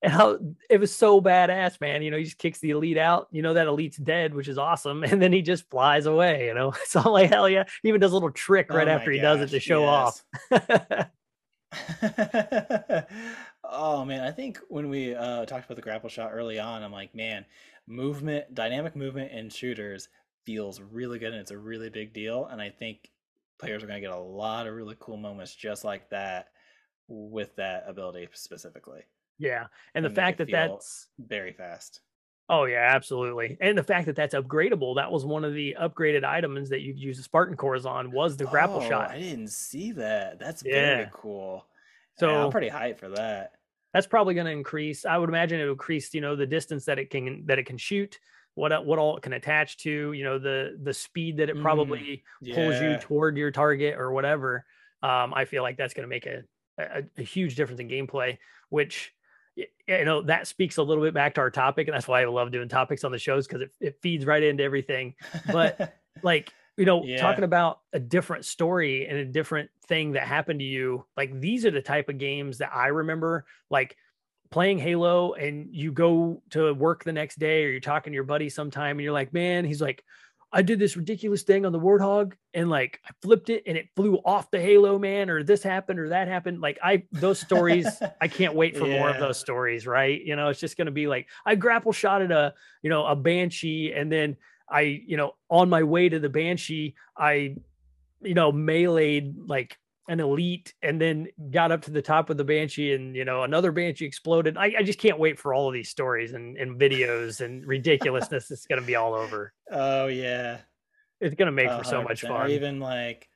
And 0.02 0.12
how 0.12 0.38
it 0.70 0.80
was 0.80 0.94
so 0.94 1.20
badass, 1.20 1.78
man. 1.80 2.02
You 2.02 2.10
know, 2.10 2.16
he 2.18 2.24
just 2.24 2.38
kicks 2.38 2.58
the 2.58 2.70
elite 2.70 2.98
out. 2.98 3.28
You 3.30 3.40
know, 3.42 3.54
that 3.54 3.66
elite's 3.66 3.96
dead, 3.96 4.34
which 4.34 4.48
is 4.48 4.58
awesome. 4.58 5.02
And 5.14 5.20
then 5.20 5.32
he 5.32 5.42
just 5.42 5.68
flies 5.70 6.06
away, 6.06 6.46
you 6.46 6.54
know. 6.54 6.72
So 6.86 7.00
I'm 7.00 7.12
like, 7.12 7.30
hell 7.30 7.48
yeah. 7.48 7.64
He 7.82 7.88
even 7.90 8.00
does 8.00 8.12
a 8.12 8.14
little 8.14 8.30
trick 8.30 8.72
right 8.72 8.88
oh 8.88 8.90
after 8.90 9.10
he 9.10 9.18
gosh, 9.18 9.40
does 9.40 9.52
it 9.52 9.54
to 9.54 9.60
show 9.60 9.82
yes. 9.82 10.24
off. 10.50 11.08
oh 13.64 14.04
man, 14.04 14.22
I 14.22 14.30
think 14.30 14.58
when 14.68 14.88
we 14.88 15.14
uh, 15.14 15.44
talked 15.46 15.64
about 15.66 15.76
the 15.76 15.82
grapple 15.82 16.08
shot 16.08 16.30
early 16.32 16.58
on, 16.58 16.82
I'm 16.82 16.92
like, 16.92 17.14
man, 17.14 17.44
movement, 17.86 18.54
dynamic 18.54 18.96
movement 18.96 19.32
in 19.32 19.50
shooters 19.50 20.08
feels 20.44 20.80
really 20.80 21.18
good, 21.18 21.32
and 21.32 21.40
it's 21.40 21.50
a 21.50 21.58
really 21.58 21.90
big 21.90 22.12
deal. 22.12 22.46
And 22.46 22.60
I 22.60 22.70
think 22.70 23.10
players 23.58 23.82
are 23.82 23.86
going 23.86 24.00
to 24.02 24.06
get 24.06 24.16
a 24.16 24.20
lot 24.20 24.66
of 24.66 24.74
really 24.74 24.96
cool 24.98 25.16
moments 25.16 25.54
just 25.54 25.84
like 25.84 26.10
that 26.10 26.48
with 27.08 27.54
that 27.56 27.84
ability 27.86 28.28
specifically. 28.32 29.02
Yeah, 29.38 29.66
and 29.94 30.04
the 30.04 30.10
fact 30.10 30.38
that 30.38 30.50
that's 30.50 31.08
very 31.18 31.52
fast. 31.52 32.00
Oh 32.48 32.64
yeah, 32.64 32.90
absolutely. 32.90 33.56
And 33.60 33.76
the 33.76 33.82
fact 33.82 34.06
that 34.06 34.16
that's 34.16 34.34
upgradable, 34.34 34.96
that 34.96 35.10
was 35.10 35.24
one 35.24 35.44
of 35.44 35.54
the 35.54 35.76
upgraded 35.80 36.24
items 36.24 36.68
that 36.68 36.82
you 36.82 36.92
could 36.92 37.02
use 37.02 37.16
the 37.16 37.22
Spartan 37.22 37.56
cores 37.56 37.86
on 37.86 38.12
was 38.12 38.36
the 38.36 38.44
grapple 38.44 38.82
oh, 38.82 38.88
shot. 38.88 39.10
I 39.10 39.18
didn't 39.18 39.50
see 39.50 39.92
that. 39.92 40.38
That's 40.38 40.62
yeah. 40.64 40.96
very 40.96 41.10
cool. 41.12 41.66
So 42.18 42.30
yeah, 42.30 42.44
I'm 42.44 42.50
pretty 42.50 42.68
hyped 42.68 42.98
for 42.98 43.08
that. 43.10 43.52
That's 43.94 44.06
probably 44.06 44.34
going 44.34 44.46
to 44.46 44.52
increase. 44.52 45.06
I 45.06 45.16
would 45.16 45.28
imagine 45.28 45.60
it 45.60 45.64
will 45.64 45.72
increase, 45.72 46.12
you 46.12 46.20
know, 46.20 46.36
the 46.36 46.46
distance 46.46 46.84
that 46.84 46.98
it 46.98 47.10
can 47.10 47.46
that 47.46 47.58
it 47.58 47.64
can 47.64 47.78
shoot, 47.78 48.18
what 48.54 48.84
what 48.84 48.98
all 48.98 49.16
it 49.16 49.22
can 49.22 49.32
attach 49.32 49.78
to, 49.78 50.12
you 50.12 50.24
know, 50.24 50.38
the 50.38 50.78
the 50.82 50.92
speed 50.92 51.38
that 51.38 51.48
it 51.48 51.56
mm, 51.56 51.62
probably 51.62 51.98
mm, 52.00 52.22
yeah. 52.42 52.54
pulls 52.56 52.80
you 52.80 52.98
toward 52.98 53.36
your 53.38 53.52
target 53.52 53.94
or 53.96 54.12
whatever. 54.12 54.66
Um, 55.02 55.32
I 55.34 55.44
feel 55.44 55.62
like 55.62 55.76
that's 55.76 55.94
going 55.94 56.04
to 56.04 56.08
make 56.08 56.26
a, 56.26 56.42
a, 56.78 57.04
a 57.18 57.22
huge 57.22 57.56
difference 57.56 57.80
in 57.80 57.88
gameplay, 57.88 58.38
which 58.68 59.14
you 59.56 60.04
know 60.04 60.22
that 60.22 60.46
speaks 60.46 60.76
a 60.78 60.82
little 60.82 61.02
bit 61.02 61.14
back 61.14 61.34
to 61.34 61.40
our 61.40 61.50
topic 61.50 61.86
and 61.86 61.94
that's 61.94 62.08
why 62.08 62.22
i 62.22 62.24
love 62.24 62.50
doing 62.50 62.68
topics 62.68 63.04
on 63.04 63.12
the 63.12 63.18
shows 63.18 63.46
because 63.46 63.62
it, 63.62 63.70
it 63.80 63.98
feeds 64.02 64.26
right 64.26 64.42
into 64.42 64.62
everything 64.62 65.14
but 65.52 65.96
like 66.22 66.52
you 66.76 66.84
know 66.84 67.04
yeah. 67.04 67.20
talking 67.20 67.44
about 67.44 67.80
a 67.92 68.00
different 68.00 68.44
story 68.44 69.06
and 69.06 69.18
a 69.18 69.24
different 69.24 69.70
thing 69.86 70.12
that 70.12 70.26
happened 70.26 70.60
to 70.60 70.64
you 70.64 71.04
like 71.16 71.38
these 71.40 71.64
are 71.64 71.70
the 71.70 71.82
type 71.82 72.08
of 72.08 72.18
games 72.18 72.58
that 72.58 72.70
i 72.74 72.88
remember 72.88 73.44
like 73.70 73.96
playing 74.50 74.78
halo 74.78 75.34
and 75.34 75.68
you 75.72 75.92
go 75.92 76.42
to 76.50 76.72
work 76.74 77.04
the 77.04 77.12
next 77.12 77.38
day 77.38 77.64
or 77.64 77.68
you're 77.68 77.80
talking 77.80 78.12
to 78.12 78.14
your 78.14 78.24
buddy 78.24 78.48
sometime 78.48 78.96
and 78.96 79.02
you're 79.02 79.12
like 79.12 79.32
man 79.32 79.64
he's 79.64 79.80
like 79.80 80.04
I 80.54 80.62
did 80.62 80.78
this 80.78 80.96
ridiculous 80.96 81.42
thing 81.42 81.66
on 81.66 81.72
the 81.72 81.80
warthog 81.80 82.34
and 82.54 82.70
like 82.70 83.00
I 83.04 83.10
flipped 83.20 83.50
it 83.50 83.64
and 83.66 83.76
it 83.76 83.88
flew 83.96 84.20
off 84.24 84.52
the 84.52 84.60
halo 84.60 85.00
man 85.00 85.28
or 85.28 85.42
this 85.42 85.64
happened 85.64 85.98
or 85.98 86.10
that 86.10 86.28
happened. 86.28 86.60
Like 86.60 86.78
I 86.80 87.02
those 87.10 87.40
stories, 87.40 87.88
I 88.20 88.28
can't 88.28 88.54
wait 88.54 88.76
for 88.76 88.86
yeah. 88.86 89.00
more 89.00 89.10
of 89.10 89.18
those 89.18 89.36
stories, 89.36 89.84
right? 89.84 90.22
You 90.22 90.36
know, 90.36 90.48
it's 90.48 90.60
just 90.60 90.76
gonna 90.76 90.92
be 90.92 91.08
like 91.08 91.26
I 91.44 91.56
grapple 91.56 91.90
shot 91.92 92.22
at 92.22 92.30
a, 92.30 92.54
you 92.82 92.88
know, 92.88 93.04
a 93.04 93.16
banshee 93.16 93.92
and 93.92 94.10
then 94.10 94.36
I, 94.68 95.02
you 95.06 95.16
know, 95.16 95.34
on 95.50 95.68
my 95.68 95.82
way 95.82 96.08
to 96.08 96.20
the 96.20 96.28
banshee, 96.28 96.94
I, 97.18 97.56
you 98.22 98.34
know, 98.34 98.52
meleeed 98.52 99.34
like 99.48 99.76
an 100.08 100.20
elite 100.20 100.74
and 100.82 101.00
then 101.00 101.28
got 101.50 101.72
up 101.72 101.82
to 101.82 101.90
the 101.90 102.02
top 102.02 102.28
of 102.28 102.36
the 102.36 102.44
banshee 102.44 102.92
and 102.92 103.16
you 103.16 103.24
know 103.24 103.42
another 103.42 103.72
banshee 103.72 104.04
exploded. 104.04 104.56
I, 104.56 104.74
I 104.78 104.82
just 104.82 104.98
can't 104.98 105.18
wait 105.18 105.38
for 105.38 105.54
all 105.54 105.68
of 105.68 105.74
these 105.74 105.88
stories 105.88 106.32
and, 106.32 106.56
and 106.56 106.78
videos 106.78 107.40
and 107.40 107.66
ridiculousness 107.66 108.50
it's 108.50 108.66
going 108.66 108.80
to 108.80 108.86
be 108.86 108.96
all 108.96 109.14
over. 109.14 109.52
Oh 109.70 110.06
yeah. 110.06 110.58
It's 111.20 111.34
going 111.34 111.46
to 111.46 111.52
make 111.52 111.70
for 111.70 111.84
so 111.84 112.02
much 112.02 112.22
fun 112.22 112.32
or 112.32 112.48
even 112.48 112.80
like 112.80 113.28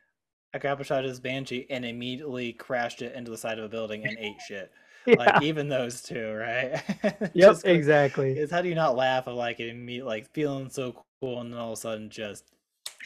i 0.53 0.59
grapple 0.59 0.85
shot 0.85 1.05
of 1.05 1.09
his 1.09 1.21
banshee 1.21 1.67
and 1.71 1.85
immediately 1.85 2.53
crashed 2.53 3.03
it 3.03 3.15
into 3.15 3.31
the 3.31 3.37
side 3.37 3.59
of 3.59 3.65
a 3.65 3.69
building 3.69 4.07
and 4.07 4.17
ate 4.19 4.41
shit. 4.47 4.71
Yeah. 5.07 5.15
like 5.15 5.43
even 5.43 5.69
those 5.69 6.03
two 6.03 6.35
right? 6.35 6.83
Yep 7.33 7.61
exactly. 7.65 8.33
it's 8.33 8.53
how 8.53 8.61
do 8.61 8.69
you 8.69 8.75
not 8.75 8.95
laugh 8.95 9.27
at 9.27 9.35
like 9.35 9.59
it 9.59 9.69
immediately 9.69 10.07
like 10.07 10.31
feeling 10.35 10.69
so 10.69 11.03
cool 11.23 11.41
and 11.41 11.51
then 11.51 11.59
all 11.59 11.73
of 11.73 11.79
a 11.79 11.81
sudden 11.81 12.11
just 12.11 12.45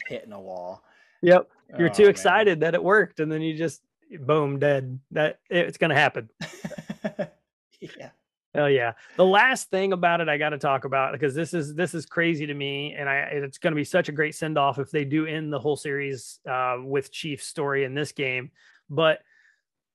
hitting 0.07 0.33
a 0.33 0.41
wall? 0.41 0.83
Yep. 1.23 1.49
You're 1.77 1.89
oh, 1.89 1.93
too 1.93 2.07
excited 2.07 2.59
man. 2.59 2.71
that 2.71 2.75
it 2.75 2.83
worked, 2.83 3.19
and 3.19 3.31
then 3.31 3.41
you 3.41 3.57
just 3.57 3.81
boom 4.19 4.59
dead. 4.59 4.99
That 5.11 5.39
it's 5.49 5.77
gonna 5.77 5.95
happen. 5.95 6.29
yeah. 7.79 8.09
Oh 8.55 8.67
yeah. 8.67 8.93
The 9.17 9.25
last 9.25 9.69
thing 9.71 9.93
about 9.93 10.21
it 10.21 10.29
I 10.29 10.37
got 10.37 10.49
to 10.49 10.59
talk 10.59 10.85
about 10.85 11.13
because 11.13 11.33
this 11.33 11.53
is 11.53 11.73
this 11.73 11.95
is 11.95 12.05
crazy 12.05 12.45
to 12.45 12.53
me, 12.53 12.93
and 12.93 13.09
I 13.09 13.15
it's 13.31 13.57
going 13.57 13.71
to 13.71 13.75
be 13.75 13.83
such 13.83 14.09
a 14.09 14.11
great 14.11 14.35
send 14.35 14.57
off 14.57 14.77
if 14.77 14.91
they 14.91 15.05
do 15.05 15.25
end 15.25 15.51
the 15.51 15.59
whole 15.59 15.75
series 15.75 16.39
uh, 16.49 16.77
with 16.83 17.11
Chief's 17.11 17.47
story 17.47 17.83
in 17.83 17.95
this 17.95 18.11
game. 18.11 18.51
But 18.89 19.21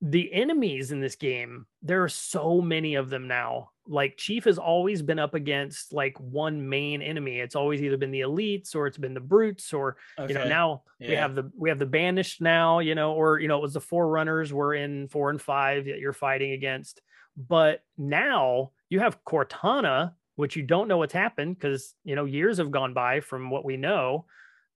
the 0.00 0.32
enemies 0.32 0.90
in 0.90 1.00
this 1.00 1.16
game, 1.16 1.66
there 1.82 2.02
are 2.02 2.08
so 2.08 2.60
many 2.60 2.96
of 2.96 3.10
them 3.10 3.28
now. 3.28 3.70
Like 3.88 4.16
Chief 4.16 4.44
has 4.44 4.58
always 4.58 5.02
been 5.02 5.18
up 5.18 5.34
against 5.34 5.92
like 5.92 6.18
one 6.20 6.68
main 6.68 7.00
enemy. 7.02 7.40
It's 7.40 7.56
always 7.56 7.82
either 7.82 7.96
been 7.96 8.10
the 8.10 8.20
elites 8.20 8.74
or 8.74 8.86
it's 8.86 8.98
been 8.98 9.14
the 9.14 9.20
brutes 9.20 9.72
or 9.72 9.96
okay. 10.18 10.32
you 10.32 10.38
know 10.38 10.46
now 10.46 10.82
yeah. 10.98 11.08
we 11.08 11.14
have 11.16 11.34
the 11.34 11.50
we 11.56 11.68
have 11.70 11.78
the 11.78 11.86
banished 11.86 12.40
now, 12.40 12.80
you 12.80 12.94
know, 12.94 13.12
or 13.12 13.38
you 13.40 13.48
know 13.48 13.56
it 13.56 13.62
was 13.62 13.74
the 13.74 13.80
forerunners 13.80 14.52
were 14.52 14.74
in 14.74 15.08
4 15.08 15.30
and 15.30 15.42
5 15.42 15.86
that 15.86 15.98
you're 15.98 16.12
fighting 16.12 16.52
against. 16.52 17.00
But 17.36 17.82
now 17.96 18.72
you 18.90 19.00
have 19.00 19.24
Cortana, 19.24 20.12
which 20.36 20.56
you 20.56 20.62
don't 20.62 20.88
know 20.88 20.98
what's 20.98 21.12
happened 21.12 21.56
because 21.58 21.94
you 22.04 22.14
know 22.14 22.26
years 22.26 22.58
have 22.58 22.70
gone 22.70 22.94
by 22.94 23.20
from 23.20 23.50
what 23.50 23.64
we 23.64 23.76
know. 23.76 24.26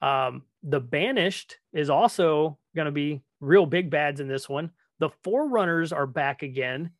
Um, 0.01 0.43
the 0.63 0.81
banished 0.81 1.59
is 1.73 1.91
also 1.91 2.59
going 2.75 2.87
to 2.87 2.93
be 2.93 3.23
real 3.41 3.67
big 3.67 3.91
bads 3.91 4.21
in 4.21 4.29
this 4.29 4.49
one 4.49 4.71
the 5.03 5.11
Forerunners 5.25 5.93
are 5.93 6.07
back 6.07 6.45
again, 6.45 6.93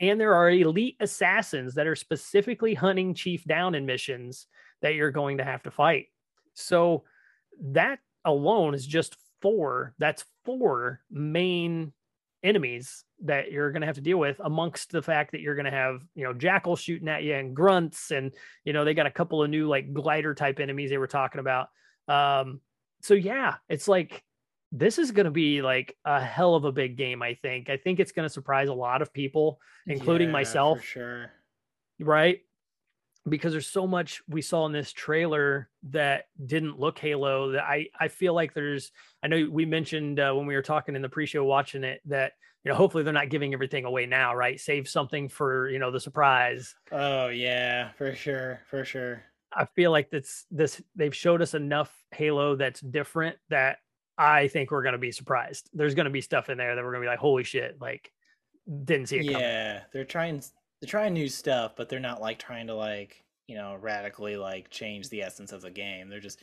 and 0.00 0.20
there 0.20 0.34
are 0.34 0.50
elite 0.50 0.96
assassins 1.00 1.74
that 1.74 1.86
are 1.86 1.96
specifically 1.96 2.74
hunting 2.74 3.14
Chief 3.14 3.44
down 3.44 3.74
in 3.74 3.86
missions 3.86 4.46
that 4.82 4.94
you're 4.94 5.10
going 5.10 5.38
to 5.38 5.44
have 5.44 5.62
to 5.64 5.70
fight. 5.70 6.06
So 6.54 7.04
that 7.72 7.98
alone 8.24 8.74
is 8.74 8.86
just 8.86 9.16
four. 9.40 9.94
That's 9.98 10.24
four 10.44 11.00
main 11.10 11.92
enemies 12.42 13.04
that 13.24 13.50
you're 13.50 13.72
going 13.72 13.80
to 13.80 13.86
have 13.86 13.96
to 13.96 14.00
deal 14.00 14.18
with 14.18 14.40
amongst 14.44 14.92
the 14.92 15.02
fact 15.02 15.32
that 15.32 15.40
you're 15.40 15.56
going 15.56 15.64
to 15.64 15.70
have 15.72 16.02
you 16.14 16.22
know 16.22 16.32
jackal 16.32 16.76
shooting 16.76 17.08
at 17.08 17.24
you 17.24 17.34
and 17.34 17.54
grunts 17.54 18.12
and 18.12 18.32
you 18.64 18.72
know 18.72 18.84
they 18.84 18.94
got 18.94 19.06
a 19.06 19.10
couple 19.10 19.42
of 19.42 19.50
new 19.50 19.66
like 19.66 19.92
glider 19.92 20.34
type 20.34 20.60
enemies 20.60 20.90
they 20.90 20.98
were 20.98 21.08
talking 21.08 21.40
about 21.40 21.68
um 22.06 22.60
so 23.02 23.14
yeah 23.14 23.56
it's 23.68 23.88
like 23.88 24.22
this 24.72 24.98
is 24.98 25.10
going 25.10 25.24
to 25.24 25.30
be 25.30 25.62
like 25.62 25.96
a 26.04 26.20
hell 26.20 26.54
of 26.54 26.64
a 26.64 26.72
big 26.72 26.96
game 26.96 27.22
i 27.22 27.34
think. 27.34 27.70
I 27.70 27.76
think 27.76 28.00
it's 28.00 28.12
going 28.12 28.26
to 28.26 28.32
surprise 28.32 28.68
a 28.68 28.74
lot 28.74 29.02
of 29.02 29.12
people 29.12 29.60
including 29.86 30.28
yeah, 30.28 30.32
myself. 30.32 30.82
sure. 30.82 31.30
Right? 31.98 32.40
Because 33.28 33.52
there's 33.52 33.66
so 33.66 33.86
much 33.86 34.22
we 34.28 34.42
saw 34.42 34.66
in 34.66 34.72
this 34.72 34.92
trailer 34.92 35.68
that 35.90 36.26
didn't 36.44 36.78
look 36.78 36.98
halo 36.98 37.52
that 37.52 37.64
i 37.64 37.86
i 37.98 38.08
feel 38.08 38.34
like 38.34 38.54
there's 38.54 38.90
i 39.22 39.26
know 39.28 39.48
we 39.50 39.64
mentioned 39.64 40.18
uh, 40.20 40.32
when 40.32 40.46
we 40.46 40.54
were 40.54 40.62
talking 40.62 40.96
in 40.96 41.02
the 41.02 41.08
pre-show 41.08 41.44
watching 41.44 41.84
it 41.84 42.00
that 42.06 42.32
you 42.64 42.70
know 42.70 42.76
hopefully 42.76 43.04
they're 43.04 43.12
not 43.12 43.28
giving 43.28 43.52
everything 43.52 43.84
away 43.84 44.06
now 44.06 44.34
right? 44.34 44.60
Save 44.60 44.88
something 44.88 45.28
for 45.28 45.68
you 45.68 45.78
know 45.78 45.90
the 45.90 46.00
surprise. 46.00 46.74
Oh 46.92 47.28
yeah 47.28 47.90
for 47.96 48.14
sure 48.14 48.60
for 48.68 48.84
sure. 48.84 49.22
I 49.52 49.64
feel 49.64 49.90
like 49.90 50.10
that's 50.10 50.46
this 50.50 50.82
they've 50.94 51.14
showed 51.14 51.42
us 51.42 51.54
enough 51.54 51.94
halo 52.12 52.56
that's 52.56 52.80
different 52.80 53.36
that 53.48 53.78
I 54.18 54.48
think 54.48 54.70
we're 54.72 54.82
gonna 54.82 54.98
be 54.98 55.12
surprised. 55.12 55.70
There's 55.72 55.94
gonna 55.94 56.10
be 56.10 56.20
stuff 56.20 56.50
in 56.50 56.58
there 56.58 56.74
that 56.74 56.84
we're 56.84 56.92
gonna 56.92 57.04
be 57.04 57.08
like, 57.08 57.20
holy 57.20 57.44
shit, 57.44 57.80
like 57.80 58.12
didn't 58.84 59.08
see 59.08 59.18
it 59.18 59.24
yeah, 59.24 59.32
coming. 59.32 59.48
Yeah, 59.48 59.80
they're 59.92 60.04
trying 60.04 60.42
they're 60.80 60.88
trying 60.88 61.14
new 61.14 61.28
stuff, 61.28 61.72
but 61.76 61.88
they're 61.88 62.00
not 62.00 62.20
like 62.20 62.38
trying 62.38 62.66
to 62.66 62.74
like, 62.74 63.24
you 63.46 63.56
know, 63.56 63.76
radically 63.80 64.36
like 64.36 64.70
change 64.70 65.08
the 65.08 65.22
essence 65.22 65.52
of 65.52 65.62
the 65.62 65.70
game. 65.70 66.08
They're 66.08 66.20
just 66.20 66.42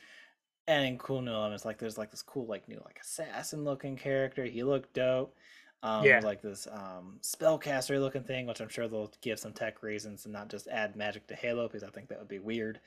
adding 0.68 0.98
cool 0.98 1.22
new 1.22 1.32
elements. 1.32 1.66
Like 1.66 1.78
there's 1.78 1.98
like 1.98 2.12
this 2.12 2.22
cool 2.22 2.46
like 2.46 2.68
new 2.68 2.82
like 2.86 3.00
assassin 3.02 3.64
looking 3.64 3.98
character. 3.98 4.46
He 4.46 4.64
looked 4.64 4.94
dope. 4.94 5.36
Um, 5.84 6.04
yeah. 6.04 6.20
like 6.24 6.42
this 6.42 6.68
um, 6.72 7.20
spellcaster 7.22 8.00
looking 8.00 8.24
thing, 8.24 8.48
which 8.48 8.60
I'm 8.60 8.70
sure 8.70 8.88
they'll 8.88 9.14
give 9.22 9.38
some 9.38 9.54
tech 9.54 9.84
reasons 9.84 10.26
and 10.26 10.34
not 10.34 10.50
just 10.50 10.68
add 10.68 10.96
magic 10.96 11.28
to 11.28 11.36
Halo 11.36 11.68
because 11.68 11.84
I 11.84 11.90
think 11.90 12.08
that 12.10 12.18
would 12.18 12.28
be 12.28 12.40
weird. 12.40 12.80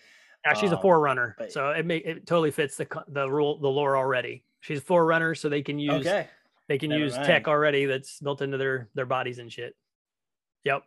Yeah, 0.44 0.54
she's 0.54 0.72
um, 0.72 0.78
a 0.78 0.82
forerunner, 0.82 1.34
but, 1.38 1.52
so 1.52 1.70
it 1.70 1.84
may 1.84 1.98
it 1.98 2.26
totally 2.26 2.50
fits 2.50 2.76
the 2.76 2.86
the 3.08 3.30
rule 3.30 3.58
the 3.58 3.68
lore 3.68 3.96
already. 3.96 4.44
She's 4.60 4.80
forerunner, 4.80 5.34
so 5.34 5.48
they 5.48 5.62
can 5.62 5.78
use 5.78 6.06
okay. 6.06 6.28
they 6.68 6.78
can 6.78 6.90
Never 6.90 7.04
use 7.04 7.14
mind. 7.14 7.26
tech 7.26 7.48
already 7.48 7.86
that's 7.86 8.20
built 8.20 8.40
into 8.40 8.56
their 8.56 8.88
their 8.94 9.06
bodies 9.06 9.38
and 9.38 9.52
shit. 9.52 9.74
Yep. 10.64 10.84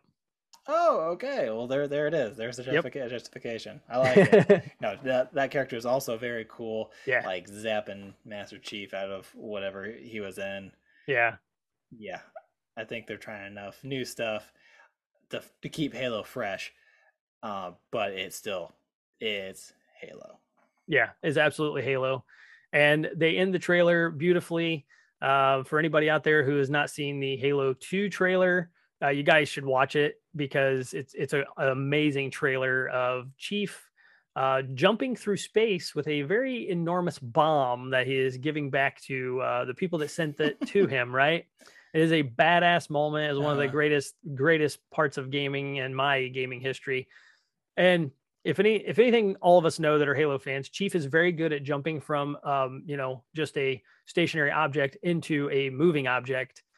Oh, 0.68 1.00
okay. 1.14 1.50
Well, 1.50 1.66
there, 1.66 1.88
there 1.88 2.06
it 2.06 2.14
is. 2.14 2.36
There's 2.36 2.56
the 2.56 2.62
justific- 2.62 2.94
yep. 2.94 3.10
justification. 3.10 3.80
I 3.90 3.98
like 3.98 4.16
it. 4.16 4.70
no, 4.80 4.96
that 5.02 5.34
that 5.34 5.50
character 5.50 5.76
is 5.76 5.86
also 5.86 6.16
very 6.16 6.46
cool. 6.48 6.92
Yeah, 7.06 7.22
like 7.26 7.48
zapping 7.48 8.14
Master 8.24 8.58
Chief 8.58 8.94
out 8.94 9.10
of 9.10 9.28
whatever 9.34 9.84
he 9.84 10.20
was 10.20 10.38
in. 10.38 10.70
Yeah, 11.06 11.36
yeah. 11.90 12.20
I 12.76 12.84
think 12.84 13.06
they're 13.06 13.16
trying 13.16 13.46
enough 13.46 13.82
new 13.82 14.04
stuff 14.04 14.52
to 15.30 15.42
to 15.62 15.68
keep 15.68 15.94
Halo 15.94 16.22
fresh, 16.22 16.72
uh, 17.42 17.72
but 17.90 18.12
it's 18.12 18.36
still 18.36 18.72
it's 19.22 19.72
Halo. 20.00 20.38
Yeah, 20.86 21.10
it's 21.22 21.38
absolutely 21.38 21.82
Halo 21.82 22.24
and 22.72 23.10
they 23.14 23.36
end 23.36 23.54
the 23.54 23.58
trailer 23.58 24.10
beautifully. 24.10 24.86
Uh, 25.20 25.62
for 25.62 25.78
anybody 25.78 26.10
out 26.10 26.24
there 26.24 26.42
who 26.42 26.56
has 26.56 26.68
not 26.68 26.90
seen 26.90 27.20
the 27.20 27.36
Halo 27.36 27.74
2 27.74 28.08
trailer, 28.08 28.70
uh, 29.00 29.08
you 29.08 29.22
guys 29.22 29.48
should 29.48 29.64
watch 29.64 29.94
it 29.94 30.16
because 30.34 30.94
it's 30.94 31.14
it's 31.14 31.32
a, 31.32 31.44
an 31.58 31.68
amazing 31.68 32.30
trailer 32.30 32.88
of 32.88 33.28
Chief 33.36 33.88
uh, 34.34 34.62
jumping 34.74 35.14
through 35.14 35.36
space 35.36 35.94
with 35.94 36.08
a 36.08 36.22
very 36.22 36.68
enormous 36.70 37.18
bomb 37.18 37.90
that 37.90 38.06
he 38.06 38.16
is 38.16 38.36
giving 38.36 38.70
back 38.70 39.00
to 39.02 39.40
uh, 39.40 39.64
the 39.64 39.74
people 39.74 39.98
that 39.98 40.10
sent 40.10 40.40
it 40.40 40.60
to 40.66 40.86
him. 40.88 41.14
Right, 41.14 41.46
it 41.94 42.00
is 42.00 42.12
a 42.12 42.24
badass 42.24 42.90
moment. 42.90 43.30
It's 43.30 43.40
one 43.40 43.52
of 43.52 43.58
the 43.58 43.68
greatest 43.68 44.14
greatest 44.34 44.78
parts 44.90 45.18
of 45.18 45.30
gaming 45.30 45.78
and 45.78 45.94
my 45.94 46.26
gaming 46.28 46.60
history, 46.60 47.06
and 47.76 48.10
if 48.44 48.58
any 48.58 48.76
if 48.76 48.98
anything 48.98 49.36
all 49.40 49.58
of 49.58 49.64
us 49.64 49.78
know 49.78 49.98
that 49.98 50.08
are 50.08 50.14
halo 50.14 50.38
fans 50.38 50.68
chief 50.68 50.94
is 50.94 51.04
very 51.04 51.30
good 51.30 51.52
at 51.52 51.62
jumping 51.62 52.00
from 52.00 52.36
um, 52.44 52.82
you 52.86 52.96
know 52.96 53.22
just 53.34 53.56
a 53.56 53.82
stationary 54.06 54.50
object 54.50 54.96
into 55.02 55.50
a 55.50 55.70
moving 55.70 56.06
object. 56.06 56.62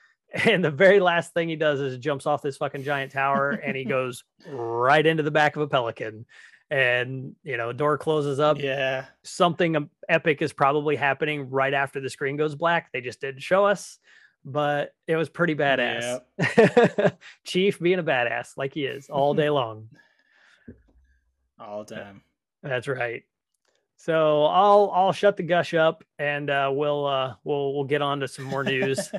And 0.46 0.64
the 0.64 0.70
very 0.72 0.98
last 0.98 1.32
thing 1.32 1.48
he 1.48 1.54
does 1.54 1.78
is 1.78 1.96
jumps 1.98 2.26
off 2.26 2.42
this 2.42 2.56
fucking 2.56 2.82
giant 2.82 3.12
tower 3.12 3.50
and 3.50 3.76
he 3.76 3.84
goes 3.98 4.24
right 4.48 5.06
into 5.06 5.22
the 5.22 5.30
back 5.30 5.54
of 5.54 5.62
a 5.62 5.68
pelican. 5.68 6.26
And 6.72 7.36
you 7.44 7.56
know 7.56 7.72
door 7.72 7.98
closes 7.98 8.40
up. 8.40 8.58
Yeah. 8.58 9.04
Something 9.22 9.88
epic 10.08 10.42
is 10.42 10.52
probably 10.52 10.96
happening 10.96 11.50
right 11.50 11.72
after 11.72 12.00
the 12.00 12.10
screen 12.10 12.36
goes 12.36 12.56
black. 12.56 12.90
They 12.92 13.00
just 13.00 13.20
didn't 13.20 13.42
show 13.42 13.64
us 13.64 13.98
but 14.46 14.92
it 15.06 15.16
was 15.16 15.30
pretty 15.30 15.54
badass. 15.54 16.20
Chief 17.44 17.78
being 17.80 17.98
a 17.98 18.02
badass 18.02 18.58
like 18.58 18.74
he 18.74 18.84
is 18.84 19.08
all 19.08 19.32
day 19.32 19.48
long 19.48 19.88
all 21.59 21.85
the 21.85 21.94
time. 21.97 22.22
That's 22.62 22.89
right. 22.89 23.24
So 23.97 24.44
I'll 24.44 24.90
I'll 24.93 25.12
shut 25.12 25.36
the 25.36 25.43
gush 25.43 25.74
up 25.74 26.05
and 26.18 26.51
uh, 26.51 26.70
we'll 26.72 27.06
uh, 27.06 27.35
we'll 27.44 27.74
we'll 27.74 27.85
get 27.85 28.02
on 28.02 28.20
to 28.20 28.28
some 28.28 28.44
more 28.44 28.64
news. 28.64 28.98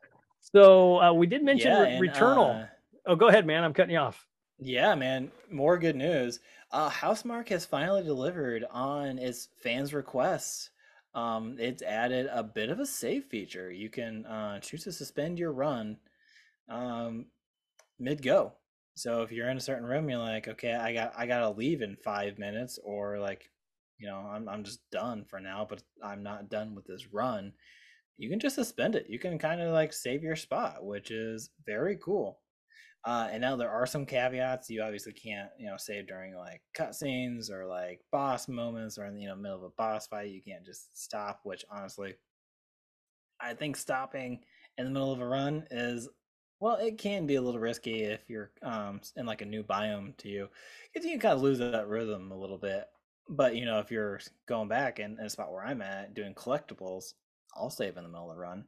so 0.40 1.00
uh, 1.00 1.12
we 1.12 1.26
did 1.26 1.42
mention 1.44 1.70
yeah, 1.70 1.84
and, 1.84 2.02
Returnal. 2.02 2.64
Uh, 2.64 2.66
oh, 3.06 3.16
go 3.16 3.28
ahead, 3.28 3.46
man. 3.46 3.64
I'm 3.64 3.72
cutting 3.74 3.92
you 3.92 4.00
off. 4.00 4.26
Yeah, 4.58 4.94
man. 4.94 5.30
More 5.50 5.78
good 5.78 5.96
news. 5.96 6.40
Uh, 6.72 6.90
Housemarque 6.90 7.50
has 7.50 7.64
finally 7.64 8.02
delivered 8.02 8.64
on 8.70 9.18
its 9.18 9.48
fans' 9.62 9.94
requests. 9.94 10.70
Um, 11.14 11.56
it's 11.58 11.82
added 11.82 12.28
a 12.32 12.42
bit 12.42 12.70
of 12.70 12.80
a 12.80 12.86
save 12.86 13.24
feature. 13.24 13.70
You 13.70 13.88
can 13.88 14.26
uh, 14.26 14.60
choose 14.60 14.84
to 14.84 14.92
suspend 14.92 15.38
your 15.38 15.52
run 15.52 15.96
um, 16.68 17.26
mid 17.98 18.22
go. 18.22 18.52
So 18.96 19.20
if 19.22 19.30
you're 19.30 19.50
in 19.50 19.58
a 19.58 19.60
certain 19.60 19.84
room, 19.84 20.08
you're 20.08 20.18
like, 20.18 20.48
okay, 20.48 20.72
I 20.72 20.92
got 20.94 21.12
I 21.16 21.26
gotta 21.26 21.50
leave 21.50 21.82
in 21.82 21.96
five 22.02 22.38
minutes, 22.38 22.78
or 22.82 23.18
like 23.18 23.50
you 23.98 24.08
know, 24.08 24.16
I'm 24.18 24.48
I'm 24.48 24.64
just 24.64 24.80
done 24.90 25.24
for 25.24 25.38
now, 25.38 25.66
but 25.68 25.82
I'm 26.02 26.22
not 26.22 26.48
done 26.48 26.74
with 26.74 26.86
this 26.86 27.12
run. 27.12 27.52
You 28.18 28.30
can 28.30 28.40
just 28.40 28.56
suspend 28.56 28.94
it. 28.96 29.06
You 29.08 29.18
can 29.18 29.38
kind 29.38 29.60
of 29.60 29.72
like 29.72 29.92
save 29.92 30.22
your 30.22 30.36
spot, 30.36 30.84
which 30.84 31.10
is 31.10 31.50
very 31.66 31.96
cool. 32.02 32.40
Uh, 33.04 33.28
and 33.30 33.42
now 33.42 33.54
there 33.54 33.70
are 33.70 33.86
some 33.86 34.06
caveats. 34.06 34.70
You 34.70 34.82
obviously 34.82 35.12
can't, 35.12 35.50
you 35.58 35.68
know, 35.68 35.76
save 35.76 36.08
during 36.08 36.34
like 36.34 36.62
cutscenes 36.76 37.50
or 37.50 37.66
like 37.66 38.00
boss 38.10 38.48
moments 38.48 38.98
or 38.98 39.06
in 39.06 39.14
the 39.14 39.20
you 39.22 39.28
know 39.28 39.36
middle 39.36 39.58
of 39.58 39.62
a 39.62 39.70
boss 39.76 40.06
fight. 40.06 40.30
You 40.30 40.42
can't 40.42 40.64
just 40.64 40.96
stop. 41.00 41.40
Which 41.44 41.64
honestly, 41.70 42.14
I 43.40 43.54
think 43.54 43.76
stopping 43.76 44.40
in 44.78 44.86
the 44.86 44.90
middle 44.90 45.12
of 45.12 45.20
a 45.20 45.26
run 45.26 45.66
is 45.70 46.08
well, 46.60 46.76
it 46.76 46.98
can 46.98 47.26
be 47.26 47.34
a 47.34 47.42
little 47.42 47.60
risky 47.60 48.02
if 48.02 48.20
you're 48.28 48.50
um, 48.62 49.00
in 49.16 49.26
like 49.26 49.42
a 49.42 49.46
new 49.46 49.62
biome 49.62 50.16
to 50.18 50.28
you, 50.28 50.48
because 50.92 51.06
you 51.06 51.18
kind 51.18 51.34
of 51.34 51.42
lose 51.42 51.58
that 51.58 51.88
rhythm 51.88 52.32
a 52.32 52.38
little 52.38 52.58
bit. 52.58 52.84
But 53.28 53.56
you 53.56 53.64
know, 53.64 53.78
if 53.80 53.90
you're 53.90 54.20
going 54.46 54.68
back 54.68 54.98
and 54.98 55.18
in 55.18 55.26
a 55.26 55.30
spot 55.30 55.52
where 55.52 55.64
I'm 55.64 55.82
at 55.82 56.14
doing 56.14 56.34
collectibles, 56.34 57.14
I'll 57.54 57.70
save 57.70 57.96
in 57.96 58.02
the 58.02 58.08
middle 58.08 58.30
of 58.30 58.36
the 58.36 58.40
run. 58.40 58.64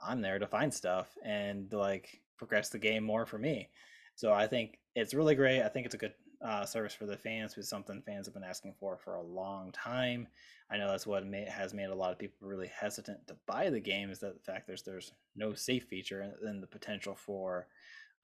I'm 0.00 0.20
there 0.20 0.38
to 0.38 0.46
find 0.46 0.72
stuff 0.72 1.08
and 1.24 1.72
like 1.72 2.20
progress 2.36 2.68
the 2.68 2.78
game 2.78 3.04
more 3.04 3.24
for 3.24 3.38
me. 3.38 3.68
So 4.16 4.32
I 4.32 4.46
think 4.46 4.78
it's 4.94 5.14
really 5.14 5.34
great. 5.34 5.62
I 5.62 5.68
think 5.68 5.86
it's 5.86 5.94
a 5.94 5.98
good 5.98 6.14
uh, 6.44 6.64
service 6.64 6.94
for 6.94 7.06
the 7.06 7.16
fans, 7.16 7.54
which 7.54 7.64
is 7.64 7.68
something 7.68 8.02
fans 8.02 8.26
have 8.26 8.34
been 8.34 8.44
asking 8.44 8.74
for 8.78 8.96
for 8.96 9.14
a 9.14 9.22
long 9.22 9.70
time. 9.72 10.26
I 10.70 10.76
know 10.76 10.88
that's 10.88 11.06
what 11.06 11.26
may, 11.26 11.44
has 11.44 11.74
made 11.74 11.90
a 11.90 11.94
lot 11.94 12.12
of 12.12 12.18
people 12.18 12.48
really 12.48 12.70
hesitant 12.74 13.26
to 13.28 13.36
buy 13.46 13.70
the 13.70 13.80
game 13.80 14.10
is 14.10 14.18
that 14.20 14.34
the 14.34 14.52
fact 14.52 14.66
there's 14.66 14.82
there's 14.82 15.12
no 15.36 15.54
save 15.54 15.84
feature 15.84 16.34
and 16.42 16.62
the 16.62 16.66
potential 16.66 17.14
for 17.14 17.66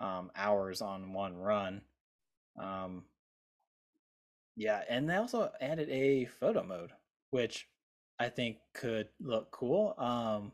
um, 0.00 0.30
hours 0.34 0.80
on 0.80 1.12
one 1.12 1.36
run. 1.36 1.82
Um, 2.58 3.04
yeah, 4.56 4.82
and 4.88 5.08
they 5.08 5.14
also 5.14 5.52
added 5.60 5.88
a 5.88 6.24
photo 6.24 6.64
mode, 6.64 6.90
which 7.30 7.68
I 8.18 8.28
think 8.28 8.56
could 8.74 9.08
look 9.20 9.50
cool. 9.52 9.94
Um, 9.96 10.52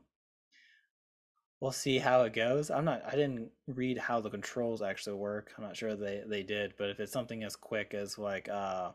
we'll 1.60 1.72
see 1.72 1.98
how 1.98 2.22
it 2.22 2.32
goes. 2.32 2.70
I'm 2.70 2.84
not. 2.84 3.02
I 3.06 3.12
didn't 3.12 3.50
read 3.66 3.98
how 3.98 4.20
the 4.20 4.30
controls 4.30 4.82
actually 4.82 5.16
work. 5.16 5.52
I'm 5.56 5.64
not 5.64 5.76
sure 5.76 5.96
they 5.96 6.22
they 6.26 6.42
did, 6.42 6.74
but 6.78 6.90
if 6.90 7.00
it's 7.00 7.12
something 7.12 7.44
as 7.44 7.56
quick 7.56 7.94
as 7.94 8.18
like 8.18 8.48
uh, 8.48 8.90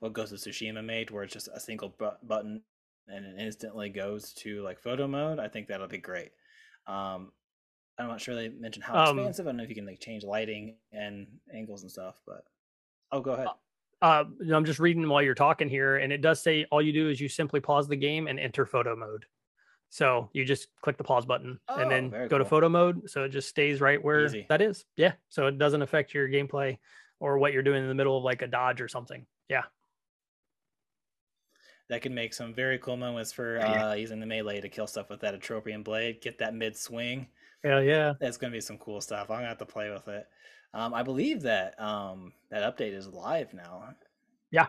what 0.00 0.12
Ghost 0.12 0.32
of 0.32 0.38
Tsushima 0.38 0.84
made, 0.84 1.10
where 1.10 1.24
it's 1.24 1.32
just 1.32 1.48
a 1.52 1.60
single 1.60 1.94
bu- 1.98 2.26
button 2.26 2.62
and 3.06 3.26
it 3.26 3.34
instantly 3.38 3.90
goes 3.90 4.32
to 4.32 4.62
like 4.62 4.80
photo 4.80 5.06
mode, 5.06 5.38
I 5.38 5.48
think 5.48 5.68
that'll 5.68 5.88
be 5.88 5.98
great. 5.98 6.32
Um, 6.86 7.32
I'm 7.98 8.08
not 8.08 8.20
sure 8.20 8.34
they 8.34 8.48
mentioned 8.48 8.84
how 8.84 8.96
um, 8.96 9.18
expansive. 9.18 9.46
I 9.46 9.50
don't 9.50 9.58
know 9.58 9.64
if 9.64 9.68
you 9.68 9.74
can 9.74 9.86
like 9.86 10.00
change 10.00 10.24
lighting 10.24 10.76
and 10.92 11.26
angles 11.52 11.82
and 11.82 11.90
stuff, 11.90 12.20
but 12.26 12.44
oh, 13.12 13.20
go 13.20 13.32
ahead. 13.32 13.48
Uh, 14.02 14.24
I'm 14.52 14.64
just 14.64 14.80
reading 14.80 15.08
while 15.08 15.22
you're 15.22 15.34
talking 15.34 15.68
here, 15.68 15.96
and 15.96 16.12
it 16.12 16.20
does 16.20 16.42
say 16.42 16.66
all 16.70 16.82
you 16.82 16.92
do 16.92 17.08
is 17.08 17.20
you 17.20 17.28
simply 17.28 17.60
pause 17.60 17.88
the 17.88 17.96
game 17.96 18.26
and 18.26 18.38
enter 18.38 18.66
photo 18.66 18.94
mode. 18.96 19.24
So 19.94 20.28
you 20.32 20.44
just 20.44 20.66
click 20.82 20.96
the 20.96 21.04
pause 21.04 21.24
button 21.24 21.60
oh, 21.68 21.76
and 21.76 21.88
then 21.88 22.10
go 22.10 22.26
cool. 22.28 22.38
to 22.40 22.44
photo 22.44 22.68
mode. 22.68 23.08
So 23.08 23.22
it 23.22 23.28
just 23.28 23.48
stays 23.48 23.80
right 23.80 24.02
where 24.02 24.24
Easy. 24.24 24.44
that 24.48 24.60
is. 24.60 24.84
Yeah. 24.96 25.12
So 25.28 25.46
it 25.46 25.56
doesn't 25.56 25.82
affect 25.82 26.12
your 26.12 26.28
gameplay 26.28 26.78
or 27.20 27.38
what 27.38 27.52
you're 27.52 27.62
doing 27.62 27.80
in 27.80 27.88
the 27.88 27.94
middle 27.94 28.18
of 28.18 28.24
like 28.24 28.42
a 28.42 28.48
dodge 28.48 28.80
or 28.80 28.88
something. 28.88 29.24
Yeah. 29.48 29.62
That 31.90 32.02
could 32.02 32.10
make 32.10 32.34
some 32.34 32.52
very 32.52 32.76
cool 32.78 32.96
moments 32.96 33.30
for 33.30 33.60
uh, 33.60 33.94
using 33.94 34.18
the 34.18 34.26
melee 34.26 34.60
to 34.60 34.68
kill 34.68 34.88
stuff 34.88 35.10
with 35.10 35.20
that 35.20 35.40
Atropian 35.40 35.84
blade. 35.84 36.20
Get 36.20 36.38
that 36.38 36.56
mid 36.56 36.76
swing. 36.76 37.28
Hell 37.62 37.80
yeah. 37.80 38.14
That's 38.18 38.36
going 38.36 38.52
to 38.52 38.56
be 38.56 38.60
some 38.60 38.78
cool 38.78 39.00
stuff. 39.00 39.30
I'm 39.30 39.36
going 39.36 39.42
to 39.42 39.48
have 39.48 39.58
to 39.58 39.64
play 39.64 39.92
with 39.92 40.08
it. 40.08 40.26
Um, 40.72 40.92
I 40.92 41.04
believe 41.04 41.40
that 41.42 41.80
um, 41.80 42.32
that 42.50 42.76
update 42.76 42.94
is 42.94 43.06
live 43.06 43.54
now. 43.54 43.90
Yeah. 44.50 44.66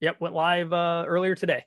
Yep. 0.00 0.18
Went 0.22 0.34
live 0.34 0.72
uh, 0.72 1.04
earlier 1.06 1.34
today. 1.34 1.66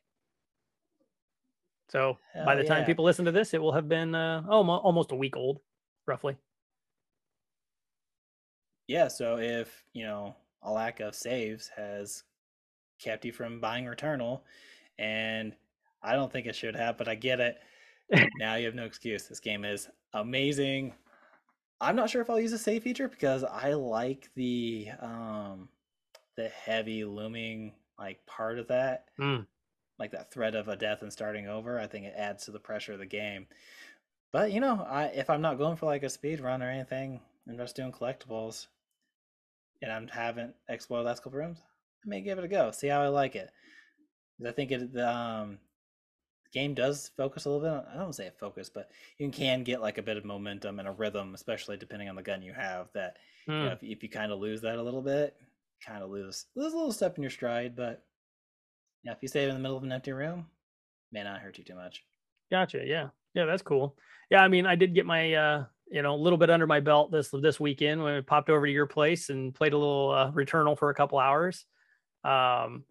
So 1.90 2.18
Hell 2.34 2.46
by 2.46 2.56
the 2.56 2.64
yeah. 2.64 2.70
time 2.70 2.86
people 2.86 3.06
listen 3.06 3.26
to 3.26 3.32
this, 3.32 3.54
it 3.54 3.62
will 3.62 3.72
have 3.72 3.90
been 3.90 4.14
uh, 4.16 4.44
oh, 4.48 4.68
almost 4.70 5.12
a 5.12 5.16
week 5.16 5.36
old, 5.36 5.60
roughly. 6.08 6.38
Yeah. 8.88 9.08
So 9.08 9.38
if 9.38 9.84
you 9.94 10.06
know 10.06 10.36
a 10.64 10.72
lack 10.72 11.00
of 11.00 11.16
saves 11.16 11.70
has 11.76 12.24
kept 13.02 13.26
you 13.26 13.32
from 13.32 13.60
buying 13.60 13.86
Returnal, 13.86 14.42
and 14.98 15.56
I 16.02 16.14
don't 16.14 16.32
think 16.32 16.46
it 16.46 16.56
should 16.56 16.76
have, 16.76 16.98
but 16.98 17.08
I 17.08 17.16
get 17.16 17.40
it. 17.40 17.58
now 18.38 18.56
you 18.56 18.66
have 18.66 18.76
no 18.76 18.86
excuse. 18.86 19.28
This 19.28 19.40
game 19.40 19.66
is 19.66 19.90
amazing. 20.14 20.94
I'm 21.82 21.96
not 21.96 22.10
sure 22.10 22.22
if 22.22 22.30
I'll 22.30 22.40
use 22.40 22.54
a 22.54 22.58
save 22.58 22.84
feature 22.84 23.08
because 23.08 23.44
I 23.44 23.74
like 23.74 24.30
the 24.36 24.90
um 25.02 25.70
the 26.38 26.50
heavy 26.50 27.04
looming 27.04 27.74
like 27.98 28.24
part 28.28 28.60
of 28.60 28.68
that. 28.68 29.06
Mm 29.20 29.46
like 30.00 30.12
that 30.12 30.32
threat 30.32 30.56
of 30.56 30.68
a 30.68 30.76
death 30.76 31.02
and 31.02 31.12
starting 31.12 31.48
over. 31.48 31.80
I 31.80 31.88
think 31.88 32.06
it 32.06 32.14
adds 32.16 32.46
to 32.46 32.52
the 32.52 32.60
pressure 32.60 32.94
of 32.94 33.00
the 33.00 33.06
game. 33.06 33.48
But 34.32 34.52
you 34.52 34.62
know, 34.62 34.86
I 34.90 35.06
if 35.06 35.30
I'm 35.30 35.42
not 35.42 35.58
going 35.58 35.76
for 35.76 35.86
like 35.86 36.04
a 36.04 36.10
speed 36.10 36.40
run 36.40 36.64
or 36.64 36.70
anything, 36.70 37.20
I'm 37.48 37.58
just 37.58 37.76
doing 37.76 37.92
collectibles, 37.92 38.68
and 39.82 39.92
I 39.92 40.16
haven't 40.16 40.56
explored 40.68 41.04
the 41.04 41.10
last 41.10 41.24
couple 41.24 41.40
rooms, 41.40 41.60
I 42.06 42.10
may 42.10 42.22
give 42.22 42.38
it 42.38 42.44
a 42.44 42.48
go, 42.48 42.72
see 42.72 42.88
how 42.88 43.02
I 43.02 43.08
like 43.08 43.36
it. 43.36 43.50
I 44.46 44.52
think 44.52 44.72
it 44.72 44.94
the 44.94 45.10
um, 45.10 45.58
game 46.54 46.74
does 46.74 47.12
focus 47.18 47.46
a 47.46 47.50
little 47.50 47.64
bit. 47.64 47.72
On, 47.72 47.86
I 47.94 47.98
don't 47.98 48.14
say 48.14 48.28
it 48.28 48.38
focus, 48.40 48.70
but 48.70 48.90
you 49.18 49.30
can 49.30 49.64
get 49.64 49.82
like 49.82 49.98
a 49.98 50.04
bit 50.04 50.18
of 50.18 50.26
momentum 50.26 50.80
and 50.80 50.88
a 50.88 50.92
rhythm, 50.92 51.34
especially 51.34 51.78
depending 51.78 52.08
on 52.08 52.16
the 52.16 52.24
gun 52.24 52.42
you 52.42 52.54
have. 52.54 52.88
That 52.94 53.18
hmm. 53.46 53.52
you 53.52 53.60
know, 53.66 53.72
if, 53.72 53.84
if 53.84 54.04
you 54.04 54.10
kind 54.10 54.32
of 54.32 54.40
lose 54.40 54.62
that 54.62 54.78
a 54.78 54.84
little 54.84 55.02
bit, 55.02 55.36
kind 55.86 56.04
of 56.04 56.10
lose 56.10 56.46
lose 56.56 56.74
a 56.74 56.78
little 56.78 56.94
step 56.94 57.18
in 57.18 57.24
your 57.24 57.32
stride, 57.32 57.76
but 57.76 58.04
yeah, 59.04 59.12
if 59.12 59.18
you 59.22 59.28
save 59.28 59.50
in 59.50 59.56
the 59.56 59.62
middle 59.62 59.78
of 59.78 59.84
an 59.84 59.92
empty 59.92 60.12
room, 60.12 60.46
may 61.12 61.24
not 61.24 61.42
hurt 61.42 61.58
you 61.58 61.64
too 61.64 61.76
much. 61.76 62.04
Gotcha. 62.52 62.84
Yeah. 62.86 63.10
Yeah, 63.34 63.46
that's 63.46 63.62
cool. 63.62 63.96
Yeah, 64.32 64.42
I 64.42 64.48
mean, 64.48 64.66
I 64.66 64.76
did 64.76 64.96
get 64.96 65.06
my 65.06 65.34
uh, 65.34 65.66
you 65.90 66.02
know, 66.02 66.14
a 66.14 66.18
little 66.18 66.38
bit 66.38 66.50
under 66.50 66.68
my 66.68 66.80
belt 66.80 67.12
this 67.12 67.30
this 67.30 67.60
weekend 67.60 68.04
when 68.04 68.14
I 68.14 68.22
popped 68.22 68.50
over 68.50 68.66
to 68.66 68.72
your 68.72 68.86
place 68.86 69.30
and 69.30 69.54
played 69.54 69.74
a 69.74 69.78
little 69.78 70.12
uh, 70.12 70.32
Returnal 70.32 70.78
for 70.78 70.90
a 70.90 70.96
couple 70.96 71.18
hours. 71.18 71.66
Um, 72.24 72.84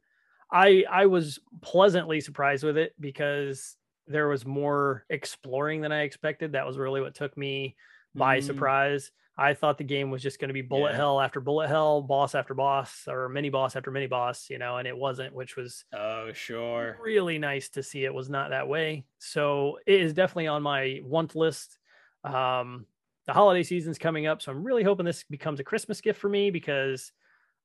I 0.50 0.84
I 0.90 1.06
was 1.06 1.38
pleasantly 1.60 2.20
surprised 2.20 2.64
with 2.64 2.76
it 2.76 2.94
because 2.98 3.76
there 4.06 4.28
was 4.28 4.46
more 4.46 5.04
exploring 5.10 5.80
than 5.80 5.92
I 5.92 6.02
expected. 6.02 6.52
That 6.52 6.66
was 6.66 6.78
really 6.78 7.00
what 7.00 7.14
took 7.14 7.36
me 7.36 7.76
by 8.14 8.38
mm. 8.38 8.42
surprise. 8.42 9.12
I 9.40 9.54
thought 9.54 9.78
the 9.78 9.84
game 9.84 10.10
was 10.10 10.20
just 10.20 10.40
going 10.40 10.48
to 10.48 10.54
be 10.54 10.62
bullet 10.62 10.90
yeah. 10.90 10.96
hell 10.96 11.20
after 11.20 11.40
bullet 11.40 11.68
hell, 11.68 12.02
boss 12.02 12.34
after 12.34 12.54
boss, 12.54 13.04
or 13.06 13.28
mini 13.28 13.50
boss 13.50 13.76
after 13.76 13.92
mini 13.92 14.08
boss, 14.08 14.50
you 14.50 14.58
know, 14.58 14.78
and 14.78 14.88
it 14.88 14.96
wasn't, 14.96 15.32
which 15.32 15.54
was 15.54 15.84
oh 15.94 16.32
sure 16.32 16.98
really 17.00 17.38
nice 17.38 17.68
to 17.70 17.82
see. 17.84 18.04
It 18.04 18.12
was 18.12 18.28
not 18.28 18.50
that 18.50 18.66
way, 18.66 19.04
so 19.18 19.78
it 19.86 20.00
is 20.00 20.12
definitely 20.12 20.48
on 20.48 20.62
my 20.62 21.00
want 21.04 21.36
list. 21.36 21.78
Um, 22.24 22.86
the 23.26 23.32
holiday 23.32 23.62
season's 23.62 23.96
coming 23.96 24.26
up, 24.26 24.42
so 24.42 24.50
I'm 24.50 24.64
really 24.64 24.82
hoping 24.82 25.06
this 25.06 25.22
becomes 25.22 25.60
a 25.60 25.64
Christmas 25.64 26.00
gift 26.00 26.20
for 26.20 26.28
me 26.28 26.50
because 26.50 27.12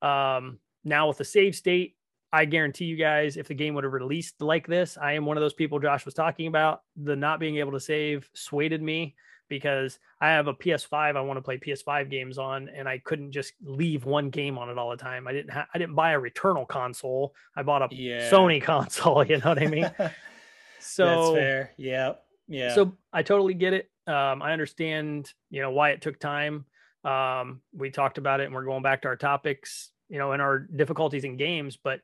um, 0.04 0.60
now 0.84 1.08
with 1.08 1.18
the 1.18 1.26
save 1.26 1.56
state, 1.56 1.96
I 2.32 2.46
guarantee 2.46 2.86
you 2.86 2.98
guys, 2.98 3.36
if 3.36 3.48
the 3.48 3.56
game 3.56 3.74
would 3.74 3.84
have 3.84 3.94
released 3.94 4.42
like 4.44 4.68
this, 4.68 4.96
I 4.96 5.14
am 5.14 5.26
one 5.26 5.38
of 5.38 5.42
those 5.42 5.54
people 5.54 5.80
Josh 5.80 6.06
was 6.06 6.14
talking 6.14 6.46
about. 6.46 6.82
The 6.98 7.16
not 7.16 7.40
being 7.40 7.58
able 7.58 7.72
to 7.72 7.80
save 7.80 8.30
swayed 8.34 8.80
me 8.80 9.16
because 9.50 10.00
I 10.22 10.30
have 10.30 10.48
a 10.48 10.54
PS5 10.54 11.16
I 11.16 11.22
want 11.22 11.38
to 11.38 11.42
play 11.42 11.58
PS5 11.58 12.10
games 12.10 12.38
on 12.38 12.70
and 12.70 12.88
I 12.88 13.00
couldn't 13.00 13.32
just 13.32 13.54
leave 13.64 14.06
one 14.06 14.30
game 14.30 14.58
on 14.58 14.70
it 14.70 14.78
all 14.78 14.90
the 14.90 14.98
time. 14.98 15.28
I 15.28 15.34
didn't 15.34 15.52
ha- 15.52 15.68
I 15.74 15.78
didn't 15.78 15.96
buy 15.96 16.12
a 16.12 16.20
Returnal 16.20 16.68
console. 16.68 17.36
I 17.56 17.64
bought 17.64 17.82
a 17.82 17.96
yeah. 17.96 18.30
Sony 18.30 18.62
console, 18.64 19.24
you 19.26 19.38
know 19.38 19.50
what 19.50 19.62
I 19.62 19.68
mean? 19.68 19.92
so 20.80 21.06
That's 21.06 21.32
fair. 21.32 21.72
Yeah. 21.78 22.14
Yeah. 22.48 22.76
So 22.76 22.94
I 23.12 23.24
totally 23.24 23.54
get 23.54 23.74
it. 23.74 23.90
Um, 24.08 24.42
I 24.42 24.52
understand, 24.52 25.32
you 25.50 25.62
know, 25.62 25.72
why 25.72 25.92
it 25.92 26.02
took 26.02 26.20
time. 26.20 26.66
Um, 27.04 27.62
we 27.74 27.90
talked 27.90 28.18
about 28.18 28.40
it 28.40 28.46
and 28.46 28.54
we're 28.54 28.66
going 28.66 28.84
back 28.84 29.02
to 29.04 29.08
our 29.08 29.16
topics, 29.16 29.92
you 30.10 30.18
know, 30.18 30.32
and 30.32 30.42
our 30.42 30.60
difficulties 30.60 31.24
in 31.24 31.38
games, 31.38 31.78
but 31.82 32.02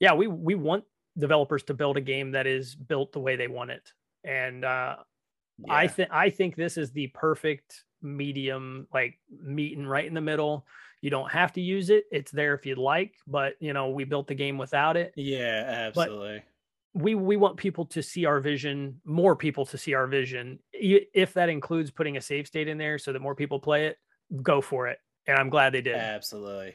yeah, 0.00 0.14
we 0.14 0.26
we 0.26 0.54
want 0.54 0.84
developers 1.18 1.62
to 1.64 1.74
build 1.74 1.96
a 1.96 2.00
game 2.00 2.32
that 2.32 2.46
is 2.46 2.74
built 2.74 3.12
the 3.12 3.20
way 3.20 3.36
they 3.36 3.48
want 3.48 3.70
it. 3.70 3.92
And 4.24 4.64
uh, 4.64 4.96
yeah. 5.66 5.74
I 5.74 5.86
think 5.86 6.08
I 6.12 6.30
think 6.30 6.56
this 6.56 6.76
is 6.76 6.92
the 6.92 7.08
perfect 7.08 7.84
medium, 8.02 8.86
like 8.92 9.18
meeting 9.30 9.86
right 9.86 10.06
in 10.06 10.14
the 10.14 10.20
middle. 10.20 10.66
You 11.00 11.10
don't 11.10 11.30
have 11.30 11.52
to 11.54 11.60
use 11.60 11.90
it; 11.90 12.04
it's 12.10 12.30
there 12.30 12.54
if 12.54 12.66
you'd 12.66 12.78
like. 12.78 13.14
But 13.26 13.54
you 13.60 13.72
know, 13.72 13.90
we 13.90 14.04
built 14.04 14.26
the 14.26 14.34
game 14.34 14.58
without 14.58 14.96
it. 14.96 15.12
Yeah, 15.16 15.64
absolutely. 15.66 16.42
But 16.94 17.02
we 17.02 17.14
we 17.14 17.36
want 17.36 17.56
people 17.56 17.86
to 17.86 18.02
see 18.02 18.24
our 18.24 18.40
vision, 18.40 19.00
more 19.04 19.36
people 19.36 19.64
to 19.66 19.78
see 19.78 19.94
our 19.94 20.06
vision. 20.06 20.58
If 20.72 21.34
that 21.34 21.48
includes 21.48 21.90
putting 21.90 22.16
a 22.16 22.20
save 22.20 22.46
state 22.46 22.68
in 22.68 22.78
there 22.78 22.98
so 22.98 23.12
that 23.12 23.20
more 23.20 23.34
people 23.34 23.60
play 23.60 23.86
it, 23.86 23.98
go 24.42 24.60
for 24.60 24.88
it. 24.88 24.98
And 25.26 25.38
I'm 25.38 25.50
glad 25.50 25.72
they 25.72 25.82
did. 25.82 25.94
Absolutely. 25.94 26.74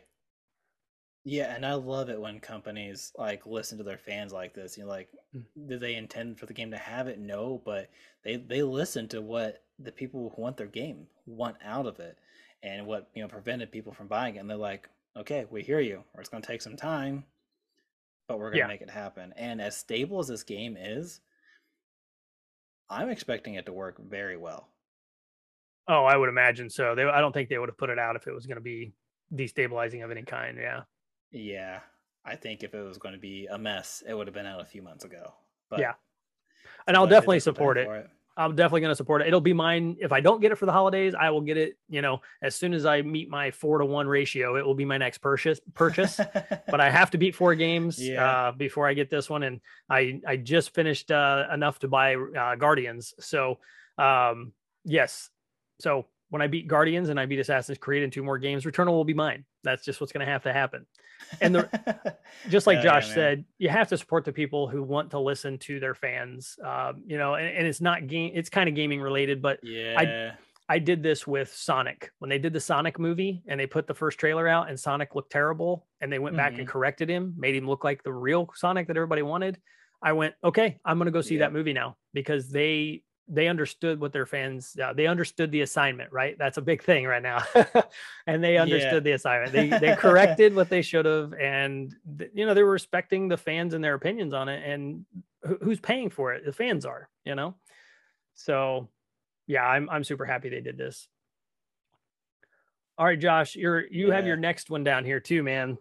Yeah, 1.28 1.56
and 1.56 1.66
I 1.66 1.74
love 1.74 2.10
it 2.10 2.22
when 2.22 2.40
companies 2.40 3.12
like 3.18 3.48
listen 3.48 3.80
to 3.80 3.84
their 3.84 3.98
fans 3.98 4.32
like 4.32 4.54
this. 4.54 4.78
You 4.78 4.84
know, 4.84 4.90
like, 4.90 5.10
mm. 5.36 5.44
do 5.68 5.80
they 5.80 5.96
intend 5.96 6.38
for 6.40 6.46
the 6.46 6.54
game 6.54 6.70
to 6.70 6.78
have 6.78 7.08
it? 7.08 7.20
No, 7.20 7.62
but 7.66 7.90
they 8.24 8.36
they 8.38 8.62
listen 8.62 9.08
to 9.10 9.22
what 9.22 9.64
the 9.80 9.92
people 9.92 10.32
who 10.36 10.42
want 10.42 10.56
their 10.56 10.68
game 10.68 11.08
want 11.26 11.58
out 11.64 11.88
of 11.88 12.00
it, 12.00 12.20
and 12.62 12.86
what 12.86 13.10
you 13.16 13.24
know 13.24 13.28
prevented 13.28 13.72
people 13.72 13.92
from 13.92 14.08
buying 14.08 14.36
it. 14.36 14.40
And 14.40 14.50
they're 14.50 14.56
like, 14.58 14.88
okay, 15.18 15.46
we 15.50 15.64
hear 15.64 15.80
you, 15.80 16.04
or 16.14 16.22
it's 16.22 16.30
going 16.30 16.44
to 16.44 16.48
take 16.48 16.62
some 16.62 16.78
time, 16.78 17.26
but 18.28 18.38
we're 18.38 18.52
gonna 18.52 18.60
Yeah. 18.60 18.68
make 18.68 18.82
it 18.82 18.90
happen. 18.92 19.34
And 19.36 19.60
as 19.62 19.76
stable 19.76 20.20
as 20.20 20.28
this 20.28 20.44
game 20.44 20.78
is, 20.78 21.22
I'm 22.90 23.10
expecting 23.10 23.56
it 23.56 23.66
to 23.66 23.74
work 23.74 23.98
very 24.00 24.38
well. 24.38 24.70
Oh, 25.88 26.06
I 26.06 26.18
would 26.18 26.30
imagine 26.30 26.70
so. 26.70 26.96
They, 26.96 27.04
I 27.04 27.22
don't 27.22 27.32
think 27.32 27.50
they 27.50 27.58
would 27.58 27.70
have 27.70 27.78
put 27.78 27.90
it 27.90 28.00
out 28.00 28.16
if 28.16 28.28
it 28.28 28.34
was 28.34 28.46
going 28.46 28.58
to 28.58 28.62
be 28.62 28.94
destabilizing 29.34 30.04
of 30.04 30.12
any 30.12 30.24
kind. 30.24 30.58
Yeah. 30.58 30.82
Yeah, 31.36 31.80
I 32.24 32.36
think 32.36 32.64
if 32.64 32.74
it 32.74 32.82
was 32.82 32.98
going 32.98 33.14
to 33.14 33.20
be 33.20 33.48
a 33.48 33.58
mess, 33.58 34.04
it 34.08 34.14
would 34.14 34.28
have 34.28 34.34
been 34.34 34.46
out 34.46 34.62
a 34.62 34.66
few 34.66 34.82
months 34.82 35.06
ago. 35.06 35.34
But 35.70 35.80
Yeah. 35.80 35.94
And 36.88 36.96
I'll 36.96 37.06
but 37.06 37.14
I 37.14 37.16
think 37.16 37.22
definitely 37.22 37.40
support 37.42 37.78
it. 37.78 37.86
for 37.86 38.10
I'm 38.38 38.56
definitely 38.56 38.82
going 38.82 38.92
to 38.92 38.96
support 38.96 39.22
it. 39.22 39.28
It'll 39.28 39.40
be 39.40 39.54
mine. 39.54 39.96
If 40.00 40.12
I 40.12 40.20
don't 40.20 40.42
get 40.42 40.52
it 40.52 40.58
for 40.58 40.66
the 40.66 40.72
holidays, 40.72 41.16
I 41.18 41.30
will 41.30 41.42
get 41.42 41.56
it, 41.56 41.78
you 41.88 42.02
know, 42.02 42.22
as 42.42 42.54
soon 42.54 42.74
as 42.74 42.86
I 42.86 43.02
meet 43.02 43.30
my 43.30 43.50
four 43.52 43.78
to 43.78 43.86
one 43.86 44.08
ratio, 44.08 44.58
it 44.58 44.66
will 44.66 44.76
be 44.76 44.84
my 44.84 44.98
next 44.98 45.20
purchase 45.20 45.62
purchase. 45.74 46.20
but 46.68 46.82
I 46.82 46.90
have 46.90 47.12
to 47.12 47.18
beat 47.18 47.34
four 47.34 47.56
games 47.56 47.98
Yeah. 47.98 48.48
uh, 48.48 48.52
before 48.52 48.88
I 48.88 48.94
get 48.94 49.10
this 49.10 49.30
one. 49.30 49.44
And 49.44 49.62
I, 49.90 50.20
I 50.28 50.36
just 50.36 50.74
finished 50.74 51.12
uh, 51.12 51.46
enough 51.54 51.80
to 51.80 51.88
buy 51.88 52.16
uh, 52.16 52.56
Guardians. 52.56 53.14
So 53.20 53.60
um, 53.98 54.52
yes. 54.84 55.30
So 55.80 56.06
when 56.30 56.42
I 56.42 56.48
beat 56.48 56.68
Guardians 56.68 57.10
and 57.10 57.20
I 57.20 57.26
beat 57.28 57.40
Assassin's 57.40 57.78
Creed 57.78 58.04
in 58.04 58.12
two 58.12 58.24
more 58.24 58.38
games, 58.38 58.66
Returnal 58.66 58.92
will 58.92 59.06
be 59.06 59.14
mine. 59.14 59.46
That's 59.66 59.84
just 59.84 60.00
what's 60.00 60.14
going 60.14 60.26
to 60.26 60.32
have 60.32 60.44
to 60.44 60.54
happen. 60.54 60.86
And 61.42 61.56
the, 61.56 62.16
just 62.50 62.68
like 62.68 62.78
yeah, 62.78 62.84
Josh 62.84 63.08
man. 63.08 63.16
said, 63.16 63.46
you 63.58 63.68
have 63.70 63.90
to 63.90 63.98
support 63.98 64.24
the 64.24 64.32
people 64.32 64.68
who 64.70 64.82
want 64.84 65.12
to 65.12 65.20
listen 65.20 65.58
to 65.60 65.80
their 65.80 65.94
fans. 65.96 66.58
Um, 66.64 67.04
you 67.06 67.18
know, 67.18 67.36
and, 67.36 67.48
and 67.58 67.68
it's 67.68 67.82
not 67.82 68.08
game, 68.08 68.32
it's 68.34 68.50
kind 68.50 68.70
of 68.70 68.76
gaming 68.76 69.02
related, 69.02 69.42
but 69.42 69.60
yeah, 69.64 70.34
I 70.68 70.80
did 70.80 71.04
this 71.04 71.28
with 71.28 71.54
Sonic 71.54 72.12
when 72.20 72.30
they 72.30 72.40
did 72.40 72.52
the 72.54 72.60
Sonic 72.60 72.98
movie 72.98 73.44
and 73.48 73.60
they 73.60 73.68
put 73.68 73.86
the 73.86 73.94
first 73.94 74.18
trailer 74.20 74.48
out 74.48 74.68
and 74.70 74.80
Sonic 74.80 75.14
looked 75.14 75.32
terrible 75.32 75.86
and 76.02 76.12
they 76.12 76.18
went 76.20 76.36
back 76.36 76.54
Mm-hmm. 76.54 76.62
and 76.62 76.68
corrected 76.70 77.10
him, 77.10 77.34
made 77.38 77.56
him 77.56 77.68
look 77.68 77.84
like 77.84 78.02
the 78.04 78.14
real 78.14 78.50
Sonic 78.56 78.88
that 78.88 78.98
everybody 78.98 79.22
wanted. 79.22 79.60
I 80.02 80.14
went, 80.14 80.34
okay, 80.44 80.80
I'm 80.84 80.98
going 80.98 81.06
to 81.06 81.12
go 81.12 81.22
see 81.22 81.36
Yep. 81.36 81.40
that 81.42 81.54
movie 81.54 81.74
now 81.74 81.98
because 82.14 82.50
they 82.50 83.04
they 83.28 83.48
understood 83.48 84.00
what 84.00 84.14
their 84.14 84.26
fans 84.26 84.78
uh, 84.84 84.94
they 84.94 85.08
understood 85.08 85.52
the 85.52 85.62
assignment, 85.62 86.12
right? 86.12 86.38
That's 86.38 86.58
a 86.58 86.62
big 86.62 86.84
thing 86.84 87.06
right 87.06 87.24
now. 87.24 87.44
and 88.28 88.44
they 88.44 88.58
understood 88.58 89.04
the 89.04 89.14
assignment. 89.14 89.52
They 89.54 89.70
they 89.70 89.96
corrected 89.98 90.54
what 90.54 90.70
they 90.70 90.82
should 90.82 91.06
have 91.06 91.34
and 91.34 91.94
th- 92.20 92.32
you 92.36 92.46
know, 92.46 92.54
they 92.54 92.64
were 92.64 92.72
respecting 92.72 93.28
the 93.28 93.38
fans 93.38 93.74
and 93.74 93.84
their 93.84 93.96
opinions 93.96 94.34
on 94.34 94.48
it 94.50 94.64
and 94.70 95.06
who- 95.44 95.58
who's 95.62 95.80
paying 95.80 96.10
for 96.10 96.34
it? 96.34 96.46
The 96.46 96.54
fans 96.54 96.86
are, 96.86 97.10
you 97.24 97.34
know. 97.36 97.56
So 98.36 98.90
yeah, 99.48 99.64
I'm 99.66 99.90
I'm 99.90 100.04
super 100.04 100.26
happy 100.26 100.50
they 100.50 100.62
did 100.62 100.78
this. 100.78 101.08
All 102.98 103.06
right, 103.06 103.20
Josh, 103.20 103.56
you're 103.56 103.86
you 103.88 104.12
have 104.12 104.26
your 104.28 104.38
next 104.38 104.70
one 104.70 104.84
down 104.84 105.04
here 105.04 105.20
too, 105.20 105.44
man. 105.44 105.78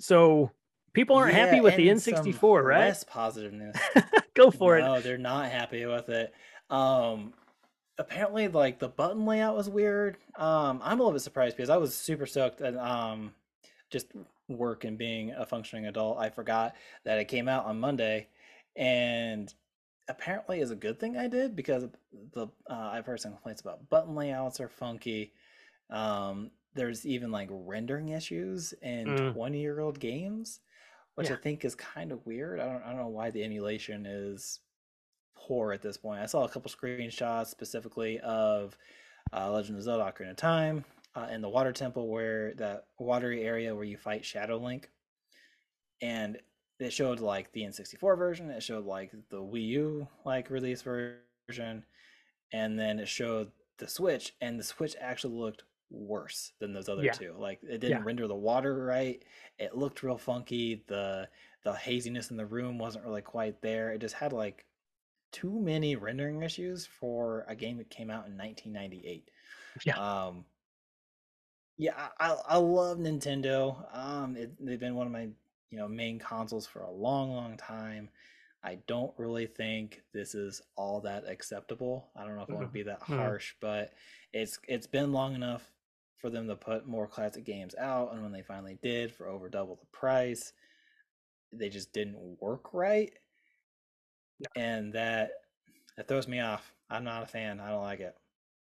So 0.00 0.50
people 0.92 1.16
aren't 1.16 1.34
happy 1.34 1.60
with 1.60 1.76
the 1.76 1.88
N64, 1.88 2.64
right? 2.64 2.86
Less 2.86 3.04
positiveness. 3.04 3.76
Go 4.34 4.50
for 4.50 4.78
it. 4.78 4.82
No, 4.82 5.00
they're 5.00 5.18
not 5.18 5.50
happy 5.50 5.84
with 5.86 6.08
it. 6.08 6.32
Um, 6.70 7.34
apparently, 7.98 8.48
like 8.48 8.78
the 8.78 8.88
button 8.88 9.26
layout 9.26 9.56
was 9.56 9.68
weird. 9.68 10.16
Um, 10.36 10.80
I'm 10.82 10.98
a 10.98 11.02
little 11.02 11.12
bit 11.12 11.22
surprised 11.22 11.56
because 11.56 11.70
I 11.70 11.76
was 11.76 11.94
super 11.94 12.26
stoked 12.26 12.60
and 12.60 12.78
um, 12.78 13.34
just 13.90 14.06
work 14.48 14.84
and 14.84 14.98
being 14.98 15.32
a 15.32 15.46
functioning 15.46 15.86
adult, 15.86 16.18
I 16.18 16.30
forgot 16.30 16.74
that 17.04 17.18
it 17.18 17.26
came 17.28 17.48
out 17.48 17.66
on 17.66 17.78
Monday, 17.80 18.28
and 18.76 19.52
apparently 20.08 20.60
is 20.60 20.70
a 20.72 20.76
good 20.76 20.98
thing 20.98 21.16
I 21.16 21.28
did 21.28 21.54
because 21.54 21.84
the 22.32 22.48
uh, 22.68 22.90
I've 22.92 23.06
heard 23.06 23.20
some 23.20 23.32
complaints 23.32 23.60
about 23.60 23.88
button 23.90 24.14
layouts 24.14 24.60
are 24.60 24.68
funky. 24.68 25.32
Um, 25.90 26.50
there's 26.74 27.06
even 27.06 27.30
like 27.32 27.48
rendering 27.50 28.10
issues 28.10 28.72
in 28.82 29.14
Mm. 29.14 29.32
20 29.34 29.60
year 29.60 29.80
old 29.80 29.98
games, 30.00 30.60
which 31.14 31.28
Yeah. 31.28 31.34
I 31.36 31.38
think 31.38 31.64
is 31.64 31.74
kind 31.74 32.12
of 32.12 32.24
weird. 32.26 32.60
I 32.60 32.66
don't 32.66 32.82
I 32.82 32.88
don't 32.88 32.98
know 32.98 33.08
why 33.08 33.30
the 33.30 33.44
emulation 33.44 34.06
is 34.06 34.60
poor 35.46 35.72
at 35.72 35.82
this 35.82 35.96
point. 35.96 36.20
I 36.20 36.26
saw 36.26 36.44
a 36.44 36.48
couple 36.48 36.70
screenshots 36.70 37.46
specifically 37.48 38.18
of 38.20 38.76
uh, 39.32 39.50
Legend 39.50 39.78
of 39.78 39.84
Zelda: 39.84 40.04
Ocarina 40.04 40.30
of 40.30 40.36
Time 40.36 40.84
uh, 41.14 41.28
in 41.30 41.40
the 41.40 41.48
water 41.48 41.72
temple 41.72 42.08
where 42.08 42.54
that 42.54 42.86
watery 42.98 43.42
area 43.42 43.74
where 43.74 43.84
you 43.84 43.96
fight 43.96 44.24
Shadow 44.24 44.56
Link, 44.58 44.88
and 46.02 46.38
it 46.78 46.92
showed 46.92 47.20
like 47.20 47.52
the 47.52 47.62
N64 47.62 48.16
version. 48.16 48.50
It 48.50 48.62
showed 48.62 48.84
like 48.86 49.12
the 49.30 49.38
Wii 49.42 49.66
U 49.68 50.08
like 50.24 50.50
release 50.50 50.82
version, 50.82 51.84
and 52.52 52.78
then 52.78 52.98
it 52.98 53.08
showed 53.08 53.50
the 53.78 53.88
Switch, 53.88 54.34
and 54.40 54.58
the 54.58 54.64
Switch 54.64 54.94
actually 55.00 55.34
looked 55.34 55.64
worse 55.90 56.52
than 56.60 56.72
those 56.72 56.88
other 56.88 57.02
Yeah. 57.04 57.12
two. 57.12 57.34
Like 57.36 57.60
it 57.62 57.78
didn't 57.80 57.98
Yeah. 57.98 58.04
render 58.04 58.26
the 58.28 58.34
water 58.34 58.84
right. 58.84 59.22
It 59.58 59.76
looked 59.76 60.02
real 60.02 60.18
funky. 60.18 60.84
The 60.86 61.28
the 61.62 61.74
haziness 61.74 62.30
in 62.30 62.36
the 62.38 62.46
room 62.46 62.78
wasn't 62.78 63.04
really 63.04 63.20
quite 63.22 63.60
there. 63.60 63.92
It 63.92 64.00
just 64.00 64.14
had 64.14 64.32
like 64.32 64.64
too 65.32 65.58
many 65.60 65.96
rendering 65.96 66.42
issues 66.42 66.86
for 66.86 67.44
a 67.48 67.54
game 67.56 67.78
that 67.78 67.90
came 67.90 68.10
out 68.10 68.26
in 68.26 68.36
1998. 68.36 69.30
Yeah. 69.84 69.96
Um 69.96 70.44
yeah, 71.78 72.08
I, 72.18 72.36
I 72.46 72.56
love 72.58 72.98
Nintendo. 72.98 73.84
Um 73.96 74.36
it, 74.36 74.52
they've 74.64 74.80
been 74.80 74.94
one 74.94 75.06
of 75.06 75.12
my, 75.12 75.28
you 75.70 75.78
know, 75.78 75.88
main 75.88 76.18
consoles 76.18 76.66
for 76.66 76.82
a 76.82 76.90
long 76.90 77.30
long 77.30 77.56
time. 77.56 78.10
I 78.62 78.76
don't 78.86 79.14
really 79.18 79.46
think 79.46 80.02
this 80.12 80.34
is 80.34 80.60
all 80.76 81.00
that 81.02 81.26
acceptable. 81.26 82.10
I 82.14 82.24
don't 82.24 82.36
know 82.36 82.42
if 82.42 82.52
I 82.52 82.56
want 82.56 82.68
to 82.68 82.72
be 82.72 82.82
that 82.84 83.02
Mhm. 83.08 83.16
harsh, 83.16 83.54
but 83.60 83.92
it's 84.32 84.58
it's 84.68 84.86
been 84.86 85.12
long 85.12 85.34
enough 85.34 85.72
for 86.18 86.28
them 86.28 86.48
to 86.48 86.56
put 86.56 86.86
more 86.86 87.06
classic 87.08 87.44
games 87.44 87.74
out 87.76 88.12
and 88.12 88.22
when 88.22 88.32
they 88.32 88.42
finally 88.42 88.78
did 88.82 89.10
for 89.14 89.26
over 89.28 89.48
double 89.48 89.76
the 89.76 89.86
price, 89.86 90.52
they 91.52 91.68
just 91.68 91.92
didn't 91.92 92.18
work 92.40 92.72
right. 92.74 93.12
And 94.56 94.92
that 94.94 95.30
that 95.96 96.08
throws 96.08 96.28
me 96.28 96.40
off. 96.40 96.72
I'm 96.88 97.04
not 97.04 97.22
a 97.22 97.26
fan. 97.26 97.60
I 97.60 97.70
don't 97.70 97.82
like 97.82 98.00
it. 98.00 98.16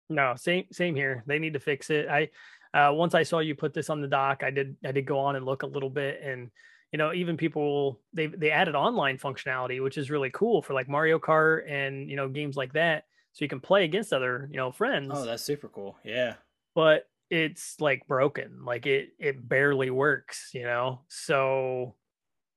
No, 0.08 0.34
same 0.36 0.64
same 0.72 0.94
here. 0.94 1.22
They 1.26 1.38
need 1.38 1.54
to 1.54 1.60
fix 1.60 1.90
it. 1.90 2.08
I 2.08 2.30
uh 2.74 2.92
once 2.92 3.14
I 3.14 3.22
saw 3.22 3.38
you 3.40 3.54
put 3.54 3.74
this 3.74 3.90
on 3.90 4.00
the 4.00 4.08
dock, 4.08 4.42
I 4.42 4.50
did 4.50 4.76
I 4.84 4.92
did 4.92 5.06
go 5.06 5.18
on 5.20 5.36
and 5.36 5.46
look 5.46 5.62
a 5.62 5.66
little 5.66 5.90
bit 5.90 6.20
and 6.22 6.50
you 6.92 6.98
know, 6.98 7.12
even 7.12 7.36
people 7.36 8.00
they 8.12 8.26
they 8.26 8.50
added 8.50 8.74
online 8.74 9.18
functionality, 9.18 9.82
which 9.82 9.96
is 9.98 10.10
really 10.10 10.30
cool 10.30 10.62
for 10.62 10.74
like 10.74 10.88
Mario 10.88 11.18
Kart 11.20 11.70
and 11.70 12.10
you 12.10 12.16
know, 12.16 12.28
games 12.28 12.56
like 12.56 12.72
that. 12.72 13.04
So 13.32 13.44
you 13.44 13.48
can 13.48 13.60
play 13.60 13.84
against 13.84 14.12
other, 14.12 14.48
you 14.50 14.56
know, 14.56 14.72
friends. 14.72 15.12
Oh, 15.14 15.24
that's 15.24 15.44
super 15.44 15.68
cool. 15.68 15.96
Yeah. 16.04 16.34
but 16.74 17.04
it's 17.30 17.80
like 17.80 18.06
broken. 18.08 18.64
Like 18.64 18.86
it 18.86 19.10
it 19.18 19.48
barely 19.48 19.90
works, 19.90 20.50
you 20.52 20.64
know. 20.64 21.02
So 21.08 21.94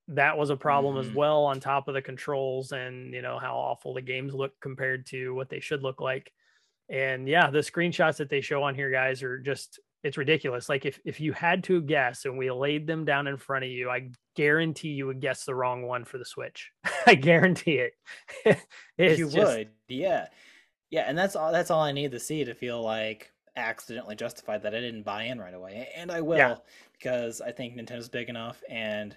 that 0.08 0.36
was 0.36 0.50
a 0.50 0.56
problem 0.56 0.98
as 0.98 1.08
Mhm. 1.08 1.14
well 1.14 1.44
on 1.44 1.60
top 1.60 1.88
of 1.88 1.94
the 1.94 2.02
controls 2.02 2.72
and 2.72 3.14
you 3.14 3.22
know 3.22 3.38
how 3.38 3.56
awful 3.56 3.94
the 3.94 4.02
games 4.02 4.34
look 4.34 4.52
compared 4.60 5.06
to 5.06 5.34
what 5.34 5.48
they 5.48 5.60
should 5.60 5.82
look 5.82 6.00
like. 6.00 6.32
And 6.90 7.26
yeah, 7.28 7.48
the 7.50 7.60
screenshots 7.60 8.18
that 8.18 8.28
they 8.28 8.40
show 8.42 8.62
on 8.62 8.74
here 8.74 8.90
guys 8.90 9.22
are 9.22 9.38
just 9.38 9.80
it's 10.02 10.18
ridiculous. 10.18 10.68
Like 10.68 10.84
if 10.84 11.00
if 11.06 11.18
you 11.20 11.32
had 11.32 11.64
to 11.64 11.80
guess 11.80 12.26
and 12.26 12.36
we 12.36 12.50
laid 12.50 12.86
them 12.86 13.06
down 13.06 13.26
in 13.26 13.38
front 13.38 13.64
of 13.64 13.70
you, 13.70 13.88
I 13.88 14.10
guarantee 14.36 14.90
you 14.90 15.06
would 15.06 15.20
guess 15.20 15.44
the 15.44 15.54
wrong 15.54 15.82
one 15.86 16.04
for 16.04 16.18
the 16.18 16.26
Switch. 16.26 16.70
I 17.06 17.14
guarantee 17.14 17.78
it. 17.78 17.94
it's 18.98 19.18
you 19.18 19.30
just- 19.30 19.36
would. 19.36 19.70
Yeah. 19.88 20.28
Yeah, 20.90 21.04
and 21.08 21.16
that's 21.16 21.34
all 21.34 21.50
that's 21.50 21.70
all 21.70 21.80
I 21.80 21.92
need 21.92 22.12
to 22.12 22.20
see 22.20 22.44
to 22.44 22.54
feel 22.54 22.82
like 22.82 23.32
accidentally 23.56 24.16
justified 24.16 24.62
that 24.64 24.74
I 24.74 24.80
didn't 24.80 25.04
buy 25.04 25.22
in 25.24 25.38
right 25.40 25.54
away. 25.54 25.88
And 25.96 26.12
I 26.12 26.20
will 26.20 26.36
Yeah. 26.36 26.56
because 26.92 27.40
I 27.40 27.52
think 27.52 27.74
Nintendo's 27.74 28.08
big 28.10 28.28
enough 28.28 28.62
and 28.68 29.16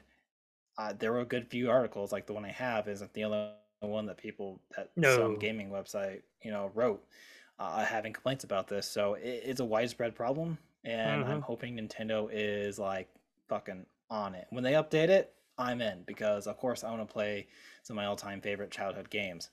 uh, 0.77 0.93
there 0.97 1.11
were 1.11 1.21
a 1.21 1.25
good 1.25 1.47
few 1.47 1.69
articles 1.69 2.11
like 2.11 2.25
the 2.25 2.33
one 2.33 2.45
I 2.45 2.51
have 2.51 2.87
isn't 2.87 3.13
the 3.13 3.23
only 3.23 3.49
one 3.81 4.05
that 4.07 4.17
people 4.17 4.59
that 4.75 4.89
No. 4.95 5.15
some 5.15 5.39
gaming 5.39 5.69
website, 5.69 6.21
you 6.43 6.51
know, 6.51 6.71
wrote 6.73 7.03
uh, 7.59 7.83
having 7.83 8.13
complaints 8.13 8.43
about 8.43 8.67
this. 8.67 8.87
So 8.89 9.15
it, 9.15 9.43
it's 9.45 9.59
a 9.59 9.65
widespread 9.65 10.15
problem 10.15 10.57
and 10.83 11.23
I'm 11.23 11.41
hoping 11.41 11.77
Nintendo 11.77 12.29
is 12.31 12.79
like 12.79 13.09
fucking 13.49 13.85
on 14.09 14.35
it. 14.35 14.47
When 14.51 14.63
they 14.63 14.73
update 14.73 15.09
it, 15.09 15.33
I'm 15.57 15.81
in 15.81 16.03
because 16.05 16.47
of 16.47 16.57
course 16.57 16.83
I 16.83 16.91
want 16.91 17.07
to 17.07 17.11
play 17.11 17.47
some 17.83 17.97
of 17.97 18.01
my 18.03 18.05
all-time 18.05 18.41
favorite 18.41 18.71
childhood 18.71 19.09
games 19.09 19.49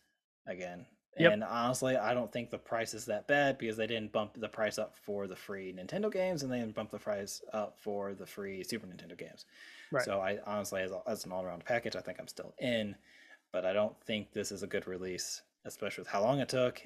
again. 0.46 0.86
Yep. 1.18 1.32
And 1.32 1.44
honestly, 1.44 1.96
I 1.96 2.12
don't 2.14 2.32
think 2.32 2.50
the 2.50 2.58
price 2.58 2.92
is 2.94 3.04
that 3.06 3.26
bad 3.28 3.56
because 3.58 3.76
they 3.76 3.86
didn't 3.86 4.10
bump 4.12 4.34
the 4.36 4.48
price 4.48 4.78
up 4.78 4.96
for 4.96 5.26
the 5.26 5.36
free 5.36 5.72
Nintendo 5.72 6.12
games 6.12 6.42
and 6.42 6.50
they 6.52 6.58
didn't 6.58 6.74
bump 6.74 6.90
the 6.90 6.98
price 6.98 7.40
up 7.52 7.78
for 7.78 8.14
the 8.14 8.26
free 8.26 8.64
Super 8.64 8.86
Nintendo 8.86 9.16
games. 9.16 9.44
Right. 9.92 10.04
So 10.04 10.20
I 10.20 10.38
honestly, 10.46 10.82
as, 10.82 10.90
a- 10.90 11.02
as 11.06 11.24
an 11.24 11.30
all-around 11.32 11.64
package, 11.64 11.94
I 11.94 12.00
think 12.00 12.18
I'm 12.18 12.26
still 12.26 12.52
in, 12.58 12.96
but 13.52 13.64
I 13.64 13.72
don't 13.72 13.94
think 14.04 14.32
this 14.32 14.50
is 14.50 14.62
a 14.64 14.66
good 14.66 14.86
release, 14.88 15.42
especially 15.64 16.02
with 16.02 16.08
how 16.08 16.22
long 16.22 16.40
it 16.40 16.48
took. 16.48 16.82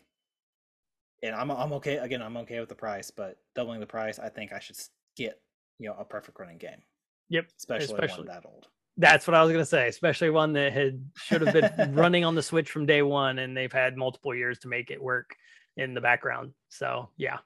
And 1.23 1.35
I'm 1.35 1.51
I'm 1.51 1.73
okay 1.75 1.97
again. 1.97 2.23
I'm 2.23 2.37
okay 2.39 2.61
with 2.61 2.69
the 2.69 2.75
price, 2.77 3.11
but 3.11 3.39
doubling 3.57 3.81
the 3.81 3.87
price, 3.87 4.19
I 4.21 4.29
think 4.29 4.53
I 4.53 4.61
should 4.61 4.77
get 5.17 5.41
you 5.81 5.89
know 5.89 5.97
a 5.99 6.05
perfect 6.05 6.39
running 6.39 6.59
game, 6.59 6.83
Yep. 7.31 7.47
especially, 7.59 7.85
Especially- 7.95 8.27
one 8.27 8.35
that 8.37 8.47
old. 8.47 8.69
That's 9.01 9.27
what 9.27 9.35
I 9.35 9.43
was 9.45 9.53
gonna 9.53 9.65
say, 9.65 9.89
especially 9.89 10.31
one 10.31 10.53
that 10.55 10.73
had 10.73 11.03
should 11.15 11.41
have 11.41 11.55
been 11.55 11.95
running 11.95 12.25
on 12.25 12.35
the 12.35 12.43
Switch 12.43 12.71
from 12.71 12.85
day 12.85 13.03
one, 13.03 13.39
and 13.39 13.57
they've 13.57 13.73
had 13.73 13.97
multiple 13.97 14.35
years 14.35 14.59
to 14.61 14.69
make 14.69 14.91
it 14.91 15.01
work 15.03 15.37
in 15.77 15.95
the 15.95 16.01
background. 16.01 16.53
So 16.69 17.09
yeah, 17.17 17.39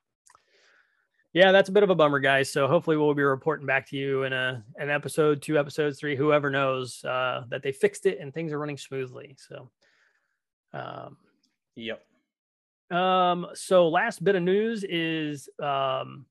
Yeah, 1.35 1.53
that's 1.53 1.69
a 1.69 1.73
bit 1.73 1.83
of 1.83 1.91
a 1.91 1.95
bummer, 1.95 2.21
guys. 2.21 2.51
So 2.51 2.67
hopefully 2.67 2.97
we'll 2.97 3.13
be 3.15 3.23
reporting 3.23 3.67
back 3.67 3.87
to 3.91 3.97
you 3.97 4.23
in 4.23 4.33
a 4.33 4.65
an 4.79 4.89
episode, 4.89 5.43
two 5.43 5.59
episodes, 5.59 5.99
three, 6.01 6.17
whoever 6.17 6.49
knows 6.51 7.05
uh, 7.05 7.45
that 7.51 7.63
they 7.63 7.73
fixed 7.73 8.07
it 8.07 8.19
and 8.19 8.33
things 8.33 8.51
are 8.53 8.59
running 8.59 8.79
smoothly. 8.79 9.37
So, 9.39 9.71
um, 10.73 11.19
Yep. 11.77 12.03
um, 12.91 13.47
so 13.55 13.89
last 13.91 14.25
bit 14.25 14.37
of 14.37 14.43
news 14.43 14.85
is 14.85 15.49
um, 15.63 16.25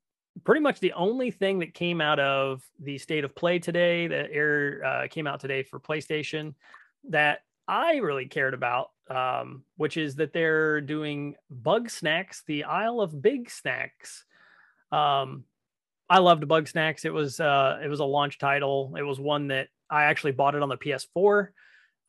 pretty 0.43 0.61
much 0.61 0.79
the 0.79 0.93
only 0.93 1.31
thing 1.31 1.59
that 1.59 1.73
came 1.73 2.01
out 2.01 2.19
of 2.19 2.63
the 2.79 2.97
state 2.97 3.23
of 3.23 3.35
play 3.35 3.59
today 3.59 4.07
that 4.07 4.31
air 4.31 4.83
uh, 4.83 5.07
came 5.07 5.27
out 5.27 5.39
today 5.39 5.63
for 5.63 5.79
PlayStation 5.79 6.53
that 7.09 7.39
I 7.67 7.97
really 7.97 8.25
cared 8.25 8.53
about, 8.53 8.91
um, 9.09 9.63
which 9.77 9.97
is 9.97 10.15
that 10.15 10.33
they're 10.33 10.81
doing 10.81 11.35
Bugsnax, 11.63 12.43
the 12.45 12.63
Isle 12.65 13.01
of 13.01 13.11
Bigsnax. 13.11 14.23
Um, 14.91 15.45
I 16.09 16.19
loved 16.19 16.43
Bugsnax. 16.43 17.05
It 17.05 17.13
was 17.13 17.39
uh, 17.39 17.79
it 17.83 17.87
was 17.87 18.01
a 18.01 18.05
launch 18.05 18.39
title. 18.39 18.95
It 18.97 19.03
was 19.03 19.19
one 19.19 19.47
that 19.47 19.69
I 19.89 20.03
actually 20.03 20.33
bought 20.33 20.55
it 20.55 20.63
on 20.63 20.69
the 20.69 20.77
PS4 20.77 21.49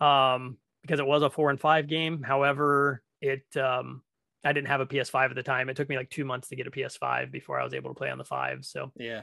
um, 0.01 0.57
because 0.83 0.99
it 0.99 1.07
was 1.07 1.23
a 1.23 1.31
four 1.31 1.51
and 1.51 1.61
five 1.61 1.87
game. 1.87 2.23
However, 2.23 3.03
it 3.21 3.45
um, 3.57 4.03
I 4.45 4.53
didn't 4.53 4.69
have 4.69 4.81
a 4.81 4.87
PS5 4.87 5.31
at 5.31 5.35
the 5.37 5.43
time. 5.43 5.69
It 5.69 5.77
took 5.77 5.89
me 5.89 5.97
like 5.97 6.11
two 6.11 6.25
months 6.25 6.49
to 6.49 6.57
get 6.57 6.67
a 6.67 6.71
PS5 6.71 7.31
before 7.31 7.61
I 7.61 7.65
was 7.65 7.75
able 7.75 7.91
to 7.91 7.95
play 7.99 8.11
on 8.11 8.19
the 8.19 8.25
five. 8.25 8.65
So 8.65 8.91
Yeah. 8.97 9.23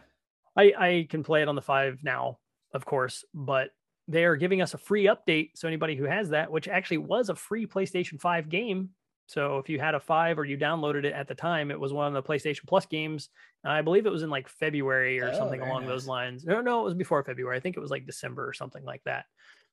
I, 0.58 0.74
I 0.78 1.08
can 1.10 1.24
play 1.24 1.42
it 1.42 1.48
on 1.48 1.56
the 1.56 1.62
five 1.62 2.00
now, 2.04 2.40
of 2.74 2.86
course, 2.86 3.24
but 3.34 3.70
they 4.08 4.26
are 4.26 4.36
giving 4.36 4.62
us 4.62 4.74
a 4.74 4.78
free 4.78 5.06
update. 5.06 5.52
So 5.56 5.68
anybody 5.68 5.96
who 5.96 6.06
has 6.06 6.30
that, 6.30 6.52
which 6.52 6.68
actually 6.68 6.98
was 7.00 7.30
a 7.30 7.36
free 7.36 7.68
PlayStation 7.68 8.20
5 8.20 8.50
game. 8.50 8.90
So 9.28 9.60
if 9.60 9.70
you 9.70 9.78
had 9.80 9.94
a 9.94 10.00
five 10.00 10.40
or 10.40 10.46
you 10.46 10.58
downloaded 10.58 11.04
it 11.06 11.14
at 11.14 11.28
the 11.28 11.36
time, 11.36 11.70
it 11.70 11.80
was 11.80 11.94
one 11.94 12.08
of 12.08 12.14
the 12.14 12.28
PlayStation 12.28 12.66
Plus 12.68 12.88
games. 12.88 13.30
I 13.64 13.84
believe 13.84 14.08
it 14.08 14.12
was 14.12 14.24
in 14.24 14.30
like 14.32 14.48
February 14.50 15.20
or 15.22 15.30
Oh, 15.30 15.34
something 15.38 15.62
along 15.62 15.86
those 15.86 16.06
nice. 16.06 16.10
lines. 16.10 16.46
No, 16.46 16.62
no, 16.62 16.82
it 16.82 16.86
was 16.86 16.94
before 16.96 17.24
February. 17.24 17.56
I 17.56 17.60
think 17.60 17.78
it 17.78 17.82
was 17.82 17.92
like 17.92 18.08
December 18.08 18.48
or 18.48 18.54
something 18.54 18.84
like 18.84 19.04
that. 19.04 19.26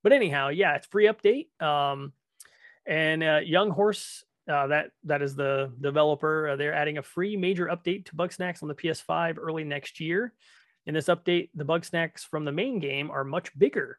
But 0.02 0.12
anyhow, 0.12 0.48
yeah, 0.48 0.74
it's 0.74 0.86
free 0.88 1.06
update. 1.06 1.46
Um, 1.62 2.12
and 2.86 3.22
uh, 3.24 3.40
Young 3.44 3.70
Horse, 3.70 4.24
uh, 4.48 4.66
that 4.68 4.90
that 5.04 5.22
is 5.22 5.34
the 5.34 5.72
developer. 5.80 6.48
Uh, 6.48 6.56
they're 6.56 6.74
adding 6.74 6.98
a 6.98 7.02
free 7.02 7.36
major 7.36 7.66
update 7.66 8.06
to 8.06 8.16
Bugsnax 8.16 8.62
on 8.62 8.68
the 8.68 8.74
PS5 8.74 9.38
early 9.38 9.64
next 9.64 10.00
year. 10.00 10.32
In 10.86 10.94
this 10.94 11.06
update, 11.06 11.50
the 11.54 11.64
Bugsnax 11.64 12.20
from 12.20 12.44
the 12.44 12.52
main 12.52 12.78
game 12.78 13.10
are 13.10 13.24
much 13.24 13.56
bigger. 13.58 13.98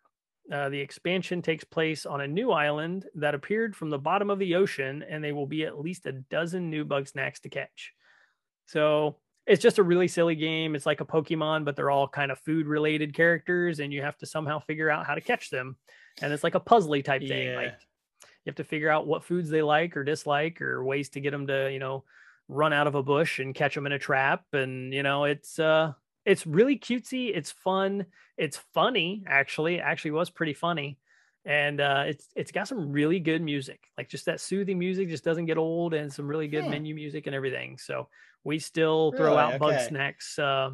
Uh, 0.51 0.69
the 0.69 0.79
expansion 0.79 1.41
takes 1.41 1.65
place 1.65 2.05
on 2.05 2.21
a 2.21 2.27
new 2.27 2.51
island 2.51 3.05
that 3.15 3.35
appeared 3.35 3.75
from 3.75 3.89
the 3.89 3.97
bottom 3.97 4.29
of 4.29 4.39
the 4.39 4.55
ocean, 4.55 5.03
and 5.09 5.21
they 5.21 5.33
will 5.33 5.45
be 5.45 5.65
at 5.65 5.79
least 5.79 6.05
a 6.05 6.13
dozen 6.13 6.69
new 6.69 6.85
Bugsnax 6.85 7.41
to 7.41 7.49
catch. 7.49 7.93
So 8.65 9.17
it's 9.45 9.61
just 9.61 9.77
a 9.79 9.83
really 9.83 10.07
silly 10.07 10.35
game. 10.35 10.75
It's 10.75 10.85
like 10.85 11.01
a 11.01 11.05
Pokemon, 11.05 11.65
but 11.65 11.75
they're 11.75 11.91
all 11.91 12.07
kind 12.07 12.31
of 12.31 12.39
food 12.39 12.67
related 12.67 13.13
characters, 13.13 13.79
and 13.79 13.91
you 13.91 14.01
have 14.01 14.17
to 14.19 14.25
somehow 14.25 14.59
figure 14.59 14.89
out 14.89 15.05
how 15.05 15.15
to 15.15 15.21
catch 15.21 15.49
them. 15.49 15.75
And 16.21 16.31
it's 16.31 16.43
like 16.43 16.55
a 16.55 16.59
puzzly 16.61 17.03
type 17.03 17.21
thing. 17.21 17.47
Yeah. 17.47 17.57
Like 17.57 17.79
you 18.47 18.51
have 18.51 18.55
to 18.55 18.63
figure 18.63 18.89
out 18.89 19.05
what 19.07 19.25
foods 19.25 19.49
they 19.49 19.61
like 19.61 19.97
or 19.97 20.05
dislike, 20.05 20.61
or 20.61 20.83
ways 20.83 21.09
to 21.09 21.19
get 21.19 21.31
them 21.31 21.47
to, 21.47 21.69
you 21.71 21.79
know, 21.79 22.05
run 22.47 22.71
out 22.71 22.87
of 22.87 22.95
a 22.95 23.03
bush 23.03 23.39
and 23.39 23.53
catch 23.53 23.75
them 23.75 23.85
in 23.85 23.91
a 23.91 23.99
trap. 23.99 24.45
And 24.53 24.93
you 24.93 25.03
know, 25.03 25.25
it's 25.25 25.59
uh, 25.59 25.93
it's 26.25 26.47
really 26.47 26.79
cutesy. 26.79 27.31
It's 27.35 27.51
fun. 27.51 28.05
It's 28.37 28.57
funny. 28.73 29.23
Actually, 29.27 29.75
It 29.75 29.81
actually 29.81 30.11
was 30.11 30.29
pretty 30.29 30.53
funny. 30.53 30.97
And 31.45 31.81
uh, 31.81 32.03
it's 32.07 32.27
it's 32.35 32.51
got 32.53 32.67
some 32.67 32.91
really 32.91 33.19
good 33.19 33.41
music, 33.41 33.81
like 33.97 34.09
just 34.09 34.25
that 34.25 34.39
soothing 34.41 34.79
music, 34.79 35.09
just 35.09 35.23
doesn't 35.25 35.45
get 35.45 35.57
old, 35.57 35.93
and 35.93 36.11
some 36.11 36.27
really 36.27 36.47
good 36.47 36.65
Hmm. 36.65 36.71
menu 36.71 36.95
music 36.95 37.27
and 37.27 37.35
everything. 37.35 37.77
So 37.77 38.09
we 38.43 38.59
still 38.59 39.11
throw 39.13 39.35
Really? 39.35 39.37
out 39.37 39.59
bug 39.59 39.73
Okay. 39.73 39.87
snacks 39.87 40.39
uh, 40.39 40.71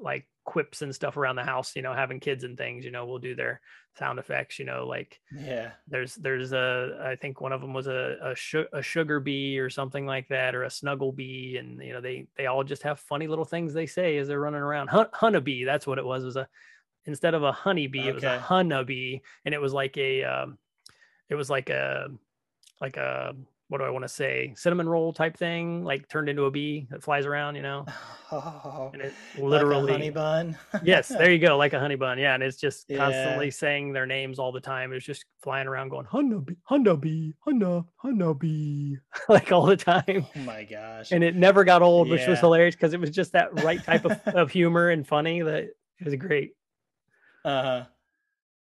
like 0.00 0.26
quips 0.44 0.82
and 0.82 0.92
stuff 0.94 1.16
around 1.16 1.36
the 1.36 1.44
house 1.44 1.76
you 1.76 1.82
know 1.82 1.94
having 1.94 2.18
kids 2.18 2.42
and 2.42 2.58
things 2.58 2.84
you 2.84 2.90
know 2.90 3.06
we'll 3.06 3.18
do 3.18 3.34
their 3.34 3.60
sound 3.96 4.18
effects 4.18 4.58
you 4.58 4.64
know 4.64 4.86
like 4.86 5.20
Yeah. 5.30 5.70
there's 5.86 6.16
there's 6.16 6.52
a 6.52 6.98
i 7.04 7.14
think 7.14 7.40
one 7.40 7.52
of 7.52 7.60
them 7.60 7.72
was 7.72 7.86
a 7.86 8.16
a, 8.22 8.34
su- 8.36 8.66
a 8.72 8.82
sugar 8.82 9.20
bee 9.20 9.58
or 9.60 9.70
something 9.70 10.04
like 10.04 10.26
that 10.28 10.54
or 10.56 10.64
a 10.64 10.70
snuggle 10.70 11.12
bee 11.12 11.58
and 11.58 11.80
you 11.80 11.92
know 11.92 12.00
they 12.00 12.26
they 12.36 12.46
all 12.46 12.64
just 12.64 12.82
have 12.82 12.98
funny 12.98 13.28
little 13.28 13.44
things 13.44 13.72
they 13.72 13.86
say 13.86 14.16
as 14.16 14.26
they're 14.26 14.40
running 14.40 14.62
around 14.62 14.88
Hun- 14.88 15.06
honeybee 15.12 15.64
that's 15.64 15.86
what 15.86 15.98
it 15.98 16.04
was 16.04 16.22
it 16.24 16.26
was 16.26 16.36
a 16.36 16.48
instead 17.04 17.34
of 17.34 17.42
a 17.44 17.52
honeybee 17.52 18.08
it 18.08 18.14
was 18.14 18.24
a 18.24 18.32
Okay. 18.34 18.38
honeybee 18.42 19.20
and 19.44 19.54
it 19.54 19.60
was 19.60 19.72
like 19.72 19.96
a 19.96 20.24
um 20.24 20.58
it 21.28 21.34
was 21.36 21.48
like 21.50 21.70
a 21.70 22.08
like 22.80 22.96
a 22.96 23.34
what 23.68 23.78
do 23.78 23.84
i 23.84 23.90
want 23.90 24.02
to 24.04 24.08
say 24.08 24.52
cinnamon 24.56 24.88
roll 24.88 25.12
type 25.12 25.36
thing 25.36 25.84
like 25.84 26.08
turned 26.08 26.28
into 26.28 26.44
a 26.44 26.50
bee 26.50 26.86
that 26.90 27.02
flies 27.02 27.26
around 27.26 27.54
you 27.56 27.62
know 27.62 27.84
Oh, 28.34 28.90
and 28.94 29.02
it 29.02 29.14
literally 29.34 29.92
like 29.92 29.92
honey 29.92 30.10
bun. 30.10 30.58
yes 30.84 31.08
there 31.08 31.30
you 31.30 31.38
go 31.46 31.58
like 31.58 31.74
a 31.74 31.78
honey 31.80 31.96
bun 31.96 32.18
yeah 32.18 32.32
and 32.34 32.42
it's 32.42 32.56
just 32.56 32.86
Yeah. 32.88 32.96
constantly 32.96 33.50
saying 33.50 33.92
their 33.92 34.06
names 34.06 34.38
all 34.38 34.52
the 34.52 34.60
time 34.60 34.92
it's 34.94 35.04
just 35.04 35.26
flying 35.42 35.66
around 35.68 35.90
going 35.90 36.06
honeybee 36.06 36.54
honeybee 36.64 37.32
honey 37.44 38.34
bee, 38.38 38.96
like 39.28 39.52
all 39.52 39.66
the 39.66 39.76
time 39.76 40.26
oh 40.34 40.38
my 40.40 40.64
gosh. 40.64 41.12
and 41.12 41.22
it 41.22 41.36
never 41.36 41.62
got 41.62 41.82
old 41.82 42.08
which 42.08 42.26
was 42.26 42.40
hilarious 42.40 42.74
because 42.74 42.94
it 42.94 43.00
was 43.00 43.10
just 43.10 43.32
that 43.32 43.52
right 43.54 43.82
type 43.84 44.06
of, 44.06 44.18
of 44.34 44.50
humor 44.50 44.88
and 44.88 45.06
funny 45.06 45.42
that 45.42 45.64
it 45.64 46.04
was 46.04 46.14
great 46.16 46.52
Uh 47.44 47.62
huh. 47.62 47.84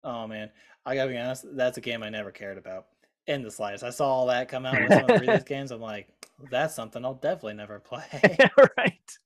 Oh 0.04 0.28
man, 0.28 0.52
I 0.86 0.96
gotta 0.96 1.10
be 1.10 1.18
honest. 1.18 1.46
That's 1.56 1.78
a 1.78 1.82
game 1.82 2.04
I 2.04 2.10
never 2.10 2.32
cared 2.32 2.58
about 2.60 2.86
in 3.28 3.42
the 3.44 3.52
slightest. 3.52 3.84
I 3.84 3.90
saw 3.90 4.08
all 4.08 4.28
that 4.28 4.48
come 4.50 4.66
out 4.66 4.80
with 4.80 4.90
some 4.92 5.02
of 5.02 5.08
the 5.08 5.18
previous 5.18 5.44
games. 5.46 5.72
I'm 5.72 5.82
like, 5.82 6.08
that's 6.52 6.76
something 6.76 7.04
I'll 7.06 7.14
definitely 7.16 7.54
never 7.56 7.80
play. 7.80 8.04
right 8.78 9.18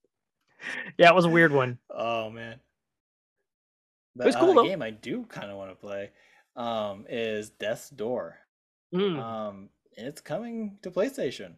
yeah 0.98 1.08
it 1.08 1.14
was 1.14 1.24
a 1.24 1.28
weird 1.30 1.52
one 1.52 1.78
oh 1.88 2.28
man. 2.28 2.60
But 4.14 4.26
was 4.26 4.36
uh, 4.36 4.40
cool, 4.40 4.48
the 4.48 4.54
though. 4.56 4.68
game 4.68 4.82
I 4.82 4.90
do 4.90 5.24
kind 5.24 5.50
of 5.50 5.56
want 5.56 5.70
to 5.70 5.74
play 5.74 6.10
um, 6.56 7.06
is 7.08 7.50
Death's 7.50 7.88
Door. 7.90 8.36
Mm, 8.94 9.18
Um, 9.18 9.68
and 9.96 10.06
it's 10.06 10.20
coming 10.20 10.76
to 10.82 10.90
PlayStation. 10.90 11.54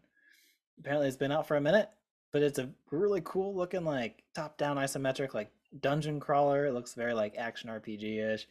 Apparently, 0.78 1.08
it's 1.08 1.16
been 1.16 1.32
out 1.32 1.48
for 1.48 1.56
a 1.56 1.60
minute, 1.60 1.88
but 2.32 2.42
it's 2.42 2.58
a 2.58 2.70
really 2.90 3.22
cool 3.24 3.56
looking, 3.56 3.84
like 3.84 4.22
top-down 4.34 4.76
isometric, 4.76 5.34
like 5.34 5.50
dungeon 5.80 6.20
crawler. 6.20 6.66
It 6.66 6.72
looks 6.74 6.94
very 6.94 7.14
like 7.14 7.36
action 7.36 7.70
RPG 7.70 8.34
ish. 8.34 8.46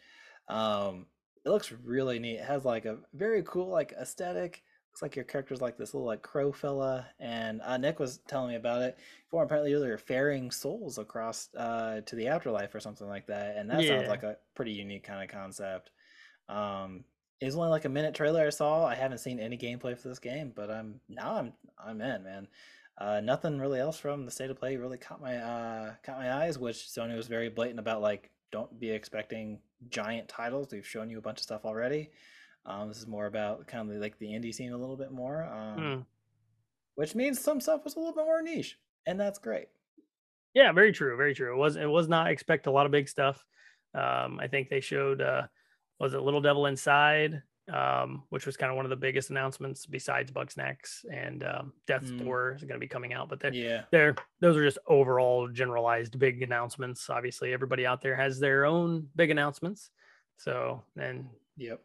Um, 0.49 1.05
it 1.45 1.49
looks 1.49 1.72
really 1.72 2.19
neat. 2.19 2.38
It 2.38 2.45
has 2.45 2.65
like 2.65 2.85
a 2.85 2.97
very 3.13 3.43
cool 3.43 3.68
like 3.68 3.93
aesthetic. 3.99 4.63
Looks 4.91 5.01
like 5.01 5.15
your 5.15 5.26
character's 5.26 5.61
like 5.61 5.77
this 5.77 5.93
little 5.93 6.07
like 6.07 6.22
crow 6.22 6.51
fella, 6.51 7.07
and 7.19 7.61
uh, 7.61 7.77
Nick 7.77 7.99
was 7.99 8.19
telling 8.27 8.49
me 8.49 8.55
about 8.55 8.81
it. 8.81 8.97
For 9.30 9.43
apparently, 9.43 9.73
they're 9.73 9.97
ferrying 9.97 10.51
souls 10.51 10.97
across 10.97 11.47
uh, 11.55 12.01
to 12.01 12.15
the 12.15 12.27
afterlife 12.27 12.76
or 12.76 12.81
something 12.81 13.07
like 13.07 13.27
that, 13.27 13.55
and 13.55 13.69
that 13.69 13.81
sounds 13.85 14.09
like 14.09 14.23
a 14.23 14.38
pretty 14.53 14.72
unique 14.72 15.03
kind 15.03 15.23
of 15.23 15.30
concept. 15.30 15.91
Um, 16.49 17.05
it 17.39 17.45
was 17.45 17.55
only 17.55 17.69
like 17.69 17.85
a 17.85 17.89
minute 17.89 18.13
trailer 18.13 18.45
I 18.45 18.49
saw. 18.49 18.85
I 18.85 18.95
haven't 18.95 19.19
seen 19.19 19.39
any 19.39 19.57
gameplay 19.57 19.97
for 19.97 20.09
this 20.09 20.19
game, 20.19 20.51
but 20.53 20.69
I'm 20.69 20.99
now 21.09 21.35
I'm 21.38 21.53
I'm 21.84 22.01
in, 22.01 22.23
man. 22.23 22.47
Uh, 22.97 23.19
nothing 23.19 23.59
really 23.59 23.80
else 23.80 23.97
from 23.97 24.26
the 24.26 24.31
state 24.31 24.51
of 24.51 24.59
play 24.59 24.76
really 24.76 24.97
caught 24.97 25.22
my 25.22 25.38
uh, 25.38 25.93
caught 26.03 26.19
my 26.19 26.31
eyes, 26.31 26.59
which 26.59 26.76
Sony 26.76 27.15
was 27.15 27.27
very 27.27 27.49
blatant 27.49 27.80
about. 27.80 28.01
Like, 28.01 28.30
don't 28.52 28.80
be 28.80 28.90
expecting 28.90 29.60
giant 29.90 30.28
titles. 30.28 30.69
We've 30.72 30.86
shown 30.86 31.10
you 31.10 31.18
a 31.18 31.22
bunch 31.22 31.40
of 31.40 31.44
stuff 31.44 31.65
already. 31.65 32.11
Um, 32.65 32.90
this 32.90 32.98
is 32.98 33.07
more 33.07 33.26
about 33.26 33.68
kind 33.68 33.90
of 33.90 33.98
like 33.98 34.18
the 34.19 34.28
indie 34.28 34.53
scene 34.53 34.72
a 34.72 34.78
little 34.78 34.98
bit 34.98 35.11
more, 35.11 35.45
um, 35.45 35.80
mm. 35.80 36.06
which 36.95 37.15
means 37.15 37.40
some 37.40 37.60
stuff 37.60 37.84
was 37.84 37.95
a 37.95 37.99
little 37.99 38.14
bit 38.14 38.26
more 38.26 38.41
niche, 38.41 38.78
and 39.06 39.19
that's 39.19 39.40
great. 39.40 39.68
Yeah, 40.53 40.72
very 40.72 40.91
true, 40.91 41.18
very 41.18 41.34
true. 41.34 41.53
It 41.53 41.57
was 41.57 41.76
it 41.76 41.90
was 41.90 42.07
not 42.07 42.30
expect 42.30 42.68
a 42.68 42.72
lot 42.72 42.86
of 42.86 42.91
big 42.91 43.10
stuff. 43.10 43.44
Um, 43.95 44.40
I 44.40 44.48
think 44.48 44.69
they 44.69 44.82
showed 44.82 45.22
uh 45.22 45.44
was 45.99 46.14
it 46.14 46.22
Little 46.22 46.41
Devil 46.41 46.68
Inside, 46.68 47.41
um, 47.72 48.23
which 48.30 48.45
was 48.45 48.57
kind 48.57 48.69
of 48.69 48.76
one 48.76 48.85
of 48.85 48.89
the 48.89 48.95
biggest 48.95 49.30
announcements 49.30 49.85
besides 49.85 50.31
Bugsnax 50.31 51.06
and 51.11 51.43
um, 51.43 51.73
Death's 51.88 52.11
Mm. 52.11 52.23
Door 52.23 52.56
is 52.56 52.64
going 52.64 52.76
to 52.76 52.80
be 52.80 52.88
coming 52.88 53.14
out. 53.14 53.30
But 53.30 53.39
they're, 53.39 53.53
Yeah, 53.53 53.84
they're 53.91 54.15
those 54.39 54.57
are 54.57 54.64
just 54.64 54.80
overall 54.88 55.48
generalized 55.48 56.19
big 56.19 56.41
announcements. 56.43 57.10
Obviously, 57.10 57.53
everybody 57.53 57.85
out 57.85 58.02
there 58.02 58.15
has 58.15 58.39
their 58.39 58.65
own 58.65 59.07
big 59.15 59.30
announcements. 59.30 59.89
So 60.38 60.84
and 60.98 61.27
yep. 61.57 61.81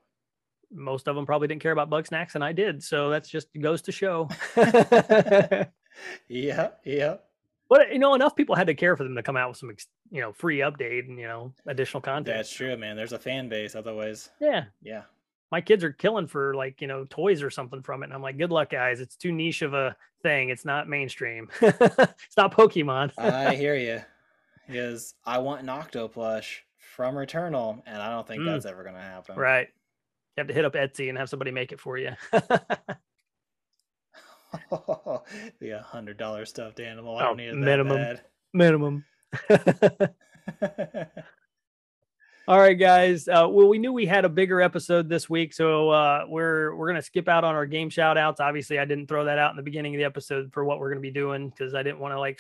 most 0.73 1.09
of 1.09 1.17
them 1.17 1.27
probably 1.27 1.49
didn't 1.49 1.63
care 1.63 1.73
about 1.73 1.91
Bugsnax, 1.91 2.35
and 2.35 2.45
I 2.45 2.53
did. 2.53 2.83
So 2.83 3.11
that's 3.11 3.29
just 3.29 3.49
goes 3.59 3.83
to 3.83 3.93
show. 3.93 4.29
Yeah, 6.29 6.71
yeah. 6.85 7.17
But 7.69 7.93
you 7.93 7.99
know, 7.99 8.15
enough 8.15 8.37
people 8.37 8.55
had 8.55 8.69
to 8.69 8.75
care 8.75 8.97
for 8.97 9.05
them 9.05 9.17
to 9.17 9.23
come 9.23 9.37
out 9.37 9.51
with 9.51 9.59
some, 9.59 9.75
you 10.11 10.21
know, 10.21 10.33
free 10.33 10.59
update 10.59 11.09
and 11.09 11.19
you 11.19 11.27
know, 11.27 11.53
additional 11.67 12.01
content. 12.01 12.37
That's 12.37 12.53
true, 12.53 12.77
man. 12.77 12.97
There's 12.97 13.13
a 13.13 13.19
fan 13.19 13.49
base. 13.49 13.75
Otherwise, 13.75 14.31
Yeah, 14.41 14.65
yeah. 14.83 15.03
My 15.53 15.61
kids 15.61 15.85
are 15.85 15.93
killing 15.93 16.27
for 16.27 16.55
like 16.55 16.81
you 16.81 16.87
know 16.89 17.05
toys 17.09 17.43
or 17.43 17.51
something 17.51 17.83
from 17.83 18.03
it, 18.03 18.07
and 18.07 18.15
I'm 18.15 18.23
like, 18.23 18.39
good 18.39 18.51
luck, 18.51 18.71
guys. 18.71 19.01
It's 19.01 19.17
too 19.17 19.33
niche 19.33 19.63
of 19.63 19.75
a 19.75 19.97
thing. 20.23 20.49
It's 20.51 20.65
not 20.65 20.89
mainstream. 20.89 21.49
it's 21.61 22.37
not 22.37 22.53
Pokemon. 22.55 23.13
I 23.19 23.55
hear 23.57 23.77
you. 23.77 24.01
Because 24.67 25.15
I 25.25 25.39
want 25.39 25.63
an 25.63 25.69
Octo 25.69 26.09
plush 26.09 26.65
from 26.79 27.15
Returnal, 27.15 27.83
and 27.87 28.03
I 28.03 28.11
don't 28.11 28.27
think 28.27 28.43
Mm. 28.43 28.47
that's 28.47 28.67
ever 28.67 28.83
gonna 28.83 29.01
happen. 29.01 29.37
right. 29.37 29.69
You 30.37 30.41
have 30.43 30.49
to 30.49 30.55
hit 30.55 30.65
up 30.67 30.75
Etsy 30.75 31.09
and 31.09 31.17
have 31.17 31.29
somebody 31.31 31.51
make 31.51 31.73
it 31.73 31.81
for 31.81 31.97
you. 31.97 32.11
the 34.71 35.81
hundred 35.85 36.17
dollar 36.19 36.45
stuffed 36.45 36.81
animal. 36.81 37.17
I 37.17 37.23
Oh, 37.23 37.27
don't 37.29 37.37
need 37.39 37.49
it 37.49 37.55
minimum. 37.57 37.97
that 37.97 38.27
minimum. 38.53 39.05
All 42.49 42.61
right, 42.61 42.75
guys. 42.75 43.27
Uh, 43.27 43.49
well, 43.51 43.67
we 43.67 43.79
knew 43.79 43.93
we 43.93 44.07
had 44.07 44.25
a 44.25 44.29
bigger 44.29 44.61
episode 44.61 45.09
this 45.09 45.29
week, 45.29 45.53
so 45.53 45.91
uh, 45.91 46.27
we're 46.29 46.77
we're 46.77 46.87
gonna 46.87 47.03
skip 47.03 47.29
out 47.29 47.43
on 47.43 47.57
our 47.57 47.67
game 47.67 47.91
shout 47.91 48.17
outs. 48.17 48.39
Obviously, 48.39 48.79
I 48.79 48.85
didn't 48.85 49.09
throw 49.09 49.25
that 49.25 49.37
out 49.37 49.51
in 49.51 49.57
the 49.57 49.65
beginning 49.65 49.97
of 49.97 49.99
the 49.99 50.05
episode 50.05 50.53
for 50.53 50.65
what 50.65 50.79
we're 50.79 50.91
gonna 50.91 51.01
be 51.01 51.11
doing 51.11 51.51
because 51.51 51.75
I 51.75 51.83
didn't 51.83 51.99
want 51.99 52.15
to 52.15 52.21
like 52.21 52.39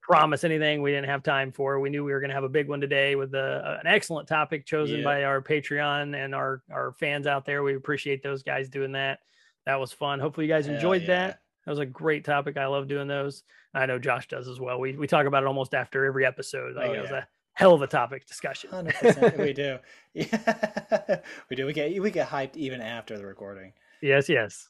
promise 0.00 0.42
anything 0.42 0.80
we 0.80 0.90
didn't 0.90 1.10
have 1.10 1.22
time 1.22 1.52
for. 1.52 1.80
We 1.80 1.90
knew 1.90 2.02
we 2.02 2.12
were 2.12 2.20
gonna 2.20 2.32
have 2.32 2.44
a 2.44 2.48
big 2.48 2.66
one 2.66 2.80
today 2.80 3.14
with 3.14 3.34
a, 3.34 3.78
an 3.82 3.86
excellent 3.86 4.26
topic 4.26 4.64
chosen 4.64 5.00
yeah. 5.00 5.04
by 5.04 5.24
our 5.24 5.42
Patreon 5.42 6.16
and 6.16 6.34
our 6.34 6.62
our 6.72 6.92
fans 6.92 7.26
out 7.26 7.44
there. 7.44 7.62
We 7.62 7.76
appreciate 7.76 8.22
those 8.22 8.42
guys 8.42 8.70
doing 8.70 8.92
that. 8.92 9.18
That 9.66 9.78
was 9.78 9.92
fun. 9.92 10.18
Hopefully, 10.18 10.46
you 10.46 10.52
guys 10.52 10.66
enjoyed 10.66 11.02
yeah. 11.02 11.08
that. 11.08 11.40
That 11.66 11.70
was 11.72 11.78
a 11.78 11.84
great 11.84 12.24
topic. 12.24 12.56
I 12.56 12.66
love 12.66 12.88
doing 12.88 13.08
those. 13.08 13.42
I 13.74 13.84
know 13.84 13.98
Josh 13.98 14.28
does 14.28 14.48
as 14.48 14.58
well. 14.58 14.80
We 14.80 14.96
we 14.96 15.06
talk 15.06 15.26
about 15.26 15.42
it 15.42 15.46
almost 15.46 15.74
after 15.74 16.06
every 16.06 16.24
episode. 16.24 16.74
Like 16.74 16.88
oh, 16.88 16.94
it 16.94 17.02
was 17.02 17.10
a 17.10 17.28
hell 17.54 17.72
of 17.72 17.82
a 17.82 17.86
topic 17.86 18.26
discussion. 18.26 18.70
100%. 18.70 19.38
we 19.42 19.52
do. 19.52 19.78
Yeah. 20.12 21.20
we 21.50 21.56
do. 21.56 21.66
We 21.66 21.72
get 21.72 22.00
we 22.00 22.10
get 22.10 22.28
hyped 22.28 22.56
even 22.56 22.80
after 22.80 23.16
the 23.16 23.24
recording. 23.24 23.72
Yes, 24.02 24.28
yes. 24.28 24.68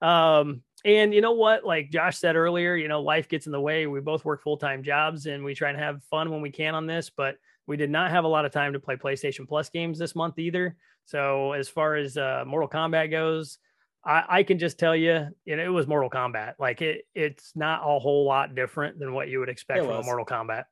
Um 0.00 0.62
and 0.84 1.14
you 1.14 1.20
know 1.20 1.32
what? 1.32 1.64
Like 1.64 1.90
Josh 1.90 2.18
said 2.18 2.36
earlier, 2.36 2.74
you 2.74 2.88
know, 2.88 3.02
life 3.02 3.28
gets 3.28 3.46
in 3.46 3.52
the 3.52 3.60
way. 3.60 3.86
We 3.86 4.00
both 4.00 4.24
work 4.24 4.42
full-time 4.42 4.82
jobs 4.82 5.26
and 5.26 5.44
we 5.44 5.54
try 5.54 5.70
and 5.70 5.78
have 5.78 6.02
fun 6.04 6.30
when 6.30 6.40
we 6.40 6.50
can 6.50 6.74
on 6.74 6.86
this, 6.86 7.10
but 7.10 7.36
we 7.66 7.76
did 7.76 7.90
not 7.90 8.10
have 8.10 8.24
a 8.24 8.28
lot 8.28 8.44
of 8.44 8.52
time 8.52 8.72
to 8.72 8.80
play 8.80 8.96
PlayStation 8.96 9.46
Plus 9.46 9.70
games 9.70 9.98
this 9.98 10.16
month 10.16 10.38
either. 10.38 10.76
So 11.04 11.52
as 11.52 11.68
far 11.68 11.94
as 11.94 12.16
uh, 12.16 12.44
Mortal 12.46 12.68
Kombat 12.68 13.10
goes, 13.10 13.58
I, 14.04 14.24
I 14.28 14.42
can 14.42 14.58
just 14.58 14.78
tell 14.78 14.96
you, 14.96 15.28
you 15.44 15.56
know, 15.56 15.64
it 15.64 15.68
was 15.68 15.86
Mortal 15.86 16.10
Kombat. 16.10 16.54
Like 16.58 16.82
it, 16.82 17.06
it's 17.14 17.52
not 17.54 17.82
a 17.82 17.98
whole 18.00 18.26
lot 18.26 18.54
different 18.54 18.98
than 18.98 19.12
what 19.12 19.28
you 19.28 19.38
would 19.38 19.48
expect 19.48 19.78
it 19.78 19.86
from 19.86 19.96
was. 19.96 20.04
a 20.04 20.06
Mortal 20.06 20.26
Kombat. 20.26 20.64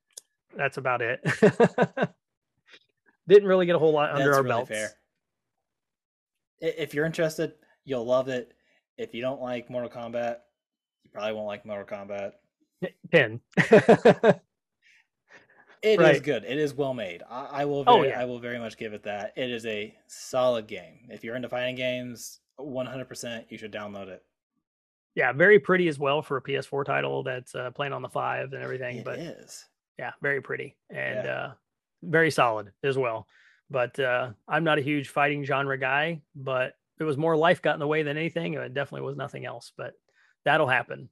That's 0.57 0.77
about 0.77 1.03
it. 1.03 1.21
Didn't 3.29 3.49
really 3.49 3.67
get 3.67 3.77
a 3.77 3.79
whole 3.79 3.93
lot 3.93 4.11
under 4.11 4.25
That's 4.25 4.37
our 4.37 4.43
really 4.43 4.55
belts. 4.55 4.69
Fair. 4.71 4.91
If 6.61 6.95
you're 6.95 7.07
interested, 7.07 7.55
you'll 7.85 8.05
love 8.05 8.29
it. 8.29 8.53
If 8.99 9.15
you 9.15 9.23
don't 9.23 9.41
like 9.41 9.71
Mortal 9.71 9.91
Kombat, 9.91 10.39
you 11.05 11.11
probably 11.13 11.33
won't 11.33 11.47
like 11.47 11.65
Mortal 11.65 11.87
Kombat. 11.87 12.33
Pin. 13.11 13.41
It 15.83 15.99
right. 15.99 16.15
is 16.15 16.21
good. 16.21 16.45
It 16.45 16.59
is 16.59 16.75
well 16.75 16.93
made. 16.93 17.23
I, 17.29 17.47
I 17.53 17.65
will. 17.65 17.85
Oh, 17.87 18.01
very, 18.01 18.09
oh, 18.09 18.11
yeah. 18.11 18.21
I 18.21 18.25
will 18.27 18.39
very 18.39 18.59
much 18.59 18.77
give 18.77 18.93
it 18.93 19.03
that. 19.05 19.33
It 19.37 19.51
is 19.51 19.65
a 19.65 19.95
solid 20.07 20.67
game. 20.67 21.09
If 21.09 21.25
you're 21.25 21.37
into 21.37 21.49
fighting 21.49 21.75
games, 21.75 22.41
100% 22.61 23.45
you 23.49 23.57
should 23.57 23.73
download 23.73 24.09
it. 24.09 24.23
Yeah, 25.15 25.33
very 25.33 25.59
pretty 25.59 25.89
as 25.89 25.99
well 25.99 26.23
for 26.23 26.37
a 26.37 26.43
PS4 26.43 26.85
title 26.85 27.23
that's 27.23 27.55
uh, 27.55 27.71
playing 27.71 27.93
on 27.93 28.03
the 28.03 28.09
five 28.09 28.53
and 28.53 28.63
everything. 28.63 28.99
It 28.99 29.05
but 29.05 29.19
is. 29.19 29.65
Yeah, 29.99 30.13
very 30.23 30.41
pretty 30.41 30.77
and 30.89 31.25
yeah. 31.25 31.35
uh, 31.35 31.53
very 32.03 32.31
solid 32.31 32.73
as 32.83 32.97
well. 32.97 33.27
But 33.71 33.99
uh, 34.01 34.31
I'm 34.49 34.65
not 34.65 34.79
a 34.79 34.83
huge 34.83 35.09
fighting 35.09 35.45
genre 35.45 35.79
guy, 35.79 36.23
but 36.35 36.75
it 36.99 37.05
was 37.05 37.17
more 37.17 37.37
life 37.37 37.63
got 37.63 37.75
in 37.75 37.81
the 37.81 37.87
way 37.87 38.03
than 38.03 38.17
anything. 38.17 38.55
It 38.55 38.75
definitely 38.75 39.07
was 39.07 39.17
nothing 39.17 39.47
else, 39.47 39.73
but 39.77 39.95
that'll 40.45 40.67
happen. 40.67 41.09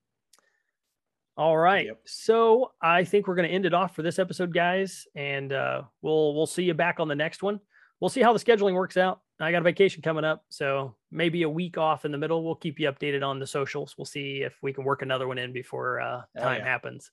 All 1.36 1.56
right. 1.56 1.86
Yep. 1.86 2.00
So 2.04 2.72
I 2.82 3.04
think 3.04 3.28
we're 3.28 3.36
going 3.36 3.48
to 3.48 3.54
end 3.54 3.64
it 3.64 3.72
off 3.72 3.94
for 3.94 4.02
this 4.02 4.18
episode, 4.18 4.52
guys, 4.52 5.06
and 5.14 5.52
uh, 5.52 5.82
we'll 6.02 6.34
we'll 6.34 6.46
see 6.46 6.64
you 6.64 6.74
back 6.74 6.98
on 6.98 7.06
the 7.06 7.14
next 7.14 7.42
one. 7.44 7.60
We'll 8.00 8.08
see 8.08 8.22
how 8.22 8.32
the 8.32 8.40
scheduling 8.40 8.74
works 8.74 8.96
out. 8.96 9.20
I 9.40 9.52
got 9.52 9.60
a 9.60 9.64
vacation 9.64 10.02
coming 10.02 10.24
up, 10.24 10.44
so 10.48 10.96
maybe 11.12 11.42
a 11.42 11.48
week 11.48 11.78
off 11.78 12.04
in 12.04 12.10
the 12.10 12.18
middle. 12.18 12.44
We'll 12.44 12.56
keep 12.56 12.80
you 12.80 12.90
updated 12.90 13.24
on 13.24 13.38
the 13.38 13.46
socials. 13.46 13.94
We'll 13.96 14.04
see 14.04 14.42
if 14.42 14.56
we 14.62 14.72
can 14.72 14.82
work 14.82 15.02
another 15.02 15.28
one 15.28 15.38
in 15.38 15.52
before 15.52 16.00
uh, 16.00 16.16
time 16.16 16.26
oh, 16.38 16.52
yeah. 16.52 16.64
happens. 16.64 17.12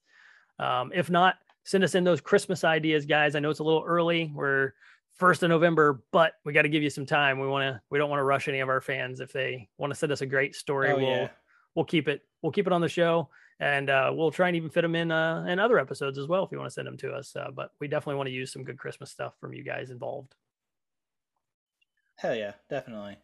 Um, 0.57 0.91
if 0.93 1.11
not, 1.11 1.35
send 1.65 1.83
us 1.83 1.95
in 1.95 2.03
those 2.03 2.21
Christmas 2.21 2.63
ideas, 2.63 3.05
guys. 3.05 3.35
I 3.35 3.39
know 3.39 3.49
it's 3.49 3.59
a 3.59 3.63
little 3.63 3.83
early. 3.85 4.31
We're 4.33 4.71
first 5.15 5.43
of 5.43 5.49
November, 5.49 6.03
but 6.11 6.33
we 6.45 6.53
got 6.53 6.61
to 6.61 6.69
give 6.69 6.83
you 6.83 6.89
some 6.89 7.05
time. 7.05 7.39
We 7.39 7.47
want 7.47 7.63
to 7.63 7.81
we 7.89 7.97
don't 7.97 8.09
want 8.09 8.19
to 8.19 8.23
rush 8.23 8.47
any 8.47 8.59
of 8.59 8.69
our 8.69 8.81
fans. 8.81 9.19
If 9.19 9.33
they 9.33 9.67
want 9.77 9.91
to 9.91 9.99
send 9.99 10.11
us 10.11 10.21
a 10.21 10.25
great 10.25 10.55
story, 10.55 10.91
oh, 10.91 10.97
we'll 10.97 11.05
yeah. 11.05 11.29
we'll 11.73 11.85
keep 11.85 12.07
it 12.07 12.21
we'll 12.41 12.51
keep 12.51 12.67
it 12.67 12.73
on 12.73 12.81
the 12.81 12.87
show, 12.87 13.29
and 13.59 13.89
uh, 13.89 14.11
we'll 14.13 14.31
try 14.31 14.47
and 14.47 14.55
even 14.55 14.69
fit 14.69 14.81
them 14.81 14.95
in 14.95 15.11
uh, 15.11 15.45
in 15.49 15.59
other 15.59 15.79
episodes 15.79 16.17
as 16.17 16.27
well 16.27 16.45
if 16.45 16.51
you 16.51 16.57
want 16.57 16.69
to 16.69 16.73
send 16.73 16.87
them 16.87 16.97
to 16.97 17.11
us. 17.11 17.35
Uh, 17.35 17.49
but 17.53 17.71
we 17.79 17.87
definitely 17.87 18.15
want 18.15 18.27
to 18.27 18.33
use 18.33 18.53
some 18.53 18.63
good 18.63 18.77
Christmas 18.77 19.11
stuff 19.11 19.33
from 19.39 19.53
you 19.53 19.63
guys 19.63 19.89
involved. 19.89 20.35
Hell 22.17 22.35
yeah, 22.35 22.53
definitely. 22.69 23.17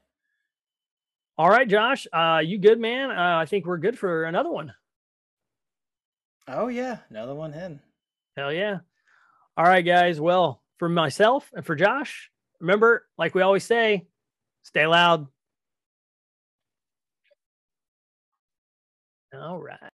All 1.38 1.50
right, 1.50 1.68
Josh, 1.68 2.08
uh, 2.12 2.42
you 2.44 2.58
good, 2.58 2.80
man? 2.80 3.10
Uh, 3.10 3.38
I 3.38 3.46
think 3.46 3.66
we're 3.66 3.78
good 3.78 3.98
for 3.98 4.26
another 4.26 4.52
one. 4.52 4.74
Oh 6.48 6.68
yeah, 6.68 6.98
another 7.10 7.34
one 7.34 7.54
in. 7.54 7.80
Hell 8.38 8.54
yeah! 8.54 8.80
All 9.58 9.66
right, 9.66 9.86
guys. 9.86 10.20
Well, 10.20 10.62
for 10.78 10.90
myself 10.90 11.50
and 11.54 11.66
for 11.66 11.76
Josh, 11.76 12.32
remember, 12.60 13.06
like 13.18 13.36
we 13.36 13.42
always 13.42 13.64
say, 13.64 14.08
stay 14.64 14.88
loud. 14.88 15.28
All 19.34 19.60
right. 19.60 19.92